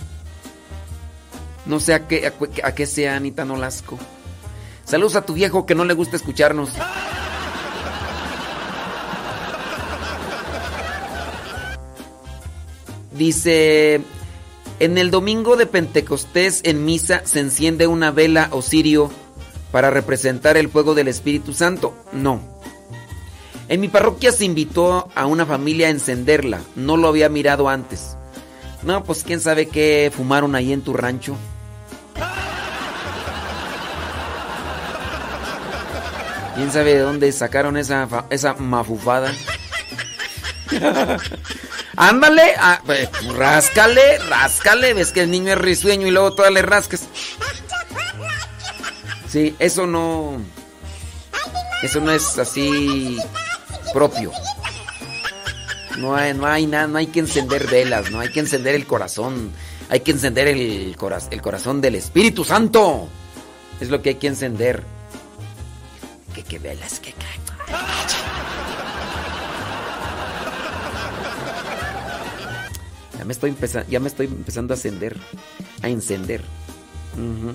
No 1.67 1.79
sé 1.81 1.95
a 1.95 2.09
qué, 2.09 2.33
a, 2.63 2.75
qué 2.75 2.87
sea 2.87 3.17
Anita 3.17 3.45
Nolasco. 3.45 3.99
Saludos 4.85 5.17
a 5.17 5.23
tu 5.23 5.35
viejo 5.35 5.65
que 5.65 5.75
no 5.75 5.85
le 5.85 5.95
gusta 5.95 6.17
escucharnos. 6.17 6.71
Dice, 13.15 14.01
en 14.81 14.99
el 14.99 15.11
domingo 15.11 15.57
de 15.57 15.67
Pentecostés 15.67 16.61
en 16.65 16.85
misa 16.85 17.23
se 17.25 17.41
enciende 17.41 17.87
una 17.87 18.11
vela 18.11 18.49
o 18.53 18.63
cirio 18.63 19.11
para 19.71 19.91
representar 19.91 20.57
el 20.57 20.69
fuego 20.69 20.95
del 20.95 21.09
Espíritu 21.09 21.53
Santo. 21.53 21.95
No. 22.13 22.41
En 23.69 23.81
mi 23.81 23.89
parroquia 23.89 24.33
se 24.33 24.45
invitó 24.45 25.09
a 25.15 25.27
una 25.27 25.47
familia 25.47 25.87
a 25.87 25.91
encenderla. 25.91 26.61
No 26.75 26.97
lo 26.97 27.09
había 27.09 27.29
mirado 27.29 27.69
antes. 27.69 28.17
No, 28.83 29.05
pues 29.05 29.23
quién 29.25 29.41
sabe 29.41 29.69
qué 29.69 30.13
fumaron 30.15 30.55
ahí 30.55 30.73
en 30.73 30.83
tu 30.83 30.93
rancho. 30.93 31.37
¿Quién 36.57 36.73
sabe 36.73 36.95
de 36.95 37.01
dónde 37.01 37.33
sacaron 37.33 37.77
esa, 37.77 38.27
esa 38.31 38.55
mafufada? 38.55 39.33
Ándale, 41.97 42.55
ah, 42.59 42.81
pues, 42.85 43.09
ráscale, 43.37 44.19
ráscale. 44.19 44.95
Ves 44.95 45.13
que 45.13 45.23
el 45.23 45.31
niño 45.31 45.53
es 45.53 45.59
risueño 45.59 46.07
y 46.07 46.11
luego 46.11 46.33
todas 46.35 46.53
le 46.53 46.63
rascas. 46.63 47.03
Sí, 49.29 49.55
eso 49.59 49.87
no. 49.87 50.39
Eso 51.83 52.01
no 52.01 52.13
es 52.13 52.39
así 52.39 53.19
propio. 53.93 54.31
No 55.99 56.15
hay, 56.17 56.33
no 56.35 56.47
hay 56.47 56.67
nada, 56.67 56.87
no 56.87 56.99
hay 56.99 57.09
que 57.09 57.21
encender 57.21 57.67
velas, 57.67 58.11
no 58.11 58.21
hay 58.21 58.31
que 58.31 58.41
encender 58.41 58.75
el 58.75 58.87
corazón. 58.87 59.53
Hay 59.91 60.01
que 60.01 60.13
encender 60.13 60.49
el, 60.49 60.97
el 61.31 61.43
corazón 61.43 61.81
del 61.83 61.97
Espíritu 61.97 62.45
Santo. 62.45 63.09
Es 63.81 63.91
lo 63.91 64.01
que 64.01 64.11
hay 64.11 64.15
que 64.15 64.29
encender. 64.29 64.83
Que, 66.35 66.43
que 66.43 66.59
velas, 66.59 66.99
que, 67.01 67.13
que- 67.13 67.27
Ya 73.89 74.01
me 74.01 74.09
estoy 74.09 74.27
empezando, 74.27 74.75
a 74.75 74.77
encender, 74.77 75.17
a 75.83 75.89
encender. 75.89 76.43
Ujú. 77.15 77.53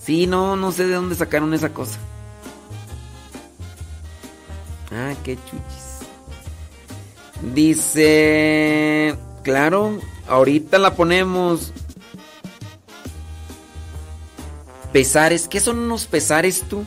Sí, 0.00 0.26
no, 0.26 0.56
no 0.56 0.70
sé 0.72 0.86
de 0.86 0.94
dónde 0.94 1.14
sacaron 1.16 1.52
esa 1.52 1.70
cosa. 1.70 1.98
Ah, 4.92 5.14
qué 5.24 5.36
chuchis. 5.36 5.96
Dice, 7.54 9.16
claro, 9.42 9.98
ahorita 10.28 10.78
la 10.78 10.94
ponemos. 10.94 11.72
Pesares, 14.92 15.48
¿qué 15.48 15.60
son 15.60 15.78
unos 15.80 16.06
pesares 16.06 16.62
tú? 16.62 16.84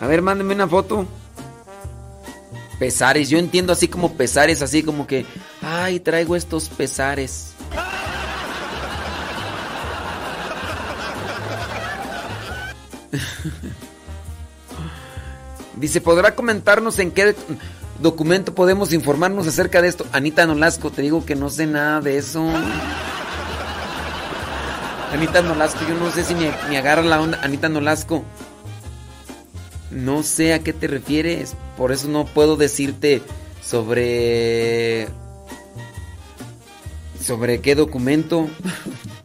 A 0.00 0.06
ver, 0.06 0.22
mándeme 0.22 0.54
una 0.54 0.66
foto. 0.66 1.06
Pesares, 2.78 3.28
yo 3.28 3.36
entiendo 3.38 3.74
así 3.74 3.88
como 3.88 4.14
pesares, 4.14 4.62
así 4.62 4.82
como 4.82 5.06
que, 5.06 5.26
ay, 5.60 6.00
traigo 6.00 6.34
estos 6.34 6.70
pesares. 6.70 7.52
Dice, 15.76 16.00
¿podrá 16.00 16.34
comentarnos 16.34 16.98
en 16.98 17.10
qué 17.10 17.36
documento 18.00 18.54
podemos 18.54 18.94
informarnos 18.94 19.46
acerca 19.46 19.82
de 19.82 19.88
esto? 19.88 20.06
Anita 20.12 20.46
Nolasco, 20.46 20.90
te 20.90 21.02
digo 21.02 21.26
que 21.26 21.36
no 21.36 21.50
sé 21.50 21.66
nada 21.66 22.00
de 22.00 22.16
eso. 22.16 22.48
Anita 25.12 25.42
Nolasco, 25.42 25.80
yo 25.86 25.94
no 25.96 26.10
sé 26.10 26.24
si 26.24 26.34
me, 26.34 26.50
me 26.70 26.78
agarra 26.78 27.02
la 27.02 27.20
onda. 27.20 27.38
Anita 27.42 27.68
Nolasco, 27.68 28.24
no 29.90 30.22
sé 30.22 30.54
a 30.54 30.60
qué 30.60 30.72
te 30.72 30.86
refieres, 30.86 31.54
por 31.76 31.92
eso 31.92 32.08
no 32.08 32.24
puedo 32.26 32.56
decirte 32.56 33.22
sobre... 33.64 35.08
¿Sobre 37.20 37.60
qué 37.60 37.74
documento? 37.74 38.48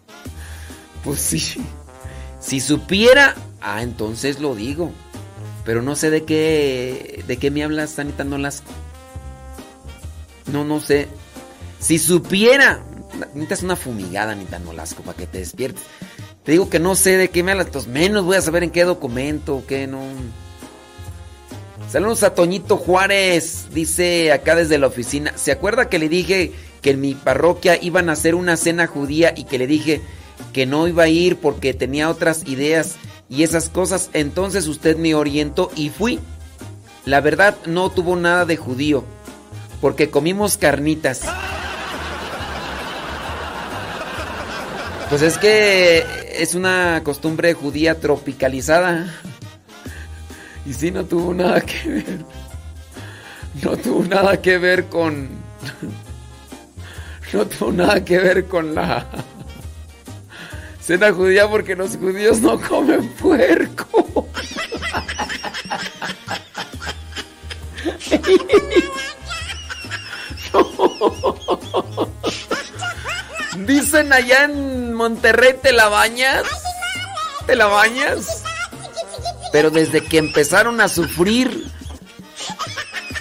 pues 1.04 1.20
sí. 1.20 1.56
Si 2.40 2.60
supiera, 2.60 3.36
ah, 3.62 3.82
entonces 3.82 4.40
lo 4.40 4.54
digo. 4.54 4.92
Pero 5.64 5.82
no 5.82 5.96
sé 5.96 6.12
de 6.12 6.24
qué 6.24 7.24
de 7.28 7.38
qué 7.38 7.50
me 7.50 7.64
hablas, 7.64 7.98
Anita 7.98 8.24
Nolasco. 8.24 8.72
No, 10.52 10.64
no 10.64 10.80
sé. 10.80 11.08
Si 11.80 11.98
supiera, 11.98 12.84
necesitas 13.34 13.64
una 13.64 13.76
fumigada, 13.76 14.34
Anita 14.34 14.60
Nolasco, 14.60 15.02
para 15.04 15.18
que 15.18 15.28
te 15.28 15.40
despiertes. 15.40 15.84
Te 16.44 16.52
digo 16.52 16.70
que 16.70 16.80
no 16.80 16.96
sé 16.96 17.18
de 17.18 17.30
qué 17.30 17.42
me 17.42 17.52
hablas, 17.52 17.68
entonces 17.68 17.92
menos 17.92 18.24
voy 18.24 18.36
a 18.36 18.42
saber 18.42 18.64
en 18.64 18.70
qué 18.70 18.84
documento, 18.84 19.64
qué 19.68 19.88
no. 19.88 20.02
Saludos 21.96 22.24
a 22.24 22.34
Toñito 22.34 22.76
Juárez, 22.76 23.68
dice 23.72 24.34
acá 24.34 24.54
desde 24.54 24.78
la 24.78 24.88
oficina. 24.88 25.32
¿Se 25.38 25.54
acuerda 25.54 25.88
que 25.88 25.98
le 25.98 26.10
dije 26.10 26.52
que 26.82 26.90
en 26.90 27.00
mi 27.00 27.16
parroquia 27.16 27.82
iban 27.82 28.10
a 28.10 28.12
hacer 28.12 28.36
una 28.36 28.58
cena 28.58 28.86
judía 28.86 29.34
y 29.34 29.46
que 29.46 29.58
le 29.58 29.66
dije 29.66 30.02
que 30.52 30.66
no 30.66 30.90
iba 30.90 31.04
a 31.04 31.08
ir 31.08 31.38
porque 31.38 31.74
tenía 31.74 32.10
otras 32.10 32.46
ideas 32.48 32.98
y 33.30 33.44
esas 33.44 33.70
cosas? 33.70 34.10
Entonces 34.12 34.68
usted 34.68 34.98
me 34.98 35.16
orientó 35.16 35.72
y 35.74 35.88
fui. 35.88 36.20
La 37.06 37.22
verdad 37.22 37.56
no 37.66 37.90
tuvo 37.90 38.18
nada 38.18 38.44
de 38.44 38.58
judío, 38.58 39.06
porque 39.80 40.10
comimos 40.10 40.58
carnitas. 40.58 41.22
Pues 45.10 45.22
es 45.22 45.38
que 45.38 46.04
es 46.38 46.56
una 46.56 47.00
costumbre 47.06 47.54
judía 47.54 48.02
tropicalizada. 48.02 49.14
Y 50.66 50.74
sí, 50.74 50.92
no 50.92 51.06
tuvo 51.06 51.34
nada 51.34 51.62
que 51.62 51.90
ver. 51.90 52.26
No 53.62 53.78
tuvo 53.78 54.04
nada 54.04 54.42
que 54.42 54.58
ver 54.58 54.86
con... 54.86 55.30
No 57.34 57.46
tuvo 57.46 57.72
nada 57.72 58.04
que 58.04 58.18
ver 58.20 58.48
con 58.48 58.76
la 58.76 59.06
cena 60.80 61.12
judía 61.12 61.50
porque 61.50 61.76
los 61.76 61.98
judíos 61.98 62.40
no 62.42 62.62
comen 62.62 63.10
puerco. 63.10 64.30
Dicen 73.66 74.14
allá 74.14 74.46
en 74.46 74.94
Monterrey, 74.94 75.56
¿te 75.62 75.74
la 75.74 75.90
bañas? 75.90 76.46
¿Te 77.48 77.56
la 77.56 77.66
bañas? 77.66 78.45
Pero 79.56 79.72
desde 79.72 80.02
que 80.04 80.18
empezaron 80.18 80.82
a 80.82 80.90
sufrir 80.90 81.72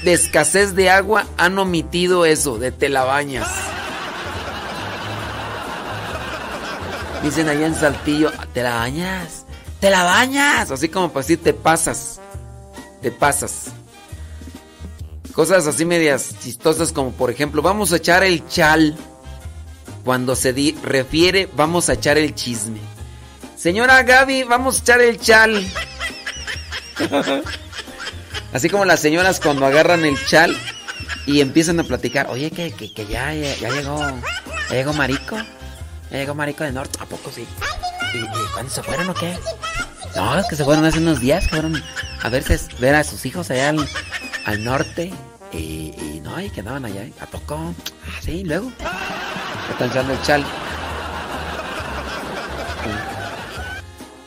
de 0.02 0.12
escasez 0.15 0.74
de 0.74 0.90
agua, 0.90 1.27
han 1.36 1.56
omitido 1.61 2.27
eso, 2.27 2.59
de 2.59 2.73
te 2.73 2.89
la 2.89 3.05
bañas. 3.05 3.47
Dicen 7.23 7.48
allá 7.48 7.66
en 7.69 7.77
Saltillo, 7.77 8.32
¿te 8.52 8.65
la 8.65 8.74
bañas? 8.74 9.44
¿Te 9.78 9.90
la 9.90 10.02
bañas? 10.02 10.73
Así 10.73 10.89
como 10.89 11.11
para 11.11 11.20
decir, 11.23 11.40
te 11.40 11.55
pasas. 11.55 12.19
Te 13.01 13.12
pasas. 13.12 13.66
Cosas 15.35 15.69
así 15.69 15.85
medias 15.85 16.35
chistosas 16.43 16.90
como 16.90 17.12
por 17.12 17.31
ejemplo, 17.31 17.62
vamos 17.62 17.93
a 17.93 17.98
echar 17.98 18.24
el 18.24 18.44
chal. 18.48 18.97
Cuando 20.05 20.35
se 20.35 20.52
di- 20.52 20.77
refiere, 20.82 21.48
vamos 21.55 21.89
a 21.90 21.93
echar 21.93 22.19
el 22.19 22.35
chisme. 22.35 22.81
Señora 23.56 24.02
Gaby, 24.02 24.43
vamos 24.43 24.78
a 24.78 24.81
echar 24.81 25.01
el 25.01 25.20
chal. 25.20 25.65
Así 28.52 28.68
como 28.68 28.84
las 28.84 29.00
señoras 29.00 29.40
cuando 29.40 29.66
agarran 29.66 30.04
el 30.04 30.16
chal 30.26 30.56
y 31.26 31.40
empiezan 31.40 31.80
a 31.80 31.84
platicar. 31.84 32.28
Oye, 32.30 32.50
que, 32.50 32.72
que, 32.72 32.92
que 32.92 33.06
ya, 33.06 33.34
ya, 33.34 33.70
llegó. 33.70 33.98
Ya 34.70 34.76
llegó 34.76 34.92
Marico. 34.92 35.36
Llegó 36.10 36.34
Marico 36.34 36.64
de 36.64 36.72
Norte. 36.72 36.98
¿A 37.02 37.06
poco 37.06 37.30
sí? 37.32 37.46
¿Y, 38.12 38.18
y 38.18 38.46
cuándo 38.52 38.70
se 38.72 38.82
fueron 38.82 39.08
o 39.10 39.14
qué? 39.14 39.36
No, 40.14 40.38
es 40.38 40.46
que 40.46 40.54
se 40.56 40.64
fueron 40.64 40.84
hace 40.84 40.98
unos 40.98 41.20
días. 41.20 41.48
Fueron 41.48 41.82
a 42.22 42.28
verse, 42.28 42.60
ver 42.78 42.94
a 42.94 43.02
sus 43.02 43.26
hijos 43.26 43.50
allá 43.50 43.70
al, 43.70 43.88
al 44.44 44.64
norte. 44.64 45.12
Y, 45.52 45.94
y 45.98 46.20
no, 46.22 46.40
y 46.40 46.50
que 46.50 46.60
andaban 46.60 46.84
allá. 46.84 47.06
¿A 47.20 47.26
poco? 47.26 47.74
Ah, 48.06 48.20
sí, 48.20 48.44
luego. 48.44 48.70
Están 49.70 49.90
echando 49.90 50.12
el 50.12 50.22
chal. 50.22 50.44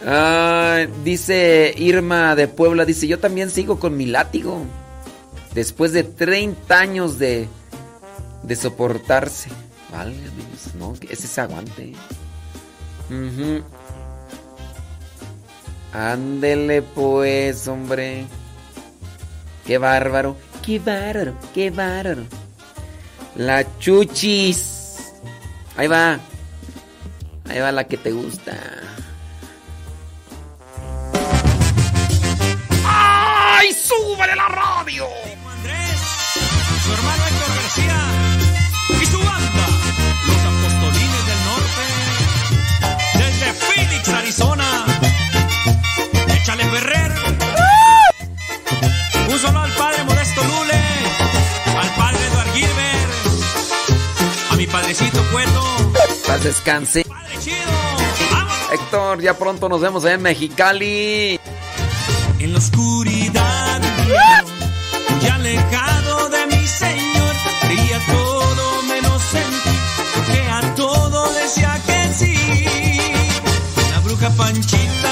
Ah, 0.10 0.88
dice 1.04 1.76
Irma 1.76 2.34
de 2.36 2.48
Puebla, 2.48 2.86
dice, 2.86 3.08
yo 3.08 3.20
también 3.20 3.50
sigo 3.50 3.78
con 3.78 3.98
mi 3.98 4.06
látigo. 4.06 4.66
Después 5.54 5.92
de 5.92 6.06
30 6.06 6.80
años 6.80 7.20
de, 7.20 7.50
soportarse. 8.56 9.50
Válgame 9.92 10.22
Dios, 10.22 10.76
no, 10.76 10.94
ese 11.10 11.28
se 11.28 11.42
aguante. 11.42 11.92
Ujú. 13.10 13.64
Ándele 15.92 16.84
pues, 16.84 17.68
hombre. 17.68 18.28
Qué 19.66 19.78
bárbaro, 19.78 20.38
qué 20.66 20.80
bárbaro, 20.80 21.34
qué 21.54 21.70
bárbaro. 21.70 22.24
La 23.36 23.66
chuchis. 23.80 25.12
Ahí 25.76 25.88
va. 25.88 26.18
Ahí 27.50 27.60
va 27.60 27.74
la 27.74 27.84
que 27.84 27.98
te 27.98 28.14
gusta. 28.14 28.87
¡Ay, 33.60 33.74
súbele 33.74 34.36
la 34.36 34.48
radio! 34.50 35.08
su 36.84 36.94
hermano 36.94 37.24
Héctor 37.26 37.56
García 37.56 38.00
y 39.02 39.06
su 39.08 39.18
banda, 39.18 39.68
los 40.28 40.42
Apostolines 40.46 41.26
del 41.26 41.42
Norte, 41.50 41.86
desde 43.18 43.54
Phoenix, 43.54 44.10
Arizona. 44.10 44.86
Échale 46.36 46.66
Ferrer. 46.66 47.12
Un 49.28 49.40
solo 49.40 49.60
al 49.60 49.72
padre 49.72 50.04
Modesto 50.04 50.44
Lule, 50.44 50.84
al 51.78 51.90
padre 51.96 52.28
Eduard 52.28 52.54
Gilbert, 52.54 53.12
a 54.52 54.56
mi 54.56 54.68
padrecito 54.68 55.20
Cueto. 55.32 55.64
Paz 56.28 56.44
descanse. 56.44 57.06
Héctor, 58.72 59.22
ya 59.22 59.34
pronto 59.36 59.68
nos 59.68 59.82
vemos 59.82 60.06
en 60.06 60.22
Mexicali. 60.22 61.40
En 62.40 62.54
la 62.54 62.60
oscuridad, 62.60 63.82
muy 65.10 65.28
alejado 65.28 66.30
de 66.30 66.46
mi 66.48 66.68
Señor, 66.68 67.36
creía 67.62 68.00
todo 68.06 68.84
menos 68.84 69.24
en 69.34 69.50
ti, 69.64 69.78
porque 70.14 70.42
a 70.50 70.76
todo 70.76 71.34
decía 71.34 71.82
que 71.86 72.14
sí. 72.14 72.36
La 73.92 74.00
bruja 74.02 74.30
Panchita 74.32 75.07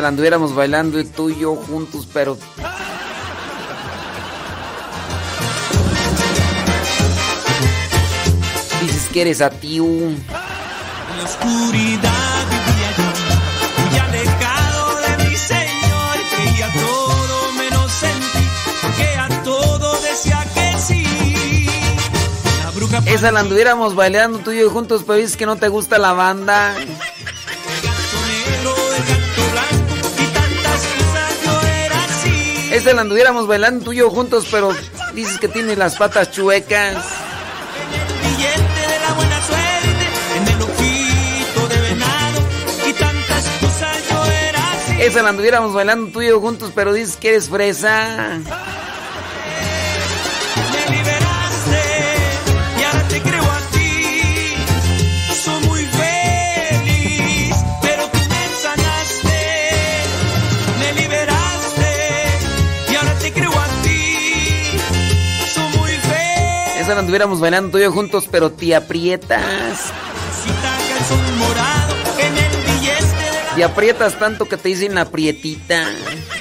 la 0.00 0.08
anduviéramos 0.08 0.54
bailando 0.54 0.98
y 0.98 1.04
tú 1.04 1.30
y 1.30 1.38
yo 1.38 1.54
juntos, 1.54 2.08
pero. 2.12 2.36
Dices 8.80 9.08
que 9.12 9.20
eres 9.22 9.40
atiu. 9.40 9.86
En 9.86 10.18
la 11.18 11.24
oscuridad 11.24 12.44
vivía 12.50 12.90
yo, 12.98 13.82
muy 13.82 13.98
alejado 13.98 14.96
de 15.00 15.24
mi 15.24 15.36
Señor. 15.36 16.16
Creía 16.34 16.72
todo 16.72 17.52
menos 17.52 18.02
en 18.02 18.20
ti, 18.20 18.48
porque 18.82 19.16
a 19.16 19.42
todo 19.42 20.00
decía 20.02 20.44
que 20.54 20.78
sí. 20.78 21.66
La 22.62 22.70
bruja 22.70 23.02
Esa 23.06 23.30
la 23.32 23.40
anduviéramos 23.40 23.94
bailando 23.94 24.38
tú 24.40 24.50
y 24.50 24.60
yo 24.60 24.70
juntos, 24.70 25.04
pero 25.06 25.18
dices 25.18 25.36
que 25.36 25.46
no 25.46 25.56
te 25.56 25.68
gusta 25.68 25.98
la 25.98 26.12
banda. 26.12 26.74
Esa 32.84 32.92
la 32.92 33.00
anduviéramos 33.00 33.46
bailando 33.46 33.82
tú 33.82 33.94
y 33.94 33.96
yo 33.96 34.10
juntos, 34.10 34.46
pero 34.50 34.68
dices 35.14 35.38
que 35.38 35.48
tiene 35.48 35.74
las 35.74 35.96
patas 35.96 36.30
chuecas. 36.30 37.02
billete 38.22 38.92
de 38.92 38.98
la 39.00 39.12
buena 39.14 39.42
suerte, 39.42 40.06
en 40.36 40.48
el 40.48 40.60
ojito 40.60 41.68
de 41.68 41.80
venado, 41.80 42.40
y 42.86 42.92
tantas 42.92 43.48
cosas 43.62 43.96
yo 44.10 44.24
era 44.26 44.72
así. 44.72 45.00
Esa 45.00 45.22
la 45.22 45.30
anduviéramos 45.30 45.72
bailando 45.72 46.12
tú 46.12 46.20
y 46.20 46.28
yo 46.28 46.38
juntos, 46.42 46.72
pero 46.74 46.92
dices 46.92 47.16
que 47.16 47.30
eres 47.30 47.48
fresa. 47.48 48.40
Esa 66.84 66.94
la 66.96 67.00
estuviéramos 67.00 67.40
bailando 67.40 67.70
tú 67.70 67.78
y 67.78 67.86
juntos, 67.86 68.28
pero 68.30 68.52
te 68.52 68.74
aprietas. 68.74 69.40
la... 72.20 73.56
Te 73.56 73.64
aprietas 73.64 74.18
tanto 74.18 74.44
que 74.44 74.58
te 74.58 74.68
dicen 74.68 74.98
aprietita. 74.98 75.82
Y 75.82 76.33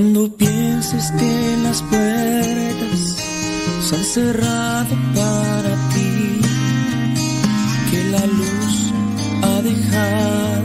Cuando 0.00 0.32
pienses 0.36 1.10
que 1.18 1.56
las 1.64 1.82
puertas 1.82 3.16
se 3.82 3.96
han 3.96 4.04
cerrado 4.04 4.94
para 5.12 5.74
ti, 5.92 6.40
que 7.90 8.04
la 8.04 8.24
luz 8.26 8.92
ha 9.42 9.60
dejado 9.60 10.62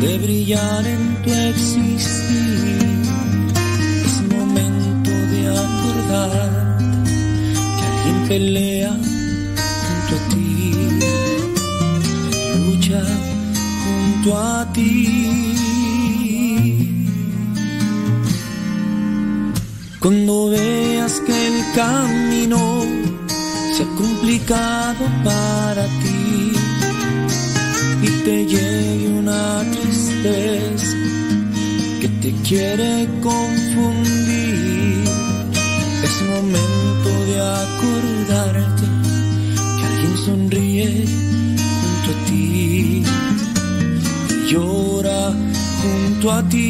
de 0.00 0.18
brillar 0.18 0.86
en 0.88 1.22
tu 1.22 1.30
existir, 1.30 2.78
es 4.04 4.22
momento 4.34 5.10
de 5.10 5.48
acordarte 5.48 6.84
que 7.78 7.84
alguien 7.86 8.28
pelea 8.28 8.90
junto 8.90 10.16
a 10.16 10.28
ti, 10.30 10.74
lucha 12.66 13.04
junto 13.84 14.36
a 14.36 14.72
ti. 14.72 15.49
Cuando 20.00 20.48
veas 20.48 21.20
que 21.26 21.46
el 21.46 21.74
camino 21.74 22.80
se 23.76 23.82
ha 23.82 23.86
complicado 23.98 25.04
para 25.22 25.84
ti 25.84 26.52
y 28.02 28.08
te 28.24 28.46
llegue 28.46 29.08
una 29.08 29.62
tristeza 29.70 30.96
que 32.00 32.08
te 32.22 32.32
quiere 32.48 33.06
confundir, 33.20 35.04
es 36.02 36.22
momento 36.32 37.10
de 37.28 37.36
acordarte 37.66 38.86
que 39.76 39.84
alguien 39.86 40.16
sonríe 40.24 41.04
junto 41.78 42.10
a 42.10 42.24
ti 42.24 43.04
y 44.30 44.50
llora 44.50 45.30
junto 45.82 46.32
a 46.32 46.42
ti. 46.48 46.69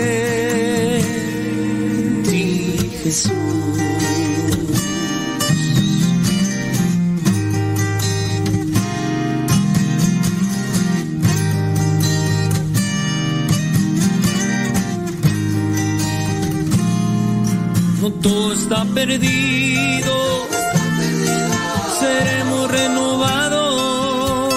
No 3.11 3.17
todo 18.21 18.53
está 18.53 18.85
perdido, 18.85 20.47
seremos 21.99 22.71
renovados, 22.71 24.53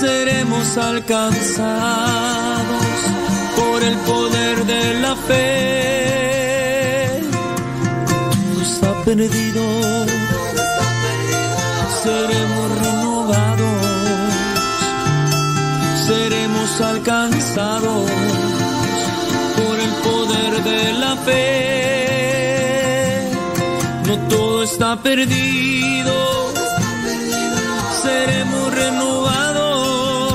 seremos 0.00 0.76
alcanzados 0.76 2.66
por 3.56 3.82
el 3.82 3.96
poder 4.00 4.66
de 4.66 5.00
la 5.00 5.16
fe. 5.16 5.75
Perdido, 9.06 9.62
seremos 12.02 12.66
renovados, 12.82 13.82
seremos 16.08 16.80
alcanzados 16.80 18.10
por 19.56 19.78
el 19.86 19.92
poder 20.06 20.52
de 20.64 20.92
la 20.94 21.16
fe. 21.24 21.40
No 24.08 24.14
todo 24.28 24.64
está 24.64 24.96
perdido, 24.96 26.52
seremos 28.02 28.74
renovados, 28.74 30.34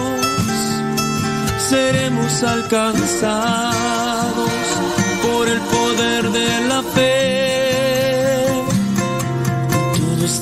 seremos 1.69 2.43
alcanzados 2.43 4.00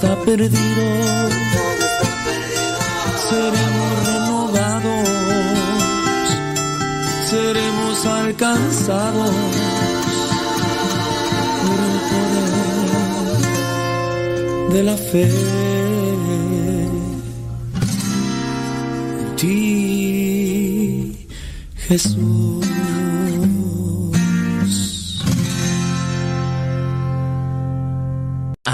está 0.01 0.15
perdido, 0.23 0.83
seremos 3.29 3.91
renovados, 4.07 5.09
seremos 7.29 8.05
alcanzados 8.05 9.35
por 11.61 11.79
el 11.89 11.99
poder 12.11 13.53
de 14.73 14.83
la 14.83 14.95
fe. 14.95 15.27
Jesús. 21.89 22.78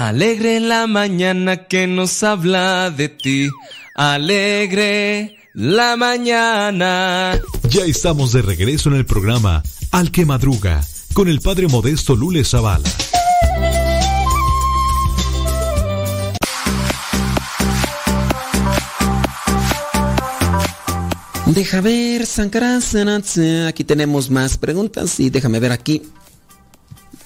Alegre 0.06 0.60
la 0.60 0.86
mañana 0.86 1.66
que 1.66 1.88
nos 1.88 2.22
habla 2.22 2.92
de 2.92 3.08
ti. 3.08 3.50
Alegre 3.96 5.36
la 5.52 5.96
mañana. 5.96 7.36
Ya 7.68 7.84
estamos 7.86 8.32
de 8.32 8.42
regreso 8.42 8.88
en 8.88 8.94
el 8.94 9.04
programa 9.04 9.64
Al 9.90 10.12
que 10.12 10.24
Madruga 10.24 10.80
con 11.12 11.26
el 11.26 11.40
padre 11.40 11.66
modesto 11.66 12.14
Lule 12.14 12.44
Zavala. 12.44 12.88
Deja 21.46 21.80
ver. 21.80 22.24
Aquí 23.66 23.82
tenemos 23.82 24.30
más 24.30 24.56
preguntas 24.56 25.18
y 25.18 25.30
déjame 25.30 25.58
ver 25.58 25.72
aquí. 25.72 26.00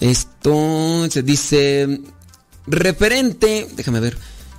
Esto 0.01 1.07
se 1.11 1.23
dice 1.23 2.01
referente, 2.71 3.69
déjame 3.77 4.01
ver. 4.01 4.17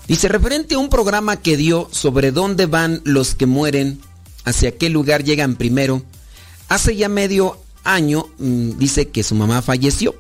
Dice 0.08 0.28
referente 0.28 0.76
a 0.76 0.80
un 0.80 0.90
programa 0.90 1.38
que 1.38 1.58
dio 1.58 1.88
sobre 1.92 2.32
dónde 2.32 2.66
van 2.66 3.02
los 3.06 3.36
que 3.36 3.46
mueren 3.46 4.02
hacia 4.44 4.78
qué 4.78 4.90
lugar 4.90 5.24
llegan 5.24 5.56
primero. 5.56 6.04
Hace 6.68 6.96
ya 6.96 7.10
medio 7.10 7.58
año 7.84 8.28
mm, 8.38 8.78
dice 8.78 9.10
que 9.10 9.24
su 9.24 9.36
mamá 9.36 9.62
falleció. 9.62 10.16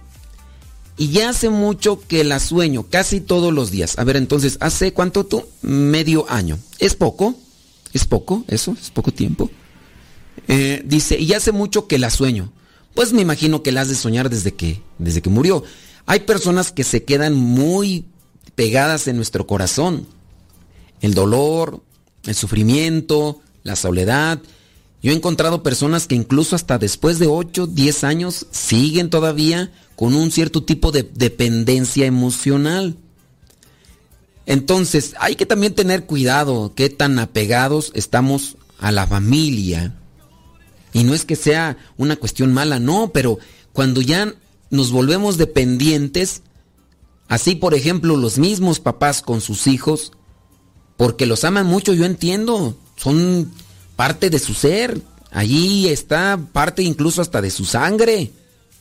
Y 0.97 1.09
ya 1.09 1.29
hace 1.29 1.49
mucho 1.49 1.99
que 2.07 2.23
la 2.23 2.39
sueño, 2.39 2.85
casi 2.89 3.21
todos 3.21 3.53
los 3.53 3.71
días. 3.71 3.97
A 3.97 4.03
ver, 4.03 4.17
entonces, 4.17 4.57
¿hace 4.59 4.93
cuánto 4.93 5.25
tú? 5.25 5.43
Medio 5.61 6.29
año. 6.29 6.59
¿Es 6.79 6.95
poco? 6.95 7.35
¿Es 7.93 8.05
poco? 8.05 8.43
¿Eso? 8.47 8.75
¿Es 8.79 8.91
poco 8.91 9.11
tiempo? 9.11 9.49
Eh, 10.47 10.81
dice, 10.85 11.17
y 11.17 11.33
hace 11.33 11.51
mucho 11.51 11.87
que 11.87 11.97
la 11.97 12.09
sueño. 12.09 12.51
Pues 12.93 13.13
me 13.13 13.21
imagino 13.21 13.63
que 13.63 13.71
la 13.71 13.81
has 13.81 13.89
de 13.89 13.95
soñar 13.95 14.29
desde 14.29 14.53
que, 14.53 14.81
desde 14.99 15.21
que 15.21 15.29
murió. 15.29 15.63
Hay 16.05 16.21
personas 16.21 16.71
que 16.71 16.83
se 16.83 17.03
quedan 17.03 17.35
muy 17.35 18.05
pegadas 18.55 19.07
en 19.07 19.15
nuestro 19.15 19.47
corazón. 19.47 20.07
El 21.01 21.13
dolor, 21.13 21.81
el 22.23 22.35
sufrimiento, 22.35 23.41
la 23.63 23.75
soledad. 23.75 24.39
Yo 25.01 25.11
he 25.11 25.15
encontrado 25.15 25.63
personas 25.63 26.07
que 26.07 26.15
incluso 26.15 26.55
hasta 26.55 26.77
después 26.77 27.17
de 27.17 27.27
8, 27.27 27.67
10 27.67 28.03
años 28.03 28.45
siguen 28.51 29.09
todavía 29.09 29.71
con 29.95 30.13
un 30.13 30.31
cierto 30.31 30.63
tipo 30.63 30.91
de 30.91 31.03
dependencia 31.03 32.05
emocional. 32.05 32.97
Entonces, 34.45 35.15
hay 35.19 35.35
que 35.35 35.45
también 35.45 35.73
tener 35.73 36.05
cuidado 36.05 36.73
qué 36.75 36.89
tan 36.89 37.19
apegados 37.19 37.91
estamos 37.95 38.57
a 38.80 38.91
la 38.91 39.07
familia. 39.07 39.95
Y 40.93 41.03
no 41.03 41.13
es 41.13 41.25
que 41.25 41.35
sea 41.35 41.77
una 41.97 42.15
cuestión 42.15 42.51
mala, 42.51 42.80
no, 42.80 43.11
pero 43.13 43.39
cuando 43.73 44.01
ya 44.01 44.33
nos 44.72 44.91
volvemos 44.91 45.38
dependientes, 45.38 46.41
así 47.27 47.56
por 47.56 47.75
ejemplo 47.75 48.17
los 48.17 48.40
mismos 48.40 48.80
papás 48.80 49.22
con 49.22 49.41
sus 49.41 49.67
hijos, 49.67 50.14
porque 50.98 51.25
los 51.25 51.43
aman 51.43 51.67
mucho, 51.67 51.93
yo 51.93 52.06
entiendo, 52.06 52.75
son 52.95 53.51
parte 53.95 54.30
de 54.30 54.40
su 54.40 54.53
ser, 54.53 55.01
allí 55.30 55.88
está 55.88 56.40
parte 56.51 56.82
incluso 56.82 57.22
hasta 57.22 57.41
de 57.41 57.51
su 57.51 57.66
sangre, 57.66 58.32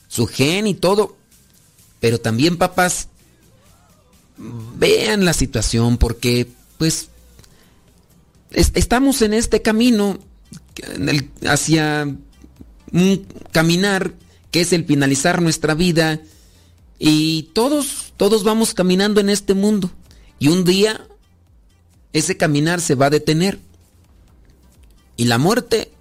su 0.09 0.27
gen 0.27 0.67
y 0.67 0.75
todo. 0.75 1.17
Pero 2.01 2.21
también 2.21 2.57
papás, 2.57 3.09
vean 4.77 5.25
la 5.25 5.33
situación 5.33 5.99
porque 5.99 6.49
pues 6.79 7.09
estamos 8.51 9.23
en 9.23 9.35
este 9.35 9.63
camino 9.63 10.19
hacia 11.47 12.15
un 12.93 13.27
caminar 13.53 14.15
que 14.51 14.63
es 14.63 14.73
el 14.73 14.85
finalizar 14.85 15.43
nuestra 15.43 15.75
vida. 15.75 16.21
Y 16.99 17.45
todos 17.55 18.13
todos 18.17 18.45
vamos 18.45 18.75
caminando 18.75 19.21
en 19.21 19.31
este 19.31 19.55
mundo. 19.55 19.91
Y 20.39 20.49
un 20.49 20.65
día 20.65 21.07
ese 22.13 22.37
caminar 22.37 22.81
se 22.81 22.95
va 22.95 23.07
a 23.07 23.11
detener. 23.11 23.59
Y 25.17 25.25
la 25.25 25.39
muerte 25.39 25.93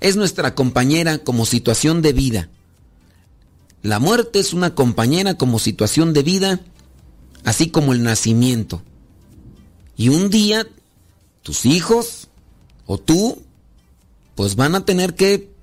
es 0.00 0.16
nuestra 0.16 0.54
compañera 0.54 1.18
como 1.18 1.46
situación 1.46 2.02
de 2.02 2.12
vida. 2.12 2.48
La 3.82 3.98
muerte 3.98 4.38
es 4.38 4.52
una 4.52 4.74
compañera 4.74 5.34
como 5.34 5.58
situación 5.58 6.12
de 6.12 6.22
vida 6.22 6.60
así 7.44 7.70
como 7.70 7.92
el 7.92 8.02
nacimiento. 8.02 8.82
Y 9.96 10.08
un 10.08 10.30
día 10.30 10.66
tus 11.42 11.66
hijos 11.66 12.28
o 12.86 12.98
tú 12.98 13.42
pues 14.34 14.56
van 14.56 14.74
a 14.74 14.84
tener 14.84 15.14
que 15.14 15.53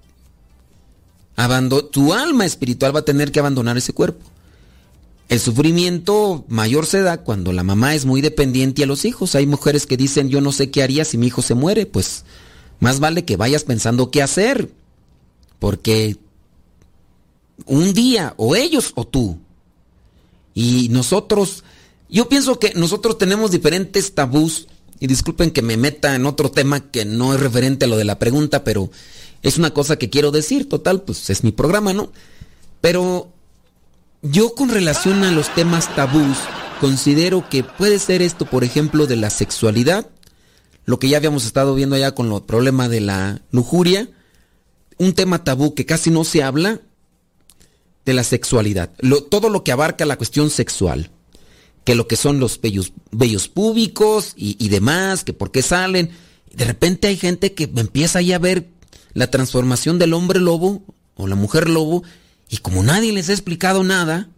abandonar, 1.35 1.89
tu 1.89 2.13
alma 2.13 2.45
espiritual 2.45 2.95
va 2.95 2.99
a 2.99 3.05
tener 3.05 3.31
que 3.31 3.39
abandonar 3.39 3.77
ese 3.77 3.93
cuerpo. 3.93 4.25
El 5.29 5.39
sufrimiento 5.39 6.43
mayor 6.49 6.85
se 6.85 7.01
da 7.01 7.23
cuando 7.23 7.53
la 7.53 7.63
mamá 7.63 7.95
es 7.95 8.05
muy 8.05 8.19
dependiente 8.19 8.83
a 8.83 8.85
los 8.85 9.05
hijos. 9.05 9.33
Hay 9.35 9.47
mujeres 9.47 9.85
que 9.87 9.95
dicen, 9.95 10.27
yo 10.27 10.41
no 10.41 10.51
sé 10.51 10.71
qué 10.71 10.83
haría 10.83 11.05
si 11.05 11.17
mi 11.17 11.27
hijo 11.27 11.41
se 11.41 11.53
muere. 11.53 11.85
Pues 11.85 12.25
más 12.81 12.99
vale 12.99 13.23
que 13.23 13.37
vayas 13.37 13.63
pensando 13.63 14.11
qué 14.11 14.21
hacer. 14.21 14.69
Porque 15.57 16.17
un 17.65 17.93
día, 17.93 18.33
o 18.35 18.57
ellos 18.57 18.91
o 18.95 19.07
tú. 19.07 19.37
Y 20.53 20.89
nosotros, 20.89 21.63
yo 22.09 22.27
pienso 22.27 22.59
que 22.59 22.73
nosotros 22.75 23.17
tenemos 23.17 23.51
diferentes 23.51 24.13
tabús 24.13 24.67
y 24.99 25.07
disculpen 25.07 25.51
que 25.51 25.61
me 25.61 25.77
meta 25.77 26.13
en 26.13 26.25
otro 26.25 26.51
tema 26.51 26.91
que 26.91 27.05
no 27.05 27.33
es 27.33 27.39
referente 27.39 27.85
a 27.85 27.87
lo 27.87 27.95
de 27.95 28.03
la 28.03 28.19
pregunta, 28.19 28.65
pero 28.65 28.91
es 29.41 29.57
una 29.57 29.71
cosa 29.71 29.97
que 29.97 30.09
quiero 30.09 30.31
decir, 30.31 30.69
total, 30.69 31.01
pues 31.01 31.29
es 31.29 31.43
mi 31.43 31.51
programa, 31.51 31.93
¿no? 31.93 32.11
Pero 32.81 33.31
yo 34.21 34.53
con 34.55 34.69
relación 34.69 35.23
a 35.23 35.31
los 35.31 35.53
temas 35.55 35.93
tabús, 35.95 36.37
considero 36.79 37.47
que 37.49 37.63
puede 37.63 37.99
ser 37.99 38.21
esto, 38.21 38.45
por 38.45 38.63
ejemplo, 38.63 39.07
de 39.07 39.15
la 39.15 39.29
sexualidad, 39.29 40.07
lo 40.85 40.99
que 40.99 41.09
ya 41.09 41.17
habíamos 41.17 41.45
estado 41.45 41.75
viendo 41.75 41.95
allá 41.95 42.13
con 42.13 42.31
el 42.31 42.41
problema 42.41 42.89
de 42.89 43.01
la 43.01 43.41
lujuria, 43.51 44.09
un 44.97 45.13
tema 45.13 45.43
tabú 45.43 45.73
que 45.73 45.85
casi 45.85 46.09
no 46.09 46.23
se 46.23 46.43
habla 46.43 46.81
de 48.05 48.13
la 48.13 48.23
sexualidad, 48.23 48.91
todo 49.29 49.49
lo 49.49 49.63
que 49.63 49.71
abarca 49.71 50.05
la 50.05 50.17
cuestión 50.17 50.49
sexual 50.49 51.11
que 51.83 51.95
lo 51.95 52.07
que 52.07 52.15
son 52.15 52.39
los 52.39 52.59
bellos, 52.61 53.47
públicos 53.47 54.33
y, 54.35 54.69
demás, 54.69 55.23
que 55.23 55.33
por 55.33 55.51
qué 55.51 55.61
salen. 55.61 56.11
De 56.53 56.65
repente 56.65 57.07
hay 57.07 57.17
gente 57.17 57.53
que 57.53 57.69
empieza 57.75 58.19
ahí 58.19 58.33
a 58.33 58.39
ver 58.39 58.67
la 59.14 59.30
transformación 59.30 59.99
del 59.99 60.14
hombre 60.14 60.40
lobo 60.40 60.83
o 61.15 61.27
la 61.27 61.35
mujer 61.35 61.69
lobo 61.69 62.03
y 62.49 62.57
como 62.57 62.83
nadie 62.83 63.14
les 63.14 63.30
ha 63.30 63.33
explicado 63.33 63.83
nada, 63.83 64.30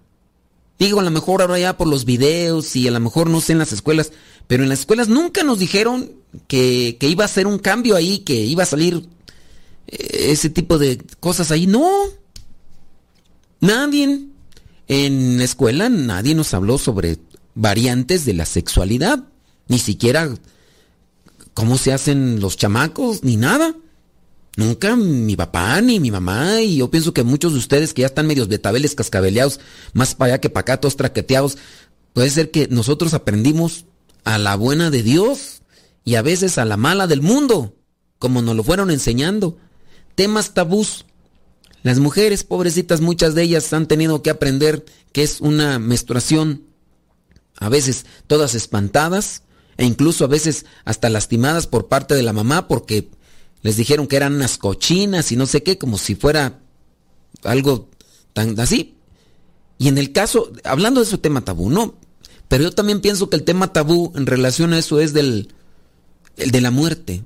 digo 0.80 1.00
a 1.00 1.03
lo 1.03 1.11
mejor 1.11 1.42
ahora 1.42 1.60
ya 1.60 1.77
por 1.77 1.88
los 1.88 2.06
videos 2.06 2.76
y 2.76 2.88
a 2.88 2.92
lo 2.92 3.00
mejor 3.00 3.30
no 3.30 3.42
sé 3.42 3.53
en 3.53 3.60
las 3.60 3.74
escuelas, 3.74 4.11
pero 4.48 4.64
en 4.64 4.69
las 4.69 4.82
escuelas 4.82 5.08
nunca 5.08 5.43
nos 5.43 5.60
dijeron 5.60 6.11
que, 6.48 6.98
que 7.00 7.08
iba 7.08 7.26
a 7.26 7.30
ser 7.30 7.48
un 7.48 7.60
cambio 7.60 7.95
ahí, 7.95 8.19
que 8.19 8.35
iba 8.35 8.64
a 8.64 8.68
salir 8.68 9.08
eh, 9.88 10.32
ese 10.32 10.50
tipo 10.50 10.77
de 10.77 11.02
cosas 11.19 11.52
ahí. 11.52 11.68
No, 11.68 11.90
nadie. 13.60 14.27
En 14.90 15.38
la 15.38 15.45
escuela 15.45 15.90
nadie 15.90 16.35
nos 16.35 16.53
habló 16.53 16.77
sobre 16.77 17.18
variantes 17.56 18.26
de 18.26 18.34
la 18.34 18.45
sexualidad, 18.45 19.24
ni 19.68 19.80
siquiera 19.80 20.30
cómo 21.53 21.77
se 21.77 21.93
hacen 21.93 22.42
los 22.42 22.58
chamacos, 22.58 23.24
ni 23.24 23.38
nada. 23.38 23.76
Nunca 24.56 24.95
mi 24.95 25.35
papá 25.35 25.82
ni 25.82 25.99
mi 25.99 26.11
mamá, 26.11 26.61
y 26.61 26.77
yo 26.77 26.91
pienso 26.91 27.14
que 27.14 27.23
muchos 27.23 27.53
de 27.53 27.59
ustedes 27.59 27.93
que 27.93 28.01
ya 28.01 28.07
están 28.07 28.27
medios 28.27 28.48
betabeles 28.48 28.93
cascabeleados, 28.93 29.59
más 29.93 30.14
para 30.14 30.33
allá 30.33 30.41
que 30.41 30.49
para 30.49 30.61
acá, 30.61 30.80
todos 30.80 30.95
traqueteados, 30.95 31.57
puede 32.14 32.30
ser 32.30 32.51
que 32.51 32.67
nosotros 32.67 33.14
aprendimos 33.14 33.85
a 34.23 34.38
la 34.38 34.56
buena 34.56 34.91
de 34.91 35.01
Dios 35.01 35.64
y 36.06 36.15
a 36.15 36.22
veces 36.22 36.57
a 36.57 36.65
la 36.65 36.77
mala 36.77 37.07
del 37.07 37.22
mundo, 37.22 37.75
como 38.19 38.41
nos 38.41 38.56
lo 38.56 38.64
fueron 38.64 38.91
enseñando. 38.91 39.57
Temas 40.15 40.53
tabús. 40.53 41.06
Las 41.82 41.99
mujeres, 41.99 42.43
pobrecitas, 42.43 43.01
muchas 43.01 43.35
de 43.35 43.43
ellas 43.43 43.73
han 43.73 43.88
tenido 43.88 44.22
que 44.22 44.30
aprender 44.30 44.85
que 45.11 45.23
es 45.23 45.41
una 45.41 45.80
menstruación 45.80 46.64
a 47.57 47.69
veces 47.69 48.06
todas 48.27 48.56
espantadas 48.56 49.43
e 49.77 49.85
incluso 49.85 50.25
a 50.25 50.27
veces 50.27 50.65
hasta 50.85 51.09
lastimadas 51.09 51.67
por 51.67 51.88
parte 51.88 52.15
de 52.15 52.23
la 52.23 52.33
mamá 52.33 52.67
porque 52.67 53.09
les 53.64 53.77
dijeron 53.77 54.08
que 54.08 54.17
eran 54.17 54.35
unas 54.35 54.58
cochinas 54.58 55.32
y 55.32 55.35
no 55.35 55.48
sé 55.48 55.64
qué, 55.64 55.77
como 55.77 55.98
si 55.98 56.16
fuera 56.16 56.59
algo 57.43 57.90
tan 58.33 58.59
así. 58.59 58.95
Y 59.77 59.88
en 59.88 59.98
el 59.98 60.11
caso, 60.11 60.51
hablando 60.64 61.00
de 61.00 61.08
ese 61.08 61.17
tema 61.17 61.43
tabú, 61.43 61.69
no, 61.69 61.95
pero 62.48 62.66
yo 62.66 62.72
también 62.72 63.01
pienso 63.01 63.30
que 63.30 63.38
el 63.38 63.43
tema 63.43 63.74
tabú 63.74 64.11
en 64.16 64.27
relación 64.27 64.74
a 64.74 64.80
eso 64.80 65.00
es 65.00 65.14
del 65.14 65.50
el 66.38 66.51
de 66.51 66.61
la 66.61 66.72
muerte. 66.72 67.24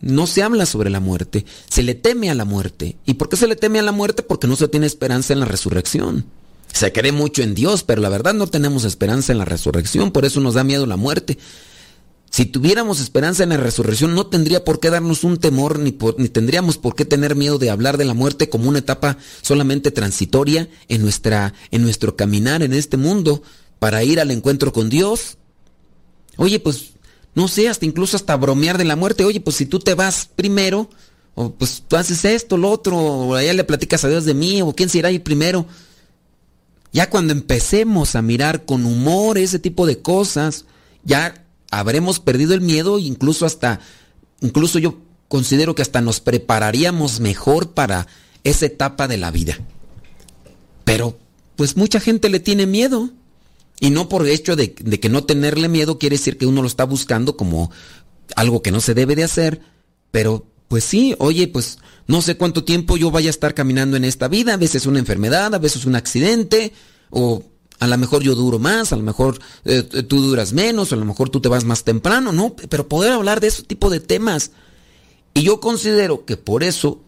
No 0.00 0.26
se 0.26 0.42
habla 0.42 0.66
sobre 0.66 0.88
la 0.88 1.00
muerte, 1.00 1.44
se 1.68 1.82
le 1.82 1.94
teme 1.94 2.30
a 2.30 2.34
la 2.34 2.44
muerte. 2.44 2.96
¿Y 3.06 3.14
por 3.14 3.28
qué 3.28 3.36
se 3.36 3.48
le 3.48 3.56
teme 3.56 3.80
a 3.80 3.82
la 3.82 3.92
muerte? 3.92 4.22
Porque 4.22 4.46
no 4.46 4.56
se 4.56 4.68
tiene 4.68 4.86
esperanza 4.86 5.32
en 5.32 5.40
la 5.40 5.46
resurrección. 5.46 6.26
Se 6.72 6.92
cree 6.92 7.10
mucho 7.10 7.42
en 7.42 7.54
Dios, 7.54 7.82
pero 7.82 8.00
la 8.00 8.08
verdad 8.08 8.32
no 8.32 8.46
tenemos 8.46 8.84
esperanza 8.84 9.32
en 9.32 9.38
la 9.38 9.44
resurrección, 9.44 10.12
por 10.12 10.24
eso 10.24 10.40
nos 10.40 10.54
da 10.54 10.62
miedo 10.62 10.86
la 10.86 10.96
muerte. 10.96 11.38
Si 12.30 12.46
tuviéramos 12.46 13.00
esperanza 13.00 13.42
en 13.42 13.48
la 13.48 13.56
resurrección, 13.56 14.14
no 14.14 14.28
tendría 14.28 14.64
por 14.64 14.78
qué 14.78 14.88
darnos 14.88 15.24
un 15.24 15.38
temor, 15.38 15.80
ni, 15.80 15.96
ni, 16.16 16.28
tendríamos 16.28 16.78
por 16.78 16.94
qué 16.94 17.04
tener 17.04 17.34
miedo 17.34 17.58
de 17.58 17.70
hablar 17.70 17.96
de 17.96 18.04
la 18.04 18.14
muerte 18.14 18.48
como 18.48 18.68
una 18.68 18.78
etapa 18.78 19.18
solamente 19.42 19.90
transitoria 19.90 20.68
en, 20.88 21.02
nuestra, 21.02 21.54
en 21.72 21.82
nuestro 21.82 22.14
caminar 22.14 22.62
en 22.62 22.72
este 22.72 22.96
mundo 22.96 23.42
para 23.80 24.04
ir 24.04 24.20
al 24.20 24.30
encuentro 24.30 24.72
con 24.72 24.88
Dios. 24.88 25.38
Oye, 26.36 26.60
pues, 26.60 26.92
no 27.34 27.48
sé, 27.48 27.68
hasta 27.68 27.84
incluso 27.84 28.16
hasta 28.16 28.36
bromear 28.36 28.78
de 28.78 28.84
la 28.84 28.94
muerte. 28.94 29.24
Oye, 29.24 29.40
pues 29.40 29.56
si 29.56 29.66
tú 29.66 29.80
te 29.80 29.94
vas 29.94 30.30
primero, 30.36 30.88
o 31.34 31.50
pues 31.52 31.82
tú 31.88 31.96
haces 31.96 32.24
esto, 32.24 32.56
lo 32.56 32.70
otro, 32.70 32.96
o 32.96 33.34
allá 33.34 33.52
le 33.54 33.64
platicas 33.64 34.04
a 34.04 34.08
Dios 34.08 34.24
de 34.24 34.34
mí, 34.34 34.62
o 34.62 34.72
quién 34.72 34.88
se 34.88 34.98
irá 34.98 35.08
ahí 35.08 35.18
primero. 35.18 35.66
Ya 36.92 37.10
cuando 37.10 37.32
empecemos 37.32 38.14
a 38.14 38.22
mirar 38.22 38.64
con 38.64 38.86
humor 38.86 39.36
ese 39.36 39.58
tipo 39.58 39.84
de 39.84 39.98
cosas, 39.98 40.64
ya 41.02 41.46
habremos 41.70 42.20
perdido 42.20 42.54
el 42.54 42.60
miedo 42.60 42.98
e 42.98 43.02
incluso 43.02 43.46
hasta, 43.46 43.80
incluso 44.40 44.78
yo 44.78 44.98
considero 45.28 45.74
que 45.74 45.82
hasta 45.82 46.00
nos 46.00 46.20
prepararíamos 46.20 47.20
mejor 47.20 47.70
para 47.70 48.06
esa 48.44 48.66
etapa 48.66 49.08
de 49.08 49.16
la 49.16 49.30
vida. 49.30 49.58
Pero, 50.84 51.18
pues 51.56 51.76
mucha 51.76 52.00
gente 52.00 52.28
le 52.28 52.40
tiene 52.40 52.66
miedo. 52.66 53.10
Y 53.78 53.90
no 53.90 54.08
por 54.08 54.26
el 54.26 54.32
hecho 54.32 54.56
de, 54.56 54.74
que 54.74 55.08
no 55.08 55.24
tenerle 55.24 55.68
miedo 55.68 55.98
quiere 55.98 56.16
decir 56.16 56.36
que 56.36 56.46
uno 56.46 56.60
lo 56.60 56.68
está 56.68 56.84
buscando 56.84 57.36
como 57.36 57.70
algo 58.36 58.60
que 58.60 58.72
no 58.72 58.80
se 58.80 58.92
debe 58.92 59.16
de 59.16 59.24
hacer, 59.24 59.60
pero 60.10 60.46
pues 60.68 60.84
sí, 60.84 61.14
oye, 61.18 61.48
pues 61.48 61.78
no 62.06 62.20
sé 62.22 62.36
cuánto 62.36 62.62
tiempo 62.62 62.96
yo 62.96 63.10
vaya 63.10 63.28
a 63.28 63.30
estar 63.30 63.54
caminando 63.54 63.96
en 63.96 64.04
esta 64.04 64.28
vida, 64.28 64.54
a 64.54 64.58
veces 64.58 64.84
una 64.84 64.98
enfermedad, 64.98 65.54
a 65.54 65.58
veces 65.58 65.86
un 65.86 65.96
accidente, 65.96 66.72
o 67.08 67.42
a 67.80 67.86
lo 67.86 67.98
mejor 67.98 68.22
yo 68.22 68.34
duro 68.34 68.58
más, 68.58 68.92
a 68.92 68.96
lo 68.96 69.02
mejor 69.02 69.40
eh, 69.64 69.82
tú 69.82 70.20
duras 70.20 70.52
menos, 70.52 70.92
a 70.92 70.96
lo 70.96 71.04
mejor 71.06 71.30
tú 71.30 71.40
te 71.40 71.48
vas 71.48 71.64
más 71.64 71.82
temprano, 71.82 72.30
¿no? 72.30 72.54
Pero 72.68 72.88
poder 72.88 73.12
hablar 73.12 73.40
de 73.40 73.48
ese 73.48 73.62
tipo 73.62 73.88
de 73.88 74.00
temas. 74.00 74.52
Y 75.32 75.42
yo 75.42 75.60
considero 75.60 76.26
que 76.26 76.36
por 76.36 76.62
eso, 76.62 77.00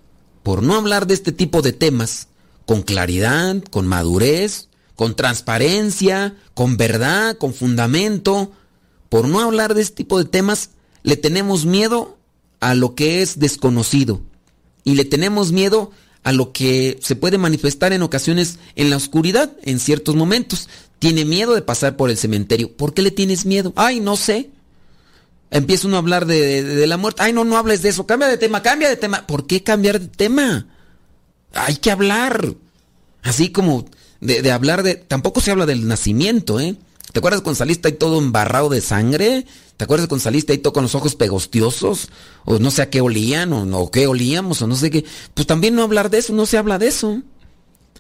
por 0.43 0.63
no 0.63 0.75
hablar 0.75 1.07
de 1.07 1.15
este 1.15 1.31
tipo 1.31 1.61
de 1.61 1.73
temas, 1.73 2.29
con 2.65 2.83
claridad, 2.83 3.63
con 3.71 3.87
madurez, 3.87 4.69
con 4.97 5.15
transparencia, 5.15 6.37
con 6.55 6.79
verdad, 6.79 7.37
con 7.37 7.53
fundamento, 7.53 8.53
por 9.11 9.29
no 9.29 9.41
hablar 9.41 9.75
de 9.75 9.83
este 9.83 9.97
tipo 9.97 10.19
de 10.19 10.25
temas, 10.25 10.71
le 11.03 11.19
tenemos 11.19 11.67
miedo 11.67 12.17
a 12.61 12.75
lo 12.75 12.95
que 12.95 13.21
es 13.21 13.39
desconocido 13.39 14.23
y 14.85 14.95
le 14.95 15.05
tenemos 15.05 15.53
miedo 15.53 15.91
a 16.25 16.33
lo 16.33 16.53
que 16.53 16.99
se 17.01 17.17
puede 17.17 17.39
manifestar 17.39 17.93
en 17.93 18.03
ocasiones 18.03 18.59
en 18.77 18.91
la 18.91 18.97
oscuridad, 18.97 19.53
en 19.63 19.81
ciertos 19.81 20.15
momentos. 20.15 20.69
Tiene 20.99 21.25
miedo 21.25 21.55
de 21.55 21.63
pasar 21.63 21.97
por 21.97 22.11
el 22.11 22.17
cementerio. 22.17 22.73
¿Por 22.77 22.95
qué 22.95 23.03
le 23.03 23.11
tienes 23.11 23.45
miedo? 23.45 23.73
Ay, 23.75 23.99
no 23.99 24.17
sé. 24.17 24.51
Empieza 25.51 25.89
uno 25.89 25.97
a 25.97 26.01
hablar 26.01 26.27
de, 26.27 26.63
de, 26.63 26.87
la 26.87 26.97
muerte. 26.97 27.23
Ay, 27.23 27.33
no, 27.33 27.45
no 27.45 27.59
hables 27.59 27.83
de 27.83 27.89
eso. 27.89 28.07
Cambia 28.07 28.29
de 28.29 28.39
tema, 28.39 28.63
cambia 28.63 28.89
de 28.89 28.97
tema. 28.97 29.27
¿Por 29.27 29.47
qué 29.47 29.63
cambiar 29.63 30.01
de 30.01 30.07
tema? 30.07 30.69
Hay 31.53 31.77
que 31.77 31.91
hablar. 31.91 32.55
Así 33.23 33.51
como 33.51 33.85
de, 34.21 34.43
de 34.43 34.53
hablar 34.53 34.83
de... 34.85 34.95
Tampoco 34.95 35.41
se 35.41 35.51
habla 35.51 35.67
del 35.67 35.89
nacimiento, 35.89 36.61
¿eh? 36.61 36.77
¿Te 37.13 37.19
acuerdas 37.19 37.43
cuando 37.43 37.59
saliste 37.59 37.89
ahí 37.89 37.95
todo 37.95 38.19
embarrado 38.19 38.71
de 38.71 38.81
sangre? 38.81 39.45
¿Te 39.83 39.85
acuerdas 39.85 40.07
cuando 40.07 40.23
saliste 40.23 40.53
ahí 40.53 40.59
todo 40.59 40.75
con 40.75 40.85
los 40.85 40.95
ojos 40.95 41.17
pegostiosos? 41.17 42.07
O 42.45 42.61
no 42.61 42.71
sé 42.71 42.83
a 42.83 42.89
qué 42.89 43.01
olían, 43.01 43.53
o, 43.53 43.81
o 43.81 43.91
qué 43.91 44.07
olíamos, 44.07 44.63
o 44.63 44.69
no 44.69 44.77
sé 44.77 44.93
qué. 44.93 45.05
Pues 45.35 45.49
también 45.49 45.75
no 45.75 45.83
hablar 45.83 46.09
de 46.09 46.19
eso, 46.19 46.33
no 46.33 46.47
se 46.47 46.57
habla 46.57 46.79
de 46.79 46.87
eso. 46.87 47.21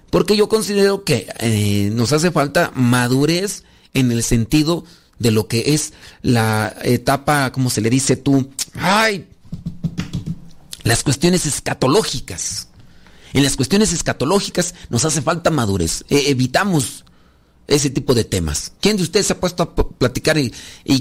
Porque 0.09 0.37
yo 0.37 0.49
considero 0.49 1.03
que 1.03 1.27
eh, 1.41 1.91
nos 1.93 2.13
hace 2.13 2.31
falta 2.31 2.71
madurez 2.77 3.65
en 3.95 4.13
el 4.13 4.23
sentido 4.23 4.85
de 5.19 5.33
lo 5.33 5.49
que 5.49 5.75
es 5.75 5.93
la 6.23 6.73
etapa, 6.85 7.51
como 7.51 7.69
se 7.69 7.81
le 7.81 7.91
dice 7.91 8.15
tú, 8.15 8.49
ay, 8.75 9.27
las 10.85 11.03
cuestiones 11.03 11.47
escatológicas. 11.47 12.69
En 13.33 13.43
las 13.43 13.57
cuestiones 13.57 13.93
escatológicas 13.93 14.77
nos 14.89 15.05
hace 15.05 15.21
falta 15.21 15.51
madurez. 15.51 16.05
Eh, 16.11 16.27
evitamos 16.29 17.05
ese 17.67 17.91
tipo 17.91 18.15
de 18.15 18.25
temas. 18.25 18.73
¿Quién 18.81 18.97
de 18.97 19.03
ustedes 19.03 19.27
se 19.27 19.33
ha 19.33 19.41
puesto 19.41 19.63
a 19.63 19.75
platicar 19.75 20.39
y, 20.39 20.53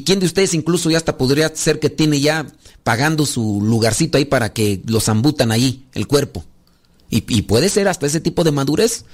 quién 0.03 0.19
de 0.19 0.25
ustedes 0.25 0.53
incluso 0.53 0.90
ya 0.90 0.98
hasta 0.98 1.17
podría 1.17 1.53
ser 1.56 1.80
que 1.80 1.90
tiene 1.90 2.19
ya 2.19 2.45
pagando 2.83 3.25
su 3.25 3.61
lugarcito 3.61 4.17
ahí 4.17 4.25
para 4.25 4.53
que 4.53 4.81
los 4.85 5.09
ambutan 5.09 5.51
ahí, 5.51 5.85
el 5.93 6.07
cuerpo? 6.07 6.45
Y, 7.09 7.23
y 7.27 7.41
puede 7.43 7.69
ser 7.69 7.88
hasta 7.88 8.07
ese 8.07 8.22
tipo 8.22 8.43
de 8.43 8.51
madurez. 8.51 9.06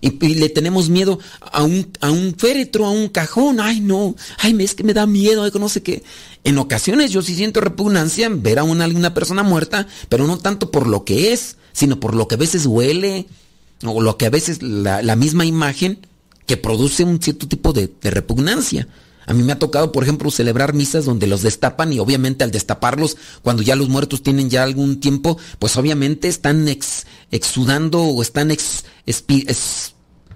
Y, 0.00 0.10
le 0.34 0.48
tenemos 0.48 0.88
miedo 0.88 1.20
a 1.40 1.62
un, 1.62 1.88
a 2.00 2.10
un 2.10 2.34
féretro, 2.36 2.86
a 2.86 2.90
un 2.90 3.08
cajón. 3.08 3.60
Ay, 3.60 3.80
no. 3.80 4.16
Ay, 4.38 4.56
es 4.60 4.74
que 4.74 4.82
me 4.82 4.94
da 4.94 5.06
miedo. 5.06 5.48
No 5.58 5.68
sé 5.68 5.82
qué. 5.82 6.02
En 6.42 6.58
ocasiones 6.58 7.12
yo 7.12 7.22
sí 7.22 7.36
siento 7.36 7.60
repugnancia 7.60 8.26
en 8.26 8.42
ver 8.42 8.58
a 8.58 8.64
una, 8.64 8.86
una 8.88 9.14
persona 9.14 9.44
muerta, 9.44 9.86
pero 10.08 10.26
no 10.26 10.38
tanto 10.38 10.72
por 10.72 10.88
lo 10.88 11.04
que 11.04 11.32
es, 11.32 11.56
sino 11.72 12.00
por 12.00 12.16
lo 12.16 12.26
que 12.26 12.34
a 12.34 12.38
veces 12.38 12.66
huele, 12.66 13.26
o 13.84 14.00
lo 14.00 14.18
que 14.18 14.26
a 14.26 14.30
veces 14.30 14.60
la, 14.60 15.02
la 15.02 15.14
misma 15.14 15.44
imagen 15.44 16.00
que 16.52 16.58
produce 16.58 17.02
un 17.02 17.18
cierto 17.18 17.48
tipo 17.48 17.72
de, 17.72 17.90
repugnancia. 18.02 18.86
A 19.24 19.32
mí 19.32 19.42
me 19.42 19.52
ha 19.52 19.58
tocado, 19.58 19.90
por 19.90 20.02
ejemplo, 20.02 20.30
celebrar 20.30 20.74
misas 20.74 21.06
donde 21.06 21.26
los 21.26 21.40
destapan 21.40 21.94
y 21.94 21.98
obviamente 21.98 22.44
al 22.44 22.50
destaparlos, 22.50 23.16
cuando 23.40 23.62
ya 23.62 23.74
los 23.74 23.88
muertos 23.88 24.22
tienen 24.22 24.50
ya 24.50 24.62
algún 24.62 25.00
tiempo, 25.00 25.38
pues 25.58 25.78
obviamente 25.78 26.28
están 26.28 26.68
ex, 26.68 27.06
exudando 27.30 28.02
o 28.02 28.20
están 28.20 28.50
ex, 28.50 28.84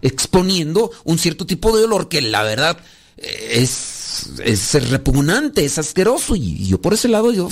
exponiendo 0.01 0.91
un 1.05 1.19
cierto 1.19 1.45
tipo 1.45 1.77
de 1.77 1.85
olor 1.85 2.09
que 2.09 2.23
la 2.23 2.43
verdad 2.45 2.79
es, 3.19 4.41
es 4.43 4.89
repugnante, 4.89 5.67
es 5.67 5.77
asqueroso. 5.77 6.35
Y, 6.35 6.63
y 6.63 6.69
yo 6.69 6.81
por 6.81 6.95
ese 6.95 7.09
lado 7.09 7.31
yo 7.31 7.51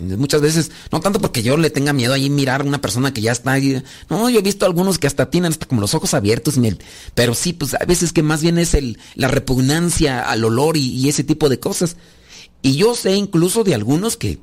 muchas 0.00 0.40
veces, 0.40 0.70
no 0.90 1.00
tanto 1.00 1.20
porque 1.20 1.42
yo 1.42 1.56
le 1.56 1.70
tenga 1.70 1.92
miedo 1.92 2.14
ahí 2.14 2.30
mirar 2.30 2.60
a 2.60 2.64
una 2.64 2.80
persona 2.80 3.12
que 3.12 3.20
ya 3.20 3.32
está 3.32 3.52
ahí. 3.52 3.82
No, 4.08 4.28
yo 4.28 4.38
he 4.38 4.42
visto 4.42 4.66
algunos 4.66 4.98
que 4.98 5.06
hasta 5.06 5.30
tienen 5.30 5.52
hasta 5.52 5.66
como 5.66 5.80
los 5.80 5.94
ojos 5.94 6.14
abiertos, 6.14 6.58
pero 7.14 7.34
sí, 7.34 7.52
pues 7.52 7.74
a 7.74 7.84
veces 7.84 8.12
que 8.12 8.22
más 8.22 8.42
bien 8.42 8.58
es 8.58 8.74
el, 8.74 8.98
la 9.14 9.28
repugnancia 9.28 10.20
al 10.20 10.44
olor 10.44 10.76
y, 10.76 11.08
ese 11.08 11.24
tipo 11.24 11.48
de 11.48 11.60
cosas. 11.60 11.96
Y 12.62 12.76
yo 12.76 12.94
sé 12.94 13.14
incluso 13.14 13.62
de 13.62 13.74
algunos 13.74 14.16
que, 14.16 14.38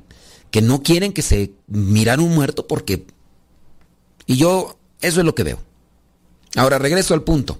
que 0.50 0.62
no 0.62 0.82
quieren 0.82 1.12
que 1.12 1.22
se 1.22 1.52
mirar 1.66 2.20
un 2.20 2.34
muerto 2.34 2.66
porque... 2.66 3.06
Y 4.26 4.36
yo, 4.36 4.78
eso 5.00 5.20
es 5.20 5.26
lo 5.26 5.34
que 5.34 5.42
veo. 5.42 5.58
Ahora 6.54 6.78
regreso 6.78 7.14
al 7.14 7.24
punto. 7.24 7.58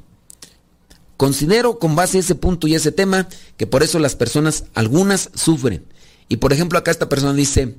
Considero 1.17 1.79
con 1.79 1.95
base 1.95 2.19
a 2.19 2.21
ese 2.21 2.35
punto 2.35 2.67
y 2.67 2.75
ese 2.75 2.93
tema 2.93 3.29
que 3.57 3.67
por 3.67 3.83
eso 3.83 3.99
las 3.99 4.17
personas, 4.17 4.65
algunas 4.75 5.31
sufren. 5.35 5.87
Y 6.33 6.39
por 6.39 6.55
ejemplo 6.55 6.78
acá 6.78 6.91
esta 6.91 7.11
persona 7.11 7.35
dice 7.35 7.77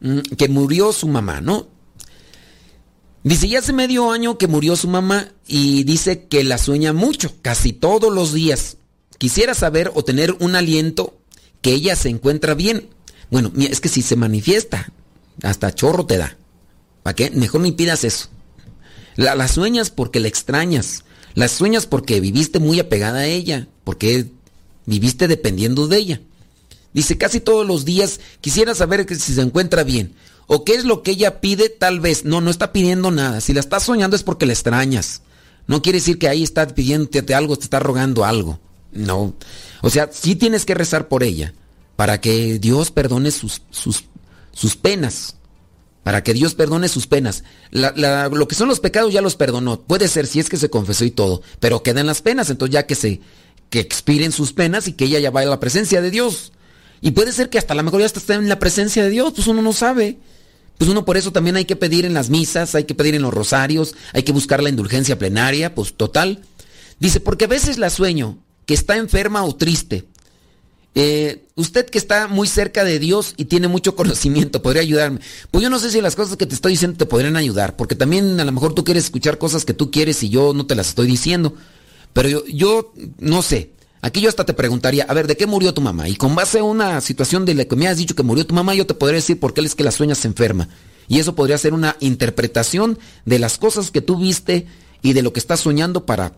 mmm, 0.00 0.20
que 0.38 0.48
murió 0.48 0.94
su 0.94 1.08
mamá, 1.08 1.42
¿no? 1.42 1.68
Dice, 3.22 3.50
ya 3.50 3.58
hace 3.58 3.74
medio 3.74 4.10
año 4.12 4.38
que 4.38 4.46
murió 4.46 4.76
su 4.76 4.88
mamá 4.88 5.28
y 5.46 5.84
dice 5.84 6.24
que 6.24 6.42
la 6.42 6.56
sueña 6.56 6.94
mucho, 6.94 7.34
casi 7.42 7.74
todos 7.74 8.10
los 8.10 8.32
días. 8.32 8.78
Quisiera 9.18 9.52
saber 9.52 9.92
o 9.94 10.04
tener 10.04 10.34
un 10.40 10.56
aliento 10.56 11.18
que 11.60 11.72
ella 11.72 11.96
se 11.96 12.08
encuentra 12.08 12.54
bien. 12.54 12.88
Bueno, 13.30 13.52
es 13.58 13.82
que 13.82 13.90
si 13.90 14.00
se 14.00 14.16
manifiesta, 14.16 14.90
hasta 15.42 15.74
chorro 15.74 16.06
te 16.06 16.16
da. 16.16 16.38
¿Para 17.02 17.14
qué? 17.14 17.30
Mejor 17.30 17.60
no 17.60 17.66
impidas 17.66 18.04
eso. 18.04 18.28
La, 19.16 19.34
la 19.34 19.48
sueñas 19.48 19.90
porque 19.90 20.18
la 20.18 20.28
extrañas. 20.28 21.04
Las 21.34 21.52
sueñas 21.52 21.84
porque 21.84 22.20
viviste 22.20 22.58
muy 22.58 22.80
apegada 22.80 23.18
a 23.18 23.26
ella, 23.26 23.68
porque 23.84 24.30
viviste 24.86 25.28
dependiendo 25.28 25.88
de 25.88 25.98
ella. 25.98 26.20
Dice, 26.96 27.18
casi 27.18 27.40
todos 27.40 27.66
los 27.66 27.84
días 27.84 28.20
quisiera 28.40 28.74
saber 28.74 29.04
que 29.04 29.16
si 29.16 29.34
se 29.34 29.42
encuentra 29.42 29.84
bien. 29.84 30.14
O 30.46 30.64
qué 30.64 30.72
es 30.72 30.86
lo 30.86 31.02
que 31.02 31.10
ella 31.10 31.42
pide, 31.42 31.68
tal 31.68 32.00
vez. 32.00 32.24
No, 32.24 32.40
no 32.40 32.50
está 32.50 32.72
pidiendo 32.72 33.10
nada. 33.10 33.42
Si 33.42 33.52
la 33.52 33.60
estás 33.60 33.82
soñando 33.82 34.16
es 34.16 34.22
porque 34.22 34.46
la 34.46 34.54
extrañas. 34.54 35.20
No 35.66 35.82
quiere 35.82 35.98
decir 35.98 36.18
que 36.18 36.26
ahí 36.26 36.42
está 36.42 36.66
pidiéndote 36.66 37.34
algo, 37.34 37.58
te 37.58 37.64
está 37.64 37.80
rogando 37.80 38.24
algo. 38.24 38.60
No. 38.92 39.34
O 39.82 39.90
sea, 39.90 40.08
sí 40.10 40.36
tienes 40.36 40.64
que 40.64 40.72
rezar 40.72 41.08
por 41.08 41.22
ella. 41.22 41.52
Para 41.96 42.22
que 42.22 42.58
Dios 42.58 42.90
perdone 42.90 43.30
sus, 43.30 43.60
sus, 43.70 44.04
sus 44.52 44.74
penas. 44.74 45.36
Para 46.02 46.24
que 46.24 46.32
Dios 46.32 46.54
perdone 46.54 46.88
sus 46.88 47.06
penas. 47.06 47.44
Lo 47.72 48.48
que 48.48 48.54
son 48.54 48.68
los 48.68 48.80
pecados 48.80 49.12
ya 49.12 49.20
los 49.20 49.36
perdonó. 49.36 49.82
Puede 49.82 50.08
ser 50.08 50.26
si 50.26 50.40
es 50.40 50.48
que 50.48 50.56
se 50.56 50.70
confesó 50.70 51.04
y 51.04 51.10
todo. 51.10 51.42
Pero 51.60 51.82
quedan 51.82 52.06
las 52.06 52.22
penas. 52.22 52.48
Entonces 52.48 52.72
ya 52.72 52.86
que 52.86 52.94
se 52.94 53.20
que 53.68 53.80
expiren 53.80 54.32
sus 54.32 54.54
penas 54.54 54.88
y 54.88 54.94
que 54.94 55.04
ella 55.04 55.18
ya 55.18 55.30
vaya 55.30 55.48
a 55.48 55.50
la 55.50 55.60
presencia 55.60 56.00
de 56.00 56.10
Dios. 56.10 56.52
Y 57.00 57.12
puede 57.12 57.32
ser 57.32 57.50
que 57.50 57.58
hasta 57.58 57.74
a 57.74 57.76
lo 57.76 57.82
mejor 57.82 58.00
ya 58.00 58.06
está 58.06 58.34
en 58.34 58.48
la 58.48 58.58
presencia 58.58 59.04
de 59.04 59.10
Dios, 59.10 59.32
pues 59.34 59.46
uno 59.46 59.62
no 59.62 59.72
sabe. 59.72 60.18
Pues 60.78 60.90
uno 60.90 61.04
por 61.04 61.16
eso 61.16 61.32
también 61.32 61.56
hay 61.56 61.64
que 61.64 61.76
pedir 61.76 62.04
en 62.04 62.14
las 62.14 62.28
misas, 62.28 62.74
hay 62.74 62.84
que 62.84 62.94
pedir 62.94 63.14
en 63.14 63.22
los 63.22 63.32
rosarios, 63.32 63.94
hay 64.12 64.22
que 64.22 64.32
buscar 64.32 64.62
la 64.62 64.68
indulgencia 64.68 65.18
plenaria, 65.18 65.74
pues 65.74 65.94
total. 65.94 66.42
Dice, 66.98 67.20
porque 67.20 67.46
a 67.46 67.48
veces 67.48 67.78
la 67.78 67.90
sueño, 67.90 68.38
que 68.66 68.74
está 68.74 68.96
enferma 68.96 69.44
o 69.44 69.54
triste. 69.54 70.04
Eh, 70.94 71.44
usted 71.56 71.84
que 71.86 71.98
está 71.98 72.26
muy 72.26 72.48
cerca 72.48 72.82
de 72.82 72.98
Dios 72.98 73.34
y 73.36 73.46
tiene 73.46 73.68
mucho 73.68 73.96
conocimiento, 73.96 74.62
podría 74.62 74.82
ayudarme. 74.82 75.20
Pues 75.50 75.62
yo 75.62 75.70
no 75.70 75.78
sé 75.78 75.90
si 75.90 76.00
las 76.00 76.16
cosas 76.16 76.36
que 76.36 76.46
te 76.46 76.54
estoy 76.54 76.72
diciendo 76.72 76.98
te 76.98 77.06
podrían 77.06 77.36
ayudar, 77.36 77.76
porque 77.76 77.94
también 77.94 78.38
a 78.40 78.44
lo 78.44 78.52
mejor 78.52 78.74
tú 78.74 78.84
quieres 78.84 79.04
escuchar 79.04 79.38
cosas 79.38 79.64
que 79.64 79.74
tú 79.74 79.90
quieres 79.90 80.22
y 80.22 80.28
yo 80.28 80.52
no 80.52 80.66
te 80.66 80.74
las 80.74 80.88
estoy 80.88 81.06
diciendo. 81.06 81.54
Pero 82.12 82.28
yo, 82.28 82.44
yo 82.46 82.92
no 83.18 83.42
sé, 83.42 83.72
Aquí 84.06 84.20
yo 84.20 84.28
hasta 84.28 84.46
te 84.46 84.54
preguntaría, 84.54 85.04
a 85.08 85.14
ver, 85.14 85.26
¿de 85.26 85.36
qué 85.36 85.48
murió 85.48 85.74
tu 85.74 85.80
mamá? 85.80 86.08
Y 86.08 86.14
con 86.14 86.36
base 86.36 86.60
a 86.60 86.62
una 86.62 87.00
situación 87.00 87.44
de 87.44 87.54
la 87.54 87.64
que 87.64 87.74
me 87.74 87.88
has 87.88 87.96
dicho 87.96 88.14
que 88.14 88.22
murió 88.22 88.46
tu 88.46 88.54
mamá, 88.54 88.72
yo 88.72 88.86
te 88.86 88.94
podría 88.94 89.16
decir 89.16 89.40
por 89.40 89.52
qué 89.52 89.62
es 89.62 89.74
que 89.74 89.82
la 89.82 89.90
sueña 89.90 90.14
se 90.14 90.28
enferma. 90.28 90.68
Y 91.08 91.18
eso 91.18 91.34
podría 91.34 91.58
ser 91.58 91.74
una 91.74 91.96
interpretación 91.98 93.00
de 93.24 93.40
las 93.40 93.58
cosas 93.58 93.90
que 93.90 94.02
tú 94.02 94.16
viste 94.16 94.68
y 95.02 95.12
de 95.12 95.22
lo 95.22 95.32
que 95.32 95.40
estás 95.40 95.58
soñando 95.58 96.06
para 96.06 96.34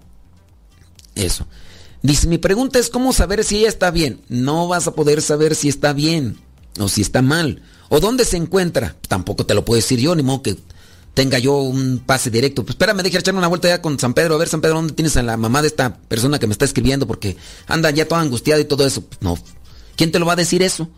eso. 1.14 1.46
Dice, 2.00 2.26
mi 2.26 2.38
pregunta 2.38 2.78
es 2.78 2.88
cómo 2.88 3.12
saber 3.12 3.44
si 3.44 3.58
ella 3.58 3.68
está 3.68 3.90
bien. 3.90 4.22
No 4.30 4.66
vas 4.66 4.86
a 4.86 4.94
poder 4.94 5.20
saber 5.20 5.54
si 5.54 5.68
está 5.68 5.92
bien 5.92 6.38
o 6.78 6.88
si 6.88 7.02
está 7.02 7.20
mal. 7.20 7.60
O 7.90 8.00
dónde 8.00 8.24
se 8.24 8.38
encuentra. 8.38 8.96
Tampoco 9.08 9.44
te 9.44 9.52
lo 9.52 9.66
puedo 9.66 9.76
decir 9.76 10.00
yo, 10.00 10.14
ni 10.14 10.22
modo 10.22 10.40
que 10.40 10.56
tenga 11.18 11.40
yo 11.40 11.56
un 11.56 11.98
pase 12.06 12.30
directo. 12.30 12.62
Pues 12.62 12.74
espérame, 12.74 13.02
deje 13.02 13.18
echarme 13.18 13.38
una 13.38 13.48
vuelta 13.48 13.66
ya 13.66 13.82
con 13.82 13.98
San 13.98 14.14
Pedro. 14.14 14.36
A 14.36 14.38
ver, 14.38 14.46
San 14.46 14.60
Pedro, 14.60 14.76
¿dónde 14.76 14.94
tienes 14.94 15.16
a 15.16 15.22
la 15.24 15.36
mamá 15.36 15.62
de 15.62 15.66
esta 15.66 15.96
persona 15.96 16.38
que 16.38 16.46
me 16.46 16.52
está 16.52 16.64
escribiendo? 16.64 17.08
Porque 17.08 17.36
anda 17.66 17.90
ya 17.90 18.06
toda 18.06 18.20
angustiada 18.20 18.60
y 18.60 18.66
todo 18.66 18.86
eso. 18.86 19.02
Pues 19.02 19.20
no. 19.20 19.36
¿Quién 19.96 20.12
te 20.12 20.20
lo 20.20 20.26
va 20.26 20.34
a 20.34 20.36
decir 20.36 20.62
eso? 20.62 20.88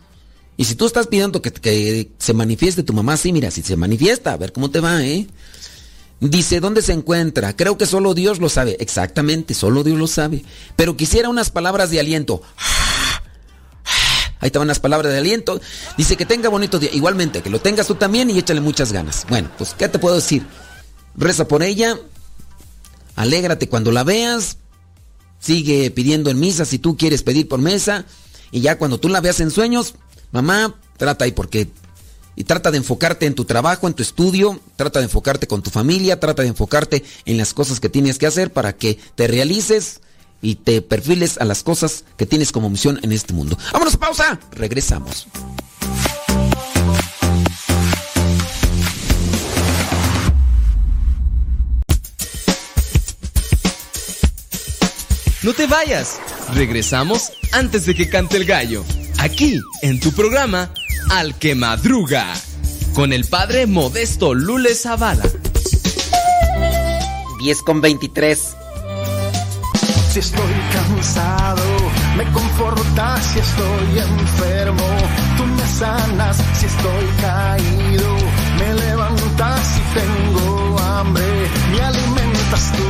Y 0.57 0.65
si 0.65 0.75
tú 0.75 0.85
estás 0.85 1.07
pidiendo 1.07 1.41
que, 1.41 1.51
que, 1.51 2.11
se 2.19 2.33
manifieste 2.35 2.83
tu 2.83 2.93
mamá, 2.93 3.17
sí, 3.17 3.33
mira, 3.33 3.49
si 3.49 3.63
se 3.63 3.75
manifiesta, 3.75 4.33
a 4.33 4.37
ver 4.37 4.53
cómo 4.53 4.69
te 4.69 4.79
va, 4.79 5.03
¿eh? 5.03 5.25
Dice, 6.19 6.59
¿dónde 6.59 6.83
se 6.83 6.93
encuentra? 6.93 7.55
Creo 7.55 7.79
que 7.79 7.87
solo 7.87 8.13
Dios 8.13 8.37
lo 8.37 8.49
sabe. 8.49 8.77
Exactamente, 8.79 9.55
solo 9.55 9.83
Dios 9.83 9.97
lo 9.97 10.05
sabe. 10.05 10.45
Pero 10.75 10.95
quisiera 10.95 11.29
unas 11.29 11.49
palabras 11.49 11.89
de 11.89 11.99
aliento. 11.99 12.43
Ahí 14.41 14.51
te 14.51 14.59
van 14.59 14.67
las 14.67 14.79
palabras 14.79 15.11
de 15.11 15.19
aliento. 15.19 15.61
Dice 15.97 16.17
que 16.17 16.25
tenga 16.25 16.49
bonito 16.49 16.79
día. 16.79 16.89
Igualmente, 16.91 17.41
que 17.41 17.49
lo 17.49 17.61
tengas 17.61 17.87
tú 17.87 17.95
también 17.95 18.29
y 18.29 18.37
échale 18.37 18.59
muchas 18.59 18.91
ganas. 18.91 19.25
Bueno, 19.29 19.49
pues, 19.57 19.73
¿qué 19.73 19.87
te 19.87 19.99
puedo 19.99 20.15
decir? 20.15 20.45
Reza 21.15 21.47
por 21.47 21.63
ella. 21.63 21.97
Alégrate 23.15 23.69
cuando 23.69 23.91
la 23.91 24.03
veas. 24.03 24.57
Sigue 25.39 25.89
pidiendo 25.91 26.29
en 26.29 26.39
misa 26.39 26.65
si 26.65 26.79
tú 26.79 26.97
quieres 26.97 27.23
pedir 27.23 27.47
por 27.47 27.59
mesa. 27.59 28.05
Y 28.51 28.61
ya 28.61 28.77
cuando 28.77 28.99
tú 28.99 29.09
la 29.09 29.21
veas 29.21 29.39
en 29.39 29.51
sueños, 29.51 29.95
mamá, 30.31 30.75
trata 30.97 31.25
ahí 31.25 31.31
porque 31.31 31.69
y 32.35 32.43
trata 32.43 32.71
de 32.71 32.77
enfocarte 32.77 33.25
en 33.25 33.35
tu 33.35 33.45
trabajo, 33.45 33.87
en 33.87 33.93
tu 33.93 34.01
estudio, 34.01 34.59
trata 34.75 34.99
de 34.99 35.05
enfocarte 35.05 35.47
con 35.47 35.61
tu 35.61 35.69
familia, 35.69 36.19
trata 36.19 36.41
de 36.41 36.47
enfocarte 36.47 37.03
en 37.25 37.37
las 37.37 37.53
cosas 37.53 37.79
que 37.79 37.89
tienes 37.89 38.17
que 38.17 38.25
hacer 38.25 38.51
para 38.51 38.73
que 38.73 38.97
te 39.15 39.27
realices 39.27 40.01
y 40.41 40.55
te 40.55 40.81
perfiles 40.81 41.37
a 41.37 41.45
las 41.45 41.63
cosas 41.63 42.03
que 42.17 42.25
tienes 42.25 42.51
como 42.51 42.69
misión 42.69 42.99
en 43.03 43.11
este 43.11 43.33
mundo. 43.33 43.57
¡Vámonos, 43.71 43.97
pausa! 43.97 44.39
Regresamos. 44.51 45.27
No 55.43 55.53
te 55.53 55.65
vayas. 55.65 56.19
Regresamos 56.53 57.31
antes 57.51 57.85
de 57.87 57.95
que 57.95 58.09
cante 58.09 58.37
el 58.37 58.45
gallo. 58.45 58.83
Aquí, 59.17 59.59
en 59.81 59.99
tu 59.99 60.11
programa, 60.11 60.71
Al 61.09 61.37
que 61.37 61.55
Madruga. 61.55 62.31
Con 62.93 63.11
el 63.11 63.25
padre 63.25 63.65
Modesto 63.65 64.35
Lule 64.35 64.75
Zavala. 64.75 65.23
10 67.39 67.61
con 67.63 67.81
23. 67.81 68.55
Si 70.11 70.19
estoy 70.19 70.53
cansado, 70.73 71.63
me 72.17 72.29
conforta 72.33 73.17
si 73.21 73.39
estoy 73.39 73.99
enfermo. 73.99 74.83
Tú 75.37 75.45
me 75.45 75.65
sanas 75.65 76.35
si 76.59 76.65
estoy 76.65 77.05
caído. 77.21 78.17
Me 78.59 78.73
levantas 78.73 79.65
si 79.67 79.79
tengo 79.97 80.79
hambre. 80.79 81.23
Me 81.71 81.81
alimentas 81.81 82.73
tú. 82.73 82.83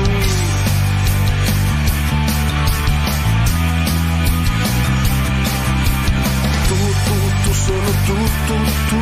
Tú, 6.69 6.77
tú, 7.05 7.15
tú, 7.43 7.53
solo 7.65 7.91
tú, 8.07 8.17
tú, 8.47 8.55
tú. 8.89 8.99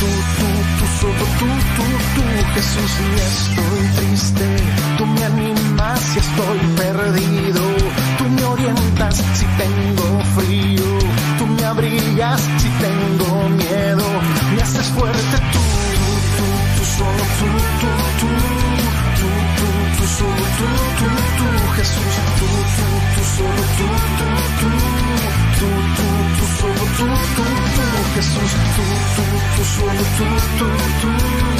Tú, 0.00 0.08
tú, 0.36 0.48
tú, 0.78 0.86
solo 1.00 1.24
tú, 1.38 1.46
tú, 1.76 1.86
tú. 2.14 2.22
Jesús, 2.54 2.90
si 2.96 3.06
estoy 3.30 3.82
triste. 3.96 4.44
Tú 4.98 5.06
me 5.06 5.24
animas 5.24 6.00
si 6.00 6.18
estoy 6.18 6.58
perdido. 6.76 7.62
Tú 8.18 8.24
me 8.28 8.44
orientas 8.44 9.16
si 9.34 9.46
tengo 9.62 10.20
frío. 10.36 10.84
Tú 11.38 11.46
me 11.46 11.64
abrigas 11.64 12.40
si 12.58 12.68
tengo 12.84 13.48
miedo. 13.48 14.04
Me 14.54 14.62
haces 14.62 14.86
fuerte 14.88 15.36
tú, 15.52 15.62
tú, 16.36 16.46
tú, 16.76 16.84
solo 16.96 17.24
tú, 17.38 17.48
tú, 17.80 17.90
tú. 18.20 18.28
Tú, 19.18 19.28
tú, 19.58 19.68
tú, 19.96 20.04
solo 20.18 20.44
tú, 20.58 20.68
tú, 20.98 21.08
tú. 21.38 21.48
Jesús, 21.76 22.14
tú, 22.38 22.48
tú, 22.76 22.86
tú, 23.14 23.22
solo 23.36 23.62
tú, 23.78 23.86
tú, 24.18 24.26
tú. 24.60 24.70
Tú, 25.58 25.68
tú, 25.96 26.06
tú, 26.36 26.44
solo 26.58 26.84
tú, 26.96 27.06
tú, 27.36 27.44
tú. 27.76 27.84
Jesús, 28.14 28.52
tú, 28.76 28.84
tú, 29.16 29.24
tú, 29.56 29.62
solo 29.74 30.02
tú, 30.18 30.26
tú, 30.58 30.66
tú. 31.00 31.51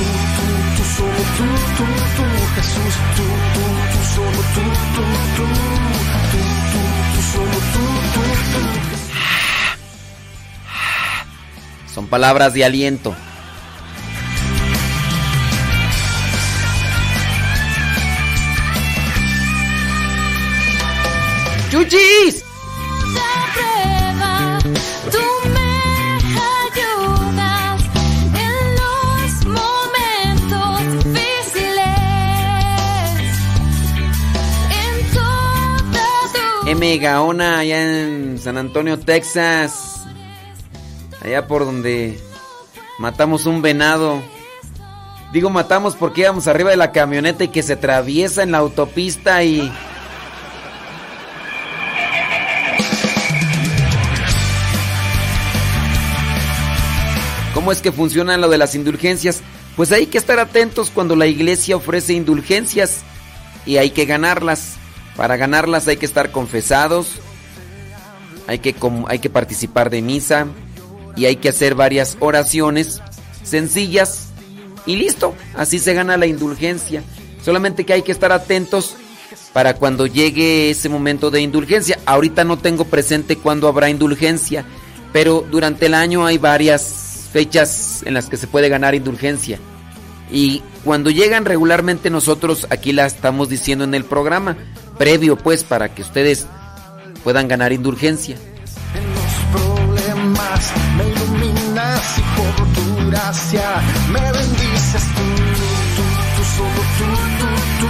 Tú, 0.00 0.06
tú, 0.06 0.46
tú, 0.76 0.84
solo 0.96 1.22
tú, 1.36 1.44
tú, 1.76 1.84
tú. 2.16 2.24
Jesús, 2.54 2.94
tú, 3.16 3.24
tú, 3.54 3.64
tú, 3.92 4.00
solo 4.14 4.40
tú, 4.54 4.64
tú, 4.94 5.04
tú. 5.36 5.44
Tú, 6.30 6.40
tú, 6.72 6.80
tú, 7.12 7.20
solo 7.32 7.58
tú, 7.72 7.84
tú, 8.14 8.24
tú. 8.52 8.62
Son 11.92 12.04
palabras 12.06 12.54
de 12.54 12.64
aliento. 12.64 13.14
Tu 36.80 36.86
M. 36.86 36.98
Gaona, 36.98 37.58
allá 37.58 37.82
en 37.82 38.38
San 38.38 38.56
Antonio, 38.56 38.98
Texas. 38.98 40.02
Allá 41.22 41.46
por 41.46 41.66
donde 41.66 42.18
matamos 42.98 43.44
un 43.44 43.60
venado. 43.60 44.22
Digo 45.30 45.50
matamos 45.50 45.94
porque 45.94 46.22
íbamos 46.22 46.46
arriba 46.46 46.70
de 46.70 46.78
la 46.78 46.90
camioneta 46.90 47.44
y 47.44 47.48
que 47.48 47.62
se 47.62 47.74
atraviesa 47.74 48.42
en 48.42 48.52
la 48.52 48.58
autopista 48.58 49.44
y... 49.44 49.70
¿Cómo 57.52 57.72
es 57.72 57.82
que 57.82 57.92
funciona 57.92 58.38
lo 58.38 58.48
de 58.48 58.56
las 58.56 58.74
indulgencias? 58.74 59.42
Pues 59.76 59.92
hay 59.92 60.06
que 60.06 60.16
estar 60.16 60.38
atentos 60.38 60.90
cuando 60.90 61.14
la 61.14 61.26
iglesia 61.26 61.76
ofrece 61.76 62.14
indulgencias 62.14 63.02
y 63.66 63.76
hay 63.76 63.90
que 63.90 64.06
ganarlas. 64.06 64.79
Para 65.20 65.36
ganarlas 65.36 65.86
hay 65.86 65.98
que 65.98 66.06
estar 66.06 66.32
confesados, 66.32 67.08
hay 68.46 68.58
que, 68.58 68.74
hay 69.06 69.18
que 69.18 69.28
participar 69.28 69.90
de 69.90 70.00
misa 70.00 70.46
y 71.14 71.26
hay 71.26 71.36
que 71.36 71.50
hacer 71.50 71.74
varias 71.74 72.16
oraciones 72.20 73.02
sencillas 73.42 74.28
y 74.86 74.96
listo, 74.96 75.34
así 75.54 75.78
se 75.78 75.92
gana 75.92 76.16
la 76.16 76.24
indulgencia. 76.24 77.02
Solamente 77.44 77.84
que 77.84 77.92
hay 77.92 78.00
que 78.00 78.12
estar 78.12 78.32
atentos 78.32 78.96
para 79.52 79.74
cuando 79.74 80.06
llegue 80.06 80.70
ese 80.70 80.88
momento 80.88 81.30
de 81.30 81.42
indulgencia. 81.42 81.98
Ahorita 82.06 82.44
no 82.44 82.56
tengo 82.56 82.86
presente 82.86 83.36
cuándo 83.36 83.68
habrá 83.68 83.90
indulgencia, 83.90 84.64
pero 85.12 85.44
durante 85.50 85.84
el 85.84 85.92
año 85.92 86.24
hay 86.24 86.38
varias 86.38 87.28
fechas 87.30 88.04
en 88.06 88.14
las 88.14 88.30
que 88.30 88.38
se 88.38 88.46
puede 88.46 88.70
ganar 88.70 88.94
indulgencia. 88.94 89.58
Y 90.32 90.62
cuando 90.82 91.10
llegan 91.10 91.44
regularmente 91.44 92.08
nosotros 92.08 92.66
aquí 92.70 92.92
la 92.92 93.04
estamos 93.04 93.50
diciendo 93.50 93.84
en 93.84 93.94
el 93.94 94.04
programa, 94.04 94.56
previo 95.00 95.34
pues 95.34 95.64
para 95.64 95.88
que 95.88 96.02
ustedes 96.02 96.46
puedan 97.24 97.48
ganar 97.48 97.72
indulgencia. 97.72 98.36
problemas 99.50 100.72
me 100.98 101.08
iluminas 101.08 102.18
y 102.18 102.22
por 102.36 102.54
tu 102.74 103.10
gracia 103.10 103.80
me 104.12 104.20
bendices 104.20 105.04
tú, 105.16 105.24
tú, 105.96 106.04
tú, 106.36 106.42
solo 106.54 106.82
tú, 106.98 107.08
tú, 107.40 107.48
tú, 107.80 107.88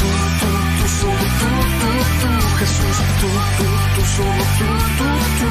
tú, 0.00 0.08
tú, 0.40 0.48
tú, 0.80 0.84
solo 0.96 1.26
tú, 1.40 1.50
tú, 1.80 1.90
tú, 2.20 2.30
Jesús, 2.60 2.98
tú, 3.20 3.28
tú, 3.58 3.68
tú, 3.94 4.02
solo 4.16 4.44
tú, 4.56 4.68
tú, 4.96 5.08
tú, 5.40 5.50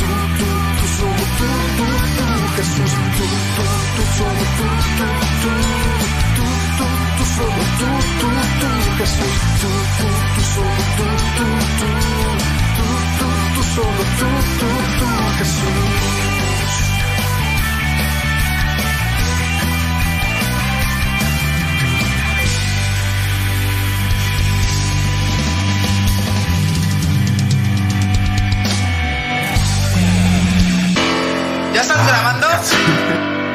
tú, 0.00 0.08
tú, 0.40 0.48
tú, 0.80 0.86
solo 0.96 1.24
tú, 1.36 1.48
tú, 1.76 1.86
tú, 2.16 2.26
Jesús, 2.56 2.92
tú, 3.16 3.26
tú, 3.56 3.66
tú, 3.96 4.02
solo 4.16 4.44
tú, 4.56 4.66
tú, 4.96 5.08
tú, 5.44 5.52
tú, 6.36 6.46
tú, 6.78 6.86
tú, 7.18 7.24
solo 7.36 7.62
tú, 7.78 7.88
tú, 8.20 8.28
tú, 8.60 8.70
Jesús, 8.96 9.36
tú, 9.60 9.73
estás 31.94 32.06
grabando? 32.06 32.46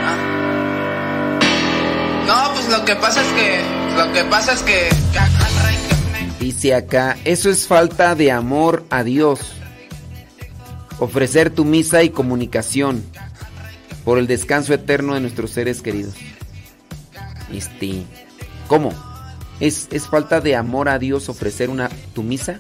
Ah. 0.06 0.18
No, 2.28 2.54
pues 2.54 2.70
lo 2.70 2.86
que 2.86 2.96
pasa 2.96 3.22
es 3.22 3.28
que. 3.34 3.62
Lo 3.98 4.14
que 4.14 4.24
pasa 4.26 4.54
es 4.54 4.64
que. 4.64 4.90
Dice 6.40 6.74
acá, 6.74 7.18
eso 7.26 7.50
es 7.50 7.68
falta 7.68 8.16
de 8.16 8.32
amor 8.32 8.86
a 8.90 9.04
Dios. 9.04 9.40
Ofrecer 11.00 11.50
tu 11.50 11.66
misa 11.66 12.04
y 12.04 12.10
comunicación 12.10 13.04
por 14.04 14.18
el 14.18 14.28
descanso 14.28 14.74
eterno 14.74 15.14
de 15.14 15.22
nuestros 15.22 15.52
seres 15.52 15.82
queridos. 15.82 16.16
Este, 17.54 18.04
¿cómo? 18.68 18.94
¿Es, 19.60 19.88
es 19.92 20.08
falta 20.08 20.40
de 20.40 20.56
amor 20.56 20.88
a 20.88 21.00
Dios 21.00 21.30
ofrecer 21.30 21.70
una 21.70 21.90
tu 22.14 22.24
misa? 22.24 22.60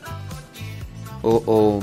O, 1.21 1.43
o, 1.45 1.79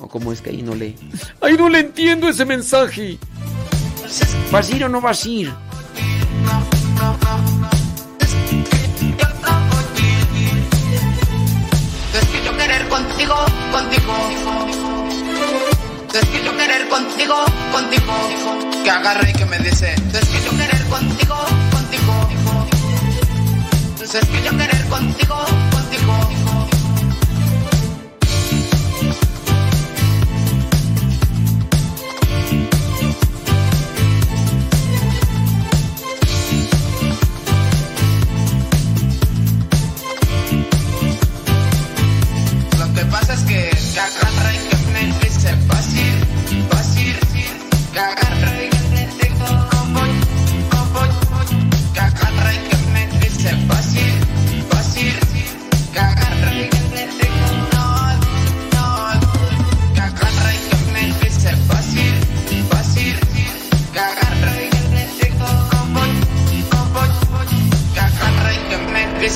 ¿O 0.00 0.08
cómo 0.08 0.32
es 0.32 0.40
que 0.40 0.50
ahí 0.50 0.62
no 0.62 0.74
lee? 0.74 0.96
¡Ahí 1.42 1.56
no 1.56 1.68
le 1.68 1.80
entiendo 1.80 2.28
ese 2.28 2.44
mensaje! 2.46 3.18
¿Vas 4.50 4.70
a 4.70 4.76
ir 4.76 4.84
o 4.84 4.88
no 4.88 5.00
vas 5.00 5.24
a 5.24 5.28
ir? 5.28 5.52
Desquito 12.12 12.56
querer 12.56 12.88
contigo, 12.88 13.34
contigo. 13.70 14.14
Desquito 16.12 16.56
querer 16.56 16.88
contigo, 16.88 17.44
contigo. 17.70 18.12
Que 18.82 18.90
agarre 18.90 19.30
y 19.30 19.32
que 19.34 19.44
me 19.44 19.58
dice. 19.58 19.94
Desquito 20.10 20.50
querer 20.56 20.82
contigo, 20.86 21.36
contigo. 21.70 22.28
Desquito 23.98 24.50
querer 24.56 24.84
contigo, 24.88 25.44
contigo. 25.70 26.49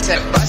said. 0.04 0.43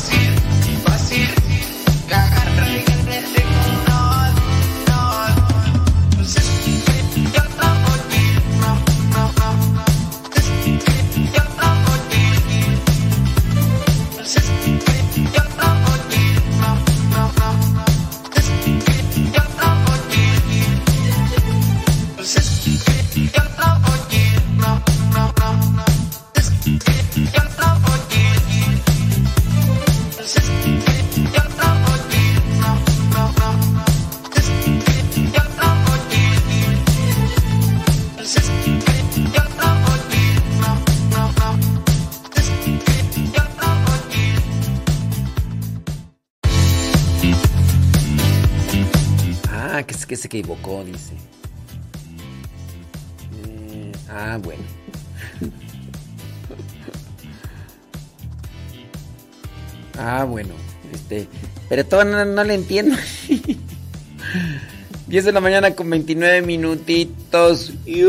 equivocó, 50.39 50.83
dice. 50.83 51.13
Eh, 53.47 53.91
ah, 54.09 54.39
bueno. 54.41 54.63
ah, 59.97 60.25
bueno. 60.25 60.53
Este, 60.93 61.27
pero 61.69 61.85
todo 61.85 62.03
no, 62.03 62.43
le 62.43 62.53
entiendo. 62.53 62.95
10 65.07 65.25
de 65.25 65.31
la 65.31 65.41
mañana 65.41 65.75
con 65.75 65.89
29 65.89 66.41
minutitos. 66.41 67.73
¿Y? 67.85 68.03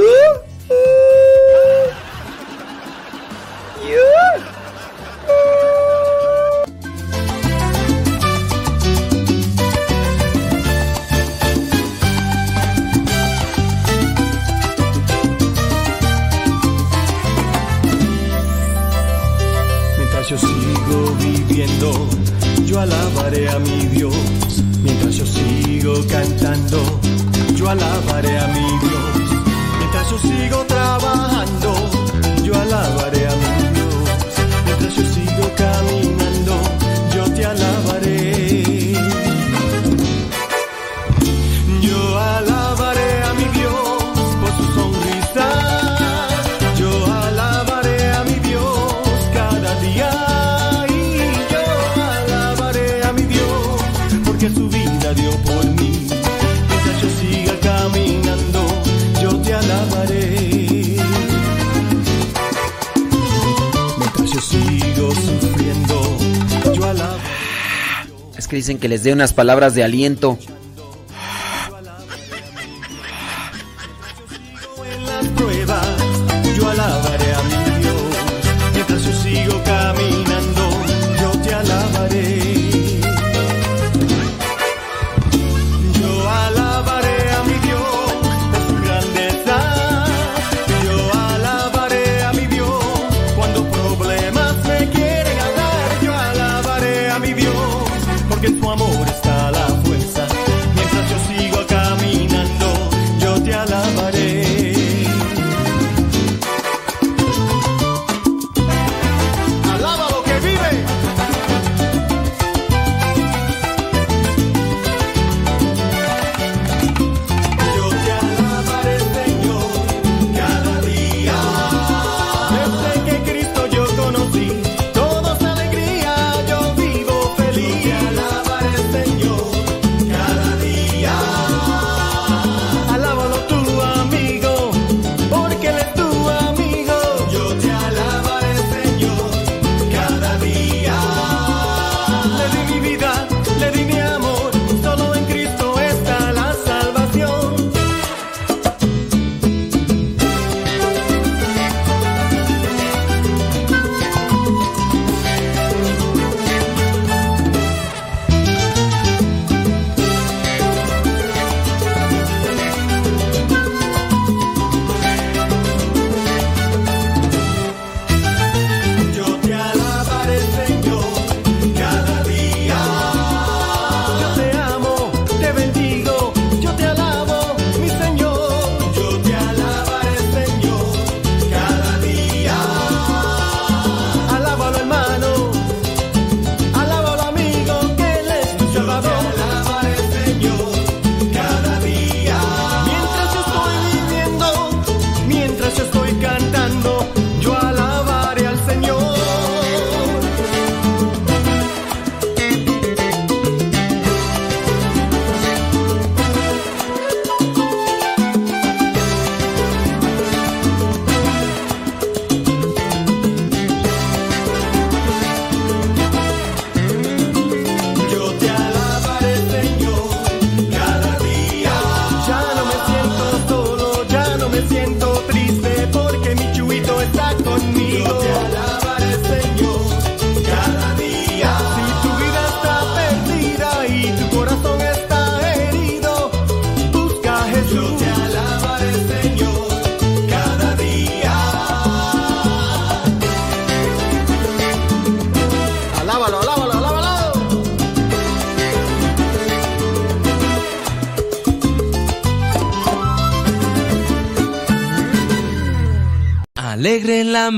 dicen 68.57 68.78
que 68.78 68.89
les 68.89 69.02
dé 69.02 69.12
unas 69.12 69.33
palabras 69.33 69.75
de 69.75 69.85
aliento. 69.85 70.39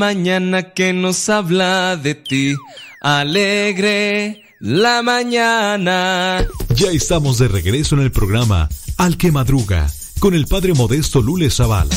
Mañana 0.08 0.72
que 0.72 0.94
nos 0.94 1.28
habla 1.28 1.94
de 1.98 2.14
ti. 2.14 2.54
Alegre 3.02 4.42
la 4.58 5.02
mañana. 5.02 6.46
Ya 6.74 6.90
estamos 6.92 7.36
de 7.36 7.48
regreso 7.48 7.94
en 7.94 8.00
el 8.00 8.10
programa 8.10 8.70
Al 8.96 9.18
que 9.18 9.30
Madruga 9.30 9.86
con 10.18 10.32
el 10.32 10.46
padre 10.46 10.72
modesto 10.72 11.20
Lule 11.20 11.50
Zavala. 11.50 11.94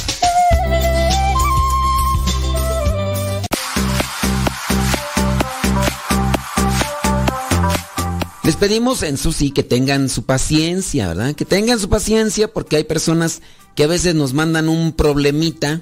Les 8.44 8.58
pedimos 8.58 9.04
en 9.04 9.18
su 9.18 9.32
sí 9.32 9.52
que 9.52 9.64
tengan 9.64 10.10
su 10.10 10.26
paciencia, 10.26 11.08
¿verdad? 11.08 11.34
Que 11.34 11.46
tengan 11.46 11.80
su 11.80 11.88
paciencia 11.88 12.52
porque 12.52 12.76
hay 12.76 12.84
personas 12.84 13.42
que 13.74 13.86
a 13.86 13.88
veces 13.88 14.16
nos 14.16 14.34
mandan 14.34 14.68
un 14.68 14.92
problemita, 14.92 15.80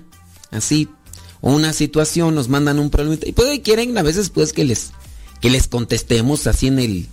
así, 0.52 0.88
una 1.42 1.74
situación, 1.74 2.36
nos 2.36 2.50
mandan 2.50 2.80
un 2.80 2.90
problemita. 2.90 3.28
Y 3.28 3.32
puede 3.32 3.62
quieren 3.62 3.98
a 3.98 4.02
veces 4.04 4.30
pues 4.30 4.54
que 4.54 4.64
les, 4.66 4.92
que 5.42 5.50
les 5.50 5.68
contestemos 5.68 6.48
así 6.48 6.68
en 6.68 6.80
el, 6.80 7.08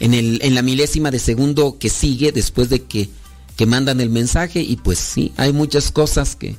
en 0.00 0.14
el, 0.14 0.40
en 0.42 0.54
la 0.54 0.62
milésima 0.62 1.10
de 1.10 1.18
segundo 1.18 1.76
que 1.78 1.88
sigue 1.90 2.32
después 2.32 2.68
de 2.68 2.82
que, 2.82 3.08
que 3.56 3.66
mandan 3.66 4.00
el 4.00 4.10
mensaje. 4.10 4.60
Y 4.60 4.76
pues 4.76 4.98
sí, 4.98 5.32
hay 5.36 5.52
muchas 5.52 5.90
cosas 5.90 6.36
que, 6.36 6.56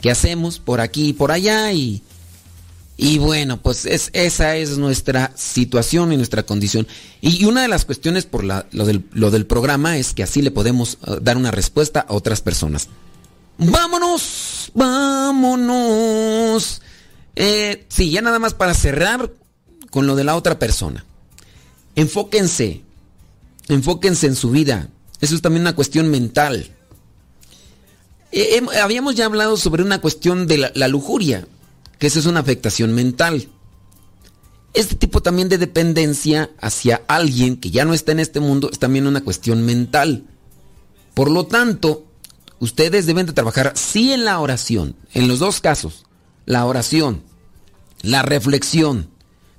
que 0.00 0.10
hacemos 0.10 0.58
por 0.58 0.80
aquí 0.80 1.08
y 1.08 1.12
por 1.12 1.30
allá 1.30 1.72
y, 1.72 2.02
y 2.96 3.18
bueno, 3.18 3.62
pues 3.62 3.86
es, 3.86 4.10
esa 4.12 4.56
es 4.56 4.76
nuestra 4.76 5.32
situación 5.36 6.12
y 6.12 6.16
nuestra 6.16 6.42
condición. 6.42 6.86
Y 7.20 7.44
una 7.44 7.62
de 7.62 7.68
las 7.68 7.84
cuestiones 7.84 8.26
por 8.26 8.44
la- 8.44 8.66
lo, 8.72 8.84
del, 8.86 9.04
lo 9.12 9.30
del 9.30 9.46
programa 9.46 9.96
es 9.98 10.12
que 10.14 10.22
así 10.22 10.42
le 10.42 10.50
podemos 10.50 10.98
eh, 11.06 11.16
dar 11.22 11.36
una 11.36 11.50
respuesta 11.50 12.00
a 12.00 12.12
otras 12.14 12.40
personas. 12.42 12.88
Vámonos, 13.58 14.22
vámonos. 14.74 16.30
Eh, 17.36 17.86
sí, 17.88 18.10
ya 18.10 18.22
nada 18.22 18.38
más 18.38 18.54
para 18.54 18.74
cerrar 18.74 19.32
con 19.90 20.06
lo 20.06 20.16
de 20.16 20.24
la 20.24 20.36
otra 20.36 20.58
persona. 20.58 21.04
Enfóquense, 21.94 22.82
enfóquense 23.68 24.26
en 24.26 24.36
su 24.36 24.50
vida. 24.50 24.88
Eso 25.20 25.34
es 25.34 25.42
también 25.42 25.62
una 25.62 25.74
cuestión 25.74 26.10
mental. 26.10 26.70
Eh, 28.32 28.62
habíamos 28.82 29.16
ya 29.16 29.26
hablado 29.26 29.56
sobre 29.56 29.82
una 29.82 30.00
cuestión 30.00 30.46
de 30.46 30.58
la, 30.58 30.72
la 30.74 30.88
lujuria, 30.88 31.46
que 31.98 32.06
esa 32.06 32.18
es 32.18 32.26
una 32.26 32.40
afectación 32.40 32.94
mental. 32.94 33.48
Este 34.72 34.94
tipo 34.94 35.20
también 35.20 35.48
de 35.48 35.58
dependencia 35.58 36.50
hacia 36.60 37.02
alguien 37.08 37.56
que 37.56 37.70
ya 37.70 37.84
no 37.84 37.92
está 37.92 38.12
en 38.12 38.20
este 38.20 38.38
mundo 38.38 38.70
es 38.70 38.78
también 38.78 39.06
una 39.06 39.22
cuestión 39.22 39.66
mental. 39.66 40.24
Por 41.14 41.30
lo 41.30 41.46
tanto, 41.46 42.04
ustedes 42.60 43.06
deben 43.06 43.26
de 43.26 43.32
trabajar 43.32 43.72
sí 43.74 44.12
en 44.12 44.24
la 44.24 44.38
oración, 44.38 44.94
en 45.12 45.26
los 45.26 45.40
dos 45.40 45.60
casos, 45.60 46.04
la 46.46 46.64
oración, 46.66 47.22
la 48.02 48.22
reflexión, 48.22 49.08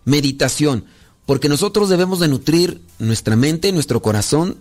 meditación, 0.06 0.86
porque 1.26 1.50
nosotros 1.50 1.90
debemos 1.90 2.20
de 2.20 2.28
nutrir 2.28 2.82
nuestra 3.00 3.36
mente, 3.36 3.72
nuestro 3.72 4.02
corazón 4.02 4.58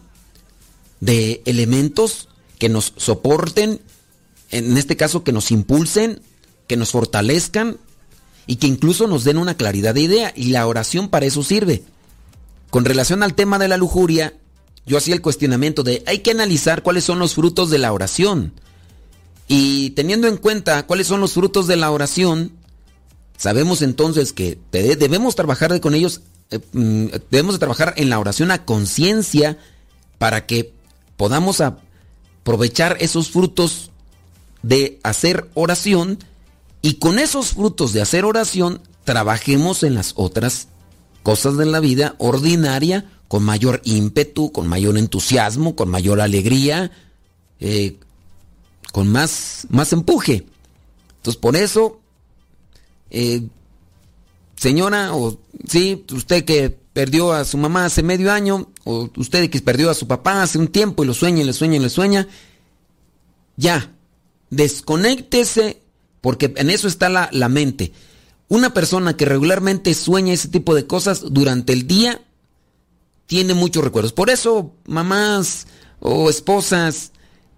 de 1.01 1.43
elementos 1.45 2.29
que 2.59 2.69
nos 2.69 2.93
soporten, 2.97 3.81
en 4.51 4.77
este 4.77 4.97
caso 4.97 5.25
que 5.25 5.33
nos 5.33 5.51
impulsen, 5.51 6.21
que 6.67 6.77
nos 6.77 6.91
fortalezcan 6.91 7.79
y 8.47 8.57
que 8.57 8.67
incluso 8.67 9.07
nos 9.07 9.25
den 9.25 9.39
una 9.39 9.57
claridad 9.57 9.95
de 9.95 10.03
idea. 10.03 10.33
Y 10.37 10.51
la 10.51 10.67
oración 10.67 11.09
para 11.09 11.27
eso 11.27 11.43
sirve. 11.43 11.83
Con 12.71 12.85
relación 12.85 13.23
al 13.23 13.35
tema 13.35 13.59
de 13.59 13.69
la 13.69 13.77
lujuria, 13.77 14.35
yo 14.91 14.99
hacía 14.99 15.15
el 15.15 15.23
cuestionamiento 15.23 15.85
de 15.85 16.03
hay 16.05 16.19
que 16.19 16.33
analizar 16.33 16.83
cuáles 16.83 17.05
son 17.05 17.21
los 17.21 17.35
frutos 17.35 17.71
de 17.71 17.79
la 17.79 17.93
oración. 17.93 18.53
Y 19.47 19.91
teniendo 19.91 20.27
en 20.27 20.37
cuenta 20.37 20.85
cuáles 20.85 21.07
son 21.07 21.21
los 21.21 21.33
frutos 21.35 21.69
de 21.69 21.77
la 21.77 21.93
oración, 21.93 22.51
sabemos 23.37 23.83
entonces 23.83 24.33
que 24.33 24.59
de- 24.73 24.97
debemos 24.97 25.37
trabajar 25.37 25.81
con 25.81 25.95
ellos, 25.95 26.23
eh, 26.51 26.59
mm, 26.73 27.07
debemos 27.31 27.55
de 27.55 27.59
trabajar 27.61 27.95
en 27.99 28.11
la 28.11 28.19
oración 28.19 28.51
a 28.51 28.65
conciencia 28.65 29.59
para 30.19 30.45
que 30.45 30.73
podamos 31.17 31.61
aprovechar 31.61 32.97
esos 32.99 33.31
frutos 33.31 33.93
de 34.65 34.99
hacer 35.05 35.49
oración 35.55 36.19
y 36.83 36.95
con 36.95 37.21
esos 37.21 37.51
frutos 37.51 37.93
de 37.93 38.03
hacer 38.03 38.25
oración 38.25 38.81
trabajemos 39.05 39.85
en 39.85 39.95
las 39.95 40.15
otras 40.17 40.67
cosas 41.23 41.57
de 41.57 41.67
la 41.67 41.79
vida 41.79 42.17
ordinaria 42.19 43.05
con 43.31 43.45
mayor 43.45 43.81
ímpetu, 43.85 44.51
con 44.51 44.67
mayor 44.67 44.99
entusiasmo, 44.99 45.77
con 45.77 45.89
mayor 45.89 46.21
alegría, 46.21 46.91
eh, 47.61 47.97
con 48.91 49.07
más, 49.07 49.69
más 49.71 49.93
empuje. 49.93 50.47
Entonces 51.19 51.41
por 51.41 51.55
eso, 51.55 52.01
eh, 53.09 53.43
señora, 54.57 55.15
o 55.15 55.39
sí, 55.69 56.05
usted 56.13 56.45
que 56.45 56.77
perdió 56.93 57.33
a 57.33 57.45
su 57.45 57.57
mamá 57.57 57.85
hace 57.85 58.03
medio 58.03 58.33
año, 58.33 58.69
o 58.83 59.09
usted 59.17 59.49
que 59.49 59.61
perdió 59.61 59.91
a 59.91 59.95
su 59.95 60.09
papá 60.09 60.43
hace 60.43 60.59
un 60.59 60.67
tiempo 60.67 61.05
y 61.05 61.07
lo 61.07 61.15
sueña 61.15 61.43
y 61.43 61.45
le 61.45 61.53
sueña 61.53 61.77
y 61.77 61.79
le 61.79 61.89
sueña, 61.89 62.27
ya, 63.57 63.93
desconéctese, 64.51 65.81
porque 66.21 66.53
en 66.57 66.69
eso 66.69 66.89
está 66.89 67.09
la, 67.09 67.29
la 67.31 67.49
mente. 67.49 67.93
Una 68.49 68.75
persona 68.75 69.17
que 69.17 69.25
regularmente 69.25 69.95
sueña 69.95 70.33
ese 70.33 70.49
tipo 70.49 70.75
de 70.75 70.89
cosas 70.89 71.23
durante 71.33 71.73
el 71.73 71.87
día 71.87 72.21
tiene 73.31 73.55
muchos 73.55 73.85
recuerdos. 73.85 74.13
Por 74.13 74.29
eso, 74.29 74.75
mamás 74.87 75.69
o 76.01 76.29
esposas, 76.29 77.13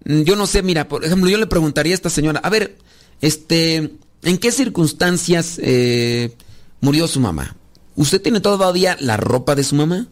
mm, 0.05 0.21
yo 0.21 0.35
no 0.35 0.45
sé, 0.45 0.61
mira, 0.61 0.87
por 0.87 1.03
ejemplo, 1.03 1.31
yo 1.31 1.39
le 1.39 1.47
preguntaría 1.47 1.93
a 1.93 1.95
esta 1.95 2.11
señora, 2.11 2.39
a 2.43 2.49
ver, 2.51 2.77
este, 3.21 3.97
¿en 4.21 4.37
qué 4.37 4.51
circunstancias 4.51 5.59
eh, 5.63 6.37
murió 6.79 7.07
su 7.07 7.19
mamá? 7.19 7.55
¿Usted 7.95 8.21
tiene 8.21 8.39
todavía 8.39 8.97
la 8.99 9.17
ropa 9.17 9.55
de 9.55 9.63
su 9.63 9.73
mamá? 9.73 10.09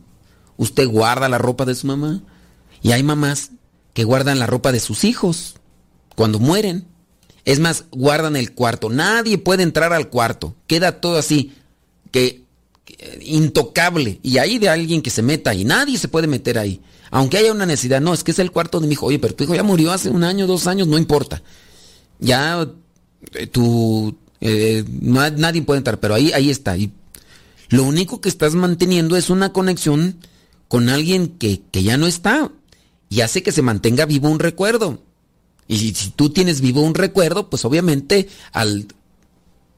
¿Usted 0.58 0.88
guarda 0.88 1.30
la 1.30 1.38
ropa 1.38 1.64
de 1.66 1.76
su 1.76 1.86
mamá? 1.86 2.24
Y 2.82 2.94
hay 2.94 3.04
mamás 3.04 3.52
que 3.94 4.04
guardan 4.04 4.40
la 4.40 4.48
ropa 4.48 4.72
de 4.72 4.80
sus 4.80 5.04
hijos 5.04 5.58
cuando 6.16 6.40
mueren. 6.40 6.88
Es 7.46 7.60
más, 7.60 7.86
guardan 7.92 8.36
el 8.36 8.56
cuarto. 8.56 8.90
Nadie 8.90 9.38
puede 9.38 9.62
entrar 9.62 9.94
al 9.94 10.10
cuarto. 10.10 10.56
Queda 10.66 11.02
todo 11.02 11.20
así, 11.20 11.54
que, 12.10 12.41
que, 12.41 12.41
intocable. 13.22 14.20
Y 14.24 14.38
ahí 14.38 14.60
de 14.60 14.70
alguien 14.70 15.02
que 15.02 15.10
se 15.10 15.22
meta 15.22 15.52
ahí. 15.52 15.66
Nadie 15.66 15.98
se 15.98 16.08
puede 16.08 16.28
meter 16.28 16.58
ahí. 16.58 16.82
Aunque 17.10 17.38
haya 17.38 17.52
una 17.52 17.66
necesidad. 17.66 18.02
No, 18.02 18.14
es 18.14 18.24
que 18.24 18.32
es 18.32 18.40
el 18.40 18.52
cuarto 18.52 18.80
de 18.80 18.88
mi 18.88 18.94
hijo. 18.94 19.08
Oye, 19.08 19.20
pero 19.20 19.36
tu 19.36 19.44
hijo 19.44 19.56
ya 19.56 19.64
murió 19.64 19.92
hace 19.92 20.10
un 20.10 20.24
año, 20.24 20.48
dos 20.48 20.68
años, 20.68 20.88
no 20.88 20.98
importa. 20.98 21.42
Ya 22.20 22.68
eh, 23.34 23.48
tu... 23.48 24.16
eh, 24.40 24.84
nadie 24.88 25.62
puede 25.62 25.80
entrar, 25.80 26.00
pero 26.00 26.14
ahí, 26.14 26.32
ahí 26.34 26.50
está. 26.50 26.78
Y 26.78 26.92
lo 27.70 27.84
único 27.84 28.22
que 28.22 28.30
estás 28.30 28.54
manteniendo 28.54 29.18
es 29.18 29.30
una 29.30 29.52
conexión 29.52 30.18
con 30.68 30.90
alguien 30.90 31.28
que, 31.28 31.62
que 31.72 31.84
ya 31.84 31.98
no 31.98 32.08
está. 32.08 32.52
Y 33.10 33.22
hace 33.22 33.44
que 33.44 33.52
se 33.52 33.62
mantenga 33.62 34.06
vivo 34.06 34.30
un 34.30 34.40
recuerdo. 34.40 35.02
Y 35.68 35.78
si, 35.78 35.94
si 35.94 36.10
tú 36.12 36.30
tienes 36.30 36.62
vivo 36.62 36.82
un 36.82 36.96
recuerdo, 36.96 37.50
pues 37.50 37.66
obviamente 37.66 38.30
al 38.54 38.88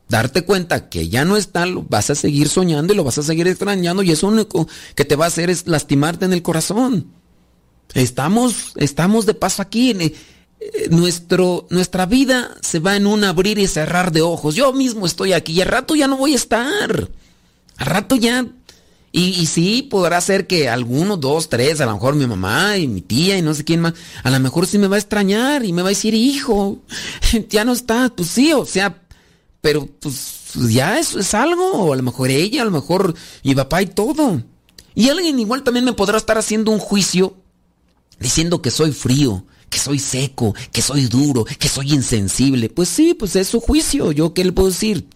darte 0.10 0.44
cuenta 0.44 0.90
que 0.90 1.10
ya 1.10 1.26
no 1.26 1.38
está, 1.38 1.66
lo 1.66 1.84
vas 1.84 2.10
a 2.10 2.16
seguir 2.16 2.50
soñando 2.50 2.94
y 2.94 2.96
lo 2.96 3.04
vas 3.04 3.18
a 3.18 3.24
seguir 3.24 3.48
extrañando 3.48 4.04
y 4.04 4.12
eso 4.12 4.28
único 4.28 4.68
que 4.96 5.06
te 5.06 5.16
va 5.16 5.26
a 5.26 5.28
hacer 5.30 5.50
es 5.50 5.68
lastimarte 5.68 6.26
en 6.26 6.34
el 6.34 6.42
corazón. 6.44 7.08
Estamos, 7.94 8.74
estamos 8.76 9.26
de 9.26 9.34
paso 9.34 9.62
aquí. 9.62 9.92
en- 9.92 10.02
eh, 10.02 10.88
nuestro, 10.90 11.68
nuestra 11.70 12.06
vida 12.06 12.56
se 12.62 12.80
va 12.80 12.96
en 12.96 13.06
un 13.06 13.24
abrir 13.26 13.60
y 13.60 13.68
cerrar 13.68 14.12
de 14.14 14.22
ojos. 14.22 14.56
Yo 14.56 14.72
mismo 14.72 15.06
estoy 15.06 15.34
aquí 15.34 15.54
y 15.54 15.62
al 15.62 15.68
rato 15.68 15.94
ya 15.96 16.08
no 16.08 16.16
voy 16.18 16.34
a 16.34 16.38
estar. 16.38 17.10
Al 17.78 17.86
rato 17.86 18.16
ya. 18.16 18.46
Y, 19.16 19.46
sí, 19.46 19.84
podrá 19.92 20.20
ser 20.22 20.48
que 20.48 20.70
algunos, 20.70 21.20
dos, 21.20 21.48
tres, 21.48 21.80
a 21.82 21.86
lo 21.86 21.94
mejor 21.94 22.16
mi 22.16 22.26
mamá 22.26 22.78
y 22.78 22.88
mi 22.88 23.00
tía 23.02 23.38
y 23.38 23.44
no 23.44 23.54
sé 23.54 23.64
quién 23.64 23.80
más, 23.80 23.94
a 24.24 24.32
lo 24.32 24.40
mejor 24.40 24.66
sí 24.66 24.80
me 24.80 24.88
va 24.88 24.96
a 24.96 25.00
extrañar 25.00 25.64
y 25.64 25.72
me 25.72 25.84
va 25.84 25.90
a 25.90 25.92
decir, 25.92 26.16
hijo, 26.16 26.80
ya 27.50 27.64
no 27.64 27.74
está. 27.74 28.12
Pues 28.16 28.30
sí, 28.30 28.54
o 28.54 28.66
sea, 28.66 29.03
pero 29.64 29.88
pues 30.02 30.56
ya 30.70 31.00
eso 31.00 31.20
es 31.20 31.34
algo, 31.34 31.72
o 31.72 31.94
a 31.94 31.96
lo 31.96 32.04
mejor 32.04 32.30
ella, 32.30 32.64
a 32.64 32.66
lo 32.66 32.72
mejor 32.72 33.16
mi 33.46 33.56
papá 33.56 33.82
y 33.82 33.86
todo. 33.86 34.44
Y 34.94 35.08
alguien 35.08 35.40
igual 35.40 35.64
también 35.64 35.86
me 35.86 35.94
podrá 35.94 36.18
estar 36.18 36.38
haciendo 36.38 36.70
un 36.70 36.80
juicio 36.80 37.38
diciendo 38.20 38.62
que 38.62 38.72
soy 38.72 38.92
frío, 38.92 39.46
que 39.70 39.80
soy 39.80 40.00
seco, 40.00 40.54
que 40.74 40.82
soy 40.82 41.06
duro, 41.06 41.46
que 41.46 41.70
soy 41.70 41.94
insensible. 41.94 42.68
Pues 42.68 42.90
sí, 42.90 43.14
pues 43.14 43.38
es 43.38 43.48
su 43.48 43.62
juicio, 43.62 44.12
yo 44.12 44.34
qué 44.34 44.44
le 44.44 44.52
puedo 44.52 44.68
decir. 44.68 45.08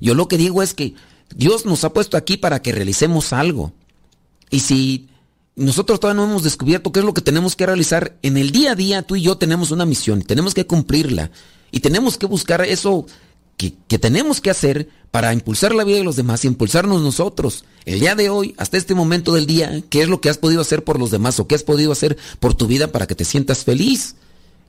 Yo 0.00 0.14
lo 0.14 0.28
que 0.28 0.38
digo 0.38 0.62
es 0.62 0.72
que 0.72 0.94
Dios 1.36 1.66
nos 1.66 1.84
ha 1.84 1.92
puesto 1.92 2.16
aquí 2.16 2.38
para 2.38 2.62
que 2.62 2.72
realicemos 2.72 3.34
algo. 3.34 3.74
Y 4.48 4.60
si 4.60 5.10
nosotros 5.56 6.00
todavía 6.00 6.22
no 6.22 6.30
hemos 6.30 6.42
descubierto 6.42 6.90
qué 6.90 7.00
es 7.00 7.04
lo 7.04 7.12
que 7.12 7.20
tenemos 7.20 7.54
que 7.54 7.66
realizar, 7.66 8.16
en 8.22 8.38
el 8.38 8.50
día 8.50 8.72
a 8.72 8.76
día 8.76 9.02
tú 9.02 9.16
y 9.16 9.20
yo 9.20 9.36
tenemos 9.36 9.72
una 9.72 9.84
misión 9.84 10.22
tenemos 10.22 10.54
que 10.54 10.66
cumplirla. 10.66 11.30
Y 11.70 11.80
tenemos 11.80 12.16
que 12.16 12.24
buscar 12.24 12.62
eso 12.62 13.06
que, 13.88 13.98
tenemos 13.98 14.40
que 14.40 14.48
hacer 14.48 14.88
para 15.10 15.34
impulsar 15.34 15.74
la 15.74 15.84
vida 15.84 15.98
de 15.98 16.04
los 16.04 16.16
demás 16.16 16.44
y 16.44 16.48
impulsarnos 16.48 17.02
nosotros. 17.02 17.64
El 17.84 18.00
día 18.00 18.14
de 18.14 18.30
hoy, 18.30 18.54
hasta 18.56 18.78
este 18.78 18.94
momento 18.94 19.34
del 19.34 19.46
día, 19.46 19.82
¿qué 19.90 20.00
es 20.02 20.08
lo 20.08 20.20
que 20.20 20.30
has 20.30 20.38
podido 20.38 20.62
hacer 20.62 20.82
por 20.82 20.98
los 20.98 21.10
demás 21.10 21.38
o 21.40 21.46
qué 21.46 21.56
has 21.56 21.62
podido 21.62 21.92
hacer 21.92 22.16
por 22.38 22.54
tu 22.54 22.66
vida 22.66 22.90
para 22.90 23.06
que 23.06 23.14
te 23.14 23.26
sientas 23.26 23.64
feliz? 23.64 24.16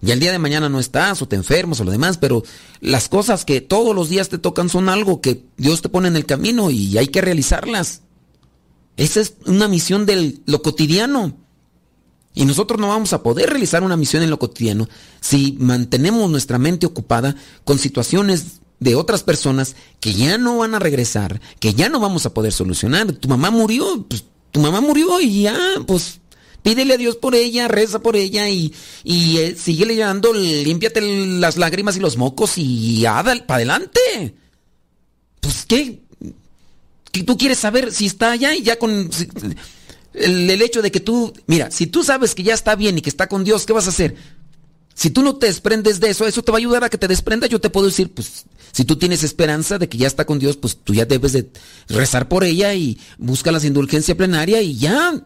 Y 0.01 0.11
al 0.11 0.19
día 0.19 0.31
de 0.31 0.39
mañana 0.39 0.67
no 0.67 0.79
estás 0.79 1.21
o 1.21 1.27
te 1.27 1.35
enfermas 1.35 1.79
o 1.79 1.83
lo 1.83 1.91
demás, 1.91 2.17
pero 2.17 2.43
las 2.81 3.07
cosas 3.07 3.45
que 3.45 3.61
todos 3.61 3.95
los 3.95 4.09
días 4.09 4.29
te 4.29 4.39
tocan 4.39 4.67
son 4.67 4.89
algo 4.89 5.21
que 5.21 5.43
Dios 5.57 5.81
te 5.81 5.89
pone 5.89 6.07
en 6.07 6.15
el 6.15 6.25
camino 6.25 6.69
y 6.69 6.97
hay 6.97 7.07
que 7.07 7.21
realizarlas. 7.21 8.01
Esa 8.97 9.21
es 9.21 9.35
una 9.45 9.67
misión 9.67 10.05
de 10.05 10.39
lo 10.45 10.61
cotidiano. 10.61 11.37
Y 12.33 12.45
nosotros 12.45 12.79
no 12.79 12.87
vamos 12.87 13.13
a 13.13 13.23
poder 13.23 13.49
realizar 13.49 13.83
una 13.83 13.97
misión 13.97 14.23
en 14.23 14.29
lo 14.29 14.39
cotidiano 14.39 14.87
si 15.19 15.57
mantenemos 15.59 16.29
nuestra 16.29 16.57
mente 16.57 16.85
ocupada 16.85 17.35
con 17.65 17.77
situaciones 17.77 18.61
de 18.81 18.95
otras 18.95 19.21
personas 19.23 19.75
que 19.99 20.11
ya 20.11 20.37
no 20.39 20.57
van 20.57 20.73
a 20.73 20.79
regresar, 20.79 21.39
que 21.59 21.73
ya 21.73 21.87
no 21.87 21.99
vamos 21.99 22.25
a 22.25 22.33
poder 22.33 22.51
solucionar. 22.51 23.11
Tu 23.13 23.29
mamá 23.29 23.51
murió, 23.51 24.05
pues, 24.09 24.25
tu 24.51 24.59
mamá 24.59 24.81
murió 24.81 25.21
y 25.21 25.43
ya, 25.43 25.57
pues 25.85 26.19
pídele 26.63 26.95
a 26.95 26.97
Dios 26.97 27.15
por 27.15 27.35
ella, 27.35 27.67
reza 27.67 27.99
por 27.99 28.15
ella 28.15 28.49
y, 28.49 28.73
y 29.03 29.37
eh, 29.37 29.55
síguele 29.55 29.95
llorando, 29.95 30.33
límpiate 30.33 30.99
las 31.01 31.57
lágrimas 31.57 31.95
y 31.95 31.99
los 31.99 32.17
mocos 32.17 32.53
y 32.57 33.03
para 33.03 33.55
adelante. 33.55 34.35
Pues, 35.39 35.65
¿qué? 35.67 36.01
¿Qué 37.11 37.23
tú 37.23 37.37
quieres 37.37 37.59
saber 37.59 37.91
si 37.91 38.07
está 38.07 38.31
allá 38.31 38.55
y 38.55 38.63
ya 38.63 38.79
con... 38.79 39.11
el, 40.13 40.49
el 40.49 40.61
hecho 40.61 40.81
de 40.81 40.91
que 40.91 40.99
tú, 40.99 41.33
mira, 41.45 41.69
si 41.69 41.85
tú 41.85 42.03
sabes 42.03 42.33
que 42.33 42.43
ya 42.43 42.55
está 42.55 42.75
bien 42.75 42.97
y 42.97 43.01
que 43.01 43.09
está 43.11 43.27
con 43.27 43.43
Dios, 43.43 43.67
¿qué 43.67 43.73
vas 43.73 43.85
a 43.85 43.89
hacer? 43.89 44.15
Si 44.95 45.11
tú 45.11 45.21
no 45.21 45.35
te 45.35 45.45
desprendes 45.47 45.99
de 45.99 46.09
eso, 46.09 46.25
eso 46.25 46.41
te 46.41 46.51
va 46.51 46.57
a 46.57 46.59
ayudar 46.59 46.83
a 46.83 46.89
que 46.89 46.97
te 46.97 47.07
desprenda. 47.07 47.47
Yo 47.47 47.61
te 47.61 47.69
puedo 47.69 47.87
decir, 47.87 48.11
pues, 48.11 48.45
si 48.71 48.85
tú 48.85 48.97
tienes 48.97 49.23
esperanza 49.23 49.77
de 49.77 49.89
que 49.89 49.97
ya 49.97 50.07
está 50.07 50.25
con 50.25 50.39
Dios, 50.39 50.57
pues 50.57 50.77
tú 50.83 50.93
ya 50.93 51.05
debes 51.05 51.33
de 51.33 51.49
rezar 51.89 52.27
por 52.27 52.43
ella 52.43 52.73
y 52.73 52.99
busca 53.17 53.51
las 53.51 53.65
indulgencia 53.65 54.15
plenaria 54.15 54.61
y 54.61 54.77
ya. 54.77 55.21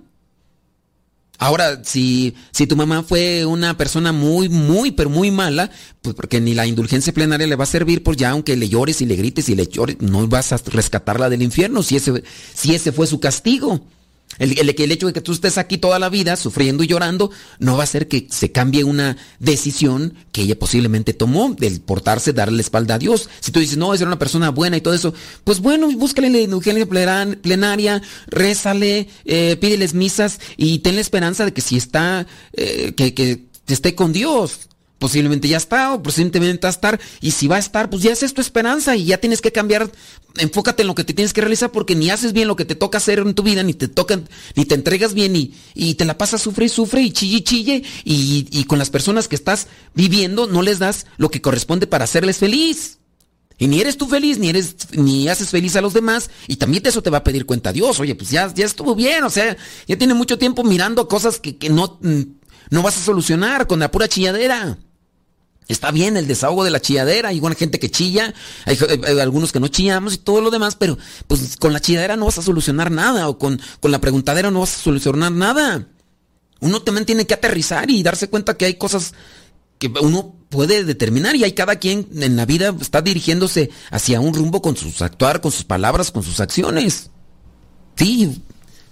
Ahora, 1.38 1.84
si, 1.84 2.34
si 2.52 2.66
tu 2.66 2.76
mamá 2.76 3.04
fue 3.04 3.46
una 3.46 3.76
persona 3.78 4.14
muy, 4.14 4.48
muy, 4.48 4.92
pero 4.92 5.10
muy 5.10 5.32
mala, 5.32 5.70
pues 6.02 6.16
porque 6.16 6.40
ni 6.40 6.54
la 6.54 6.66
indulgencia 6.66 7.14
plenaria 7.14 7.46
le 7.46 7.58
va 7.58 7.66
a 7.66 7.68
servir, 7.68 8.04
pues 8.04 8.18
ya 8.18 8.30
aunque 8.30 8.56
le 8.56 8.70
llores 8.70 9.02
y 9.02 9.06
le 9.06 9.18
grites 9.18 9.50
y 9.50 9.56
le 9.56 9.68
llores, 9.68 9.98
no 10.00 10.26
vas 10.28 10.54
a 10.54 10.58
rescatarla 10.58 11.30
del 11.30 11.42
infierno 11.42 11.84
si 11.84 11.98
ese, 11.98 12.24
si 12.54 12.74
ese 12.74 12.92
fue 12.92 13.06
su 13.06 13.20
castigo. 13.20 13.86
El, 14.38 14.60
el- 14.60 14.92
hecho 14.92 15.08
de 15.08 15.14
que 15.14 15.22
tú 15.22 15.32
estés 15.32 15.58
aquí 15.58 15.78
toda 15.78 15.98
la 15.98 16.10
vida 16.10 16.36
sufriendo 16.36 16.84
y 16.84 16.88
llorando 16.88 17.32
no 17.60 17.76
va 17.78 17.82
a 17.82 17.86
hacer 17.86 18.08
que 18.10 18.28
se 18.30 18.52
cambie 18.52 18.84
una 18.84 19.16
decisión 19.40 20.14
que 20.34 20.42
ella 20.42 20.60
posiblemente 20.60 21.14
tomó 21.14 21.56
del 21.58 21.80
portarse, 21.80 22.34
darle 22.34 22.58
la 22.58 22.62
espalda 22.62 22.96
a 22.96 23.00
Dios. 23.00 23.30
Si 23.40 23.52
tú 23.54 23.62
dices, 23.62 23.78
no, 23.78 23.94
es 23.94 24.02
una 24.02 24.20
persona 24.20 24.50
buena 24.52 24.76
y 24.76 24.82
todo 24.82 24.94
eso, 24.94 25.14
pues 25.46 25.62
bueno, 25.62 25.90
búscale 25.92 26.30
la 26.30 26.40
indulgencia 26.40 26.86
plenaria, 27.42 28.02
rézale, 28.28 29.08
eh, 29.24 29.56
pídeles 29.60 29.94
misas 29.94 30.40
y 30.58 30.80
ten 30.80 30.96
la 30.96 31.02
esperanza 31.02 31.46
de 31.46 31.54
que 31.54 31.62
si 31.62 31.78
está, 31.78 32.28
eh, 32.54 32.94
que, 32.98 33.14
que 33.14 33.46
esté 33.68 33.96
con 33.96 34.12
Dios. 34.12 34.68
Posiblemente 35.00 35.48
ya 35.48 35.58
está 35.58 35.94
o 35.94 36.02
posiblemente 36.02 36.66
va 36.66 36.70
a 36.70 36.72
estar. 36.72 37.00
Y 37.22 37.32
si 37.32 37.48
va 37.48 37.58
a 37.58 37.60
estar, 37.60 37.90
pues 37.90 38.02
ya 38.02 38.12
es 38.14 38.34
tu 38.34 38.42
esperanza 38.42 38.96
y 38.96 39.06
ya 39.06 39.18
tienes 39.18 39.42
que 39.42 39.52
cambiar. 39.52 39.92
Enfócate 40.38 40.84
en 40.84 40.88
lo 40.88 40.96
que 40.96 41.04
te 41.04 41.14
tienes 41.14 41.34
que 41.34 41.42
realizar 41.42 41.72
porque 41.72 41.96
ni 41.96 42.10
haces 42.10 42.34
bien 42.34 42.48
lo 42.48 42.56
que 42.56 42.66
te 42.66 42.76
toca 42.76 42.98
hacer 42.98 43.20
en 43.20 43.34
tu 43.34 43.44
vida, 43.44 43.64
ni 43.64 43.74
te 43.74 43.88
tocan, 43.88 44.28
ni 44.56 44.66
te 44.66 44.76
entregas 44.76 45.14
bien 45.14 45.36
y, 45.36 45.54
y 45.74 45.96
te 45.96 46.06
la 46.06 46.18
pasas 46.18 46.42
sufre 46.42 46.66
y 46.66 46.70
sufre 46.70 47.02
y 47.02 47.12
chille 47.12 47.38
y 47.38 47.42
chille. 47.42 47.84
Y, 48.04 48.48
y 48.52 48.64
con 48.66 48.80
las 48.80 48.90
personas 48.90 49.28
que 49.28 49.36
estás 49.36 49.68
viviendo 49.94 50.48
no 50.48 50.62
les 50.62 50.80
das 50.80 51.06
lo 51.18 51.30
que 51.30 51.42
corresponde 51.42 51.88
para 51.88 52.06
hacerles 52.06 52.38
feliz. 52.38 53.00
Y 53.58 53.68
ni 53.68 53.80
eres 53.80 53.98
tú 53.98 54.08
feliz, 54.08 54.38
ni 54.38 54.50
eres, 54.50 54.76
ni 54.92 55.30
haces 55.30 55.50
feliz 55.50 55.76
a 55.78 55.82
los 55.82 55.94
demás, 55.94 56.30
y 56.48 56.58
también 56.58 56.84
de 56.84 56.90
eso 56.90 57.02
te 57.02 57.10
va 57.10 57.20
a 57.20 57.24
pedir 57.24 57.46
cuenta 57.46 57.72
Dios. 57.72 58.00
Oye, 58.02 58.14
pues 58.14 58.30
ya, 58.30 58.54
ya 58.54 58.66
estuvo 58.66 58.96
bien, 58.96 59.24
o 59.24 59.30
sea, 59.30 59.56
ya 59.88 59.98
tiene 59.98 60.14
mucho 60.14 60.38
tiempo 60.38 60.64
mirando 60.64 61.08
cosas 61.08 61.40
que, 61.40 61.56
que 61.56 61.70
no, 61.70 61.98
mm, 62.02 62.22
no 62.70 62.82
vas 62.82 62.98
a 62.98 63.04
solucionar 63.04 63.68
con 63.68 63.80
la 63.80 63.92
pura 63.92 64.08
chilladera. 64.08 64.78
Está 65.68 65.90
bien 65.92 66.16
el 66.16 66.28
desahogo 66.28 66.64
de 66.64 66.70
la 66.70 66.80
chilladera, 66.80 67.30
hay 67.30 67.40
buena 67.40 67.56
gente 67.56 67.80
que 67.80 67.90
chilla, 67.90 68.34
hay, 68.66 68.78
hay 69.04 69.20
algunos 69.20 69.52
que 69.52 69.60
no 69.60 69.68
chillamos 69.68 70.14
y 70.14 70.18
todo 70.18 70.42
lo 70.42 70.52
demás, 70.52 70.76
pero 70.76 70.98
pues 71.28 71.58
con 71.58 71.74
la 71.74 71.80
chilladera 71.80 72.16
no 72.16 72.26
vas 72.26 72.38
a 72.38 72.44
solucionar 72.44 72.92
nada, 72.92 73.28
o 73.28 73.40
con, 73.40 73.60
con 73.80 73.92
la 73.92 74.00
preguntadera 74.00 74.52
no 74.52 74.60
vas 74.60 74.76
a 74.76 74.80
solucionar 74.80 75.32
nada. 75.32 75.88
Uno 76.60 76.82
también 76.82 77.06
tiene 77.06 77.26
que 77.26 77.34
aterrizar 77.34 77.90
y 77.90 78.04
darse 78.04 78.30
cuenta 78.30 78.56
que 78.56 78.66
hay 78.66 78.76
cosas 78.76 79.14
que 79.80 79.92
uno 80.02 80.36
puede 80.50 80.86
determinar 80.86 81.36
y 81.36 81.44
hay 81.44 81.54
cada 81.54 81.78
quien 81.78 82.08
en 82.14 82.36
la 82.36 82.46
vida 82.46 82.74
está 82.80 83.02
dirigiéndose 83.02 83.72
hacia 83.92 84.22
un 84.22 84.34
rumbo 84.34 84.62
con 84.62 84.78
sus 84.78 85.02
actuar, 85.02 85.42
con 85.42 85.52
sus 85.52 85.66
palabras, 85.66 86.12
con 86.12 86.24
sus 86.24 86.40
acciones. 86.40 87.10
Sí, 87.96 88.42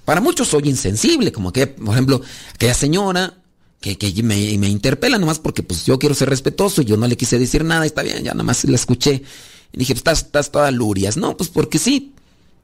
para 0.05 0.21
muchos 0.21 0.49
soy 0.49 0.67
insensible, 0.67 1.31
como 1.31 1.53
que, 1.53 1.67
por 1.67 1.93
ejemplo, 1.93 2.21
aquella 2.53 2.73
señora 2.73 3.42
que, 3.83 3.97
que 3.97 4.23
me, 4.23 4.57
me 4.57 4.69
interpela 4.69 5.17
nomás 5.17 5.39
porque 5.39 5.61
pues 5.61 5.85
yo 5.85 5.99
quiero 5.99 6.15
ser 6.15 6.29
respetuoso 6.29 6.81
y 6.81 6.85
yo 6.85 6.95
no 6.95 7.05
le 7.05 7.17
quise 7.17 7.37
decir 7.37 7.65
nada, 7.65 7.85
está 7.85 8.01
bien, 8.01 8.23
ya 8.23 8.31
nada 8.31 8.43
más 8.43 8.63
la 8.63 8.75
escuché. 8.75 9.23
Dije, 9.73 9.91
estás, 9.91 10.19
estás 10.19 10.51
toda 10.51 10.71
lurias. 10.71 11.17
No, 11.17 11.35
pues 11.35 11.49
porque 11.49 11.79
sí. 11.79 12.11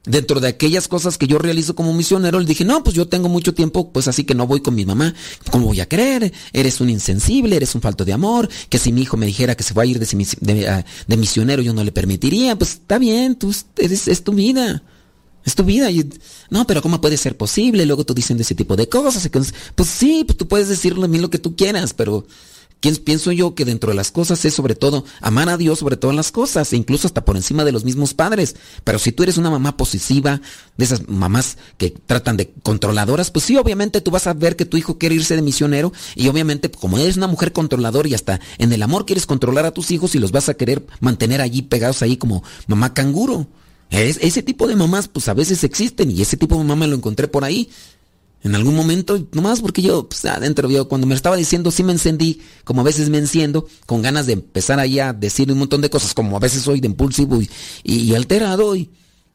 Dentro 0.06 0.40
de 0.40 0.48
aquellas 0.48 0.88
cosas 0.88 1.18
que 1.18 1.26
yo 1.26 1.36
realizo 1.36 1.74
como 1.74 1.92
misionero, 1.92 2.40
le 2.40 2.46
dije, 2.46 2.64
no, 2.64 2.82
pues 2.82 2.96
yo 2.96 3.06
tengo 3.06 3.28
mucho 3.28 3.52
tiempo, 3.52 3.92
pues 3.92 4.08
así 4.08 4.24
que 4.24 4.34
no 4.34 4.46
voy 4.46 4.62
con 4.62 4.74
mi 4.74 4.86
mamá. 4.86 5.14
¿Cómo 5.50 5.66
voy 5.66 5.80
a 5.80 5.88
creer? 5.90 6.32
Eres 6.54 6.80
un 6.80 6.88
insensible, 6.88 7.54
eres 7.54 7.74
un 7.74 7.82
falto 7.82 8.06
de 8.06 8.14
amor, 8.14 8.48
que 8.70 8.78
si 8.78 8.92
mi 8.92 9.02
hijo 9.02 9.18
me 9.18 9.26
dijera 9.26 9.54
que 9.56 9.62
se 9.62 9.74
va 9.74 9.82
a 9.82 9.86
ir 9.86 9.98
de, 9.98 10.68
ah, 10.68 10.86
de 11.06 11.16
misionero 11.18 11.60
yo 11.60 11.74
no 11.74 11.84
le 11.84 11.92
permitiría. 11.92 12.56
Pues 12.56 12.70
está 12.70 12.98
bien, 12.98 13.34
tú 13.34 13.54
eres, 13.76 14.08
es 14.08 14.24
tu 14.24 14.32
vida. 14.32 14.82
Es 15.44 15.54
tu 15.54 15.64
vida. 15.64 15.90
Y, 15.90 16.08
no, 16.50 16.66
pero 16.66 16.82
¿cómo 16.82 17.00
puede 17.00 17.16
ser 17.16 17.36
posible? 17.36 17.86
Luego 17.86 18.04
tú 18.04 18.14
dicen 18.14 18.36
de 18.36 18.42
ese 18.42 18.54
tipo 18.54 18.76
de 18.76 18.88
cosas. 18.88 19.28
Pues 19.74 19.88
sí, 19.88 20.24
pues 20.26 20.36
tú 20.36 20.48
puedes 20.48 20.68
decirle 20.68 21.04
a 21.04 21.08
mí 21.08 21.18
lo 21.18 21.30
que 21.30 21.38
tú 21.38 21.56
quieras, 21.56 21.94
pero 21.94 22.26
¿quién, 22.80 22.96
pienso 22.96 23.32
yo 23.32 23.54
que 23.54 23.64
dentro 23.64 23.90
de 23.90 23.96
las 23.96 24.10
cosas 24.10 24.44
es 24.44 24.54
sobre 24.54 24.74
todo 24.74 25.04
amar 25.20 25.48
a 25.48 25.56
Dios 25.56 25.78
sobre 25.78 25.96
todas 25.96 26.16
las 26.16 26.32
cosas, 26.32 26.72
e 26.72 26.76
incluso 26.76 27.06
hasta 27.06 27.24
por 27.24 27.36
encima 27.36 27.64
de 27.64 27.72
los 27.72 27.84
mismos 27.84 28.12
padres. 28.14 28.56
Pero 28.84 28.98
si 28.98 29.12
tú 29.12 29.22
eres 29.22 29.38
una 29.38 29.50
mamá 29.50 29.76
posesiva, 29.76 30.40
de 30.76 30.84
esas 30.84 31.08
mamás 31.08 31.56
que 31.78 31.90
tratan 31.90 32.36
de 32.36 32.52
controladoras, 32.62 33.30
pues 33.30 33.44
sí, 33.44 33.56
obviamente 33.56 34.00
tú 34.00 34.10
vas 34.10 34.26
a 34.26 34.34
ver 34.34 34.56
que 34.56 34.66
tu 34.66 34.76
hijo 34.76 34.98
quiere 34.98 35.14
irse 35.14 35.36
de 35.36 35.42
misionero 35.42 35.92
y 36.14 36.28
obviamente 36.28 36.70
como 36.70 36.98
eres 36.98 37.16
una 37.16 37.26
mujer 37.26 37.52
controladora 37.52 38.08
y 38.08 38.14
hasta 38.14 38.40
en 38.58 38.72
el 38.72 38.82
amor 38.82 39.06
quieres 39.06 39.26
controlar 39.26 39.66
a 39.66 39.72
tus 39.72 39.90
hijos 39.90 40.14
y 40.14 40.18
los 40.18 40.32
vas 40.32 40.48
a 40.48 40.54
querer 40.54 40.86
mantener 41.00 41.40
allí 41.40 41.62
pegados 41.62 42.02
ahí 42.02 42.16
como 42.16 42.42
mamá 42.66 42.94
canguro. 42.94 43.46
Es- 43.90 44.18
ese 44.22 44.42
tipo 44.42 44.66
de 44.68 44.76
mamás, 44.76 45.08
pues 45.08 45.28
a 45.28 45.34
veces 45.34 45.64
existen 45.64 46.10
y 46.10 46.22
ese 46.22 46.36
tipo 46.36 46.54
de 46.56 46.62
mamá 46.64 46.76
me 46.76 46.86
lo 46.86 46.96
encontré 46.96 47.28
por 47.28 47.44
ahí. 47.44 47.68
En 48.42 48.54
algún 48.54 48.74
momento, 48.74 49.26
nomás 49.32 49.60
porque 49.60 49.82
yo, 49.82 50.08
pues 50.08 50.24
adentro, 50.24 50.70
yo 50.70 50.88
cuando 50.88 51.06
me 51.06 51.14
estaba 51.14 51.36
diciendo, 51.36 51.70
sí 51.70 51.82
me 51.82 51.92
encendí, 51.92 52.40
como 52.64 52.80
a 52.80 52.84
veces 52.84 53.10
me 53.10 53.18
enciendo, 53.18 53.68
con 53.84 54.00
ganas 54.00 54.24
de 54.26 54.32
empezar 54.32 54.80
ahí 54.80 54.98
a 54.98 55.12
decir 55.12 55.52
un 55.52 55.58
montón 55.58 55.82
de 55.82 55.90
cosas, 55.90 56.14
como 56.14 56.36
a 56.36 56.40
veces 56.40 56.62
soy 56.62 56.80
de 56.80 56.86
impulsivo 56.86 57.38
y, 57.84 58.14
alterado, 58.14 58.74
y 58.76 58.88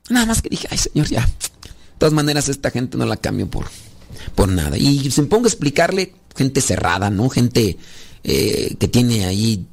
nada 0.10 0.26
más 0.26 0.42
que 0.42 0.50
dije, 0.50 0.68
ay 0.72 0.80
señor, 0.80 1.08
ya. 1.08 1.22
De 1.24 2.00
todas 2.00 2.14
maneras, 2.14 2.50
esta 2.50 2.72
gente 2.72 2.98
no 2.98 3.06
la 3.06 3.18
cambio 3.18 3.48
por, 3.48 3.68
por 4.34 4.50
nada. 4.50 4.76
Y 4.76 5.12
se 5.12 5.22
me 5.22 5.28
pongo 5.28 5.46
a 5.46 5.50
explicarle, 5.50 6.14
gente 6.36 6.60
cerrada, 6.62 7.12
¿no? 7.12 7.30
Gente 7.30 7.78
eh, 8.24 8.76
que 8.80 8.88
tiene 8.88 9.26
ahí 9.26 9.68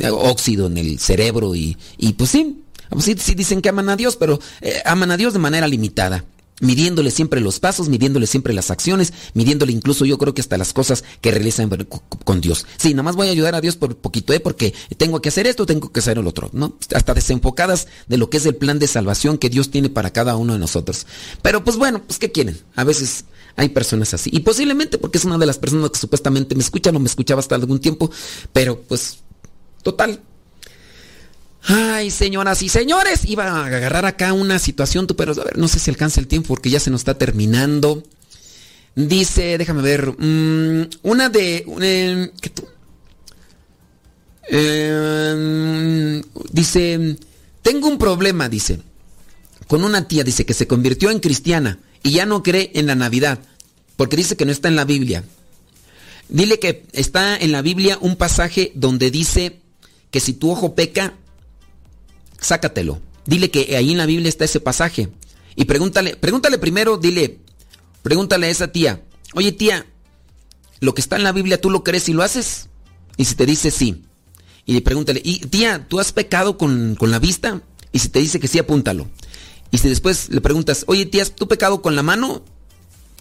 eh, 0.00 0.10
óxido 0.10 0.66
en 0.66 0.78
el 0.78 0.98
cerebro 0.98 1.54
y, 1.54 1.76
y 1.96 2.14
pues 2.14 2.30
sí, 2.30 2.58
pues 2.90 3.04
sí, 3.04 3.34
dicen 3.34 3.60
que 3.62 3.68
aman 3.68 3.88
a 3.88 3.96
Dios, 3.96 4.16
pero 4.16 4.38
eh, 4.60 4.82
aman 4.84 5.10
a 5.10 5.16
Dios 5.16 5.32
de 5.32 5.38
manera 5.38 5.66
limitada. 5.68 6.24
Midiéndole 6.60 7.12
siempre 7.12 7.40
los 7.40 7.60
pasos, 7.60 7.88
midiéndole 7.88 8.26
siempre 8.26 8.52
las 8.52 8.72
acciones, 8.72 9.12
midiéndole 9.32 9.70
incluso 9.70 10.04
yo 10.04 10.18
creo 10.18 10.34
que 10.34 10.40
hasta 10.40 10.58
las 10.58 10.72
cosas 10.72 11.04
que 11.20 11.30
realizan 11.30 11.70
con- 12.24 12.40
Dios. 12.40 12.66
Sí, 12.78 12.94
nada 12.94 13.04
más 13.04 13.14
voy 13.14 13.28
a 13.28 13.30
ayudar 13.30 13.54
a 13.54 13.60
Dios 13.60 13.76
por 13.76 13.96
poquito, 13.96 14.32
¿eh? 14.32 14.40
porque 14.40 14.74
tengo 14.96 15.22
que 15.22 15.28
hacer 15.28 15.46
esto, 15.46 15.66
tengo 15.66 15.92
que 15.92 16.00
hacer 16.00 16.18
el 16.18 16.26
otro, 16.26 16.50
¿no? 16.52 16.76
Hasta 16.92 17.14
desenfocadas 17.14 17.86
de 18.08 18.16
lo 18.16 18.28
que 18.28 18.38
es 18.38 18.46
el 18.46 18.56
plan 18.56 18.80
de 18.80 18.88
salvación 18.88 19.38
que 19.38 19.50
Dios 19.50 19.70
tiene 19.70 19.88
para 19.88 20.12
cada 20.12 20.34
uno 20.34 20.54
de 20.54 20.58
nosotros. 20.58 21.06
Pero 21.42 21.62
pues 21.62 21.76
bueno, 21.76 22.02
pues 22.04 22.18
¿qué 22.18 22.32
quieren? 22.32 22.58
A 22.74 22.82
veces 22.82 23.26
hay 23.54 23.68
personas 23.68 24.12
así. 24.14 24.28
Y 24.32 24.40
posiblemente 24.40 24.98
porque 24.98 25.18
es 25.18 25.24
una 25.24 25.38
de 25.38 25.46
las 25.46 25.58
personas 25.58 25.90
que 25.90 25.98
supuestamente 26.00 26.56
me 26.56 26.62
escuchan 26.62 26.96
o 26.96 26.98
me 26.98 27.06
escuchaba 27.08 27.38
hasta 27.38 27.54
algún 27.54 27.78
tiempo, 27.78 28.10
pero 28.52 28.80
pues, 28.82 29.18
total, 29.84 30.20
Ay, 31.62 32.10
señoras 32.10 32.62
y 32.62 32.68
señores, 32.68 33.24
iba 33.24 33.44
a 33.44 33.66
agarrar 33.66 34.06
acá 34.06 34.32
una 34.32 34.58
situación, 34.58 35.06
tú, 35.06 35.16
pero 35.16 35.32
a 35.32 35.44
ver, 35.44 35.58
no 35.58 35.68
sé 35.68 35.78
si 35.78 35.90
alcanza 35.90 36.20
el 36.20 36.26
tiempo 36.26 36.48
porque 36.48 36.70
ya 36.70 36.80
se 36.80 36.90
nos 36.90 37.00
está 37.02 37.18
terminando. 37.18 38.02
Dice, 38.94 39.58
déjame 39.58 39.82
ver, 39.82 40.14
mm, 40.18 40.88
una 41.02 41.28
de... 41.28 41.64
eh, 41.80 42.30
¿qué 42.40 42.50
tú? 42.50 42.64
Eh, 44.50 46.22
dice, 46.52 47.16
tengo 47.62 47.88
un 47.88 47.98
problema, 47.98 48.48
dice, 48.48 48.80
con 49.66 49.84
una 49.84 50.08
tía, 50.08 50.24
dice, 50.24 50.46
que 50.46 50.54
se 50.54 50.66
convirtió 50.66 51.10
en 51.10 51.20
cristiana 51.20 51.78
y 52.02 52.12
ya 52.12 52.24
no 52.24 52.42
cree 52.42 52.70
en 52.74 52.86
la 52.86 52.94
Navidad, 52.94 53.40
porque 53.96 54.16
dice 54.16 54.36
que 54.36 54.46
no 54.46 54.52
está 54.52 54.68
en 54.68 54.76
la 54.76 54.84
Biblia. 54.84 55.24
Dile 56.28 56.58
que 56.58 56.86
está 56.92 57.36
en 57.36 57.52
la 57.52 57.62
Biblia 57.62 57.98
un 58.00 58.16
pasaje 58.16 58.72
donde 58.74 59.10
dice 59.10 59.60
que 60.10 60.20
si 60.20 60.32
tu 60.32 60.50
ojo 60.50 60.74
peca, 60.74 61.14
sácatelo. 62.40 63.00
Dile 63.26 63.50
que 63.50 63.76
ahí 63.76 63.92
en 63.92 63.98
la 63.98 64.06
Biblia 64.06 64.28
está 64.28 64.44
ese 64.44 64.60
pasaje. 64.60 65.08
Y 65.56 65.64
pregúntale, 65.64 66.16
pregúntale 66.16 66.58
primero, 66.58 66.96
dile, 66.96 67.40
pregúntale 68.02 68.46
a 68.46 68.50
esa 68.50 68.68
tía, 68.68 69.02
oye 69.34 69.52
tía, 69.52 69.86
lo 70.80 70.94
que 70.94 71.00
está 71.00 71.16
en 71.16 71.24
la 71.24 71.32
Biblia 71.32 71.60
tú 71.60 71.68
lo 71.70 71.82
crees 71.82 72.08
y 72.08 72.12
lo 72.12 72.22
haces. 72.22 72.68
Y 73.16 73.24
si 73.24 73.34
te 73.34 73.44
dice 73.44 73.70
sí, 73.70 74.04
y 74.64 74.72
le 74.72 74.80
pregúntale, 74.82 75.20
y 75.24 75.40
tía, 75.40 75.86
¿tú 75.88 75.98
has 75.98 76.12
pecado 76.12 76.56
con, 76.56 76.94
con 76.94 77.10
la 77.10 77.18
vista? 77.18 77.60
Y 77.90 77.98
si 77.98 78.08
te 78.08 78.20
dice 78.20 78.38
que 78.38 78.46
sí, 78.48 78.58
apúntalo. 78.58 79.08
Y 79.70 79.78
si 79.78 79.88
después 79.88 80.28
le 80.30 80.40
preguntas, 80.40 80.84
oye 80.86 81.06
tía, 81.06 81.24
¿tú 81.24 81.48
pecado 81.48 81.82
con 81.82 81.96
la 81.96 82.02
mano? 82.02 82.42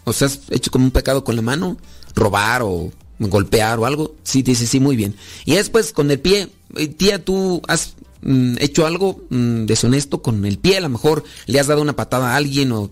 O 0.04 0.14
sea, 0.14 0.28
¿has 0.28 0.42
hecho 0.52 0.72
como 0.72 0.86
un 0.86 0.92
pecado 0.92 1.24
con 1.24 1.36
la 1.36 1.42
mano? 1.42 1.78
¿Robar 2.16 2.62
o 2.62 2.92
golpear 3.20 3.80
o 3.80 3.86
algo? 3.86 4.16
Sí, 4.24 4.44
te 4.44 4.52
dice 4.52 4.68
sí, 4.68 4.80
muy 4.80 4.96
bien. 4.96 5.16
Y 5.46 5.56
después 5.56 5.92
con 5.92 6.12
el 6.12 6.20
pie, 6.20 6.50
"Eh, 6.76 6.88
tía, 6.88 7.24
¿tú 7.26 7.62
has 7.68 7.96
mm, 8.28 8.58
hecho 8.60 8.86
algo 8.86 9.26
mm, 9.30 9.66
deshonesto 9.66 10.22
con 10.22 10.46
el 10.46 10.60
pie? 10.60 10.78
A 10.78 10.82
lo 10.82 10.90
mejor 10.90 11.24
le 11.48 11.60
has 11.60 11.66
dado 11.66 11.82
una 11.82 11.96
patada 11.96 12.34
a 12.34 12.36
alguien 12.36 12.72
o 12.72 12.92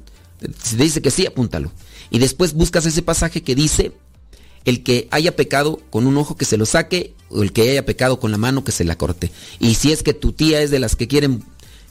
si 0.61 0.75
te 0.75 0.83
dice 0.83 1.01
que 1.01 1.11
sí, 1.11 1.25
apúntalo. 1.25 1.71
Y 2.09 2.19
después 2.19 2.53
buscas 2.53 2.85
ese 2.85 3.01
pasaje 3.01 3.43
que 3.43 3.55
dice, 3.55 3.91
el 4.65 4.83
que 4.83 5.07
haya 5.11 5.35
pecado 5.35 5.79
con 5.89 6.07
un 6.07 6.17
ojo 6.17 6.35
que 6.35 6.45
se 6.45 6.57
lo 6.57 6.65
saque 6.65 7.13
o 7.29 7.43
el 7.43 7.51
que 7.51 7.69
haya 7.69 7.85
pecado 7.85 8.19
con 8.19 8.31
la 8.31 8.37
mano 8.37 8.63
que 8.63 8.71
se 8.71 8.83
la 8.83 8.97
corte. 8.97 9.31
Y 9.59 9.75
si 9.75 9.91
es 9.91 10.03
que 10.03 10.13
tu 10.13 10.33
tía 10.33 10.61
es 10.61 10.71
de 10.71 10.79
las 10.79 10.95
que 10.95 11.07
quieren 11.07 11.43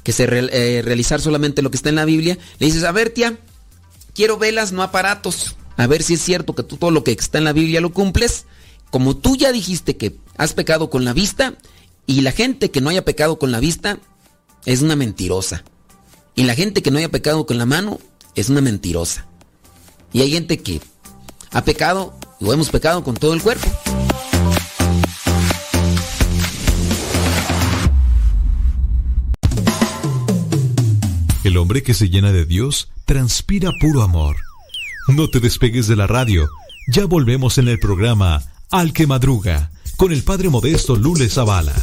que 0.03 0.13
se 0.13 0.25
eh, 0.25 0.83
realizar 0.83 1.21
solamente 1.21 1.63
lo 1.63 1.71
que 1.71 1.77
está 1.77 1.89
en 1.89 1.95
la 1.95 2.05
Biblia, 2.05 2.37
le 2.59 2.67
dices, 2.67 2.85
a 2.85 2.93
ver 2.93 3.11
tía, 3.11 3.39
quiero 4.15 4.37
velas, 4.37 4.73
no 4.73 4.83
aparatos. 4.83 5.57
A 5.77 5.87
ver 5.87 6.03
si 6.03 6.15
es 6.15 6.21
cierto 6.23 6.55
que 6.55 6.63
tú 6.63 6.77
todo 6.77 6.91
lo 6.91 7.03
que 7.03 7.13
está 7.13 7.39
en 7.39 7.45
la 7.45 7.53
Biblia 7.53 7.81
lo 7.81 7.93
cumples. 7.93 8.45
Como 8.91 9.17
tú 9.17 9.37
ya 9.37 9.51
dijiste 9.51 9.97
que 9.97 10.17
has 10.37 10.53
pecado 10.53 10.91
con 10.91 11.05
la 11.05 11.13
vista, 11.13 11.57
y 12.07 12.21
la 12.21 12.33
gente 12.33 12.71
que 12.71 12.81
no 12.81 12.91
haya 12.91 13.05
pecado 13.05 13.39
con 13.39 13.51
la 13.51 13.61
vista 13.61 13.99
es 14.67 14.83
una 14.83 14.97
mentirosa. 14.97 15.65
Y 16.35 16.45
la 16.45 16.55
gente 16.55 16.83
que 16.83 16.91
no 16.91 16.99
haya 16.99 17.11
pecado 17.11 17.47
con 17.47 17.59
la 17.59 17.67
mano 17.67 17.99
es 18.35 18.49
una 18.49 18.61
mentirosa. 18.61 19.27
Y 20.13 20.21
hay 20.21 20.33
gente 20.33 20.59
que 20.59 20.81
ha 21.53 21.65
pecado 21.65 22.19
o 22.41 22.53
hemos 22.53 22.71
pecado 22.71 23.03
con 23.05 23.15
todo 23.15 23.35
el 23.35 23.43
cuerpo. 23.43 23.67
El 31.45 31.57
hombre 31.57 31.83
que 31.83 31.95
se 31.95 32.09
llena 32.09 32.33
de 32.33 32.45
Dios 32.47 32.89
transpira 33.05 33.71
puro 33.81 34.03
amor. 34.03 34.37
No 35.09 35.29
te 35.29 35.41
despegues 35.41 35.87
de 35.87 35.97
la 35.97 36.07
radio. 36.07 36.49
Ya 36.89 37.05
volvemos 37.05 37.59
en 37.59 37.69
el 37.69 37.79
programa 37.79 38.43
Al 38.71 38.93
que 38.93 39.07
Madruga 39.07 39.71
con 39.97 40.13
el 40.13 40.23
padre 40.23 40.49
modesto 40.49 40.97
Lule 40.97 41.29
Zavala. 41.29 41.75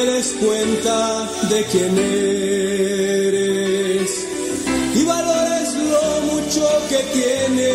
Te 0.00 0.06
des 0.06 0.28
cuenta 0.40 1.28
de 1.50 1.64
quién 1.64 1.98
eres 3.18 4.10
y 4.94 5.04
valores 5.04 5.74
lo 5.74 6.20
mucho 6.32 6.66
que 6.88 6.98
tienes. 7.12 7.70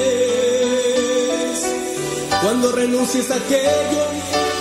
Cuando 2.41 2.71
renuncies 2.71 3.29
a 3.29 3.35
aquello 3.35 4.05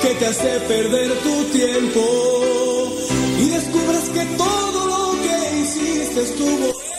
que 0.03 0.15
te 0.15 0.27
hace 0.27 0.61
perder 0.69 1.13
tu 1.23 1.45
tiempo 1.59 2.93
y 3.41 3.49
descubras 3.49 4.11
que 4.11 4.25
todo 4.37 4.87
lo 4.87 5.13
que 5.23 5.37
hiciste 5.61 6.23
estuvo 6.23 6.94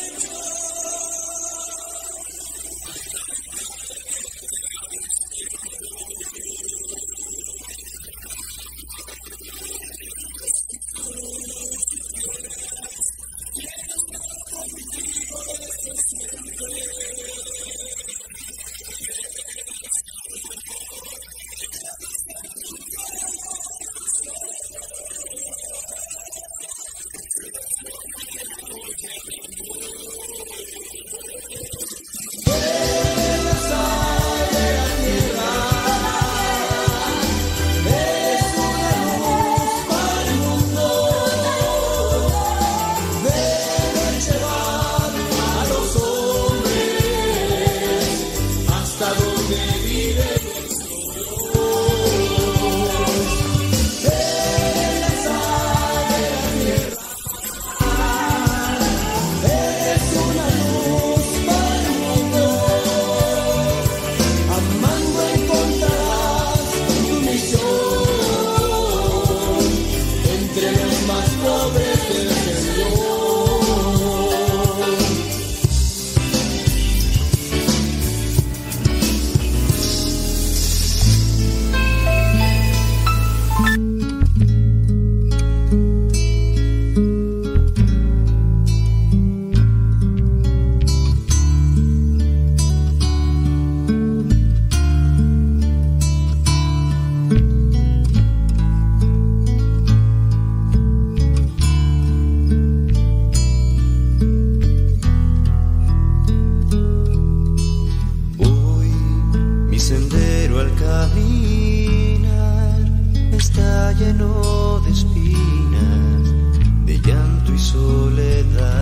soledad. 117.75 118.79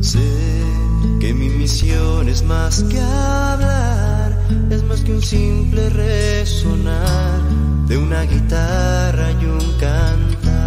Sé 0.00 0.30
que 1.20 1.32
mi 1.34 1.48
misión 1.60 2.28
es 2.28 2.42
más 2.42 2.82
que 2.90 3.00
hablar, 3.00 4.28
es 4.70 4.82
más 4.88 5.00
que 5.04 5.12
un 5.12 5.22
simple 5.22 5.88
resonar 5.90 7.38
de 7.88 7.98
una 7.98 8.22
guitarra 8.22 9.26
y 9.40 9.44
un 9.44 9.66
cantar. 9.84 10.58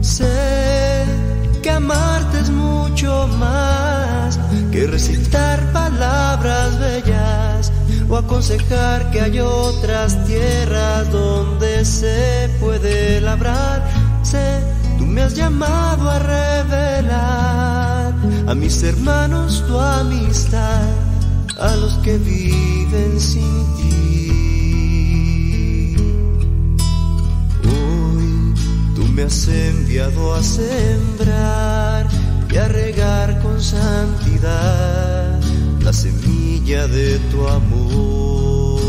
Sé 0.00 1.04
que 1.62 1.70
amarte 1.70 2.40
es 2.40 2.50
mucho 2.50 3.28
más 3.44 4.38
que 4.70 4.86
recitar 4.86 5.58
palabras 5.72 6.78
bellas 6.78 7.21
o 8.08 8.16
aconsejar 8.16 9.10
que 9.10 9.20
hay 9.20 9.40
otras 9.40 10.24
tierras 10.26 11.10
donde 11.10 11.84
se 11.84 12.50
puede 12.60 13.20
labrar. 13.20 13.88
Sé, 14.22 14.60
tú 14.98 15.04
me 15.04 15.22
has 15.22 15.34
llamado 15.34 16.10
a 16.10 16.18
revelar 16.18 18.14
a 18.46 18.54
mis 18.54 18.82
hermanos 18.82 19.64
tu 19.66 19.78
amistad, 19.78 20.82
a 21.58 21.76
los 21.76 21.94
que 21.98 22.18
viven 22.18 23.20
sin 23.20 23.76
ti. 23.76 23.92
Hoy 27.64 28.54
tú 28.94 29.04
me 29.14 29.22
has 29.24 29.48
enviado 29.48 30.34
a 30.34 30.42
sembrar 30.42 32.06
y 32.50 32.56
a 32.56 32.68
regar 32.68 33.40
con 33.40 33.60
santidad 33.60 35.21
la 35.84 35.92
semilla 35.92 36.86
de 36.86 37.18
tu 37.30 37.46
amor. 37.48 38.80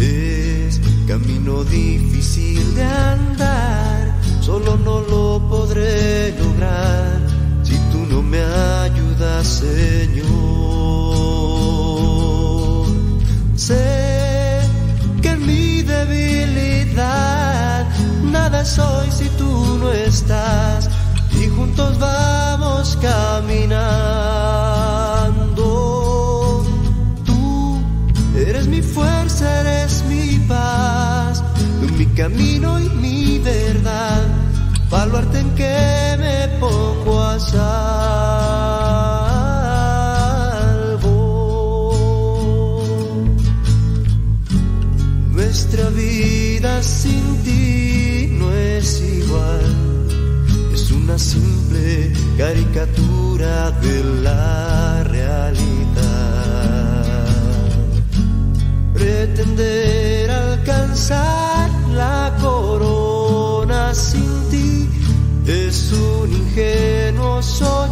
Es 0.00 0.80
camino 1.06 1.62
difícil 1.64 2.74
de 2.74 2.82
andar, 2.82 4.18
solo 4.40 4.76
no 4.76 5.00
lo 5.02 5.40
podré 5.48 6.36
lograr 6.38 7.20
si 7.62 7.76
tú 7.92 7.98
no 8.10 8.20
me 8.22 8.40
ayudas, 8.40 9.46
Señor. 9.46 10.26
Sé 13.54 14.58
que 15.22 15.28
en 15.28 15.46
mi 15.46 15.82
debilidad 15.82 17.86
nada 18.24 18.64
soy 18.64 19.08
si 19.12 19.28
tú 19.38 19.78
no 19.78 19.92
estás 19.92 20.90
y 21.42 21.48
juntos 21.48 21.98
vamos 21.98 22.96
caminando. 23.00 23.64
Tú 27.24 27.82
eres 28.36 28.68
mi 28.68 28.80
fuerza, 28.82 29.60
eres 29.60 30.04
mi 30.08 30.38
paz, 30.46 31.42
mi 31.98 32.06
camino 32.06 32.78
y 32.78 32.88
mi 32.90 33.40
verdad, 33.40 34.22
baluarte 34.90 35.40
en 35.40 35.54
que 35.54 36.16
me 36.18 36.48
pongo 36.60 37.22
a 37.22 37.40
salvo. 37.40 38.72
Nuestra 45.32 45.88
vida 45.90 46.82
sin 46.82 47.42
ti 47.42 48.28
no 48.38 48.52
es 48.52 49.00
igual, 49.00 49.81
simple 51.22 52.12
caricatura 52.36 53.70
de 53.80 54.04
la 54.22 55.04
realidad. 55.04 56.02
Pretender 58.92 60.30
alcanzar 60.30 61.70
la 61.94 62.36
corona 62.40 63.94
sin 63.94 64.48
ti 64.50 64.88
es 65.46 65.92
un 65.92 66.32
ingenuo 66.32 67.40
soñar. 67.40 67.91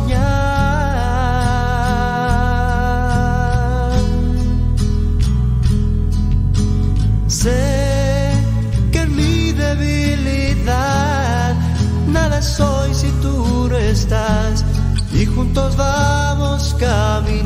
Juntos 15.35 15.77
vamos 15.77 16.75
caminando. 16.79 17.45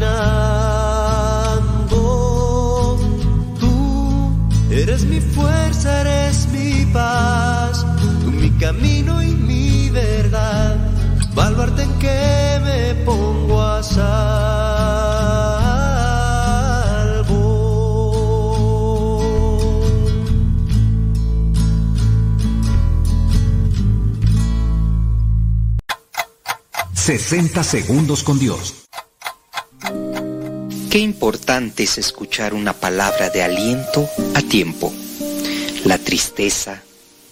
Tú 3.60 4.32
eres 4.70 5.04
mi 5.04 5.20
fuerza, 5.20 6.00
eres 6.00 6.48
mi 6.48 6.86
paz, 6.86 7.84
tú 8.22 8.30
mi 8.30 8.50
camino 8.58 9.22
y 9.22 9.34
mi 9.34 9.90
verdad, 9.90 10.76
baluarte 11.34 11.82
en 11.82 11.98
que 11.98 12.60
me 12.64 12.94
pongo 13.04 13.62
a 13.62 13.82
salvo. 13.82 14.23
60 27.04 27.62
segundos 27.64 28.22
con 28.22 28.38
Dios. 28.38 28.86
Qué 30.88 30.98
importante 31.00 31.82
es 31.82 31.98
escuchar 31.98 32.54
una 32.54 32.72
palabra 32.72 33.28
de 33.28 33.42
aliento 33.42 34.08
a 34.32 34.40
tiempo. 34.40 34.90
La 35.84 35.98
tristeza, 35.98 36.82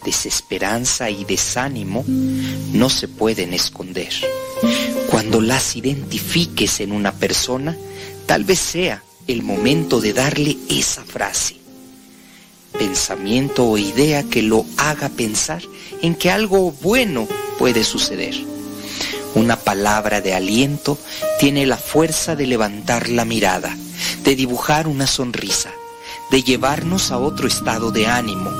desesperanza 0.04 1.08
y 1.08 1.24
desánimo 1.24 2.04
no 2.06 2.90
se 2.90 3.08
pueden 3.08 3.54
esconder. 3.54 4.12
Cuando 5.08 5.40
las 5.40 5.74
identifiques 5.74 6.80
en 6.80 6.92
una 6.92 7.12
persona, 7.12 7.74
tal 8.26 8.44
vez 8.44 8.58
sea 8.58 9.02
el 9.26 9.42
momento 9.42 10.02
de 10.02 10.12
darle 10.12 10.58
esa 10.68 11.02
frase. 11.02 11.56
Pensamiento 12.78 13.64
o 13.64 13.78
idea 13.78 14.22
que 14.22 14.42
lo 14.42 14.66
haga 14.76 15.08
pensar 15.08 15.62
en 16.02 16.14
que 16.14 16.30
algo 16.30 16.72
bueno 16.72 17.26
puede 17.58 17.84
suceder. 17.84 18.51
Una 19.34 19.56
palabra 19.56 20.20
de 20.20 20.34
aliento 20.34 20.98
tiene 21.40 21.64
la 21.64 21.78
fuerza 21.78 22.36
de 22.36 22.46
levantar 22.46 23.08
la 23.08 23.24
mirada, 23.24 23.74
de 24.24 24.36
dibujar 24.36 24.86
una 24.86 25.06
sonrisa, 25.06 25.70
de 26.30 26.42
llevarnos 26.42 27.10
a 27.10 27.18
otro 27.18 27.48
estado 27.48 27.90
de 27.90 28.06
ánimo. 28.06 28.50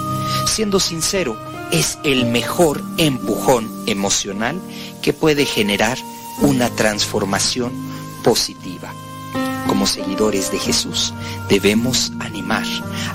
Siendo 0.47 0.81
sincero, 0.81 1.39
es 1.73 1.99
el 2.05 2.25
mejor 2.27 2.83
empujón 2.97 3.71
emocional 3.87 4.61
que 5.03 5.13
puede 5.13 5.45
generar 5.45 5.99
una 6.41 6.71
transformación 6.71 7.73
positiva. 8.25 8.93
Como 9.67 9.87
seguidores 9.87 10.51
de 10.53 10.59
Jesús, 10.59 11.13
debemos 11.49 12.13
animar, 12.21 12.65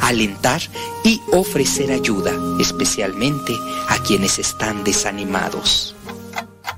alentar 0.02 0.62
y 1.04 1.22
ofrecer 1.32 1.92
ayuda, 1.92 2.32
especialmente 2.60 3.54
a 3.90 3.98
quienes 4.04 4.40
están 4.40 4.84
desanimados. 4.84 5.97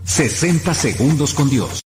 60 0.10 0.74
segundos 0.74 1.34
con 1.36 1.50
Dios. 1.50 1.80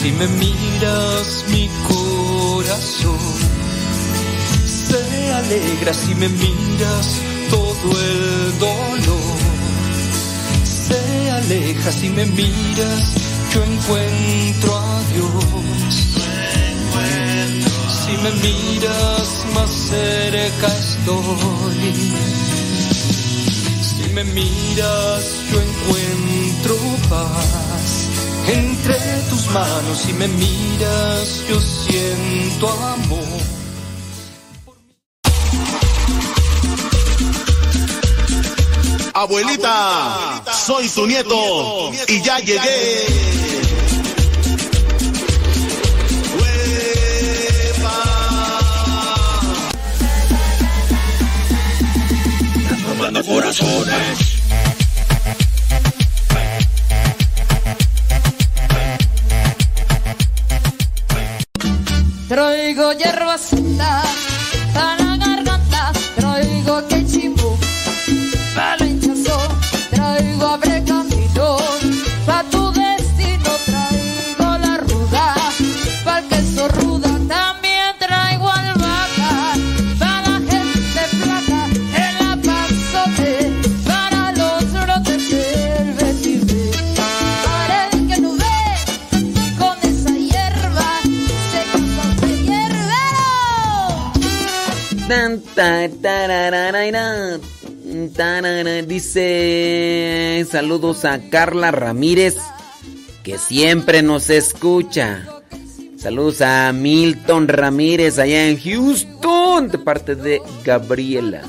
Si 0.00 0.12
me 0.12 0.28
miras 0.28 1.44
mi 1.50 1.68
alegra 5.48 5.94
si 5.94 6.14
me 6.14 6.28
miras 6.28 7.20
todo 7.48 7.90
el 8.00 8.58
dolor. 8.58 9.38
Se 10.64 11.30
aleja 11.30 11.90
si 11.90 12.10
me 12.10 12.26
miras, 12.26 13.14
yo 13.54 13.64
encuentro 13.64 14.76
a 14.76 15.02
Dios. 15.14 15.94
Si 18.00 18.12
me 18.24 18.30
miras 18.46 19.46
más 19.54 19.70
cerca 19.70 20.66
estoy. 20.66 21.94
Si 23.80 24.12
me 24.12 24.24
miras, 24.24 25.24
yo 25.50 25.60
encuentro 25.68 26.76
paz. 27.08 28.08
Entre 28.48 28.98
tus 29.30 29.46
manos, 29.50 29.98
si 29.98 30.12
me 30.12 30.28
miras, 30.28 31.42
yo 31.48 31.58
siento 31.58 32.70
amor. 32.70 33.57
Abuelita, 39.20 40.44
soy 40.64 40.88
tu 40.88 41.04
nieto 41.04 41.90
y 42.06 42.22
ya 42.22 42.38
llegué. 42.38 43.04
Tomando 52.86 53.24
corazones. 53.24 54.18
Traigo 62.28 62.92
hierbacita 62.92 64.17
Dice 98.86 100.46
saludos 100.50 101.06
a 101.06 101.18
Carla 101.30 101.70
Ramírez 101.70 102.36
que 103.22 103.38
siempre 103.38 104.02
nos 104.02 104.28
escucha. 104.28 105.26
Saludos 105.96 106.42
a 106.42 106.70
Milton 106.74 107.48
Ramírez 107.48 108.18
allá 108.18 108.48
en 108.48 108.60
Houston 108.60 109.68
de 109.68 109.78
parte 109.78 110.14
de 110.14 110.42
Gabriela. 110.62 111.42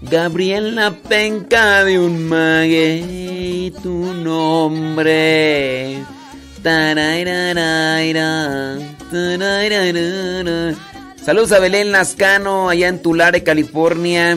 Gabriela 0.00 0.96
penca 1.06 1.84
de 1.84 1.98
un 1.98 2.26
maguey, 2.26 3.70
tu 3.82 4.14
nombre. 4.14 5.98
Saludos 11.24 11.52
a 11.52 11.60
Belén 11.60 11.92
Lascano 11.92 12.68
allá 12.68 12.88
en 12.88 13.00
Tulare, 13.00 13.44
California. 13.44 14.36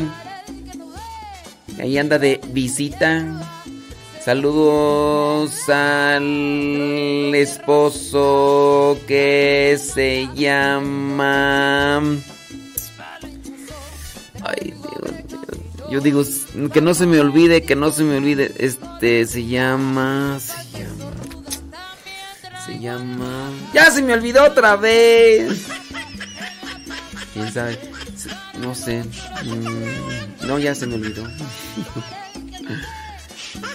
Ahí 1.79 1.97
anda 1.97 2.19
de 2.19 2.39
visita. 2.49 3.41
Saludos 4.23 5.67
al 5.67 7.33
esposo 7.33 8.99
que 9.07 9.79
se 9.79 10.29
llama. 10.35 12.03
Ay, 14.43 14.73
Dios. 14.73 15.11
Yo 15.89 16.01
digo 16.01 16.23
que 16.71 16.81
no 16.81 16.93
se 16.93 17.07
me 17.07 17.19
olvide, 17.19 17.63
que 17.63 17.75
no 17.75 17.91
se 17.91 18.03
me 18.03 18.17
olvide. 18.17 18.51
Este 18.59 19.25
se 19.25 19.47
llama. 19.47 20.39
Se 20.39 20.79
llama. 20.79 21.11
Se 22.63 22.79
llama. 22.79 23.49
¡Ya 23.73 23.89
se 23.89 24.03
me 24.03 24.13
olvidó 24.13 24.43
otra 24.43 24.75
vez! 24.75 25.67
¿Quién 27.35 27.51
sabe? 27.53 27.77
No 28.59 28.73
sé. 28.73 29.03
Mm, 29.43 30.47
No, 30.47 30.57
ya 30.57 30.73
se 30.73 30.87
me 30.87 30.95
olvidó. 30.95 31.27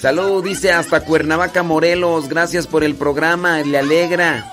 Salud, 0.01 0.43
dice 0.43 0.73
hasta 0.73 1.05
Cuernavaca, 1.05 1.63
Morelos. 1.63 2.29
Gracias 2.29 2.67
por 2.67 2.83
el 2.85 2.95
programa, 2.95 3.59
le 3.61 3.79
alegra. 3.79 4.51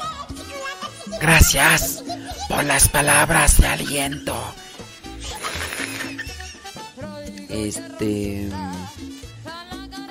Gracias 1.22 2.04
por 2.50 2.66
las 2.66 2.90
palabras 2.90 3.58
de 3.62 3.68
aliento. 3.68 4.36
Este. 7.50 8.50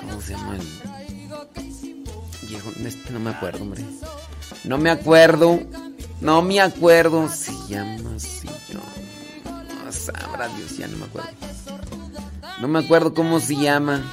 ¿Cómo 0.01 0.21
se 0.21 0.33
llama? 0.33 0.57
Este 2.83 3.11
no 3.11 3.19
me 3.19 3.29
acuerdo, 3.29 3.61
hombre. 3.61 3.83
No 4.63 4.77
me 4.77 4.89
acuerdo. 4.89 5.59
No 6.21 6.41
me 6.41 6.59
acuerdo. 6.59 7.29
Se 7.29 7.51
llama 7.69 8.15
así. 8.15 8.47
No, 8.73 9.91
sabrá 9.91 10.47
Dios, 10.49 10.77
ya 10.77 10.87
no 10.87 10.97
me 10.97 11.05
acuerdo. 11.05 11.29
No 12.61 12.67
me 12.67 12.79
acuerdo 12.79 13.13
cómo 13.13 13.39
se 13.39 13.55
llama. 13.55 14.03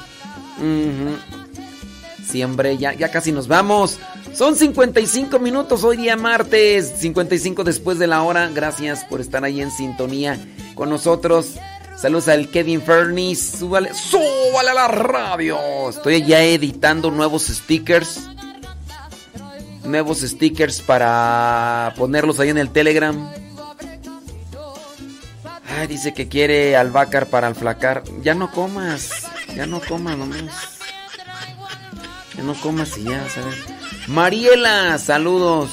Sí, 2.30 2.42
hombre, 2.42 2.76
ya, 2.76 2.92
ya 2.94 3.10
casi 3.10 3.32
nos 3.32 3.48
vamos. 3.48 3.98
Son 4.34 4.56
55 4.56 5.38
minutos 5.38 5.84
hoy 5.84 5.96
día 5.96 6.16
martes, 6.16 6.94
55 6.98 7.64
después 7.64 7.98
de 7.98 8.06
la 8.06 8.22
hora. 8.22 8.48
Gracias 8.52 9.04
por 9.04 9.20
estar 9.20 9.44
ahí 9.44 9.60
en 9.60 9.70
sintonía 9.70 10.38
con 10.74 10.90
nosotros. 10.90 11.54
Saludos 11.96 12.28
al 12.28 12.50
Kevin 12.50 12.82
Fernis. 12.82 13.40
Súbale, 13.58 13.94
súbale 13.94 14.70
a 14.70 14.74
la 14.74 14.88
radio. 14.88 15.88
Estoy 15.88 16.24
ya 16.24 16.42
editando 16.42 17.10
nuevos 17.10 17.44
stickers. 17.44 18.28
Nuevos 19.84 20.20
stickers 20.20 20.80
para 20.80 21.94
ponerlos 21.96 22.40
ahí 22.40 22.50
en 22.50 22.58
el 22.58 22.70
Telegram. 22.70 23.30
Ay, 25.68 25.86
dice 25.86 26.14
que 26.14 26.28
quiere 26.28 26.76
albahacar 26.76 27.26
para 27.26 27.48
alflacar. 27.48 28.02
Ya 28.22 28.34
no 28.34 28.50
comas. 28.50 29.26
Ya 29.56 29.66
no 29.66 29.80
comas 29.80 30.16
nomás. 30.16 30.78
Ya 32.36 32.42
no 32.42 32.54
comas 32.54 32.96
y 32.98 33.04
ya, 33.04 33.28
¿sabes? 33.28 33.56
Mariela, 34.08 34.98
saludos. 34.98 35.70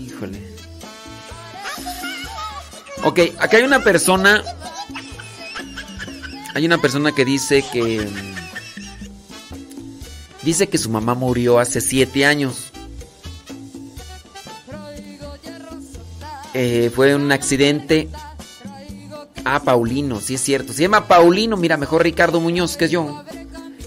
Híjole. 0.00 0.40
Ok, 3.04 3.20
acá 3.38 3.56
hay 3.56 3.64
una 3.64 3.82
persona. 3.82 4.42
Hay 6.54 6.66
una 6.66 6.78
persona 6.78 7.12
que 7.12 7.24
dice 7.24 7.64
que. 7.72 8.08
Dice 10.42 10.68
que 10.68 10.78
su 10.78 10.90
mamá 10.90 11.14
murió 11.14 11.58
hace 11.58 11.80
siete 11.80 12.26
años. 12.26 12.72
Eh, 16.54 16.90
fue 16.94 17.14
un 17.14 17.30
accidente. 17.30 18.08
Ah, 19.44 19.62
Paulino, 19.64 20.20
sí 20.20 20.34
es 20.34 20.40
cierto. 20.40 20.72
Se 20.72 20.82
llama 20.82 21.06
Paulino, 21.06 21.56
mira, 21.56 21.76
mejor 21.76 22.02
Ricardo 22.02 22.40
Muñoz 22.40 22.76
que 22.76 22.88
yo. 22.88 23.24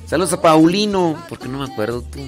Saludos 0.07 0.33
a 0.33 0.41
Paulino. 0.41 1.21
¿Por 1.27 1.39
qué 1.39 1.47
no 1.47 1.59
me 1.59 1.71
acuerdo 1.71 2.01
tú? 2.01 2.19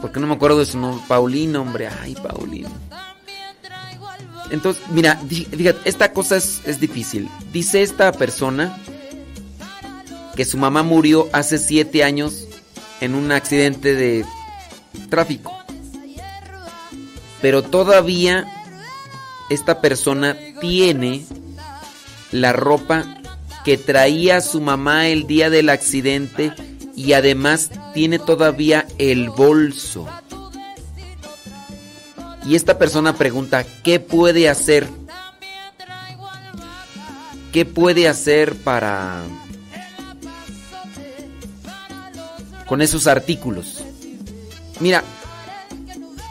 ¿Por 0.00 0.12
qué 0.12 0.20
no 0.20 0.26
me 0.26 0.34
acuerdo 0.34 0.58
de 0.58 0.66
su 0.66 0.78
nombre? 0.78 1.04
Paulino, 1.08 1.62
hombre. 1.62 1.88
Ay, 1.88 2.14
Paulino. 2.14 2.70
Entonces, 4.50 4.82
mira, 4.90 5.16
fíjate, 5.16 5.88
esta 5.88 6.12
cosa 6.12 6.36
es, 6.36 6.60
es 6.64 6.80
difícil. 6.80 7.28
Dice 7.52 7.82
esta 7.82 8.12
persona 8.12 8.76
que 10.34 10.44
su 10.44 10.58
mamá 10.58 10.82
murió 10.82 11.28
hace 11.32 11.58
siete 11.58 12.02
años 12.02 12.48
en 13.00 13.14
un 13.14 13.32
accidente 13.32 13.94
de 13.94 14.24
tráfico. 15.08 15.56
Pero 17.40 17.62
todavía 17.62 18.46
esta 19.48 19.80
persona 19.80 20.36
tiene 20.60 21.24
la 22.30 22.52
ropa 22.52 23.04
que 23.64 23.76
traía 23.76 24.40
su 24.40 24.60
mamá 24.60 25.08
el 25.08 25.26
día 25.26 25.50
del 25.50 25.68
accidente 25.68 26.52
y 26.94 27.12
además 27.14 27.70
tiene 27.94 28.18
todavía 28.18 28.86
el 28.98 29.30
bolso. 29.30 30.06
Y 32.46 32.56
esta 32.56 32.78
persona 32.78 33.16
pregunta, 33.16 33.64
¿qué 33.82 34.00
puede 34.00 34.48
hacer? 34.48 34.86
¿Qué 37.52 37.64
puede 37.64 38.08
hacer 38.08 38.54
para... 38.56 39.22
con 42.70 42.82
esos 42.82 43.08
artículos? 43.08 43.82
Mira, 44.78 45.02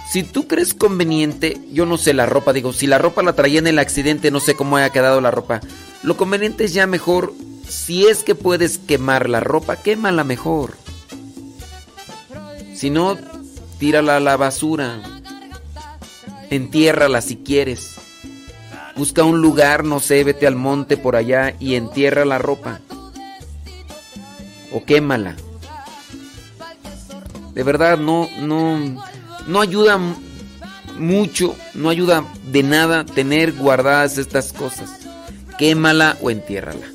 si 0.09 0.23
tú 0.23 0.47
crees 0.47 0.73
conveniente, 0.73 1.59
yo 1.69 1.85
no 1.85 1.97
sé 1.97 2.13
la 2.13 2.25
ropa, 2.25 2.53
digo, 2.53 2.71
si 2.71 2.87
la 2.87 2.97
ropa 2.97 3.21
la 3.23 3.33
traía 3.33 3.59
en 3.59 3.67
el 3.67 3.77
accidente, 3.77 4.31
no 4.31 4.39
sé 4.39 4.55
cómo 4.55 4.77
haya 4.77 4.89
quedado 4.89 5.19
la 5.19 5.31
ropa. 5.31 5.59
Lo 6.01 6.15
conveniente 6.15 6.63
es 6.63 6.73
ya 6.73 6.87
mejor, 6.87 7.33
si 7.67 8.07
es 8.07 8.23
que 8.23 8.35
puedes 8.35 8.77
quemar 8.77 9.27
la 9.27 9.41
ropa, 9.41 9.75
quémala 9.75 10.23
mejor. 10.23 10.77
Si 12.73 12.89
no, 12.89 13.17
tírala 13.77 14.15
a 14.15 14.21
la 14.21 14.37
basura. 14.37 15.01
Entiérrala 16.49 17.19
si 17.19 17.35
quieres. 17.35 17.95
Busca 18.95 19.25
un 19.25 19.41
lugar, 19.41 19.83
no 19.83 19.99
sé, 19.99 20.23
vete 20.23 20.47
al 20.47 20.55
monte 20.55 20.95
por 20.95 21.17
allá 21.17 21.53
y 21.59 21.75
entierra 21.75 22.23
la 22.23 22.37
ropa. 22.37 22.79
O 24.71 24.85
quémala. 24.85 25.35
De 27.59 27.63
verdad, 27.63 27.97
no, 27.97 28.29
no, 28.39 28.79
no 29.45 29.59
ayuda 29.59 29.99
mucho, 30.97 31.57
no 31.73 31.89
ayuda 31.89 32.23
de 32.45 32.63
nada 32.63 33.03
tener 33.03 33.51
guardadas 33.51 34.17
estas 34.17 34.53
cosas. 34.53 34.89
Quémala 35.57 36.15
o 36.21 36.31
entiérrala. 36.31 36.85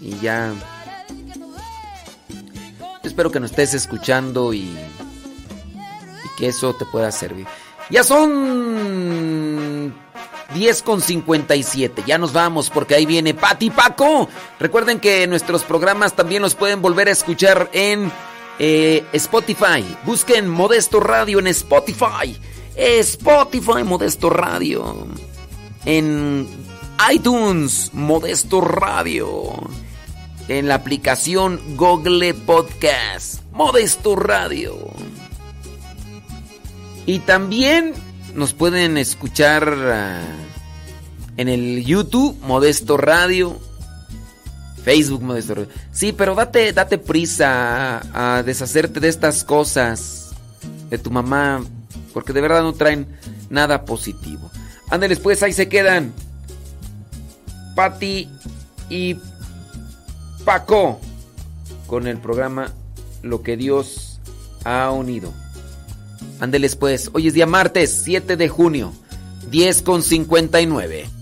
Y 0.00 0.18
ya. 0.20 0.54
Espero 3.02 3.30
que 3.30 3.40
nos 3.40 3.50
estés 3.50 3.74
escuchando 3.74 4.54
y, 4.54 4.60
y 4.60 4.78
que 6.38 6.48
eso 6.48 6.72
te 6.72 6.86
pueda 6.86 7.12
servir. 7.12 7.46
Ya 7.90 8.02
son 8.02 9.92
10 10.54 10.82
con 10.82 11.02
57. 11.02 12.04
Ya 12.06 12.16
nos 12.16 12.32
vamos 12.32 12.70
porque 12.70 12.94
ahí 12.94 13.04
viene 13.04 13.34
Pati 13.34 13.68
Paco. 13.68 14.30
Recuerden 14.58 14.98
que 14.98 15.26
nuestros 15.26 15.62
programas 15.62 16.14
también 16.14 16.40
los 16.40 16.54
pueden 16.54 16.80
volver 16.80 17.08
a 17.08 17.10
escuchar 17.10 17.68
en 17.74 18.10
eh, 18.60 19.04
Spotify. 19.14 19.82
Busquen 20.04 20.46
Modesto 20.46 21.00
Radio 21.00 21.38
en 21.38 21.46
Spotify. 21.48 22.36
Spotify 22.76 23.82
Modesto 23.84 24.28
Radio. 24.28 25.06
En 25.86 26.46
iTunes 27.10 27.90
Modesto 27.94 28.60
Radio. 28.60 29.54
En 30.48 30.68
la 30.68 30.74
aplicación 30.74 31.58
Google 31.76 32.34
Podcast 32.34 33.42
Modesto 33.52 34.14
Radio. 34.14 34.76
Y 37.06 37.20
también 37.20 37.94
nos 38.34 38.52
pueden 38.52 38.98
escuchar 38.98 39.74
ah, 39.90 40.20
en 41.38 41.48
el 41.48 41.82
YouTube 41.84 42.38
Modesto 42.42 42.98
Radio. 42.98 43.58
Facebook 44.82 45.22
Modesto. 45.22 45.66
Sí, 45.92 46.12
pero 46.12 46.34
date, 46.34 46.72
date 46.72 46.98
prisa 46.98 47.98
a, 47.98 48.38
a 48.38 48.42
deshacerte 48.42 49.00
de 49.00 49.08
estas 49.08 49.44
cosas 49.44 50.30
de 50.88 50.98
tu 50.98 51.10
mamá. 51.10 51.64
Porque 52.12 52.32
de 52.32 52.40
verdad 52.40 52.62
no 52.62 52.72
traen 52.72 53.06
nada 53.50 53.84
positivo. 53.84 54.50
Ándeles 54.88 55.20
pues, 55.20 55.42
ahí 55.42 55.52
se 55.52 55.68
quedan. 55.68 56.12
Patti 57.74 58.28
y 58.88 59.16
Paco 60.44 61.00
con 61.86 62.06
el 62.06 62.18
programa 62.18 62.72
Lo 63.22 63.42
que 63.42 63.56
Dios 63.56 64.20
ha 64.64 64.90
unido. 64.90 65.32
Ándeles 66.40 66.76
pues, 66.76 67.10
hoy 67.12 67.28
es 67.28 67.34
día 67.34 67.46
martes 67.46 68.02
7 68.04 68.36
de 68.36 68.48
junio, 68.48 68.92
10 69.50 69.82
con 69.82 70.02
59. 70.02 71.19